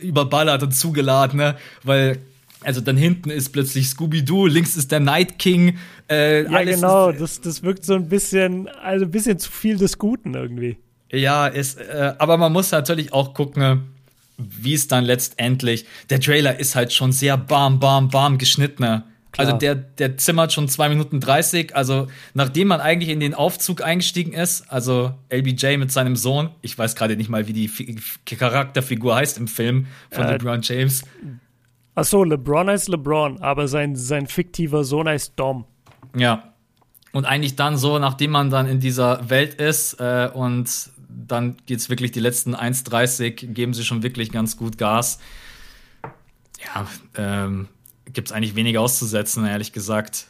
überballert 0.00 0.62
und 0.62 0.72
zugeladen, 0.72 1.38
ne? 1.38 1.56
weil 1.82 2.18
also 2.64 2.80
dann 2.80 2.96
hinten 2.96 3.30
ist 3.30 3.50
plötzlich 3.50 3.88
Scooby-Doo, 3.88 4.46
links 4.46 4.76
ist 4.76 4.90
der 4.90 5.00
Night 5.00 5.38
King. 5.38 5.76
Äh, 6.10 6.44
ja, 6.50 6.62
genau, 6.64 7.12
das, 7.12 7.40
das 7.40 7.62
wirkt 7.62 7.84
so 7.84 7.94
ein 7.94 8.08
bisschen, 8.08 8.68
also 8.68 9.04
ein 9.04 9.10
bisschen 9.10 9.38
zu 9.38 9.50
viel 9.50 9.76
des 9.76 9.98
Guten 9.98 10.34
irgendwie. 10.34 10.78
Ja, 11.12 11.46
ist, 11.46 11.78
äh, 11.78 12.14
aber 12.18 12.38
man 12.38 12.52
muss 12.52 12.70
natürlich 12.72 13.12
auch 13.12 13.34
gucken, 13.34 13.90
wie 14.38 14.74
es 14.74 14.88
dann 14.88 15.04
letztendlich. 15.04 15.86
Der 16.10 16.20
Trailer 16.20 16.58
ist 16.58 16.74
halt 16.74 16.92
schon 16.92 17.12
sehr 17.12 17.36
bam, 17.36 17.78
bam, 17.78 18.08
bam 18.08 18.38
geschnitten. 18.38 19.02
Klar. 19.34 19.48
Also 19.48 19.58
der, 19.58 19.74
der 19.74 20.16
zimmert 20.16 20.52
schon 20.52 20.68
2 20.68 20.90
Minuten 20.90 21.18
30. 21.18 21.74
Also 21.74 22.06
nachdem 22.34 22.68
man 22.68 22.80
eigentlich 22.80 23.08
in 23.08 23.18
den 23.18 23.34
Aufzug 23.34 23.82
eingestiegen 23.82 24.32
ist, 24.32 24.70
also 24.70 25.12
LBJ 25.28 25.76
mit 25.76 25.90
seinem 25.90 26.14
Sohn, 26.14 26.50
ich 26.62 26.78
weiß 26.78 26.94
gerade 26.94 27.16
nicht 27.16 27.28
mal, 27.28 27.48
wie 27.48 27.52
die 27.52 27.64
F 27.64 28.20
Charakterfigur 28.24 29.16
heißt 29.16 29.36
im 29.38 29.48
Film 29.48 29.86
von 30.10 30.24
äh, 30.24 30.32
LeBron 30.32 30.60
James. 30.62 31.02
Achso, 31.96 32.22
LeBron 32.22 32.68
heißt 32.68 32.88
LeBron, 32.88 33.42
aber 33.42 33.66
sein, 33.66 33.96
sein 33.96 34.28
fiktiver 34.28 34.84
Sohn 34.84 35.08
heißt 35.08 35.32
Dom. 35.34 35.64
Ja. 36.16 36.54
Und 37.10 37.24
eigentlich 37.24 37.56
dann 37.56 37.76
so, 37.76 37.98
nachdem 37.98 38.30
man 38.30 38.50
dann 38.50 38.68
in 38.68 38.78
dieser 38.78 39.30
Welt 39.30 39.54
ist 39.54 39.94
äh, 39.94 40.30
und 40.32 40.90
dann 41.08 41.56
geht's 41.66 41.90
wirklich 41.90 42.12
die 42.12 42.20
letzten 42.20 42.54
1,30, 42.54 43.52
geben 43.52 43.74
sie 43.74 43.84
schon 43.84 44.04
wirklich 44.04 44.30
ganz 44.30 44.56
gut 44.56 44.78
Gas. 44.78 45.18
Ja, 46.64 46.86
ähm, 47.16 47.68
gibt 48.14 48.28
es 48.28 48.32
eigentlich 48.32 48.56
weniger 48.56 48.80
auszusetzen, 48.80 49.44
ehrlich 49.44 49.72
gesagt. 49.72 50.28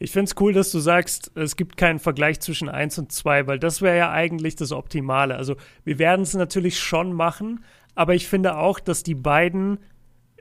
Ich 0.00 0.12
finde 0.12 0.30
es 0.30 0.40
cool, 0.40 0.52
dass 0.52 0.70
du 0.70 0.78
sagst, 0.78 1.32
es 1.34 1.56
gibt 1.56 1.76
keinen 1.76 1.98
Vergleich 1.98 2.40
zwischen 2.40 2.68
1 2.68 2.98
und 2.98 3.12
2, 3.12 3.46
weil 3.46 3.58
das 3.58 3.82
wäre 3.82 3.96
ja 3.96 4.12
eigentlich 4.12 4.54
das 4.54 4.70
Optimale. 4.70 5.36
Also 5.36 5.56
wir 5.84 5.98
werden 5.98 6.22
es 6.22 6.34
natürlich 6.34 6.78
schon 6.78 7.12
machen, 7.12 7.64
aber 7.94 8.14
ich 8.14 8.28
finde 8.28 8.56
auch, 8.56 8.78
dass 8.78 9.02
die 9.02 9.16
beiden 9.16 9.78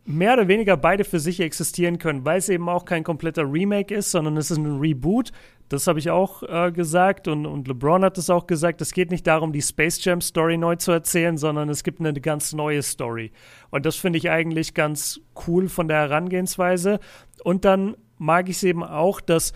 mehr 0.05 0.33
oder 0.33 0.47
weniger 0.47 0.77
beide 0.77 1.03
für 1.03 1.19
sich 1.19 1.39
existieren 1.39 1.97
können, 1.97 2.23
weil 2.23 2.37
es 2.37 2.49
eben 2.49 2.69
auch 2.69 2.85
kein 2.85 3.03
kompletter 3.03 3.51
Remake 3.51 3.93
ist, 3.93 4.11
sondern 4.11 4.37
es 4.37 4.51
ist 4.51 4.57
ein 4.57 4.79
Reboot. 4.79 5.31
Das 5.69 5.87
habe 5.87 5.99
ich 5.99 6.09
auch 6.09 6.43
äh, 6.43 6.71
gesagt 6.71 7.27
und, 7.27 7.45
und 7.45 7.67
LeBron 7.67 8.03
hat 8.03 8.17
es 8.17 8.29
auch 8.29 8.47
gesagt. 8.47 8.79
Es 8.81 8.93
geht 8.93 9.11
nicht 9.11 9.27
darum, 9.27 9.51
die 9.51 9.61
Space 9.61 10.03
Jam 10.03 10.21
Story 10.21 10.57
neu 10.57 10.77
zu 10.77 10.91
erzählen, 10.91 11.37
sondern 11.37 11.69
es 11.69 11.83
gibt 11.83 11.99
eine 11.99 12.13
ganz 12.13 12.53
neue 12.53 12.81
Story. 12.81 13.31
Und 13.69 13.85
das 13.85 13.97
finde 13.97 14.17
ich 14.17 14.29
eigentlich 14.29 14.73
ganz 14.73 15.19
cool 15.47 15.67
von 15.67 15.87
der 15.87 15.97
Herangehensweise. 15.97 16.99
Und 17.43 17.65
dann 17.65 17.97
mag 18.17 18.49
ich 18.49 18.57
es 18.57 18.63
eben 18.63 18.83
auch, 18.83 19.19
dass 19.19 19.53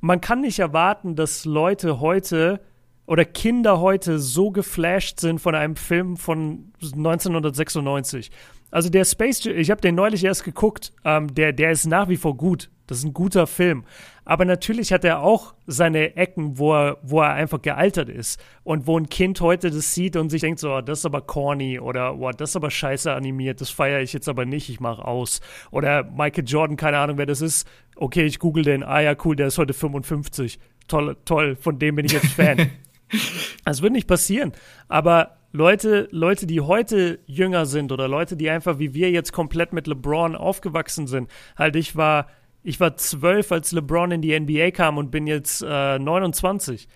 man 0.00 0.20
kann 0.20 0.42
nicht 0.42 0.60
erwarten, 0.60 1.16
dass 1.16 1.44
Leute 1.44 2.00
heute 2.00 2.60
oder 3.06 3.24
Kinder 3.24 3.80
heute 3.80 4.18
so 4.18 4.50
geflasht 4.50 5.20
sind 5.20 5.40
von 5.40 5.54
einem 5.54 5.76
Film 5.76 6.16
von 6.16 6.72
1996. 6.82 8.30
Also 8.70 8.90
der 8.90 9.04
Space 9.04 9.44
Jam, 9.44 9.56
ich 9.56 9.70
habe 9.70 9.80
den 9.80 9.94
neulich 9.94 10.24
erst 10.24 10.44
geguckt, 10.44 10.92
ähm, 11.04 11.34
der, 11.34 11.52
der 11.52 11.70
ist 11.70 11.86
nach 11.86 12.08
wie 12.08 12.16
vor 12.16 12.36
gut. 12.36 12.70
Das 12.86 12.98
ist 12.98 13.04
ein 13.04 13.14
guter 13.14 13.46
Film. 13.46 13.84
Aber 14.24 14.44
natürlich 14.44 14.92
hat 14.92 15.04
er 15.04 15.20
auch 15.20 15.54
seine 15.66 16.16
Ecken, 16.16 16.58
wo 16.58 16.74
er, 16.74 16.98
wo 17.02 17.20
er 17.20 17.32
einfach 17.32 17.62
gealtert 17.62 18.08
ist. 18.08 18.40
Und 18.64 18.86
wo 18.86 18.98
ein 18.98 19.08
Kind 19.08 19.40
heute 19.40 19.70
das 19.70 19.94
sieht 19.94 20.16
und 20.16 20.30
sich 20.30 20.40
denkt 20.40 20.60
so, 20.60 20.72
oh, 20.72 20.80
das 20.80 21.00
ist 21.00 21.06
aber 21.06 21.20
corny 21.20 21.80
oder 21.80 22.16
oh, 22.16 22.30
das 22.30 22.50
ist 22.50 22.56
aber 22.56 22.70
scheiße 22.70 23.12
animiert, 23.12 23.60
das 23.60 23.70
feiere 23.70 24.02
ich 24.02 24.12
jetzt 24.12 24.28
aber 24.28 24.44
nicht, 24.44 24.68
ich 24.68 24.80
mache 24.80 25.04
aus. 25.04 25.40
Oder 25.70 26.04
Michael 26.04 26.44
Jordan, 26.46 26.76
keine 26.76 26.98
Ahnung, 26.98 27.18
wer 27.18 27.26
das 27.26 27.40
ist. 27.40 27.68
Okay, 27.96 28.24
ich 28.24 28.38
google 28.38 28.64
den, 28.64 28.82
ah 28.82 29.00
ja, 29.00 29.14
cool, 29.24 29.36
der 29.36 29.48
ist 29.48 29.58
heute 29.58 29.74
55. 29.74 30.58
Toll, 30.88 31.16
toll, 31.24 31.56
von 31.56 31.78
dem 31.78 31.96
bin 31.96 32.06
ich 32.06 32.12
jetzt 32.12 32.26
Fan. 32.26 32.70
das 33.64 33.82
wird 33.82 33.92
nicht 33.92 34.06
passieren. 34.06 34.52
Aber 34.88 35.36
Leute, 35.56 36.06
Leute, 36.10 36.46
die 36.46 36.60
heute 36.60 37.18
jünger 37.24 37.64
sind 37.64 37.90
oder 37.90 38.08
Leute, 38.08 38.36
die 38.36 38.50
einfach 38.50 38.78
wie 38.78 38.92
wir 38.92 39.10
jetzt 39.10 39.32
komplett 39.32 39.72
mit 39.72 39.86
LeBron 39.86 40.36
aufgewachsen 40.36 41.06
sind. 41.06 41.30
Halt, 41.56 41.76
ich 41.76 41.96
war, 41.96 42.28
ich 42.62 42.78
war 42.78 42.98
zwölf, 42.98 43.50
als 43.50 43.72
LeBron 43.72 44.10
in 44.10 44.20
die 44.20 44.38
NBA 44.38 44.70
kam 44.72 44.98
und 44.98 45.10
bin 45.10 45.26
jetzt 45.26 45.62
äh, 45.66 45.98
29. 45.98 46.88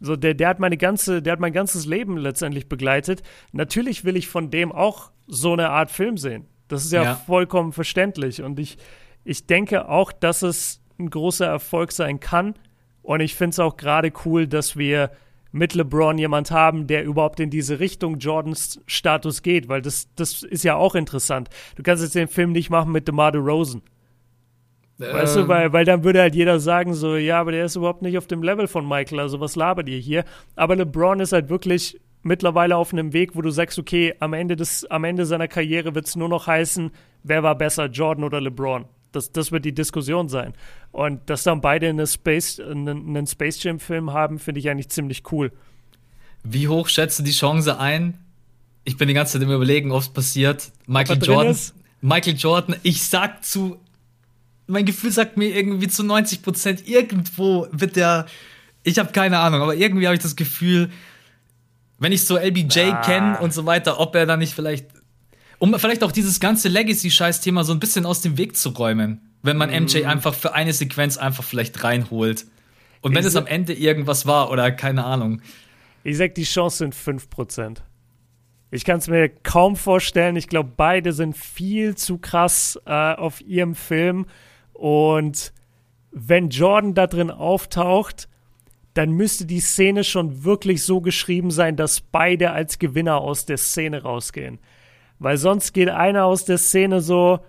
So, 0.00 0.16
der, 0.16 0.32
der 0.32 0.48
hat 0.48 0.60
meine 0.60 0.78
ganze, 0.78 1.20
der 1.20 1.34
hat 1.34 1.40
mein 1.40 1.52
ganzes 1.52 1.84
Leben 1.84 2.16
letztendlich 2.16 2.70
begleitet. 2.70 3.22
Natürlich 3.52 4.06
will 4.06 4.16
ich 4.16 4.28
von 4.28 4.50
dem 4.50 4.72
auch 4.72 5.10
so 5.26 5.52
eine 5.52 5.68
Art 5.68 5.90
Film 5.90 6.16
sehen. 6.16 6.46
Das 6.68 6.86
ist 6.86 6.92
ja, 6.92 7.02
ja. 7.02 7.14
vollkommen 7.16 7.74
verständlich. 7.74 8.42
Und 8.42 8.58
ich, 8.58 8.78
ich 9.24 9.46
denke 9.46 9.90
auch, 9.90 10.10
dass 10.10 10.40
es 10.40 10.80
ein 10.98 11.10
großer 11.10 11.46
Erfolg 11.46 11.92
sein 11.92 12.18
kann. 12.18 12.54
Und 13.02 13.20
ich 13.20 13.34
finde 13.34 13.50
es 13.50 13.58
auch 13.58 13.76
gerade 13.76 14.10
cool, 14.24 14.46
dass 14.46 14.78
wir 14.78 15.10
mit 15.52 15.74
LeBron 15.74 16.18
jemand 16.18 16.50
haben, 16.50 16.86
der 16.86 17.04
überhaupt 17.04 17.40
in 17.40 17.50
diese 17.50 17.80
Richtung 17.80 18.18
Jordans 18.18 18.80
Status 18.86 19.42
geht, 19.42 19.68
weil 19.68 19.82
das, 19.82 20.08
das 20.16 20.42
ist 20.42 20.64
ja 20.64 20.76
auch 20.76 20.94
interessant. 20.94 21.48
Du 21.76 21.82
kannst 21.82 22.02
jetzt 22.02 22.14
den 22.14 22.28
Film 22.28 22.52
nicht 22.52 22.70
machen 22.70 22.92
mit 22.92 23.08
DeMar 23.08 23.32
DeRozan. 23.32 23.82
Ähm. 25.00 25.12
Weißt 25.12 25.36
du, 25.36 25.40
ähm. 25.40 25.48
weil, 25.48 25.72
weil 25.72 25.84
dann 25.84 26.04
würde 26.04 26.20
halt 26.20 26.34
jeder 26.34 26.60
sagen, 26.60 26.94
so, 26.94 27.16
ja, 27.16 27.40
aber 27.40 27.52
der 27.52 27.64
ist 27.64 27.76
überhaupt 27.76 28.02
nicht 28.02 28.18
auf 28.18 28.26
dem 28.26 28.42
Level 28.42 28.66
von 28.66 28.86
Michael, 28.88 29.20
also 29.20 29.40
was 29.40 29.56
labert 29.56 29.88
ihr 29.88 29.98
hier? 29.98 30.24
Aber 30.56 30.76
LeBron 30.76 31.20
ist 31.20 31.32
halt 31.32 31.48
wirklich 31.48 32.00
mittlerweile 32.22 32.76
auf 32.76 32.92
einem 32.92 33.12
Weg, 33.12 33.36
wo 33.36 33.42
du 33.42 33.50
sagst, 33.50 33.78
okay, 33.78 34.14
am 34.18 34.32
Ende, 34.32 34.56
des, 34.56 34.84
am 34.86 35.04
Ende 35.04 35.26
seiner 35.26 35.48
Karriere 35.48 35.94
wird 35.94 36.06
es 36.06 36.16
nur 36.16 36.28
noch 36.28 36.46
heißen, 36.46 36.90
wer 37.22 37.42
war 37.42 37.54
besser, 37.54 37.86
Jordan 37.86 38.24
oder 38.24 38.40
LeBron? 38.40 38.86
Das, 39.16 39.32
das 39.32 39.50
wird 39.50 39.64
die 39.64 39.74
Diskussion 39.74 40.28
sein. 40.28 40.54
Und 40.92 41.28
dass 41.30 41.42
dann 41.42 41.60
beide 41.60 41.88
eine 41.88 42.06
Space, 42.06 42.60
einen, 42.60 43.08
einen 43.08 43.26
Space 43.26 43.62
Jam-Film 43.62 44.12
haben, 44.12 44.38
finde 44.38 44.60
ich 44.60 44.68
eigentlich 44.68 44.90
ziemlich 44.90 45.22
cool. 45.32 45.52
Wie 46.44 46.68
hoch 46.68 46.88
schätzt 46.88 47.18
du 47.18 47.22
die 47.22 47.32
Chance 47.32 47.80
ein? 47.80 48.18
Ich 48.84 48.96
bin 48.96 49.08
die 49.08 49.14
ganze 49.14 49.32
Zeit 49.32 49.42
im 49.42 49.50
Überlegen, 49.50 49.90
ob 49.90 50.02
es 50.02 50.08
passiert. 50.08 50.70
Michael 50.86 51.20
Jordan. 51.20 51.56
Michael 52.02 52.36
Jordan, 52.36 52.76
ich 52.82 53.02
sag 53.02 53.42
zu. 53.42 53.78
Mein 54.68 54.84
Gefühl 54.84 55.10
sagt 55.10 55.36
mir 55.36 55.48
irgendwie 55.48 55.88
zu 55.88 56.04
90 56.04 56.42
Prozent, 56.42 56.86
irgendwo 56.86 57.66
wird 57.72 57.96
der. 57.96 58.26
Ich 58.84 58.98
habe 58.98 59.12
keine 59.12 59.38
Ahnung, 59.38 59.62
aber 59.62 59.74
irgendwie 59.74 60.06
habe 60.06 60.14
ich 60.14 60.22
das 60.22 60.36
Gefühl, 60.36 60.90
wenn 61.98 62.12
ich 62.12 62.24
so 62.24 62.36
LBJ 62.36 62.80
ah. 62.80 63.00
kenne 63.00 63.38
und 63.40 63.52
so 63.52 63.66
weiter, 63.66 63.98
ob 63.98 64.14
er 64.14 64.26
da 64.26 64.36
nicht 64.36 64.54
vielleicht 64.54 64.86
um 65.58 65.78
vielleicht 65.78 66.04
auch 66.04 66.12
dieses 66.12 66.40
ganze 66.40 66.68
Legacy-Scheiß-Thema 66.68 67.64
so 67.64 67.72
ein 67.72 67.80
bisschen 67.80 68.06
aus 68.06 68.20
dem 68.20 68.36
Weg 68.38 68.56
zu 68.56 68.70
räumen, 68.70 69.20
wenn 69.42 69.56
man 69.56 69.70
MJ 69.70 70.00
mhm. 70.00 70.06
einfach 70.06 70.34
für 70.34 70.54
eine 70.54 70.72
Sequenz 70.72 71.16
einfach 71.16 71.44
vielleicht 71.44 71.82
reinholt. 71.82 72.46
Und 73.00 73.14
wenn 73.14 73.20
ich 73.20 73.26
es 73.26 73.36
am 73.36 73.46
Ende 73.46 73.72
irgendwas 73.72 74.26
war 74.26 74.50
oder 74.50 74.70
keine 74.72 75.04
Ahnung. 75.04 75.40
Ich 76.02 76.16
sag, 76.16 76.34
die 76.34 76.44
Chance 76.44 76.78
sind 76.78 76.94
5%. 76.94 77.78
Ich 78.70 78.84
kann 78.84 78.98
es 78.98 79.08
mir 79.08 79.28
kaum 79.28 79.76
vorstellen. 79.76 80.36
Ich 80.36 80.48
glaube, 80.48 80.72
beide 80.76 81.12
sind 81.12 81.36
viel 81.36 81.94
zu 81.94 82.18
krass 82.18 82.78
äh, 82.84 83.14
auf 83.14 83.40
ihrem 83.42 83.74
Film. 83.74 84.26
Und 84.72 85.52
wenn 86.10 86.50
Jordan 86.50 86.94
da 86.94 87.06
drin 87.06 87.30
auftaucht, 87.30 88.28
dann 88.94 89.12
müsste 89.12 89.46
die 89.46 89.60
Szene 89.60 90.04
schon 90.04 90.44
wirklich 90.44 90.82
so 90.82 91.00
geschrieben 91.00 91.50
sein, 91.50 91.76
dass 91.76 92.00
beide 92.00 92.52
als 92.52 92.78
Gewinner 92.78 93.18
aus 93.18 93.46
der 93.46 93.58
Szene 93.58 94.02
rausgehen. 94.02 94.58
Weil 95.18 95.36
sonst 95.36 95.72
geht 95.72 95.88
einer 95.88 96.24
aus 96.24 96.44
der 96.44 96.58
Szene 96.58 97.00
so. 97.00 97.40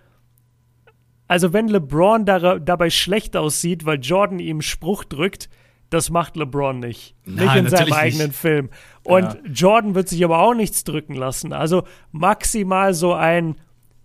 Also, 1.28 1.52
wenn 1.52 1.68
LeBron 1.68 2.26
da, 2.26 2.60
dabei 2.60 2.90
schlecht 2.90 3.36
aussieht, 3.36 3.86
weil 3.86 4.00
Jordan 4.00 4.40
ihm 4.40 4.62
Spruch 4.62 5.04
drückt, 5.04 5.50
das 5.90 6.10
macht 6.10 6.36
LeBron 6.36 6.80
nicht. 6.80 7.16
Nein, 7.26 7.46
nicht 7.46 7.56
in 7.56 7.70
seinem 7.70 7.94
eigenen 7.94 8.28
nicht. 8.28 8.40
Film. 8.40 8.70
Und 9.04 9.24
ja. 9.24 9.40
Jordan 9.52 9.96
wird 9.96 10.10
sich 10.10 10.24
aber 10.24 10.40
auch 10.40 10.54
nichts 10.54 10.84
drücken 10.84 11.16
lassen. 11.16 11.54
Also 11.54 11.84
maximal 12.12 12.94
so 12.94 13.14
ein 13.14 13.56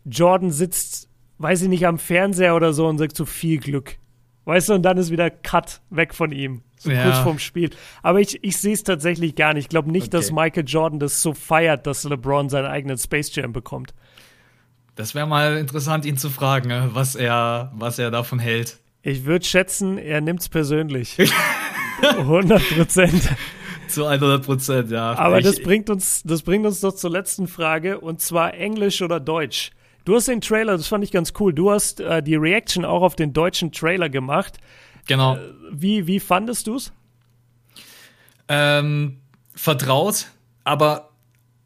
Jordan 0.04 0.50
sitzt, 0.50 1.08
weiß 1.38 1.62
ich 1.62 1.68
nicht, 1.68 1.86
am 1.86 1.98
Fernseher 1.98 2.56
oder 2.56 2.72
so 2.72 2.86
und 2.86 2.98
sagt 2.98 3.16
so 3.16 3.24
viel 3.24 3.58
Glück. 3.58 3.98
Weißt 4.44 4.68
du, 4.70 4.74
und 4.74 4.82
dann 4.82 4.98
ist 4.98 5.10
wieder 5.10 5.30
Cut 5.30 5.80
weg 5.90 6.14
von 6.14 6.32
ihm. 6.32 6.62
So 6.76 6.90
Ja. 6.90 7.04
kurz 7.04 7.18
vorm 7.18 7.38
Spiel. 7.38 7.70
Aber 8.02 8.20
ich, 8.20 8.42
ich 8.42 8.56
sehe 8.56 8.72
es 8.74 8.82
tatsächlich 8.82 9.36
gar 9.36 9.54
nicht. 9.54 9.64
Ich 9.66 9.68
glaube 9.68 9.90
nicht, 9.92 10.12
dass 10.12 10.26
Okay. 10.32 10.34
Michael 10.34 10.64
Jordan 10.66 10.98
das 10.98 11.22
so 11.22 11.32
feiert, 11.32 11.86
dass 11.86 12.02
LeBron 12.04 12.48
seinen 12.48 12.66
eigenen 12.66 12.98
Space 12.98 13.32
Jam 13.34 13.52
bekommt. 13.52 13.94
Das 14.96 15.14
wäre 15.14 15.26
mal 15.26 15.56
interessant, 15.58 16.04
ihn 16.04 16.16
zu 16.18 16.28
fragen, 16.28 16.68
ne, 16.68 16.90
was 16.92 17.14
er, 17.14 17.70
was 17.76 17.98
er 17.98 18.10
davon 18.10 18.38
hält. 18.40 18.78
Ich 19.02 19.24
würde 19.24 19.44
schätzen, 19.44 19.96
er 19.96 20.20
nimmt's 20.20 20.48
persönlich. 20.48 21.16
100 22.02 22.60
Prozent. 22.76 23.30
Zu 23.88 24.06
100 24.06 24.44
Prozent, 24.44 24.90
ja. 24.90 25.12
Aber 25.16 25.38
ich, 25.38 25.44
das 25.44 25.60
bringt 25.62 25.88
uns, 25.88 26.22
das 26.24 26.42
bringt 26.42 26.66
uns 26.66 26.80
doch 26.80 26.94
zur 26.94 27.10
letzten 27.10 27.46
Frage 27.46 28.00
und 28.00 28.20
zwar 28.20 28.54
Englisch 28.54 29.02
oder 29.02 29.20
Deutsch. 29.20 29.70
Du 30.04 30.16
hast 30.16 30.26
den 30.28 30.40
Trailer, 30.40 30.76
das 30.76 30.88
fand 30.88 31.04
ich 31.04 31.12
ganz 31.12 31.32
cool. 31.38 31.52
Du 31.52 31.70
hast 31.70 32.00
äh, 32.00 32.22
die 32.22 32.34
Reaction 32.34 32.84
auch 32.84 33.02
auf 33.02 33.14
den 33.16 33.32
deutschen 33.32 33.72
Trailer 33.72 34.08
gemacht. 34.08 34.58
Genau. 35.06 35.38
Wie, 35.70 36.06
wie 36.06 36.20
fandest 36.20 36.66
du's? 36.66 36.92
Ähm, 38.48 39.20
vertraut, 39.54 40.26
aber 40.64 41.10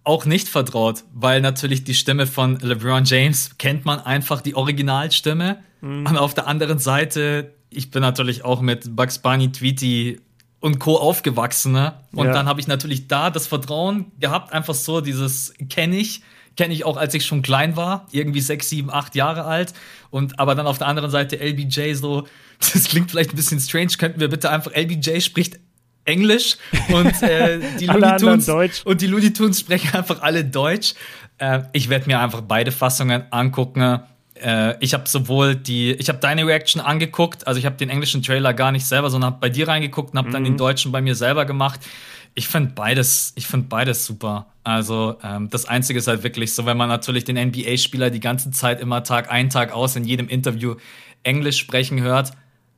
auch 0.05 0.25
nicht 0.25 0.49
vertraut, 0.49 1.05
weil 1.13 1.41
natürlich 1.41 1.83
die 1.85 1.95
Stimme 1.95 2.27
von 2.27 2.59
LeBron 2.61 3.05
James 3.05 3.59
kennt 3.59 3.85
man 3.85 3.99
einfach 4.01 4.41
die 4.41 4.55
Originalstimme. 4.55 5.59
Und 5.83 6.17
auf 6.17 6.35
der 6.35 6.49
anderen 6.49 6.79
Seite, 6.79 7.55
ich 7.71 7.91
bin 7.93 8.01
natürlich 8.01 8.45
auch 8.45 8.61
mit 8.61 8.97
Bugs 8.97 9.19
Bunny, 9.19 9.53
Tweety 9.53 10.21
und 10.59 10.81
Co. 10.81 10.97
aufgewachsen. 10.97 11.73
Ne? 11.73 11.95
Und 12.13 12.27
Ja. 12.27 12.33
dann 12.33 12.47
habe 12.47 12.61
ich 12.61 12.67
natürlich 12.67 13.07
da 13.07 13.31
das 13.31 13.47
Vertrauen 13.47 14.11
gehabt, 14.19 14.53
einfach 14.53 14.75
so 14.75 15.01
dieses 15.01 15.55
kenne 15.69 15.97
ich. 15.97 16.23
Kenne 16.57 16.73
ich 16.75 16.85
auch, 16.85 16.97
als 16.97 17.13
ich 17.15 17.25
schon 17.27 17.43
klein 17.43 17.77
war, 17.77 18.07
irgendwie 18.13 18.41
sechs, 18.41 18.69
sieben, 18.69 18.91
acht 18.91 19.15
Jahre 19.15 19.45
alt. 19.45 19.75
Und 20.11 20.39
aber 20.41 20.55
dann 20.55 20.67
auf 20.67 20.79
der 20.79 20.87
anderen 20.87 21.11
Seite 21.11 21.37
LBJ 21.37 21.93
so, 21.95 22.27
das 22.73 22.85
klingt 22.85 23.11
vielleicht 23.11 23.33
ein 23.33 23.37
bisschen 23.37 23.61
strange, 23.61 23.93
könnten 23.99 24.21
wir 24.21 24.29
bitte 24.29 24.51
einfach, 24.51 24.73
LBJ 24.75 25.21
spricht 25.21 25.59
Englisch 26.05 26.57
und 26.89 27.23
äh, 27.23 27.59
die 27.81 27.87
Looney 27.87 28.17
Tunes 28.17 28.47
Deutsch. 28.47 28.83
und 28.85 29.01
die 29.01 29.07
Looney 29.09 29.33
Tunes 29.33 29.61
sprechen 29.61 29.93
einfach 29.95 30.23
alle 30.23 30.45
Deutsch. 30.45 30.95
Äh, 31.39 31.61
ich 31.73 31.89
werde 31.89 32.07
mir 32.07 32.21
einfach 32.21 32.43
beide 32.43 32.71
Fassungen 32.73 33.25
angucken. 33.31 34.01
Äh, 34.35 34.75
ich 34.81 34.95
habe 34.95 35.09
sowohl 35.09 35.57
die, 35.57 35.93
ich 35.93 36.09
habe 36.09 36.19
deine 36.21 36.47
Reaction 36.47 36.81
angeguckt, 36.81 37.47
also 37.47 37.59
ich 37.59 37.67
habe 37.67 37.77
den 37.77 37.91
englischen 37.91 38.23
Trailer 38.23 38.55
gar 38.55 38.71
nicht 38.71 38.87
selber, 38.87 39.11
sondern 39.11 39.33
habe 39.33 39.41
bei 39.41 39.49
dir 39.49 39.67
reingeguckt 39.67 40.13
und 40.13 40.19
habe 40.19 40.31
dann 40.31 40.43
Mhm. 40.43 40.47
den 40.47 40.57
deutschen 40.59 40.93
bei 40.93 41.03
mir 41.03 41.15
selber 41.17 41.45
gemacht. 41.45 41.81
Ich 42.39 42.49
finde 42.49 42.73
beides, 42.75 43.33
ich 43.35 43.47
finde 43.47 43.67
beides 43.69 44.05
super. 44.05 44.47
Also 44.63 45.17
ähm, 45.25 45.49
das 45.51 45.65
Einzige 45.65 45.99
ist 45.99 46.07
halt 46.07 46.23
wirklich 46.23 46.55
so, 46.55 46.67
wenn 46.67 46.77
man 46.77 46.89
natürlich 46.89 47.25
den 47.25 47.37
NBA-Spieler 47.39 48.11
die 48.11 48.21
ganze 48.21 48.51
Zeit 48.51 48.81
immer 48.81 49.03
Tag 49.03 49.33
ein 49.33 49.49
Tag 49.49 49.73
aus 49.73 49.97
in 49.97 50.05
jedem 50.05 50.29
Interview 50.29 50.75
Englisch 51.23 51.59
sprechen 51.59 52.01
hört, 52.03 52.33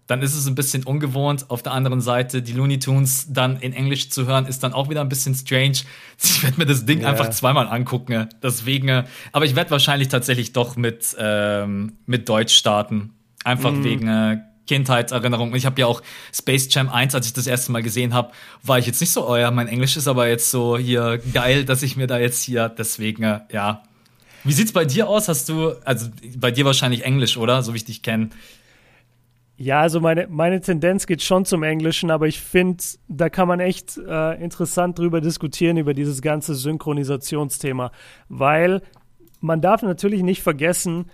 dann 0.07 0.23
ist 0.23 0.35
es 0.35 0.47
ein 0.47 0.55
bisschen 0.55 0.85
ungewohnt. 0.85 1.51
Auf 1.51 1.63
der 1.63 1.73
anderen 1.73 2.01
Seite, 2.01 2.41
die 2.41 2.53
Looney 2.53 2.79
Tunes 2.79 3.27
dann 3.31 3.59
in 3.59 3.73
Englisch 3.75 4.11
zu 4.11 4.27
hören, 4.27 4.47
ist 4.47 4.63
dann 4.63 4.73
auch 4.73 4.89
wieder 4.89 5.01
ein 5.03 5.09
bisschen 5.09 5.35
strange. 5.35 5.79
Ich 6.23 6.43
werde 6.43 6.57
mir 6.59 6.67
das 6.67 6.87
Ding 6.87 7.01
Ja. 7.01 7.09
einfach 7.11 7.31
zweimal 7.31 7.67
angucken. 7.69 8.29
Deswegen, 8.43 8.89
äh, 8.89 9.05
aber 9.33 9.45
ich 9.45 9.57
werde 9.57 9.71
wahrscheinlich 9.73 10.09
tatsächlich 10.09 10.53
doch 10.53 10.77
mit, 10.77 11.15
ähm, 11.19 11.95
mit 12.07 12.29
Deutsch 12.29 12.55
starten. 12.55 13.11
Einfach 13.45 13.73
wegen 13.83 14.09
äh, 14.09 14.39
Kindheitserinnerung. 14.69 15.55
Ich 15.55 15.66
habe 15.66 15.81
ja 15.81 15.86
auch 15.86 16.03
Space 16.32 16.73
Jam 16.73 16.89
1, 16.89 17.15
als 17.15 17.27
ich 17.27 17.32
das 17.32 17.49
erste 17.49 17.73
Mal 17.73 17.82
gesehen 17.82 18.15
habe, 18.15 18.31
war 18.62 18.78
ich 18.78 18.86
jetzt 18.86 19.01
nicht 19.01 19.11
so, 19.11 19.28
oh 19.28 19.36
ja, 19.36 19.51
mein 19.51 19.66
Englisch 19.66 19.97
ist 19.97 20.07
aber 20.07 20.28
jetzt 20.28 20.51
so 20.51 20.78
hier 20.78 21.20
geil, 21.32 21.65
dass 21.65 21.82
ich 21.82 21.97
mir 21.97 22.07
da 22.07 22.19
jetzt 22.19 22.43
hier, 22.43 22.69
deswegen, 22.69 23.24
äh, 23.24 23.40
ja. 23.51 23.82
Wie 24.45 24.53
sieht's 24.53 24.73
bei 24.73 24.85
dir 24.85 25.09
aus? 25.09 25.28
Hast 25.28 25.49
du, 25.49 25.73
also 25.85 26.09
bei 26.36 26.53
dir 26.53 26.65
wahrscheinlich 26.65 27.05
Englisch, 27.05 27.36
oder? 27.36 27.62
So 27.62 27.73
wie 27.73 27.78
ich 27.78 27.85
dich 27.85 28.03
kenne. 28.03 28.31
Ja, 29.61 29.81
also 29.81 30.01
meine, 30.01 30.28
meine 30.28 30.61
Tendenz 30.61 31.09
geht 31.09 31.20
schon 31.20 31.45
zum 31.45 31.65
Englischen, 31.65 32.12
aber 32.12 32.28
ich 32.28 32.40
finde, 32.40 32.85
da 33.09 33.28
kann 33.28 33.49
man 33.49 33.59
echt 33.59 33.99
äh, 33.99 34.40
interessant 34.40 34.97
drüber 34.97 35.20
diskutieren, 35.20 35.77
über 35.78 35.95
dieses 35.95 36.23
ganze 36.23 36.55
Synchronisationsthema. 36.55 37.90
Weil 38.28 38.82
man 39.40 39.61
darf 39.61 39.82
natürlich 39.82 40.23
nicht 40.23 40.43
vergessen, 40.43 41.07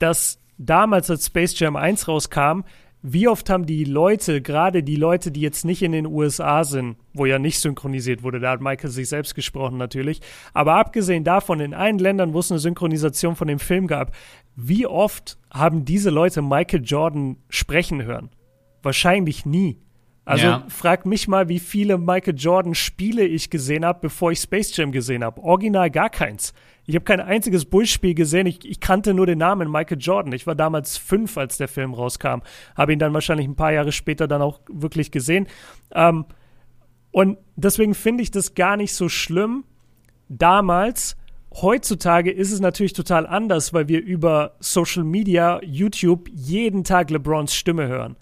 dass 0.00 0.40
damals, 0.58 1.10
als 1.10 1.26
Space 1.26 1.56
Jam 1.56 1.76
1 1.76 2.08
rauskam, 2.08 2.64
wie 3.02 3.26
oft 3.26 3.50
haben 3.50 3.66
die 3.66 3.84
Leute, 3.84 4.40
gerade 4.40 4.82
die 4.82 4.96
Leute, 4.96 5.32
die 5.32 5.40
jetzt 5.40 5.64
nicht 5.64 5.82
in 5.82 5.92
den 5.92 6.06
USA 6.06 6.62
sind, 6.62 6.96
wo 7.12 7.26
ja 7.26 7.38
nicht 7.38 7.58
synchronisiert 7.58 8.22
wurde, 8.22 8.38
da 8.38 8.52
hat 8.52 8.60
Michael 8.60 8.90
sich 8.90 9.08
selbst 9.08 9.34
gesprochen 9.34 9.76
natürlich, 9.76 10.20
aber 10.54 10.76
abgesehen 10.76 11.24
davon, 11.24 11.60
in 11.60 11.74
allen 11.74 11.98
Ländern, 11.98 12.32
wo 12.32 12.38
es 12.38 12.52
eine 12.52 12.60
Synchronisation 12.60 13.34
von 13.34 13.48
dem 13.48 13.58
Film 13.58 13.88
gab, 13.88 14.14
wie 14.54 14.86
oft 14.86 15.38
haben 15.52 15.84
diese 15.84 16.10
Leute 16.10 16.42
Michael 16.42 16.82
Jordan 16.84 17.38
sprechen 17.48 18.04
hören? 18.04 18.30
Wahrscheinlich 18.82 19.46
nie. 19.46 19.80
Also 20.24 20.46
Ja. 20.46 20.64
frag 20.68 21.04
mich 21.04 21.26
mal, 21.26 21.48
wie 21.48 21.58
viele 21.58 21.98
Michael 21.98 22.36
Jordan 22.36 22.74
Spiele 22.74 23.24
ich 23.24 23.50
gesehen 23.50 23.84
habe, 23.84 23.98
bevor 24.02 24.30
ich 24.30 24.38
Space 24.38 24.76
Jam 24.76 24.92
gesehen 24.92 25.24
habe. 25.24 25.42
Original 25.42 25.90
gar 25.90 26.10
keins. 26.10 26.52
Ich 26.84 26.94
habe 26.94 27.04
kein 27.04 27.20
einziges 27.20 27.64
Bullspiel 27.64 28.14
gesehen. 28.14 28.46
Ich, 28.46 28.64
ich 28.64 28.80
kannte 28.80 29.14
nur 29.14 29.26
den 29.26 29.38
Namen 29.38 29.70
Michael 29.70 29.98
Jordan. 30.00 30.32
Ich 30.32 30.46
war 30.46 30.54
damals 30.54 30.96
fünf, 30.96 31.36
als 31.38 31.56
der 31.56 31.68
Film 31.68 31.94
rauskam. 31.94 32.40
Habe 32.76 32.92
ihn 32.92 32.98
dann 32.98 33.14
wahrscheinlich 33.14 33.46
ein 33.48 33.56
paar 33.56 33.72
Jahre 33.72 33.92
später 33.92 34.28
dann 34.28 34.42
auch 34.42 34.60
wirklich 34.68 35.10
gesehen. 35.10 35.48
Ähm, 35.92 36.24
und 37.10 37.38
deswegen 37.56 37.94
finde 37.94 38.22
ich 38.22 38.30
das 38.30 38.54
gar 38.54 38.76
nicht 38.76 38.94
so 38.94 39.08
schlimm. 39.08 39.64
Damals, 40.28 41.16
heutzutage 41.52 42.30
ist 42.30 42.52
es 42.52 42.60
natürlich 42.60 42.94
total 42.94 43.26
anders, 43.26 43.74
weil 43.74 43.88
wir 43.88 44.00
über 44.02 44.56
Social 44.60 45.04
Media, 45.04 45.60
YouTube 45.62 46.28
jeden 46.32 46.84
Tag 46.84 47.10
LeBrons 47.10 47.54
Stimme 47.54 47.86
hören. 47.88 48.16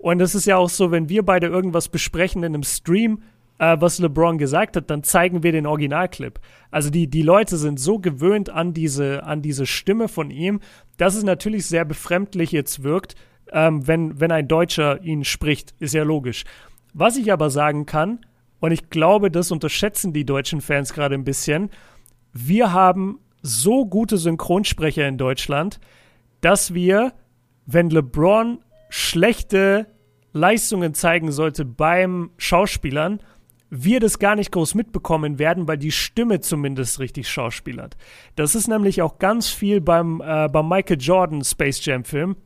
Und 0.00 0.22
es 0.22 0.34
ist 0.34 0.46
ja 0.46 0.56
auch 0.56 0.70
so, 0.70 0.90
wenn 0.90 1.10
wir 1.10 1.22
beide 1.22 1.46
irgendwas 1.46 1.90
besprechen 1.90 2.42
in 2.42 2.54
einem 2.54 2.62
Stream, 2.62 3.22
äh, 3.58 3.76
was 3.78 3.98
LeBron 3.98 4.38
gesagt 4.38 4.76
hat, 4.76 4.88
dann 4.88 5.02
zeigen 5.02 5.42
wir 5.42 5.52
den 5.52 5.66
Originalclip. 5.66 6.40
Also 6.70 6.88
die, 6.88 7.06
die 7.06 7.20
Leute 7.20 7.58
sind 7.58 7.78
so 7.78 7.98
gewöhnt 7.98 8.48
an 8.48 8.72
diese, 8.72 9.24
an 9.24 9.42
diese 9.42 9.66
Stimme 9.66 10.08
von 10.08 10.30
ihm, 10.30 10.60
dass 10.96 11.16
es 11.16 11.22
natürlich 11.22 11.66
sehr 11.66 11.84
befremdlich 11.84 12.50
jetzt 12.50 12.82
wirkt, 12.82 13.14
ähm, 13.52 13.86
wenn, 13.86 14.18
wenn 14.18 14.32
ein 14.32 14.48
Deutscher 14.48 15.02
ihn 15.02 15.22
spricht. 15.24 15.74
Ist 15.80 15.92
ja 15.92 16.02
logisch. 16.02 16.44
Was 16.94 17.18
ich 17.18 17.30
aber 17.30 17.50
sagen 17.50 17.84
kann, 17.84 18.20
und 18.58 18.72
ich 18.72 18.88
glaube, 18.88 19.30
das 19.30 19.50
unterschätzen 19.50 20.14
die 20.14 20.24
deutschen 20.24 20.62
Fans 20.62 20.94
gerade 20.94 21.14
ein 21.14 21.24
bisschen, 21.24 21.68
wir 22.32 22.72
haben 22.72 23.18
so 23.42 23.84
gute 23.84 24.16
Synchronsprecher 24.16 25.06
in 25.06 25.18
Deutschland, 25.18 25.78
dass 26.40 26.72
wir, 26.72 27.12
wenn 27.66 27.90
LeBron 27.90 28.60
schlechte 28.90 29.86
Leistungen 30.32 30.94
zeigen 30.94 31.32
sollte 31.32 31.64
beim 31.64 32.30
Schauspielern, 32.36 33.20
wir 33.70 34.00
das 34.00 34.18
gar 34.18 34.34
nicht 34.34 34.50
groß 34.50 34.74
mitbekommen 34.74 35.38
werden, 35.38 35.68
weil 35.68 35.78
die 35.78 35.92
Stimme 35.92 36.40
zumindest 36.40 36.98
richtig 36.98 37.28
schauspielert. 37.28 37.96
Das 38.34 38.54
ist 38.54 38.66
nämlich 38.68 39.00
auch 39.00 39.18
ganz 39.18 39.48
viel 39.48 39.80
beim, 39.80 40.20
äh, 40.20 40.48
beim 40.48 40.68
Michael 40.68 41.00
Jordan 41.00 41.44
Space 41.44 41.84
Jam 41.84 42.04
Film. 42.04 42.36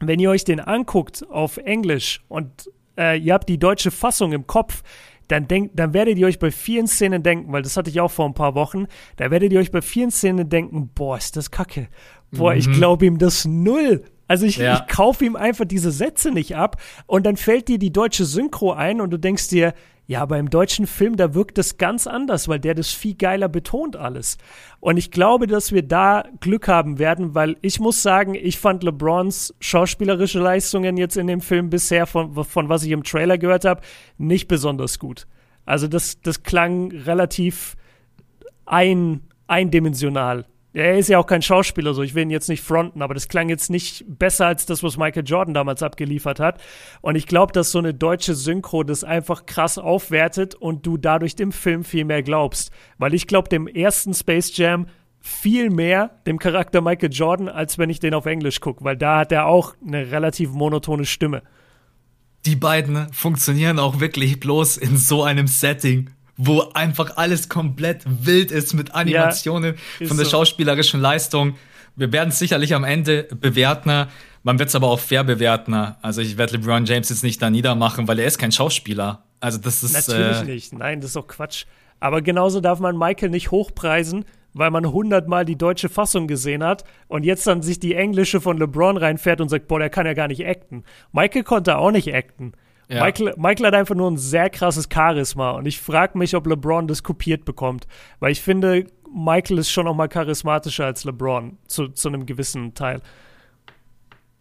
Wenn 0.00 0.20
ihr 0.20 0.30
euch 0.30 0.44
den 0.44 0.60
anguckt 0.60 1.26
auf 1.30 1.56
Englisch 1.56 2.22
und 2.28 2.70
äh, 2.98 3.18
ihr 3.18 3.32
habt 3.32 3.48
die 3.48 3.58
deutsche 3.58 3.90
Fassung 3.90 4.32
im 4.32 4.46
Kopf, 4.46 4.82
dann, 5.28 5.48
denkt, 5.48 5.78
dann 5.78 5.94
werdet 5.94 6.18
ihr 6.18 6.26
euch 6.26 6.38
bei 6.38 6.50
vielen 6.50 6.86
Szenen 6.86 7.22
denken, 7.22 7.50
weil 7.50 7.62
das 7.62 7.78
hatte 7.78 7.88
ich 7.88 8.00
auch 8.02 8.10
vor 8.10 8.26
ein 8.26 8.34
paar 8.34 8.54
Wochen, 8.54 8.86
da 9.16 9.30
werdet 9.30 9.52
ihr 9.52 9.60
euch 9.60 9.70
bei 9.70 9.80
vielen 9.80 10.10
Szenen 10.10 10.50
denken, 10.50 10.90
boah, 10.94 11.16
ist 11.16 11.36
das 11.36 11.50
kacke. 11.50 11.88
Boah, 12.30 12.54
ich 12.54 12.70
glaube 12.70 13.06
ihm 13.06 13.16
das 13.16 13.46
null. 13.46 14.02
Also 14.26 14.46
ich, 14.46 14.56
Ja. 14.56 14.74
ich 14.74 14.94
kaufe 14.94 15.24
ihm 15.24 15.36
einfach 15.36 15.64
diese 15.64 15.90
Sätze 15.90 16.30
nicht 16.30 16.56
ab 16.56 16.80
und 17.06 17.26
dann 17.26 17.36
fällt 17.36 17.68
dir 17.68 17.78
die 17.78 17.92
deutsche 17.92 18.24
Synchro 18.24 18.72
ein 18.72 19.00
und 19.00 19.10
du 19.10 19.18
denkst 19.18 19.48
dir, 19.48 19.74
ja, 20.06 20.20
aber 20.20 20.38
im 20.38 20.50
deutschen 20.50 20.86
Film, 20.86 21.16
da 21.16 21.34
wirkt 21.34 21.56
das 21.56 21.78
ganz 21.78 22.06
anders, 22.06 22.46
weil 22.46 22.60
der 22.60 22.74
das 22.74 22.90
viel 22.90 23.14
geiler 23.14 23.48
betont 23.48 23.96
alles. 23.96 24.36
Und 24.80 24.98
ich 24.98 25.10
glaube, 25.10 25.46
dass 25.46 25.72
wir 25.72 25.82
da 25.82 26.24
Glück 26.40 26.68
haben 26.68 26.98
werden, 26.98 27.34
weil 27.34 27.56
ich 27.62 27.80
muss 27.80 28.02
sagen, 28.02 28.34
ich 28.34 28.58
fand 28.58 28.82
LeBrons 28.82 29.54
schauspielerische 29.60 30.40
Leistungen 30.40 30.98
jetzt 30.98 31.16
in 31.16 31.26
dem 31.26 31.40
Film 31.40 31.70
bisher, 31.70 32.06
von, 32.06 32.34
von 32.44 32.68
was 32.68 32.84
ich 32.84 32.90
im 32.90 33.02
Trailer 33.02 33.38
gehört 33.38 33.64
habe, 33.64 33.80
nicht 34.18 34.46
besonders 34.46 34.98
gut. 34.98 35.26
Also 35.64 35.88
das, 35.88 36.20
das 36.20 36.42
klang 36.42 36.90
relativ 36.92 37.74
ein, 38.66 39.22
eindimensional. 39.46 40.44
Er 40.74 40.98
ist 40.98 41.08
ja 41.08 41.20
auch 41.20 41.26
kein 41.26 41.40
Schauspieler, 41.40 41.94
so 41.94 42.02
ich 42.02 42.16
will 42.16 42.24
ihn 42.24 42.30
jetzt 42.30 42.48
nicht 42.48 42.62
fronten, 42.62 43.00
aber 43.00 43.14
das 43.14 43.28
klang 43.28 43.48
jetzt 43.48 43.70
nicht 43.70 44.04
besser 44.08 44.48
als 44.48 44.66
das, 44.66 44.82
was 44.82 44.96
Michael 44.96 45.22
Jordan 45.24 45.54
damals 45.54 45.84
abgeliefert 45.84 46.40
hat. 46.40 46.60
Und 47.00 47.14
ich 47.14 47.28
glaube, 47.28 47.52
dass 47.52 47.70
so 47.70 47.78
eine 47.78 47.94
deutsche 47.94 48.34
Synchro 48.34 48.82
das 48.82 49.04
einfach 49.04 49.46
krass 49.46 49.78
aufwertet 49.78 50.56
und 50.56 50.84
du 50.84 50.96
dadurch 50.96 51.36
dem 51.36 51.52
Film 51.52 51.84
viel 51.84 52.04
mehr 52.04 52.24
glaubst. 52.24 52.72
Weil 52.98 53.14
ich 53.14 53.28
glaube 53.28 53.48
dem 53.48 53.68
ersten 53.68 54.14
Space 54.14 54.56
Jam 54.56 54.86
viel 55.20 55.70
mehr 55.70 56.10
dem 56.26 56.40
Charakter 56.40 56.80
Michael 56.80 57.12
Jordan, 57.12 57.48
als 57.48 57.78
wenn 57.78 57.88
ich 57.88 58.00
den 58.00 58.12
auf 58.12 58.26
Englisch 58.26 58.60
gucke, 58.60 58.82
weil 58.82 58.96
da 58.96 59.20
hat 59.20 59.30
er 59.30 59.46
auch 59.46 59.76
eine 59.86 60.10
relativ 60.10 60.50
monotone 60.50 61.04
Stimme. 61.04 61.42
Die 62.46 62.56
beiden 62.56 63.12
funktionieren 63.12 63.78
auch 63.78 64.00
wirklich 64.00 64.40
bloß 64.40 64.76
in 64.76 64.96
so 64.96 65.22
einem 65.22 65.46
Setting, 65.46 66.10
wo 66.36 66.70
einfach 66.74 67.16
alles 67.16 67.48
komplett 67.48 68.02
wild 68.06 68.50
ist 68.50 68.74
mit 68.74 68.94
Animationen 68.94 69.76
ist 70.00 70.08
von 70.08 70.16
der 70.16 70.26
so. 70.26 70.32
schauspielerischen 70.32 71.00
Leistung. 71.00 71.56
Wir 71.96 72.12
werden 72.12 72.30
es 72.30 72.38
sicherlich 72.38 72.74
am 72.74 72.84
Ende 72.84 73.28
bewerten. 73.40 74.08
Man 74.42 74.58
wird 74.58 74.68
es 74.68 74.74
aber 74.74 74.88
auch 74.88 74.98
fair 74.98 75.24
bewerten. 75.24 75.74
Also 76.02 76.20
ich 76.20 76.36
werde 76.36 76.54
LeBron 76.54 76.84
James 76.86 77.08
jetzt 77.08 77.22
nicht 77.22 77.40
da 77.40 77.50
niedermachen, 77.50 78.08
weil 78.08 78.18
er 78.18 78.26
ist 78.26 78.38
kein 78.38 78.52
Schauspieler. 78.52 79.22
Also 79.40 79.58
das 79.58 79.82
ist 79.82 79.94
natürlich 79.94 80.40
äh, 80.40 80.44
nicht. 80.44 80.72
Nein, 80.72 81.00
das 81.00 81.10
ist 81.10 81.16
doch 81.16 81.28
Quatsch. 81.28 81.66
Aber 82.00 82.20
genauso 82.20 82.60
darf 82.60 82.80
man 82.80 82.98
Michael 82.98 83.30
nicht 83.30 83.50
hochpreisen, 83.50 84.24
weil 84.52 84.70
man 84.70 84.90
hundertmal 84.90 85.44
die 85.44 85.56
deutsche 85.56 85.88
Fassung 85.88 86.26
gesehen 86.26 86.64
hat 86.64 86.84
und 87.08 87.24
jetzt 87.24 87.46
dann 87.46 87.62
sich 87.62 87.78
die 87.78 87.94
englische 87.94 88.40
von 88.40 88.58
LeBron 88.58 88.96
reinfährt 88.96 89.40
und 89.40 89.48
sagt, 89.48 89.68
boah, 89.68 89.78
der 89.78 89.90
kann 89.90 90.06
ja 90.06 90.14
gar 90.14 90.28
nicht 90.28 90.46
acten. 90.46 90.84
Michael 91.12 91.44
konnte 91.44 91.76
auch 91.76 91.90
nicht 91.90 92.12
acten. 92.14 92.52
Ja. 92.88 93.04
Michael, 93.04 93.34
Michael 93.36 93.66
hat 93.66 93.74
einfach 93.74 93.94
nur 93.94 94.10
ein 94.10 94.18
sehr 94.18 94.50
krasses 94.50 94.88
Charisma 94.92 95.52
und 95.52 95.66
ich 95.66 95.80
frage 95.80 96.18
mich, 96.18 96.34
ob 96.36 96.46
LeBron 96.46 96.86
das 96.86 97.02
kopiert 97.02 97.44
bekommt, 97.44 97.86
weil 98.20 98.32
ich 98.32 98.42
finde, 98.42 98.86
Michael 99.14 99.58
ist 99.58 99.70
schon 99.70 99.86
noch 99.86 99.94
mal 99.94 100.08
charismatischer 100.08 100.84
als 100.84 101.04
LeBron 101.04 101.56
zu, 101.66 101.88
zu 101.88 102.08
einem 102.08 102.26
gewissen 102.26 102.74
Teil. 102.74 103.00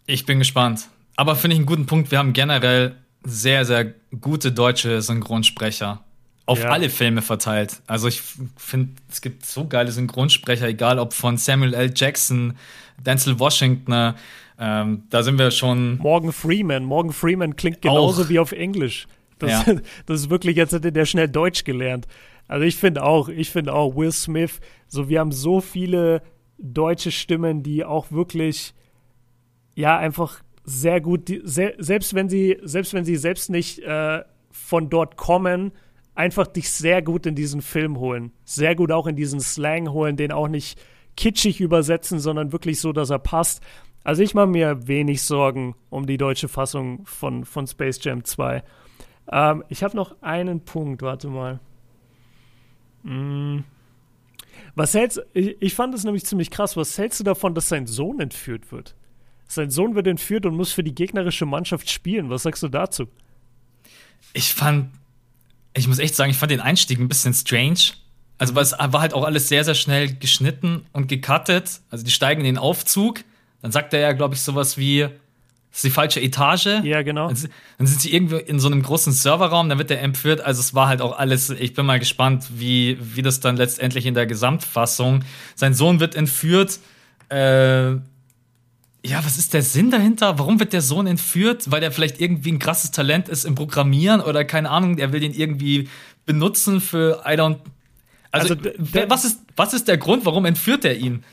Ich 0.05 0.25
bin 0.25 0.39
gespannt. 0.39 0.89
Aber 1.15 1.35
finde 1.35 1.53
ich 1.53 1.59
einen 1.59 1.67
guten 1.67 1.85
Punkt. 1.85 2.11
Wir 2.11 2.17
haben 2.17 2.33
generell 2.33 2.95
sehr, 3.23 3.65
sehr 3.65 3.93
gute 4.19 4.51
deutsche 4.51 5.01
Synchronsprecher 5.01 6.03
auf 6.45 6.59
ja. 6.59 6.69
alle 6.69 6.89
Filme 6.89 7.21
verteilt. 7.21 7.81
Also 7.87 8.07
ich 8.07 8.21
finde, 8.57 8.93
es 9.09 9.21
gibt 9.21 9.45
so 9.45 9.65
geile 9.65 9.91
Synchronsprecher, 9.91 10.67
egal 10.67 10.99
ob 10.99 11.13
von 11.13 11.37
Samuel 11.37 11.73
L. 11.73 11.93
Jackson, 11.95 12.57
Denzel 12.97 13.39
Washington, 13.39 14.15
ähm, 14.59 15.03
da 15.09 15.23
sind 15.23 15.39
wir 15.39 15.51
schon. 15.51 15.97
Morgan 15.97 16.31
Freeman. 16.31 16.85
Morgan 16.85 17.11
Freeman 17.11 17.55
klingt 17.55 17.81
genauso 17.81 18.23
auch. 18.23 18.29
wie 18.29 18.39
auf 18.39 18.51
Englisch. 18.51 19.07
Das, 19.39 19.65
ja. 19.65 19.75
das 20.05 20.21
ist 20.21 20.29
wirklich, 20.29 20.55
jetzt 20.55 20.73
hätte 20.73 20.91
der 20.91 21.05
schnell 21.05 21.27
Deutsch 21.27 21.63
gelernt. 21.63 22.07
Also 22.47 22.65
ich 22.65 22.75
finde 22.75 23.03
auch, 23.03 23.29
ich 23.29 23.49
finde 23.49 23.73
auch 23.73 23.95
Will 23.95 24.11
Smith, 24.11 24.59
so 24.87 25.09
wir 25.09 25.19
haben 25.19 25.31
so 25.31 25.61
viele 25.61 26.21
deutsche 26.57 27.11
Stimmen, 27.11 27.63
die 27.63 27.83
auch 27.83 28.11
wirklich, 28.11 28.73
ja, 29.75 29.97
einfach 29.97 30.41
sehr 30.63 31.01
gut, 31.01 31.27
die, 31.27 31.41
se 31.43 31.73
selbst 31.77 32.13
wenn 32.13 32.29
sie, 32.29 32.57
selbst 32.63 32.93
wenn 32.93 33.05
sie 33.05 33.15
selbst 33.15 33.49
nicht 33.49 33.79
äh, 33.79 34.23
von 34.51 34.89
dort 34.89 35.17
kommen, 35.17 35.71
einfach 36.15 36.47
dich 36.47 36.69
sehr 36.69 37.01
gut 37.01 37.25
in 37.25 37.35
diesen 37.35 37.61
Film 37.61 37.97
holen. 37.97 38.31
Sehr 38.45 38.75
gut 38.75 38.91
auch 38.91 39.07
in 39.07 39.15
diesen 39.15 39.39
Slang 39.39 39.91
holen, 39.91 40.15
den 40.15 40.31
auch 40.31 40.47
nicht 40.47 40.79
kitschig 41.17 41.59
übersetzen, 41.59 42.19
sondern 42.19 42.51
wirklich 42.51 42.79
so, 42.79 42.93
dass 42.93 43.09
er 43.09 43.19
passt. 43.19 43.61
Also 44.03 44.21
ich 44.21 44.33
mache 44.33 44.47
mir 44.47 44.87
wenig 44.87 45.21
Sorgen 45.21 45.75
um 45.89 46.05
die 46.05 46.17
deutsche 46.17 46.47
Fassung 46.47 47.05
von, 47.05 47.45
von 47.45 47.67
Space 47.67 47.99
Jam 48.03 48.23
2. 48.23 48.63
Ähm, 49.31 49.63
ich 49.69 49.83
habe 49.83 49.95
noch 49.95 50.21
einen 50.21 50.65
Punkt, 50.65 51.01
warte 51.01 51.29
mal. 51.29 51.59
Hm. 53.03 53.63
Was 54.75 54.93
hältst 54.93 55.21
ich, 55.33 55.55
ich 55.61 55.73
fand 55.73 55.93
es 55.95 56.03
nämlich 56.03 56.25
ziemlich 56.25 56.51
krass. 56.51 56.75
Was 56.75 56.97
hältst 56.97 57.19
du 57.19 57.23
davon, 57.23 57.55
dass 57.55 57.69
sein 57.69 57.87
Sohn 57.87 58.19
entführt 58.19 58.71
wird? 58.71 58.95
Sein 59.47 59.69
Sohn 59.69 59.95
wird 59.95 60.07
entführt 60.07 60.45
und 60.45 60.55
muss 60.55 60.71
für 60.71 60.83
die 60.83 60.95
gegnerische 60.95 61.45
Mannschaft 61.45 61.89
spielen. 61.89 62.29
Was 62.29 62.43
sagst 62.43 62.63
du 62.63 62.69
dazu? 62.69 63.07
Ich 64.33 64.53
fand, 64.53 64.89
ich 65.75 65.87
muss 65.87 65.99
echt 65.99 66.15
sagen, 66.15 66.31
ich 66.31 66.37
fand 66.37 66.51
den 66.51 66.59
Einstieg 66.59 66.99
ein 66.99 67.07
bisschen 67.07 67.33
strange. 67.33 67.93
Also, 68.39 68.55
weil 68.55 68.63
es 68.63 68.73
war 68.73 68.99
halt 68.99 69.13
auch 69.13 69.23
alles 69.23 69.47
sehr, 69.47 69.63
sehr 69.63 69.75
schnell 69.75 70.15
geschnitten 70.15 70.85
und 70.91 71.07
gecuttet. 71.07 71.81
Also, 71.89 72.03
die 72.03 72.11
steigen 72.11 72.41
in 72.41 72.45
den 72.45 72.57
Aufzug 72.57 73.23
dann 73.63 73.71
sagt 73.71 73.93
er 73.93 74.01
ja, 74.01 74.11
glaube 74.11 74.35
ich, 74.35 74.41
sowas 74.41 74.77
wie, 74.77 74.99
das 74.99 75.11
ist 75.71 75.83
die 75.85 75.89
falsche 75.89 76.21
Etage. 76.21 76.83
Ja, 76.83 77.01
genau. 77.01 77.29
Dann, 77.29 77.87
sind 77.87 78.01
sie 78.01 78.13
irgendwo 78.13 78.35
in 78.35 78.59
so 78.59 78.67
einem 78.67 78.83
großen 78.83 79.13
Serverraum, 79.13 79.69
dann 79.69 79.77
wird 79.79 79.89
der 79.89 80.01
entführt. 80.01 80.41
Also 80.41 80.59
es 80.59 80.75
war 80.75 80.87
halt 80.89 81.01
auch 81.01 81.17
alles, 81.17 81.49
ich 81.49 81.73
bin 81.73 81.85
mal 81.85 81.97
gespannt, 81.97 82.45
wie, 82.55 82.97
wie 83.01 83.21
das 83.21 83.39
dann 83.39 83.55
letztendlich 83.55 84.05
in 84.05 84.13
der 84.13 84.27
Gesamtfassung. 84.27 85.23
Sein 85.55 85.73
Sohn 85.73 86.01
wird 86.01 86.13
entführt. 86.15 86.79
Äh, 87.29 87.93
ja, 89.05 89.23
was 89.23 89.37
ist 89.37 89.53
der 89.53 89.61
Sinn 89.61 89.91
dahinter? 89.91 90.37
Warum 90.37 90.59
wird 90.59 90.73
der 90.73 90.81
Sohn 90.81 91.07
entführt? 91.07 91.71
Weil 91.71 91.79
der 91.79 91.93
vielleicht 91.93 92.19
irgendwie 92.19 92.51
ein 92.51 92.59
krasses 92.59 92.91
Talent 92.91 93.29
ist 93.29 93.45
im 93.45 93.55
Programmieren 93.55 94.19
oder 94.19 94.43
keine 94.43 94.69
Ahnung, 94.69 94.97
er 94.97 95.13
will 95.13 95.21
den 95.21 95.33
irgendwie 95.33 95.87
benutzen 96.25 96.81
für 96.81 97.23
I 97.25 97.31
don't. 97.31 97.59
Also, 98.31 98.55
also 98.55 98.69
was, 99.07 99.23
ist, 99.23 99.39
was 99.55 99.73
ist 99.73 99.87
der 99.87 99.97
Grund, 99.97 100.25
warum 100.25 100.43
entführt 100.43 100.83
er 100.83 100.97
ihn? 100.97 101.23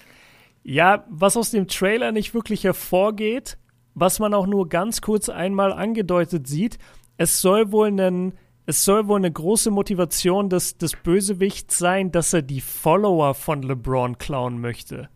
Ja, 0.63 1.05
was 1.09 1.37
aus 1.37 1.51
dem 1.51 1.69
Trailer 1.69 2.13
nicht 2.13 2.35
wirklich 2.35 2.65
hervorgeht, 2.65 3.59
was 3.95 4.19
man 4.19 4.35
auch 4.35 4.47
nur 4.47 4.69
ganz 4.69 5.01
kurz 5.01 5.29
einmal 5.29 5.73
angedeutet 5.73 6.47
sieht, 6.47 6.79
es 7.17 7.41
soll 7.41 7.73
wohl 7.73 7.89
einen 7.89 8.35
es 8.67 8.85
soll 8.85 9.09
wohl 9.09 9.19
eine 9.19 9.33
große 9.33 9.73
Motivation 9.73 10.49
des, 10.49 10.79
des 10.79 10.95
Bösewichts 10.95 11.77
sein, 11.77 12.13
dass 12.13 12.33
er 12.33 12.43
die 12.43 12.61
Follower 12.61 13.35
von 13.35 13.63
LeBron 13.63 14.17
klauen 14.19 14.61
möchte. 14.61 15.09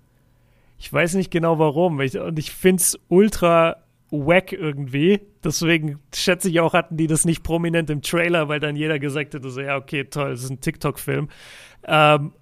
Ich 0.76 0.92
weiß 0.92 1.14
nicht 1.14 1.30
genau 1.30 1.60
warum. 1.60 2.00
Ich, 2.00 2.18
und 2.18 2.36
ich 2.36 2.50
finde 2.50 2.80
es 2.80 2.98
ultra 3.08 3.76
wack 4.10 4.52
irgendwie. 4.52 5.20
Deswegen 5.44 6.00
schätze 6.12 6.48
ich 6.48 6.58
auch, 6.58 6.72
hatten 6.72 6.96
die 6.96 7.06
das 7.06 7.24
nicht 7.24 7.42
prominent 7.42 7.90
im 7.90 8.02
Trailer, 8.02 8.48
weil 8.48 8.60
dann 8.60 8.76
jeder 8.76 8.98
gesagt 8.98 9.34
hätte, 9.34 9.50
so, 9.50 9.60
ja, 9.60 9.76
okay, 9.76 10.04
toll, 10.04 10.30
das 10.30 10.42
ist 10.42 10.50
ein 10.50 10.60
TikTok-Film. 10.60 11.28
Ähm, 11.86 12.32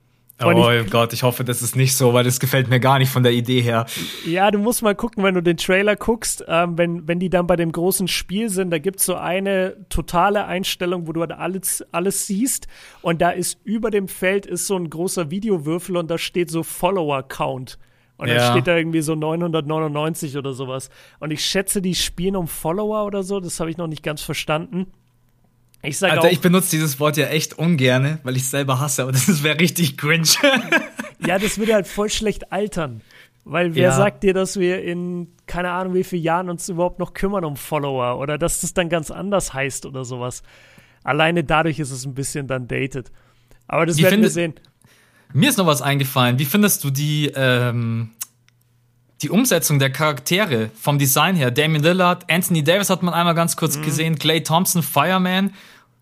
oh 0.45 0.71
ich, 0.71 0.91
Gott, 0.91 1.13
ich 1.13 1.23
hoffe, 1.23 1.45
das 1.45 1.63
ist 1.63 1.77
nicht 1.77 1.97
so, 1.97 2.13
weil 2.13 2.25
das 2.25 2.41
gefällt 2.41 2.69
mir 2.69 2.81
gar 2.81 2.99
nicht 2.99 3.11
von 3.11 3.23
der 3.23 3.33
Idee 3.33 3.61
her. 3.61 3.87
Ja, 4.27 4.51
du 4.51 4.59
musst 4.59 4.83
mal 4.83 4.95
gucken, 4.95 5.25
wenn 5.25 5.35
du 5.35 5.43
den 5.43 5.57
Trailer 5.57 5.97
guckst, 5.97 6.45
ähm, 6.49 6.77
wenn, 6.79 7.07
wenn 7.09 7.19
die 7.19 7.31
dann 7.31 7.47
bei 7.47 7.57
dem 7.57 7.73
großen 7.73 8.09
Spiel 8.09 8.49
sind, 8.49 8.71
da 8.71 8.79
gibt 8.79 9.01
es 9.01 9.07
so 9.07 9.15
eine 9.15 9.77
totale 9.89 10.47
Einstellung, 10.47 11.07
wo 11.07 11.13
du 11.13 11.21
halt 11.21 11.33
alles, 11.33 11.85
alles 11.93 12.27
siehst 12.27 12.67
und 13.03 13.21
da 13.21 13.31
ist 13.31 13.59
über 13.65 13.91
dem 13.91 14.09
Feld 14.09 14.47
ist 14.47 14.67
so 14.67 14.77
ein 14.77 14.91
großer 14.91 15.31
Videowürfel 15.31 15.97
und 15.97 16.11
da 16.11 16.19
steht 16.19 16.51
so 16.51 16.63
Follower-Count. 16.63 17.79
Und 18.19 18.29
ja. 18.29 18.35
dann 18.37 18.53
steht 18.53 18.69
da 18.69 18.77
irgendwie 18.77 19.01
so 19.01 19.17
999 19.17 20.37
oder 20.37 20.53
sowas. 20.53 20.91
Und 21.19 21.33
ich 21.33 21.45
schätze, 21.45 21.83
die 21.83 21.97
spielen 21.97 22.37
um 22.37 22.47
Follower 22.47 23.05
oder 23.05 23.25
so, 23.25 23.41
das 23.41 23.59
habe 23.59 23.71
ich 23.71 23.79
noch 23.79 23.89
nicht 23.89 24.05
ganz 24.05 24.23
verstanden. 24.23 24.93
Ich 25.83 25.99
sage 25.99 26.13
Alter, 26.13 26.29
auch, 26.29 26.33
ich 26.33 26.41
benutze 26.41 26.71
dieses 26.71 27.01
Wort 27.01 27.17
ja 27.17 27.27
echt 27.27 27.59
ungerne, 27.59 28.21
weil 28.23 28.37
ich 28.37 28.43
es 28.43 28.51
selber 28.51 28.79
hasse, 28.79 29.03
aber 29.03 29.13
das 29.13 29.43
wäre 29.43 29.59
richtig 29.59 29.99
cringe. 29.99 30.29
ja, 31.27 31.39
das 31.39 31.59
würde 31.59 31.75
halt 31.75 31.89
voll 31.89 32.09
schlecht 32.09 32.53
altern. 32.53 33.01
Weil 33.45 33.75
wer 33.75 33.89
ja. 33.89 33.93
sagt 33.93 34.23
dir, 34.23 34.35
dass 34.35 34.59
wir 34.59 34.83
in 34.83 35.29
keine 35.47 35.71
Ahnung 35.71 35.95
wie 35.95 36.05
vielen 36.05 36.23
Jahren 36.23 36.49
uns 36.49 36.69
überhaupt 36.69 37.01
noch 37.01 37.13
kümmern 37.13 37.45
um 37.45 37.57
Follower 37.57 38.19
oder 38.19 38.39
dass 38.39 38.61
das 38.61 38.73
dann 38.73 38.89
ganz 38.89 39.11
anders 39.11 39.53
heißt 39.53 39.85
oder 39.85 40.05
sowas. 40.05 40.45
Alleine 41.03 41.43
dadurch 41.43 41.81
ist 41.81 41.91
es 41.91 42.07
ein 42.07 42.15
bisschen 42.15 42.47
dann 42.47 42.69
dated. 42.69 43.11
Aber 43.67 43.85
das 43.85 43.99
wie 43.99 44.05
werden 44.05 44.23
wir 44.23 44.31
sehen. 44.31 44.55
Mir 45.33 45.49
ist 45.49 45.59
noch 45.59 45.67
was 45.67 45.83
eingefallen. 45.83 46.39
Wie 46.39 46.45
findest 46.45 46.85
du 46.85 46.91
die, 46.91 47.33
ähm, 47.35 48.11
die 49.23 49.31
Umsetzung 49.31 49.79
der 49.79 49.91
Charaktere 49.91 50.71
vom 50.79 50.99
Design 50.99 51.35
her? 51.35 51.51
Damien 51.51 51.83
Lillard, 51.83 52.31
Anthony 52.31 52.63
Davis 52.63 52.91
hat 52.91 53.03
man 53.03 53.15
einmal 53.15 53.35
ganz 53.35 53.57
kurz 53.57 53.77
mhm. 53.79 53.83
gesehen, 53.83 54.19
Clay 54.19 54.43
Thompson, 54.43 54.83
Fireman. 54.83 55.53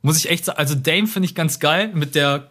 Muss 0.03 0.17
ich 0.19 0.31
echt 0.31 0.45
sagen, 0.45 0.59
also 0.59 0.75
Dame 0.75 1.07
finde 1.07 1.27
ich 1.27 1.35
ganz 1.35 1.59
geil 1.61 1.91
mit 1.93 2.15
der, 2.15 2.49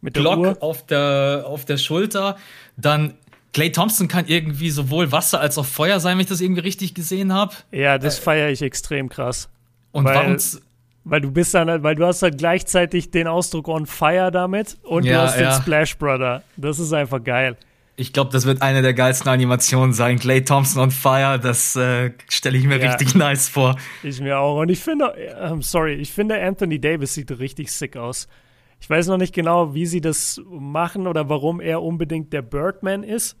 mit 0.00 0.16
der 0.16 0.22
Glock 0.22 0.62
auf 0.62 0.86
der, 0.86 1.44
auf 1.46 1.64
der 1.64 1.76
Schulter. 1.76 2.36
Dann 2.76 3.14
Clay 3.52 3.70
Thompson 3.70 4.08
kann 4.08 4.26
irgendwie 4.26 4.70
sowohl 4.70 5.12
Wasser 5.12 5.40
als 5.40 5.58
auch 5.58 5.66
Feuer 5.66 6.00
sein, 6.00 6.16
wenn 6.16 6.22
ich 6.22 6.28
das 6.28 6.40
irgendwie 6.40 6.62
richtig 6.62 6.94
gesehen 6.94 7.32
habe. 7.32 7.54
Ja, 7.70 7.98
das 7.98 8.18
äh, 8.18 8.22
feiere 8.22 8.50
ich 8.50 8.62
extrem 8.62 9.08
krass. 9.08 9.48
Und 9.90 10.04
weil, 10.04 10.14
warum? 10.14 10.36
Weil 11.04 11.20
du 11.20 11.30
bist 11.32 11.52
dann, 11.54 11.82
weil 11.82 11.96
du 11.96 12.06
hast 12.06 12.22
halt 12.22 12.38
gleichzeitig 12.38 13.10
den 13.10 13.26
Ausdruck 13.26 13.68
on 13.68 13.86
fire 13.86 14.30
damit 14.30 14.78
und 14.82 15.04
ja, 15.04 15.12
du 15.12 15.22
hast 15.22 15.38
ja. 15.38 15.50
den 15.50 15.60
Splash 15.60 15.98
Brother. 15.98 16.42
Das 16.56 16.78
ist 16.78 16.92
einfach 16.92 17.22
geil. 17.22 17.56
Ich 17.96 18.12
glaube, 18.12 18.30
das 18.30 18.46
wird 18.46 18.62
eine 18.62 18.80
der 18.80 18.94
geilsten 18.94 19.28
Animationen 19.28 19.92
sein. 19.92 20.18
Clay 20.18 20.42
Thompson 20.42 20.82
on 20.82 20.90
Fire, 20.90 21.38
das 21.38 21.76
äh, 21.76 22.12
stelle 22.28 22.56
ich 22.56 22.64
mir 22.64 22.78
ja, 22.78 22.90
richtig 22.90 23.14
nice 23.14 23.48
vor. 23.48 23.76
Ich 24.02 24.20
mir 24.20 24.38
auch. 24.38 24.60
Und 24.60 24.70
ich 24.70 24.80
finde, 24.80 25.14
äh, 25.14 25.54
sorry, 25.60 25.94
ich 25.94 26.10
finde 26.10 26.42
Anthony 26.42 26.80
Davis 26.80 27.14
sieht 27.14 27.38
richtig 27.38 27.70
sick 27.70 27.96
aus. 27.96 28.28
Ich 28.80 28.88
weiß 28.88 29.08
noch 29.08 29.18
nicht 29.18 29.34
genau, 29.34 29.74
wie 29.74 29.86
sie 29.86 30.00
das 30.00 30.40
machen 30.48 31.06
oder 31.06 31.28
warum 31.28 31.60
er 31.60 31.82
unbedingt 31.82 32.32
der 32.32 32.42
Birdman 32.42 33.04
ist. 33.04 33.36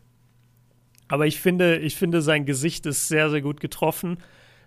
Aber 1.08 1.26
ich 1.26 1.40
finde, 1.40 1.78
ich 1.78 1.96
finde, 1.96 2.22
sein 2.22 2.44
Gesicht 2.46 2.86
ist 2.86 3.08
sehr, 3.08 3.30
sehr 3.30 3.40
gut 3.40 3.60
getroffen. 3.60 4.18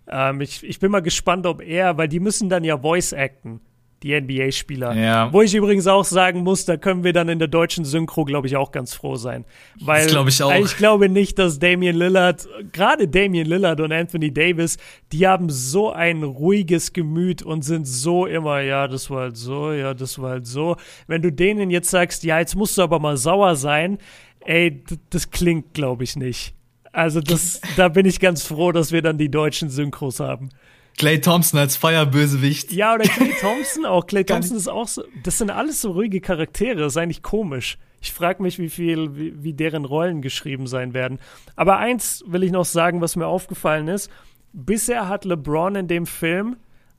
Ähm, 0.08 0.42
ich, 0.42 0.64
ich 0.64 0.80
bin 0.80 0.92
mal 0.92 1.02
gespannt, 1.02 1.46
ob 1.46 1.62
er, 1.62 1.98
weil 1.98 2.08
die 2.08 2.20
müssen 2.20 2.50
dann 2.50 2.64
ja 2.64 2.78
Voice 2.78 3.14
acten 3.14 3.62
die 4.04 4.20
NBA-Spieler. 4.20 4.96
Ja. 4.96 5.34
Wo 5.34 5.42
ich 5.42 5.56
übrigens 5.56 5.88
auch 5.88 6.04
sagen 6.04 6.42
muss, 6.42 6.66
da 6.66 6.78
können 6.78 7.04
wir 7.04 7.14
dann 7.14 7.30
in 7.30 7.40
der 7.40 7.48
deutschen 7.48 7.86
Synchro, 7.86 8.26
glaube 8.26 8.48
ich, 8.48 8.56
auch 8.56 8.72
ganz 8.72 8.94
froh 8.94 9.16
sein. 9.16 9.46
Weil 9.80 10.04
das 10.04 10.12
glaube 10.12 10.30
ich 10.30 10.44
auch. 10.44 10.54
Ich 10.54 10.78
glaube 10.78 11.10
nicht, 11.10 11.40
dass 11.40 11.60
Damian 11.60 11.96
Lillard, 11.96 12.48
gerade 12.72 13.08
Damian 13.08 13.48
Lillard 13.48 13.80
und 13.80 13.92
Anthony 13.92 14.32
Davis, 14.34 14.78
die 15.12 15.28
haben 15.28 15.50
so 15.50 15.92
ein 15.92 16.24
ruhiges 16.24 16.94
Gemüt 16.94 17.42
und 17.42 17.64
sind 17.64 17.88
so 17.88 18.26
immer, 18.26 18.62
ja, 18.62 18.88
das 18.88 19.10
war 19.10 19.22
halt 19.22 19.38
so, 19.38 19.72
ja, 19.72 19.94
das 19.94 20.20
war 20.20 20.32
halt 20.32 20.48
so. 20.48 20.76
Wenn 21.08 21.22
du 21.22 21.32
denen 21.32 21.70
jetzt 21.70 21.90
sagst, 21.90 22.24
ja, 22.24 22.40
jetzt 22.40 22.56
musst 22.56 22.78
du 22.78 22.84
aber 22.84 23.00
mal 23.00 23.18
sauer 23.18 23.56
sein, 23.56 23.98
ey, 24.42 24.84
das 25.10 25.32
klingt, 25.32 25.74
glaube 25.74 26.04
ich, 26.04 26.16
nicht. 26.16 26.54
Also 26.92 27.20
das, 27.20 27.60
da 27.76 27.90
bin 27.90 28.06
ich 28.06 28.20
ganz 28.20 28.46
froh, 28.46 28.72
dass 28.72 28.92
wir 28.92 29.02
dann 29.02 29.18
die 29.18 29.30
deutschen 29.30 29.70
Synchros 29.70 30.20
haben. 30.20 30.50
Clay 30.98 31.20
Thompson 31.20 31.60
als 31.60 31.76
Feuerbösewicht. 31.76 32.72
Ja, 32.72 32.94
oder 32.94 33.04
Clay 33.04 33.34
Thompson 33.42 33.86
auch. 33.86 34.06
Clay 34.06 34.24
Thompson 34.24 34.56
ist 34.56 34.68
auch 34.68 34.88
so. 34.88 35.04
Das 35.24 35.38
sind 35.38 35.50
alles 35.50 35.82
so 35.82 35.92
ruhige 35.92 36.22
Charaktere. 36.22 36.76
Das 36.76 36.94
ist 36.94 36.98
eigentlich 36.98 37.22
komisch. 37.22 37.78
Ich 38.02 38.14
frage 38.14 38.42
mich, 38.42 38.60
wie 38.60 38.70
viel, 38.70 39.16
wie, 39.18 39.44
wie 39.44 39.54
deren 39.54 39.84
Rollen 39.84 40.22
geschrieben 40.22 40.68
sein 40.68 40.94
werden. 40.94 41.20
Aber 41.56 41.78
eins 41.78 42.24
will 42.28 42.44
ich 42.44 42.52
noch 42.52 42.66
sagen, 42.66 43.02
was 43.02 43.16
mir 43.16 43.28
aufgefallen 43.28 43.88
ist. 43.88 44.10
Bisher 44.54 45.10
hat 45.10 45.26
LeBron 45.26 45.76
in 45.76 45.88
dem 45.88 46.06
Film, 46.06 46.56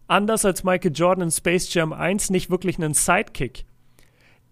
anders 0.08 0.44
als 0.44 0.62
Michael 0.64 0.92
Jordan 0.94 1.24
in 1.24 1.30
Space 1.30 1.72
Jam 1.72 1.92
1, 1.92 2.30
nicht 2.30 2.50
wirklich 2.50 2.76
einen 2.76 2.94
Sidekick 2.94 3.64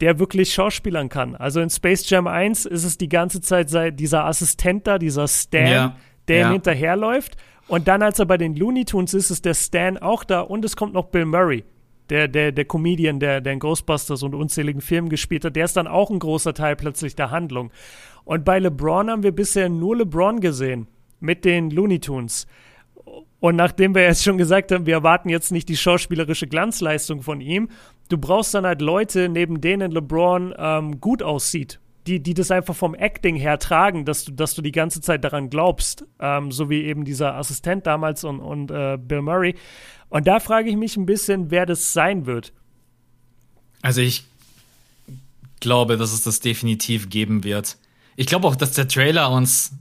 der 0.01 0.19
wirklich 0.19 0.53
schauspielern 0.53 1.09
kann. 1.09 1.37
Also 1.37 1.61
in 1.61 1.71
Space 1.71 2.09
Jam 2.11 2.27
1 2.27 2.66
ist 2.66 2.85
es 2.85 2.99
die 2.99 3.09
ganze 3.09 3.41
Zeit 3.41 3.71
dieser 3.99 4.25
Assistent 4.25 4.87
da, 4.87 4.99
dieser 4.99 5.29
Stan, 5.29 5.66
ja, 5.66 5.97
der 6.29 6.39
ja. 6.39 6.49
ihm 6.49 6.53
hinterherläuft. 6.53 7.37
Und 7.69 7.89
dann, 7.89 8.03
als 8.03 8.19
er 8.19 8.27
bei 8.27 8.37
den 8.37 8.57
Looney 8.57 8.85
Tunes 8.85 9.15
ist, 9.15 9.31
ist 9.31 9.45
der 9.45 9.55
Stan 9.55 9.97
auch 9.99 10.25
da 10.25 10.41
und 10.41 10.65
es 10.65 10.77
kommt 10.77 10.93
noch 10.93 11.07
Bill 11.07 11.25
Murray, 11.25 11.65
der, 12.11 12.29
der, 12.29 12.53
der 12.53 12.65
Comedian, 12.67 13.21
der, 13.21 13.41
der 13.41 13.55
in 13.55 13.59
Ghostbusters 13.59 14.23
und 14.23 14.35
unzähligen 14.35 14.83
Filmen 14.83 15.09
gespielt 15.09 15.45
hat. 15.45 15.57
Der 15.57 15.65
ist 15.65 15.77
dann 15.77 15.87
auch 15.87 16.11
ein 16.11 16.19
großer 16.19 16.53
Teil 16.53 16.77
plötzlich 16.77 17.17
der 17.17 17.31
Handlung. 17.31 17.71
Und 18.25 18.45
bei 18.45 18.59
LeBron 18.59 19.11
haben 19.11 19.23
wir 19.23 19.33
bisher 19.33 19.69
nur 19.69 19.97
LeBron 19.97 20.41
gesehen 20.41 20.89
mit 21.21 21.45
den 21.45 21.71
Looney 21.71 22.01
Tunes. 22.01 22.47
Und 23.41 23.57
nachdem 23.57 23.95
wir 23.95 24.03
jetzt 24.03 24.25
schon 24.25 24.39
gesagt 24.39 24.73
haben, 24.73 24.87
wir 24.87 24.95
erwarten 24.95 25.29
jetzt 25.29 25.53
nicht 25.53 25.69
die 25.69 25.77
schauspielerische 25.77 26.47
Glanzleistung 26.47 27.23
von 27.23 27.41
ihm, 27.41 27.69
du 28.09 28.17
brauchst 28.17 28.55
dann 28.55 28.65
halt 28.65 28.81
Leute, 28.81 29.29
neben 29.29 29.61
denen 29.61 29.91
LeBron 29.91 30.55
ähm, 30.57 31.01
gut 31.01 31.23
aussieht, 31.23 31.81
die, 32.07 32.23
die 32.23 32.35
das 32.35 32.51
einfach 32.51 32.75
vom 32.75 32.95
Acting 32.95 33.37
her 33.37 33.59
tragen, 33.59 34.05
dass 34.05 34.25
du, 34.25 34.33
dass 34.33 34.55
du 34.55 34.63
die 34.63 34.73
ganze 34.73 35.01
Zeit 35.01 35.25
daran 35.25 35.49
glaubst, 35.49 36.05
ähm, 36.21 36.53
so 36.53 36.69
wie 36.69 36.83
eben 36.85 37.05
dieser 37.05 37.35
Assistent 37.35 37.87
damals 37.87 38.25
und, 38.25 38.41
und 38.41 38.71
äh, 38.71 38.99
Bill 38.99 39.23
Murray. 39.23 39.55
Und 40.11 40.27
da 40.27 40.39
frage 40.39 40.69
ich 40.69 40.77
mich 40.77 40.97
ein 40.97 41.07
bisschen, 41.07 41.51
wer 41.51 41.67
das 41.67 41.93
sein 41.93 42.27
wird. 42.27 42.53
Also 43.83 44.01
ich 44.01 44.25
glaube, 45.61 45.97
dass 45.97 46.13
es 46.13 46.23
das 46.23 46.41
definitiv 46.41 47.09
geben 47.09 47.43
wird. 47.43 47.79
Ich 48.17 48.27
glaube 48.27 48.47
auch, 48.47 48.57
dass 48.57 48.73
der 48.73 48.87
Trailer 48.87 49.31
uns 49.31 49.73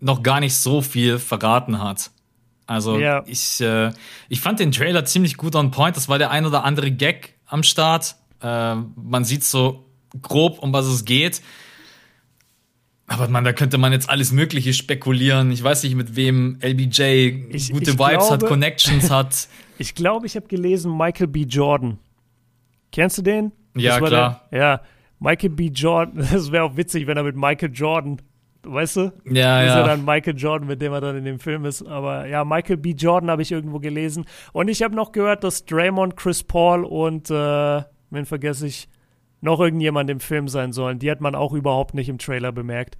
noch 0.00 0.22
gar 0.22 0.40
nicht 0.40 0.54
so 0.54 0.82
viel 0.82 1.18
verraten 1.18 1.80
hat. 1.80 2.10
Also 2.66 2.98
ja. 2.98 3.24
ich, 3.26 3.60
äh, 3.60 3.92
ich 4.28 4.40
fand 4.40 4.60
den 4.60 4.72
Trailer 4.72 5.04
ziemlich 5.04 5.36
gut 5.36 5.54
on 5.54 5.70
point. 5.70 5.96
Das 5.96 6.08
war 6.08 6.18
der 6.18 6.30
ein 6.30 6.44
oder 6.44 6.64
andere 6.64 6.90
Gag 6.90 7.34
am 7.46 7.62
Start. 7.62 8.16
Äh, 8.42 8.74
man 8.74 9.24
sieht 9.24 9.42
so 9.42 9.86
grob, 10.20 10.58
um 10.58 10.72
was 10.72 10.86
es 10.86 11.04
geht. 11.04 11.40
Aber 13.08 13.26
man, 13.28 13.42
da 13.42 13.54
könnte 13.54 13.78
man 13.78 13.92
jetzt 13.92 14.08
alles 14.08 14.32
Mögliche 14.32 14.74
spekulieren. 14.74 15.50
Ich 15.50 15.64
weiß 15.64 15.82
nicht, 15.82 15.96
mit 15.96 16.14
wem 16.14 16.58
LBJ 16.62 17.02
ich, 17.48 17.72
gute 17.72 17.90
ich 17.90 17.98
Vibes 17.98 18.28
glaube, 18.28 18.30
hat, 18.30 18.46
Connections 18.46 19.10
hat. 19.10 19.48
Ich 19.80 19.94
glaube, 19.94 20.26
ich 20.26 20.34
habe 20.34 20.48
gelesen 20.48 20.96
Michael 20.96 21.28
B. 21.28 21.42
Jordan. 21.42 21.98
Kennst 22.90 23.16
du 23.16 23.22
den? 23.22 23.52
Ja, 23.76 24.00
klar. 24.00 24.44
Der, 24.50 24.60
ja, 24.60 24.80
Michael 25.20 25.50
B. 25.50 25.66
Jordan. 25.66 26.16
Das 26.32 26.50
wäre 26.50 26.64
auch 26.64 26.76
witzig, 26.76 27.06
wenn 27.06 27.16
er 27.16 27.22
mit 27.22 27.36
Michael 27.36 27.70
Jordan, 27.72 28.20
weißt 28.64 28.96
du? 28.96 29.00
Ja, 29.30 29.62
ist 29.62 29.68
ja. 29.68 29.80
er 29.82 29.86
dann 29.86 30.04
Michael 30.04 30.36
Jordan, 30.36 30.66
mit 30.66 30.82
dem 30.82 30.92
er 30.92 31.00
dann 31.00 31.16
in 31.16 31.24
dem 31.24 31.38
Film 31.38 31.64
ist. 31.64 31.86
Aber 31.86 32.26
ja, 32.26 32.44
Michael 32.44 32.78
B. 32.78 32.90
Jordan 32.90 33.30
habe 33.30 33.42
ich 33.42 33.52
irgendwo 33.52 33.78
gelesen. 33.78 34.24
Und 34.52 34.66
ich 34.66 34.82
habe 34.82 34.96
noch 34.96 35.12
gehört, 35.12 35.44
dass 35.44 35.64
Draymond, 35.64 36.16
Chris 36.16 36.42
Paul 36.42 36.84
und, 36.84 37.30
äh, 37.30 37.82
wen 38.10 38.26
vergesse 38.26 38.66
ich, 38.66 38.88
noch 39.40 39.60
irgendjemand 39.60 40.10
im 40.10 40.20
Film 40.20 40.48
sein 40.48 40.72
sollen. 40.72 40.98
Die 40.98 41.10
hat 41.10 41.20
man 41.20 41.34
auch 41.34 41.52
überhaupt 41.52 41.94
nicht 41.94 42.08
im 42.08 42.18
Trailer 42.18 42.52
bemerkt. 42.52 42.98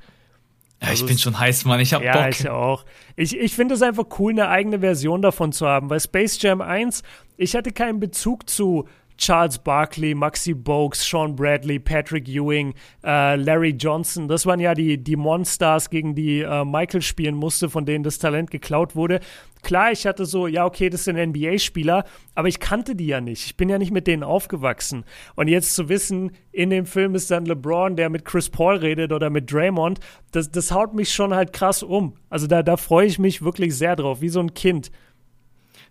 Ja, 0.81 0.89
also 0.89 1.05
ich 1.05 1.09
bin 1.09 1.19
schon 1.19 1.39
heiß, 1.39 1.65
Mann. 1.65 1.81
Ich 1.81 1.93
hab 1.93 2.02
ja, 2.02 2.12
Bock. 2.12 2.23
Ja, 2.23 2.28
ich 2.28 2.48
auch. 2.48 2.85
Ich, 3.16 3.36
ich 3.36 3.55
finde 3.55 3.74
es 3.74 3.82
einfach 3.82 4.06
cool, 4.19 4.32
eine 4.32 4.48
eigene 4.48 4.81
Version 4.81 5.23
davon 5.23 5.52
zu 5.52 5.66
haben, 5.66 5.90
weil 5.90 5.98
Space 5.98 6.40
Jam 6.40 6.60
1, 6.60 7.02
ich 7.36 7.56
hatte 7.56 7.73
keinen 7.73 7.98
Bezug 7.98 8.48
zu 8.48 8.86
Charles 9.19 9.59
Barkley, 9.59 10.15
Maxi 10.15 10.55
Bogues, 10.55 11.05
Sean 11.07 11.36
Bradley, 11.36 11.78
Patrick 11.78 12.28
Ewing, 12.28 12.74
äh, 13.05 13.36
Larry 13.36 13.70
Johnson. 13.70 14.28
Das 14.28 14.47
waren 14.47 14.61
ja 14.61 14.74
die, 14.74 14.97
die 14.97 15.16
Monsters, 15.16 15.90
gegen 15.90 16.15
die 16.15 16.40
äh, 16.40 16.65
Michael 16.65 17.03
spielen 17.03 17.35
musste, 17.35 17.69
von 17.69 17.85
denen 17.85 18.05
das 18.05 18.19
Talent 18.19 18.51
geklaut 18.51 18.95
wurde. 18.97 19.20
Klar, 19.62 19.90
ich 19.90 20.07
hatte 20.07 20.24
so, 20.24 20.47
ja, 20.47 20.65
okay, 20.65 20.89
das 20.89 21.05
sind 21.05 21.16
NBA-Spieler, 21.16 22.05
aber 22.36 22.49
ich 22.49 22.61
kannte 22.61 22.95
die 22.95 23.09
ja 23.09 23.20
nicht. 23.20 23.45
Ich 23.45 23.57
bin 23.57 23.69
ja 23.69 23.78
nicht 23.78 23.90
mit 23.90 24.07
denen 24.07 24.23
aufgewachsen. 24.23 25.05
Und 25.35 25.49
jetzt 25.49 25.74
zu 25.74 25.89
wissen, 25.89 26.31
in 26.53 26.70
dem 26.70 26.86
Film 26.86 27.15
ist 27.16 27.31
dann 27.31 27.45
LeBron, 27.45 27.97
der 27.97 28.11
mit 28.11 28.24
Chris 28.24 28.49
Paul 28.49 28.77
redet 28.77 29.12
oder 29.12 29.31
mit 29.31 29.53
Draymond, 29.53 29.99
das, 30.31 30.51
das 30.51 30.70
haut 30.70 30.95
mich 30.95 31.12
schon 31.12 31.35
halt 31.35 31.53
krass 31.53 31.82
um. 31.82 32.15
Also 32.31 32.47
da, 32.47 32.62
da 32.62 32.77
freue 32.77 33.07
ich 33.07 33.19
mich 33.19 33.43
wirklich 33.43 33.77
sehr 33.77 33.97
drauf, 33.97 34.20
wie 34.20 34.28
so 34.28 34.40
ein 34.40 34.55
Kind. 34.55 34.93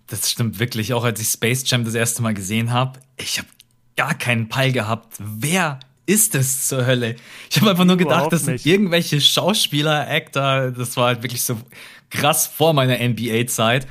Das 0.08 0.32
stimmt 0.32 0.60
wirklich. 0.60 0.94
Auch 0.94 1.04
als 1.04 1.20
ich 1.20 1.28
Space 1.28 1.70
Jam 1.70 1.84
das 1.84 1.94
erste 1.94 2.22
Mal 2.22 2.34
gesehen 2.34 2.72
habe, 2.72 3.00
ich 3.18 3.38
habe 3.38 3.48
gar 3.96 4.14
keinen 4.14 4.48
Peil 4.50 4.72
gehabt. 4.72 5.16
Wer 5.20 5.80
ist 6.06 6.34
es 6.36 6.68
zur 6.68 6.86
Hölle? 6.86 7.18
Ich 7.50 7.58
habe 7.58 7.72
einfach 7.72 7.84
nur 7.86 7.98
gedacht, 7.98 8.32
das 8.32 8.46
sind 8.46 8.66
irgendwelche 8.66 9.20
Schauspieler, 9.20 10.08
Actor. 10.08 10.72
Das 10.72 10.96
war 10.96 11.08
halt 11.08 11.24
wirklich 11.24 11.44
so 11.44 11.58
krass 12.10 12.48
vor 12.48 12.74
meiner 12.74 12.98
NBA-Zeit. 12.98 13.86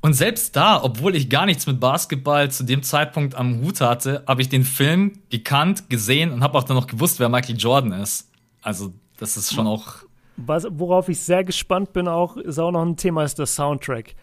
Und 0.00 0.12
selbst 0.12 0.54
da, 0.54 0.82
obwohl 0.82 1.16
ich 1.16 1.30
gar 1.30 1.46
nichts 1.46 1.66
mit 1.66 1.80
Basketball 1.80 2.50
zu 2.50 2.64
dem 2.64 2.82
Zeitpunkt 2.82 3.34
am 3.36 3.62
Hut 3.62 3.80
hatte, 3.80 4.22
habe 4.26 4.42
ich 4.42 4.50
den 4.50 4.64
Film 4.64 5.12
gekannt, 5.30 5.88
gesehen 5.88 6.30
und 6.30 6.42
habe 6.42 6.58
auch 6.58 6.64
dann 6.64 6.76
noch 6.76 6.88
gewusst, 6.88 7.20
wer 7.20 7.30
Michael 7.30 7.56
Jordan 7.56 7.92
ist. 7.92 8.28
Also 8.60 8.92
das 9.16 9.36
ist 9.36 9.54
schon 9.54 9.66
auch. 9.66 9.96
Was, 10.36 10.66
worauf 10.68 11.08
ich 11.08 11.20
sehr 11.20 11.44
gespannt 11.44 11.92
bin, 11.92 12.08
auch 12.08 12.36
ist 12.36 12.58
auch 12.58 12.72
noch 12.72 12.84
ein 12.84 12.96
Thema, 12.96 13.24
ist 13.24 13.38
der 13.38 13.46
Soundtrack. 13.46 14.14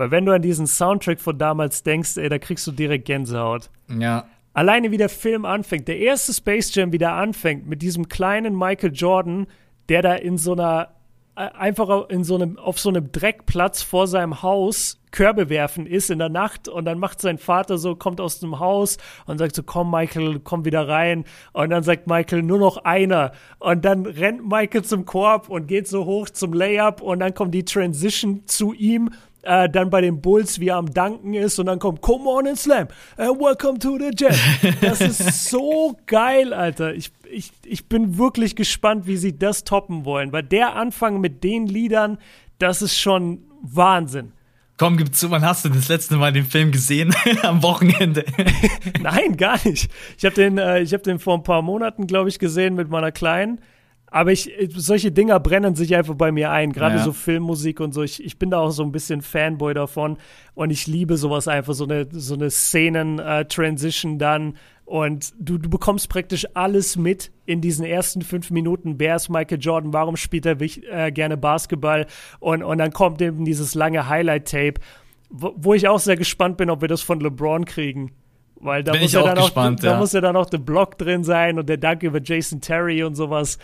Weil 0.00 0.10
wenn 0.10 0.26
du 0.26 0.32
an 0.32 0.42
diesen 0.42 0.66
Soundtrack 0.66 1.20
von 1.20 1.38
damals 1.38 1.82
denkst, 1.82 2.16
ey, 2.16 2.28
da 2.28 2.38
kriegst 2.38 2.66
du 2.66 2.72
direkt 2.72 3.04
Gänsehaut. 3.04 3.70
Ja. 3.88 4.24
Alleine 4.52 4.90
wie 4.90 4.96
der 4.96 5.08
Film 5.08 5.44
anfängt, 5.44 5.86
der 5.86 5.98
erste 5.98 6.32
Space 6.34 6.74
Jam 6.74 6.92
wieder 6.92 7.12
anfängt 7.12 7.68
mit 7.68 7.82
diesem 7.82 8.08
kleinen 8.08 8.56
Michael 8.56 8.92
Jordan, 8.92 9.46
der 9.88 10.02
da 10.02 10.14
in 10.14 10.38
so 10.38 10.54
einer 10.54 10.88
äh, 11.36 11.48
einfach 11.56 12.08
in 12.08 12.24
so 12.24 12.34
einem, 12.34 12.58
auf 12.58 12.80
so 12.80 12.88
einem 12.88 13.12
Dreckplatz 13.12 13.82
vor 13.82 14.06
seinem 14.06 14.42
Haus 14.42 15.00
Körbe 15.10 15.48
werfen 15.48 15.86
ist 15.86 16.10
in 16.10 16.18
der 16.18 16.28
Nacht 16.28 16.68
und 16.68 16.84
dann 16.84 16.98
macht 16.98 17.20
sein 17.20 17.38
Vater 17.38 17.78
so, 17.78 17.96
kommt 17.96 18.20
aus 18.20 18.40
dem 18.40 18.60
Haus 18.60 18.96
und 19.26 19.38
sagt 19.38 19.56
so, 19.56 19.62
komm 19.62 19.90
Michael, 19.90 20.40
komm 20.40 20.64
wieder 20.64 20.86
rein 20.86 21.24
und 21.52 21.70
dann 21.70 21.82
sagt 21.82 22.06
Michael, 22.06 22.42
nur 22.42 22.58
noch 22.58 22.84
einer 22.84 23.32
und 23.58 23.84
dann 23.84 24.06
rennt 24.06 24.46
Michael 24.46 24.84
zum 24.84 25.06
Korb 25.06 25.48
und 25.48 25.66
geht 25.66 25.88
so 25.88 26.04
hoch 26.04 26.28
zum 26.28 26.52
Layup 26.52 27.00
und 27.00 27.20
dann 27.20 27.34
kommt 27.34 27.54
die 27.54 27.64
Transition 27.64 28.46
zu 28.46 28.72
ihm 28.72 29.10
äh, 29.42 29.68
dann 29.68 29.90
bei 29.90 30.00
den 30.00 30.20
Bulls, 30.20 30.60
wie 30.60 30.68
er 30.68 30.76
am 30.76 30.92
Danken 30.92 31.34
ist 31.34 31.58
und 31.58 31.66
dann 31.66 31.78
kommt 31.78 32.00
Come 32.00 32.28
on 32.28 32.46
and 32.46 32.58
Slam 32.58 32.88
and 33.16 33.40
Welcome 33.40 33.78
to 33.78 33.98
the 33.98 34.10
Jet. 34.16 34.38
Das 34.80 35.00
ist 35.00 35.44
so 35.50 35.96
geil, 36.06 36.52
Alter. 36.52 36.94
Ich, 36.94 37.12
ich, 37.30 37.52
ich 37.64 37.88
bin 37.88 38.18
wirklich 38.18 38.56
gespannt, 38.56 39.06
wie 39.06 39.16
sie 39.16 39.38
das 39.38 39.64
toppen 39.64 40.04
wollen, 40.04 40.32
weil 40.32 40.42
der 40.42 40.76
Anfang 40.76 41.20
mit 41.20 41.44
den 41.44 41.66
Liedern, 41.66 42.18
das 42.58 42.82
ist 42.82 42.98
schon 42.98 43.44
Wahnsinn. 43.62 44.32
Komm, 44.80 44.96
gib 44.96 45.14
zu, 45.14 45.30
wann 45.30 45.44
hast 45.44 45.66
du 45.66 45.68
das 45.68 45.88
letzte 45.88 46.16
Mal 46.16 46.32
den 46.32 46.46
Film 46.46 46.72
gesehen? 46.72 47.14
Am 47.42 47.62
Wochenende? 47.62 48.24
Nein, 49.02 49.36
gar 49.36 49.58
nicht. 49.66 49.90
Ich 50.16 50.24
habe 50.24 50.34
den, 50.34 50.56
äh, 50.56 50.80
ich 50.80 50.94
hab 50.94 51.02
den 51.02 51.18
vor 51.18 51.34
ein 51.34 51.42
paar 51.42 51.60
Monaten, 51.60 52.06
glaube 52.06 52.30
ich, 52.30 52.38
gesehen 52.38 52.76
mit 52.76 52.88
meiner 52.88 53.12
Kleinen. 53.12 53.60
Aber 54.10 54.32
ich, 54.32 54.52
solche 54.74 55.12
Dinger 55.12 55.38
brennen 55.38 55.76
sich 55.76 55.94
einfach 55.94 56.14
bei 56.14 56.32
mir 56.32 56.50
ein, 56.50 56.72
gerade 56.72 56.96
ja. 56.96 57.02
so 57.02 57.12
Filmmusik 57.12 57.78
und 57.78 57.92
so. 57.92 58.02
Ich, 58.02 58.22
ich 58.24 58.38
bin 58.38 58.50
da 58.50 58.58
auch 58.58 58.70
so 58.70 58.82
ein 58.82 58.90
bisschen 58.90 59.22
Fanboy 59.22 59.72
davon 59.72 60.18
und 60.54 60.70
ich 60.70 60.86
liebe 60.88 61.16
sowas 61.16 61.46
einfach, 61.46 61.74
so 61.74 61.84
eine, 61.84 62.08
so 62.10 62.34
eine 62.34 62.50
Szenen-Transition 62.50 64.14
äh, 64.14 64.18
dann. 64.18 64.54
Und 64.84 65.32
du, 65.38 65.56
du 65.56 65.70
bekommst 65.70 66.08
praktisch 66.08 66.48
alles 66.54 66.96
mit 66.96 67.30
in 67.46 67.60
diesen 67.60 67.84
ersten 67.84 68.22
fünf 68.22 68.50
Minuten. 68.50 68.96
Wer 68.98 69.14
ist 69.14 69.28
Michael 69.28 69.60
Jordan? 69.60 69.92
Warum 69.92 70.16
spielt 70.16 70.44
er 70.46 70.60
äh, 70.60 71.12
gerne 71.12 71.36
Basketball? 71.36 72.06
Und, 72.40 72.64
und 72.64 72.78
dann 72.78 72.92
kommt 72.92 73.22
eben 73.22 73.44
dieses 73.44 73.76
lange 73.76 74.08
Highlight-Tape, 74.08 74.80
wo, 75.28 75.54
wo 75.56 75.74
ich 75.74 75.86
auch 75.86 76.00
sehr 76.00 76.16
gespannt 76.16 76.56
bin, 76.56 76.70
ob 76.70 76.80
wir 76.80 76.88
das 76.88 77.02
von 77.02 77.20
LeBron 77.20 77.64
kriegen. 77.66 78.10
Weil 78.56 78.82
da, 78.82 78.94
muss 78.96 79.12
ja, 79.12 79.22
dann 79.22 79.36
gespannt, 79.36 79.80
auch, 79.80 79.84
ja. 79.84 79.92
da 79.92 79.98
muss 79.98 80.12
ja 80.12 80.20
dann 80.20 80.36
auch 80.36 80.50
der 80.50 80.58
Block 80.58 80.98
drin 80.98 81.22
sein 81.22 81.58
und 81.60 81.68
der 81.68 81.78
Dank 81.78 82.02
über 82.02 82.20
Jason 82.20 82.60
Terry 82.60 83.04
und 83.04 83.14
sowas. 83.14 83.58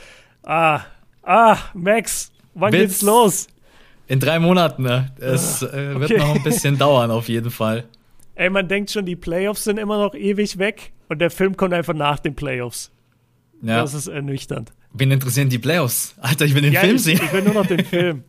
Ah, 0.46 0.82
ah, 1.24 1.58
Max, 1.74 2.30
wann 2.54 2.72
Witz. 2.72 2.80
geht's 2.80 3.02
los? 3.02 3.48
In 4.06 4.20
drei 4.20 4.38
Monaten, 4.38 4.84
ne? 4.84 5.10
Es 5.18 5.64
ah, 5.64 5.76
äh, 5.76 5.98
wird 5.98 6.12
okay. 6.12 6.20
noch 6.20 6.34
ein 6.36 6.42
bisschen 6.44 6.78
dauern, 6.78 7.10
auf 7.10 7.28
jeden 7.28 7.50
Fall. 7.50 7.84
Ey, 8.36 8.48
man 8.48 8.68
denkt 8.68 8.92
schon, 8.92 9.04
die 9.06 9.16
Playoffs 9.16 9.64
sind 9.64 9.78
immer 9.78 9.98
noch 9.98 10.14
ewig 10.14 10.58
weg 10.58 10.92
und 11.08 11.18
der 11.18 11.32
Film 11.32 11.56
kommt 11.56 11.74
einfach 11.74 11.94
nach 11.94 12.20
den 12.20 12.36
Playoffs. 12.36 12.92
Ja. 13.60 13.80
Das 13.80 13.92
ist 13.92 14.06
ernüchternd. 14.06 14.72
Wen 14.92 15.10
interessieren 15.10 15.48
die 15.48 15.58
Playoffs? 15.58 16.14
Alter, 16.20 16.44
ich 16.44 16.54
will 16.54 16.62
den 16.62 16.72
ja, 16.72 16.80
Film 16.80 16.96
ich, 16.96 17.02
sehen. 17.02 17.20
Ich 17.24 17.32
will 17.32 17.42
nur 17.42 17.54
noch 17.54 17.66
den 17.66 17.84
Film. 17.84 18.22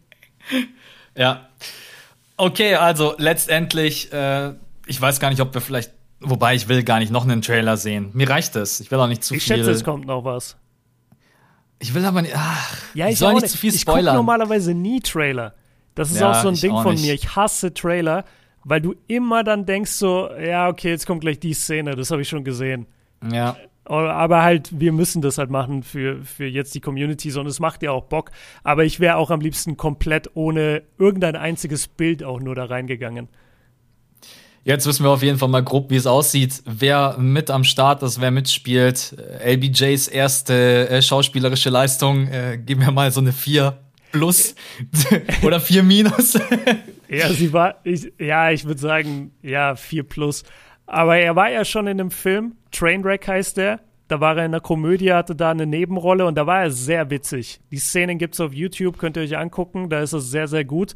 ja. 1.16 1.48
Okay, 2.36 2.76
also 2.76 3.14
letztendlich, 3.20 4.12
äh, 4.12 4.54
ich 4.88 5.00
weiß 5.00 5.20
gar 5.20 5.30
nicht, 5.30 5.42
ob 5.42 5.54
wir 5.54 5.62
vielleicht, 5.62 5.92
wobei 6.20 6.56
ich 6.56 6.68
will 6.68 6.82
gar 6.84 6.98
nicht 6.98 7.12
noch 7.12 7.26
einen 7.26 7.44
Trailer 7.44 7.78
sehen. 7.78 8.10
Mir 8.14 8.28
reicht 8.28 8.56
es. 8.56 8.80
Ich 8.80 8.90
will 8.90 9.00
auch 9.00 9.08
nicht 9.08 9.24
zu 9.24 9.36
ich 9.36 9.44
viel. 9.44 9.58
Ich 9.58 9.60
schätze, 9.60 9.72
es 9.72 9.84
kommt 9.84 10.08
noch 10.08 10.24
was. 10.24 10.58
Ich 11.80 11.94
will 11.94 12.06
aber 12.06 12.22
nicht. 12.22 12.34
Ach, 12.36 12.78
ja, 12.94 13.08
ich 13.08 13.20
soll 13.20 13.36
nicht 13.36 13.50
zu 13.50 13.58
viel 13.58 13.72
spoilern. 13.72 14.00
Ich 14.00 14.06
gucke 14.08 14.16
normalerweise 14.18 14.74
nie 14.74 15.00
Trailer. 15.00 15.54
Das 15.96 16.12
ist 16.12 16.20
ja, 16.20 16.32
auch 16.32 16.42
so 16.42 16.48
ein 16.48 16.56
Ding 16.56 16.72
von 16.72 16.94
nicht. 16.94 17.06
mir. 17.06 17.14
Ich 17.14 17.36
hasse 17.36 17.74
Trailer, 17.74 18.24
weil 18.64 18.82
du 18.82 18.96
immer 19.08 19.44
dann 19.44 19.66
denkst 19.66 19.92
so, 19.92 20.30
ja, 20.34 20.68
okay, 20.68 20.90
jetzt 20.90 21.06
kommt 21.06 21.22
gleich 21.22 21.40
die 21.40 21.54
Szene, 21.54 21.96
das 21.96 22.12
habe 22.12 22.22
ich 22.22 22.30
schon 22.30 22.44
gesehen. 22.44 22.88
Ja. 23.32 23.56
Aber 23.86 24.44
halt, 24.44 24.70
wir 24.78 24.92
müssen 24.92 25.22
das 25.22 25.38
halt 25.38 25.50
machen 25.50 25.82
für, 25.82 26.22
für 26.24 26.46
jetzt 26.46 26.76
die 26.76 26.82
Communities 26.82 27.38
und 27.38 27.48
es 27.48 27.62
macht 27.62 27.82
ja 27.84 27.92
auch 27.92 28.04
Bock. 28.04 28.32
Aber 28.64 28.84
ich 28.84 29.00
wäre 29.00 29.16
auch 29.16 29.32
am 29.32 29.40
liebsten 29.40 29.78
komplett 29.78 30.32
ohne 30.36 30.84
irgendein 30.98 31.38
einziges 31.38 31.88
Bild 31.88 32.24
auch 32.24 32.42
nur 32.42 32.54
da 32.54 32.66
reingegangen. 32.66 33.30
Jetzt 34.68 34.86
wissen 34.86 35.06
wir 35.06 35.12
auf 35.12 35.24
jeden 35.24 35.38
Fall 35.38 35.48
mal 35.48 35.64
grob, 35.64 35.92
wie 35.92 35.96
es 35.96 36.06
aussieht, 36.06 36.62
wer 36.66 37.16
mit 37.18 37.50
am 37.50 37.64
Start 37.64 38.04
ist, 38.04 38.20
wer 38.20 38.32
mitspielt. 38.32 39.16
LBJs 39.42 40.10
erste 40.10 40.90
äh, 40.90 41.02
schauspielerische 41.02 41.70
Leistung, 41.70 42.28
äh, 42.28 42.58
geben 42.58 42.82
wir 42.82 42.92
mal 42.92 43.10
so 43.10 43.22
eine 43.22 43.32
4 43.32 43.78
plus 44.12 44.56
oder 45.44 45.62
4 45.62 45.84
minus. 45.84 46.38
ja, 47.08 47.30
sie 47.30 47.54
war, 47.54 47.76
ich, 47.86 48.12
ja, 48.20 48.52
ich 48.52 48.66
würde 48.66 48.82
sagen, 48.82 49.32
ja, 49.42 49.78
4 49.78 50.04
plus. 50.04 50.44
Aber 50.86 51.16
er 51.16 51.38
war 51.38 51.50
ja 51.50 51.64
schon 51.64 51.88
in 51.88 52.02
einem 52.02 52.12
Film, 52.12 52.58
Trainwreck 52.74 53.26
heißt 53.26 53.56
der. 53.56 53.80
Da 54.10 54.20
war 54.20 54.36
er 54.36 54.44
in 54.44 54.52
einer 54.52 54.60
Komödie, 54.60 55.14
hatte 55.14 55.34
da 55.34 55.52
eine 55.52 55.66
Nebenrolle 55.66 56.26
und 56.26 56.36
da 56.36 56.46
war 56.46 56.64
er 56.64 56.72
sehr 56.72 57.10
witzig. 57.10 57.62
Die 57.72 57.78
Szenen 57.78 58.18
gibt 58.18 58.34
es 58.34 58.42
auf 58.42 58.52
YouTube, 58.52 58.98
könnt 58.98 59.16
ihr 59.16 59.24
euch 59.24 59.38
angucken, 59.38 59.90
da 59.90 60.02
ist 60.02 60.12
es 60.12 60.30
sehr, 60.30 60.50
sehr 60.50 60.66
gut. 60.66 60.94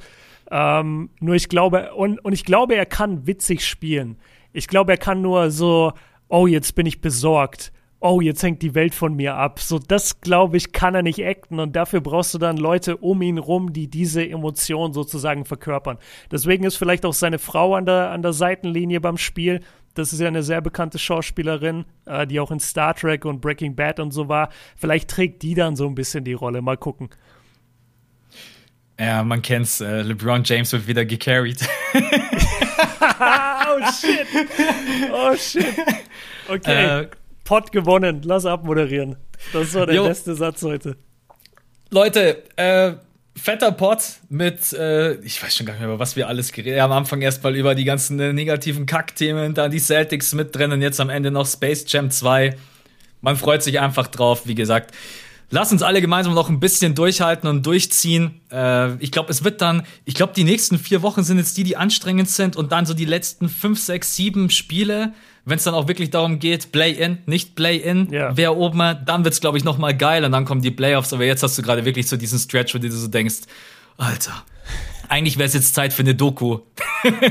Ähm, 0.52 1.10
nur 1.20 1.36
ich 1.36 1.50
glaube, 1.50 1.94
und, 1.94 2.20
und 2.20 2.34
ich 2.34 2.46
glaube, 2.46 2.76
er 2.76 2.86
kann 2.86 3.26
witzig 3.26 3.66
spielen. 3.66 4.18
Ich 4.54 4.68
glaube, 4.68 4.92
er 4.92 4.98
kann 4.98 5.22
nur 5.22 5.50
so, 5.50 5.94
oh, 6.28 6.46
jetzt 6.46 6.76
bin 6.76 6.86
ich 6.86 7.02
besorgt. 7.02 7.72
Oh, 8.04 8.20
jetzt 8.20 8.42
hängt 8.42 8.64
die 8.64 8.74
Welt 8.76 8.96
von 8.96 9.16
mir 9.16 9.36
ab. 9.36 9.60
So, 9.60 9.80
das 9.80 10.22
glaube 10.22 10.58
ich, 10.58 10.72
kann 10.72 10.96
er 10.96 11.04
nicht 11.04 11.24
acten 11.24 11.60
und 11.60 11.76
dafür 11.76 12.02
brauchst 12.02 12.34
du 12.34 12.40
dann 12.40 12.58
Leute 12.58 12.98
um 12.98 13.22
ihn 13.22 13.38
rum, 13.38 13.74
die 13.74 13.88
diese 13.88 14.28
Emotion 14.28 14.92
sozusagen 14.92 15.46
verkörpern. 15.46 16.00
Deswegen 16.32 16.64
ist 16.64 16.78
vielleicht 16.78 17.06
auch 17.06 17.14
seine 17.14 17.38
Frau 17.38 17.76
an 17.76 17.86
der, 17.86 18.10
an 18.10 18.24
der 18.24 18.34
Seitenlinie 18.34 19.00
beim 19.00 19.18
Spiel 19.18 19.62
das 19.94 20.14
ist 20.14 20.20
ja 20.20 20.28
eine 20.28 20.44
sehr 20.44 20.62
bekannte 20.62 21.00
Schauspielerin, 21.00 21.86
äh, 22.06 22.26
die 22.26 22.40
auch 22.40 22.52
in 22.52 22.60
Star 22.60 22.94
Trek 22.94 23.26
und 23.26 23.42
Breaking 23.42 23.76
Bad 23.76 24.00
und 24.00 24.12
so 24.12 24.30
war. 24.30 24.50
Vielleicht 24.76 25.10
trägt 25.10 25.42
die 25.44 25.54
dann 25.54 25.76
so 25.76 25.88
ein 25.88 25.96
bisschen 25.96 26.24
die 26.24 26.34
Rolle. 26.34 26.62
Mal 26.62 26.78
gucken. 26.78 27.10
Ja, 29.02 29.24
man 29.24 29.42
kennt's. 29.42 29.82
Äh, 29.82 30.04
LeBron 30.04 30.44
James 30.44 30.72
wird 30.74 30.86
wieder 30.86 31.06
gecarried. 31.06 31.58
oh 31.96 32.00
shit. 34.00 34.28
Oh 35.12 35.36
shit. 35.36 35.66
Okay. 36.48 37.02
Äh, 37.02 37.08
Pot 37.44 37.72
gewonnen. 37.72 38.22
Lass 38.24 38.46
abmoderieren. 38.46 39.16
Das 39.54 39.74
war 39.74 39.88
der 39.88 39.96
jo. 39.96 40.08
beste 40.08 40.36
Satz 40.36 40.62
heute. 40.62 40.98
Leute, 41.90 42.44
äh, 42.58 42.94
fetter 43.36 43.72
Pot 43.72 44.04
mit, 44.30 44.72
äh, 44.74 45.16
ich 45.22 45.42
weiß 45.42 45.58
schon 45.58 45.66
gar 45.66 45.74
nicht 45.74 45.82
mehr, 45.82 45.90
über 45.90 46.00
was 46.00 46.16
wir 46.16 46.28
alles 46.28 46.52
geredet 46.52 46.80
haben. 46.80 46.92
Am 46.92 47.00
Anfang 47.00 47.24
erstmal 47.24 47.56
über 47.56 47.74
die 47.74 47.86
ganzen 47.86 48.20
äh, 48.20 48.34
negativen 48.34 48.86
Kackthemen, 48.86 49.56
dann 49.56 49.72
die 49.72 49.80
Celtics 49.80 50.36
mit 50.36 50.56
drin 50.56 50.74
und 50.74 50.82
jetzt 50.84 51.00
am 51.00 51.10
Ende 51.10 51.32
noch 51.32 51.48
Space 51.48 51.86
Jam 51.88 52.12
2. 52.12 52.56
Man 53.22 53.36
freut 53.36 53.64
sich 53.64 53.80
einfach 53.80 54.06
drauf, 54.08 54.46
wie 54.46 54.56
gesagt. 54.56 54.94
Lass 55.52 55.72
uns 55.72 55.84
alle 55.84 56.02
gemeinsam 56.02 56.34
noch 56.34 56.50
ein 56.50 56.60
bisschen 56.60 56.96
durchhalten 56.96 57.50
und 57.50 57.66
durchziehen. 57.66 58.42
Äh, 58.52 58.96
ich 58.96 59.12
glaube, 59.12 59.30
es 59.30 59.44
wird 59.44 59.62
dann, 59.62 59.84
ich 60.06 60.16
glaube, 60.16 60.34
die 60.34 60.46
nächsten 60.46 60.80
vier 60.80 61.02
Wochen 61.02 61.24
sind 61.24 61.38
jetzt 61.38 61.58
die, 61.58 61.64
die 61.64 61.78
anstrengend 61.78 62.30
sind 62.30 62.56
und 62.56 62.72
dann 62.72 62.86
so 62.86 62.94
die 62.94 63.06
letzten 63.06 63.50
fünf, 63.50 63.80
sechs, 63.80 64.16
sieben 64.16 64.50
Spiele 64.50 65.14
wenn 65.46 65.58
es 65.58 65.64
dann 65.64 65.74
auch 65.74 65.88
wirklich 65.88 66.10
darum 66.10 66.40
geht, 66.40 66.72
Play-in, 66.72 67.20
nicht 67.26 67.56
Play-in, 67.56 68.12
ja. 68.12 68.36
wer 68.36 68.56
oben, 68.58 68.98
dann 69.06 69.24
wird's 69.24 69.42
glaube 69.42 69.58
ich 69.58 69.64
noch 69.64 69.78
mal 69.78 69.96
geil 69.96 70.24
und 70.24 70.32
dann 70.32 70.46
kommen 70.46 70.62
die 70.62 70.72
Playoffs. 70.72 71.14
Aber 71.14 71.26
jetzt 71.26 71.44
hast 71.44 71.58
du 71.58 71.62
gerade 71.62 71.86
wirklich 71.86 72.08
so 72.08 72.18
diesen 72.18 72.40
Stretch, 72.40 72.76
wo 72.76 72.80
du 72.80 72.92
so 72.92 73.08
denkst, 73.08 73.42
Alter, 73.98 74.44
eigentlich 75.10 75.38
wäre 75.38 75.48
es 75.48 75.54
jetzt 75.54 75.74
Zeit 75.74 75.94
für 75.94 76.04
eine 76.04 76.16
Doku. 76.16 76.60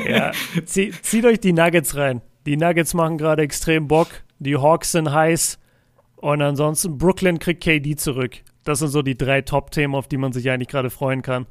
ja, 0.09 0.33
Zieh, 0.65 0.93
zieht 1.03 1.25
euch 1.25 1.41
die 1.41 1.53
Nuggets 1.53 1.97
rein. 1.97 2.21
Die 2.47 2.57
Nuggets 2.57 2.95
machen 2.95 3.19
gerade 3.19 3.43
extrem 3.43 3.87
Bock. 3.87 4.09
Die 4.39 4.57
Hawks 4.57 4.93
sind 4.93 5.13
heiß. 5.13 5.59
Und 6.21 6.43
ansonsten 6.43 6.99
Brooklyn 6.99 7.39
kriegt 7.39 7.63
KD 7.63 7.97
zurück. 7.97 8.37
Das 8.65 8.81
sind 8.81 8.89
so 8.89 9.01
die 9.01 9.17
drei 9.17 9.41
Top-Themen, 9.41 9.95
auf 9.95 10.07
die 10.07 10.19
man 10.19 10.33
sich 10.35 10.51
eigentlich 10.51 10.69
gerade 10.69 10.91
freuen 10.91 11.23
kann. 11.23 11.47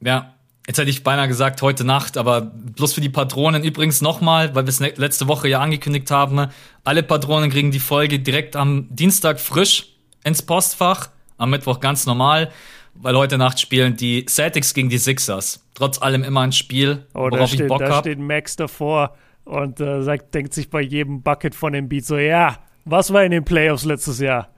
Ja, 0.00 0.32
Jetzt 0.68 0.78
hätte 0.78 0.90
ich 0.90 1.04
beinahe 1.04 1.28
gesagt 1.28 1.62
heute 1.62 1.84
Nacht, 1.84 2.16
aber 2.16 2.40
bloß 2.40 2.92
für 2.92 3.00
die 3.00 3.08
Patronen 3.08 3.62
übrigens 3.62 4.02
nochmal, 4.02 4.52
weil 4.56 4.64
wir 4.64 4.70
es 4.70 4.80
ne-, 4.80 4.94
letzte 4.96 5.28
Woche 5.28 5.48
ja 5.48 5.60
angekündigt 5.60 6.10
haben. 6.10 6.48
Alle 6.82 7.04
Patronen 7.04 7.50
kriegen 7.50 7.70
die 7.70 7.78
Folge 7.78 8.18
direkt 8.18 8.56
am 8.56 8.88
Dienstag 8.90 9.38
frisch 9.38 9.94
ins 10.24 10.42
Postfach, 10.42 11.10
am 11.38 11.50
Mittwoch 11.50 11.78
ganz 11.78 12.04
normal, 12.04 12.50
weil 12.94 13.16
heute 13.16 13.38
Nacht 13.38 13.60
spielen 13.60 13.96
die 13.96 14.26
Celtics 14.26 14.74
gegen 14.74 14.88
die 14.88 14.98
Sixers. 14.98 15.64
Trotz 15.74 16.02
allem 16.02 16.24
immer 16.24 16.40
ein 16.40 16.50
Spiel, 16.50 17.06
oh, 17.14 17.30
worauf 17.30 17.50
steht, 17.50 17.60
ich 17.60 17.68
Bock 17.68 17.82
habe. 17.82 17.92
Da 17.92 18.00
steht 18.00 18.18
Max 18.18 18.56
davor 18.56 19.14
und 19.44 19.78
äh, 19.78 20.02
sagt, 20.02 20.34
denkt 20.34 20.52
sich 20.52 20.68
bei 20.68 20.80
jedem 20.80 21.22
Bucket 21.22 21.54
von 21.54 21.74
dem 21.74 21.88
Beat 21.88 22.06
so, 22.06 22.18
ja, 22.18 22.58
was 22.86 23.12
war 23.12 23.24
in 23.24 23.32
den 23.32 23.44
Playoffs 23.44 23.84
letztes 23.84 24.20
Jahr? 24.20 24.48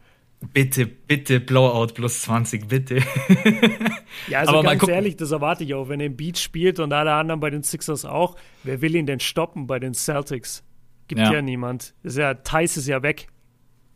Bitte, 0.53 0.87
bitte 0.87 1.41
Blowout 1.41 1.95
plus 1.95 2.23
20, 2.23 2.69
bitte. 2.69 2.99
ja, 4.29 4.41
also 4.41 4.59
Aber 4.59 4.63
ganz 4.63 4.87
ehrlich, 4.87 5.17
das 5.17 5.33
erwarte 5.33 5.65
ich 5.65 5.75
auch. 5.75 5.89
Wenn 5.89 5.99
er 5.99 6.07
im 6.07 6.17
Beat 6.17 6.39
spielt 6.39 6.79
und 6.79 6.93
alle 6.93 7.13
anderen 7.13 7.41
bei 7.41 7.51
den 7.51 7.65
Sixers 7.65 8.05
auch, 8.05 8.37
wer 8.63 8.81
will 8.81 8.95
ihn 8.95 9.07
denn 9.07 9.19
stoppen 9.19 9.67
bei 9.67 9.81
den 9.81 9.95
Celtics? 9.95 10.63
Gibt 11.09 11.23
ja, 11.23 11.33
ja 11.33 11.43
niemand. 11.43 11.95
Ist 12.05 12.19
ja, 12.19 12.35
Thais 12.35 12.77
ist 12.77 12.87
ja 12.87 13.03
weg. 13.03 13.27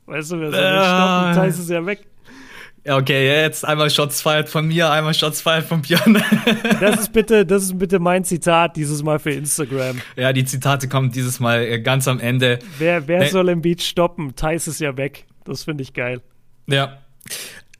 Weißt 0.06 0.32
du, 0.32 0.40
wer 0.40 0.50
soll 0.50 0.60
äh, 0.60 0.84
stoppen? 0.84 1.34
Thais 1.34 1.58
ist 1.60 1.70
ja 1.70 1.86
weg. 1.86 2.08
Okay, 2.84 3.28
jetzt 3.42 3.64
einmal 3.64 3.90
Shots 3.90 4.20
feiert 4.22 4.48
von 4.48 4.66
mir, 4.66 4.90
einmal 4.90 5.14
Shots 5.14 5.40
feiert 5.40 5.66
von 5.66 5.82
Björn. 5.82 6.20
das 6.80 7.00
ist 7.00 7.12
bitte, 7.12 7.46
das 7.46 7.62
ist 7.62 7.78
bitte 7.78 8.00
mein 8.00 8.24
Zitat 8.24 8.76
dieses 8.76 9.04
Mal 9.04 9.20
für 9.20 9.30
Instagram. 9.30 10.00
Ja, 10.16 10.32
die 10.32 10.44
Zitate 10.44 10.88
kommen 10.88 11.12
dieses 11.12 11.38
Mal 11.38 11.62
äh, 11.62 11.80
ganz 11.80 12.08
am 12.08 12.18
Ende. 12.18 12.58
Wer, 12.78 13.06
wer 13.06 13.28
soll 13.28 13.50
im 13.50 13.62
Beat 13.62 13.82
stoppen? 13.82 14.34
Thais 14.34 14.66
ist 14.66 14.80
ja 14.80 14.96
weg. 14.96 15.26
Das 15.44 15.62
finde 15.62 15.82
ich 15.82 15.92
geil. 15.92 16.22
Ja. 16.66 16.98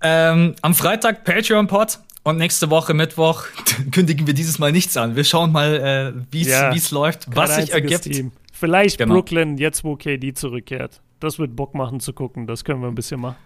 Ähm, 0.01 0.55
am 0.63 0.75
Freitag 0.75 1.25
Patreon-Pod 1.25 1.99
und 2.23 2.37
nächste 2.37 2.71
Woche 2.71 2.95
Mittwoch 2.95 3.47
kündigen 3.91 4.29
wir 4.29 4.35
dieses 4.35 4.61
Mal 4.61 4.71
nichts 4.71 4.97
an. 4.97 5.17
Wir 5.17 5.25
schauen 5.25 5.51
mal, 5.51 6.15
äh, 6.15 6.23
wie 6.31 6.43
es 6.43 6.49
ja, 6.49 6.73
läuft, 6.93 7.27
was 7.35 7.57
sich 7.57 7.73
ergibt. 7.73 8.03
Team. 8.03 8.31
Vielleicht 8.53 8.99
genau. 8.99 9.15
Brooklyn, 9.15 9.59
jetzt 9.59 9.83
wo 9.83 9.97
KD 9.97 10.35
zurückkehrt. 10.35 11.01
Das 11.19 11.41
wird 11.41 11.57
Bock 11.57 11.75
machen 11.75 11.99
zu 11.99 12.13
gucken. 12.13 12.47
Das 12.47 12.65
können 12.65 12.81
wir 12.81 12.89
ein 12.89 12.95
bisschen 12.95 13.21
machen. 13.21 13.37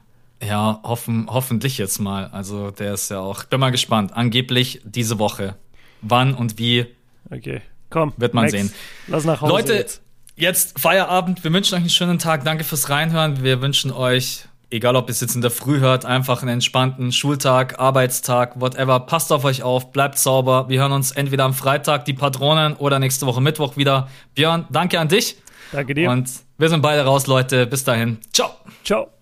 Ja, 0.43 0.81
hoffen, 0.83 1.27
hoffentlich 1.31 1.79
jetzt 1.79 1.99
mal. 1.99 2.27
Also 2.27 2.71
der 2.71 2.95
ist 2.95 3.11
ja 3.11 3.21
auch, 3.21 3.45
bin 3.45 3.61
mal 3.61 3.71
gespannt. 3.71 4.13
Angeblich 4.15 4.81
diese 4.85 5.19
Woche. 5.19 5.57
Wann 6.03 6.35
und 6.35 6.59
wie. 6.59 6.87
Okay, 7.31 7.63
komm. 7.91 8.13
Wird 8.17 8.35
man 8.35 8.45
Max, 8.45 8.53
sehen. 8.53 8.73
Lass 9.07 9.25
nach 9.25 9.41
Hause. 9.41 9.53
Leute, 9.53 9.75
jetzt. 9.75 10.03
jetzt 10.37 10.79
Feierabend. 10.79 11.43
Wir 11.43 11.53
wünschen 11.53 11.75
euch 11.75 11.81
einen 11.81 11.91
schönen 11.91 12.19
Tag. 12.19 12.45
Danke 12.45 12.65
fürs 12.65 12.91
Reinhören. 12.91 13.43
Wir 13.43 13.63
wünschen 13.63 13.91
euch 13.93 14.47
egal 14.71 14.97
ob 14.97 15.09
ihr 15.09 15.13
es 15.13 15.21
jetzt 15.21 15.35
in 15.35 15.43
der 15.43 15.51
Früh 15.51 15.81
hört, 15.81 16.05
einfach 16.05 16.43
einen 16.43 16.53
entspannten 16.53 17.13
Schultag, 17.13 17.79
Arbeitstag, 17.79 18.61
whatever. 18.61 19.01
Passt 19.01 19.33
auf 19.33 19.45
euch 19.45 19.63
auf, 19.63 19.93
bleibt 19.93 20.19
sauber. 20.19 20.69
Wir 20.69 20.81
hören 20.81 20.93
uns 20.93 21.13
entweder 21.13 21.45
am 21.45 21.55
Freitag, 21.55 22.05
die 22.05 22.15
Patronen, 22.15 22.75
oder 22.75 22.99
nächste 22.99 23.27
Woche 23.27 23.41
Mittwoch 23.41 23.77
wieder. 23.77 24.09
Björn, 24.35 24.67
danke 24.71 24.99
an 25.01 25.09
dich. 25.09 25.37
Danke 25.73 25.95
dir. 25.95 26.11
Und 26.11 26.29
wir 26.59 26.69
sind 26.69 26.83
beide 26.83 27.05
raus, 27.05 27.27
Leute. 27.27 27.67
Bis 27.67 27.85
dahin. 27.85 28.19
Ciao. 28.33 28.51
Ciao. 28.85 29.16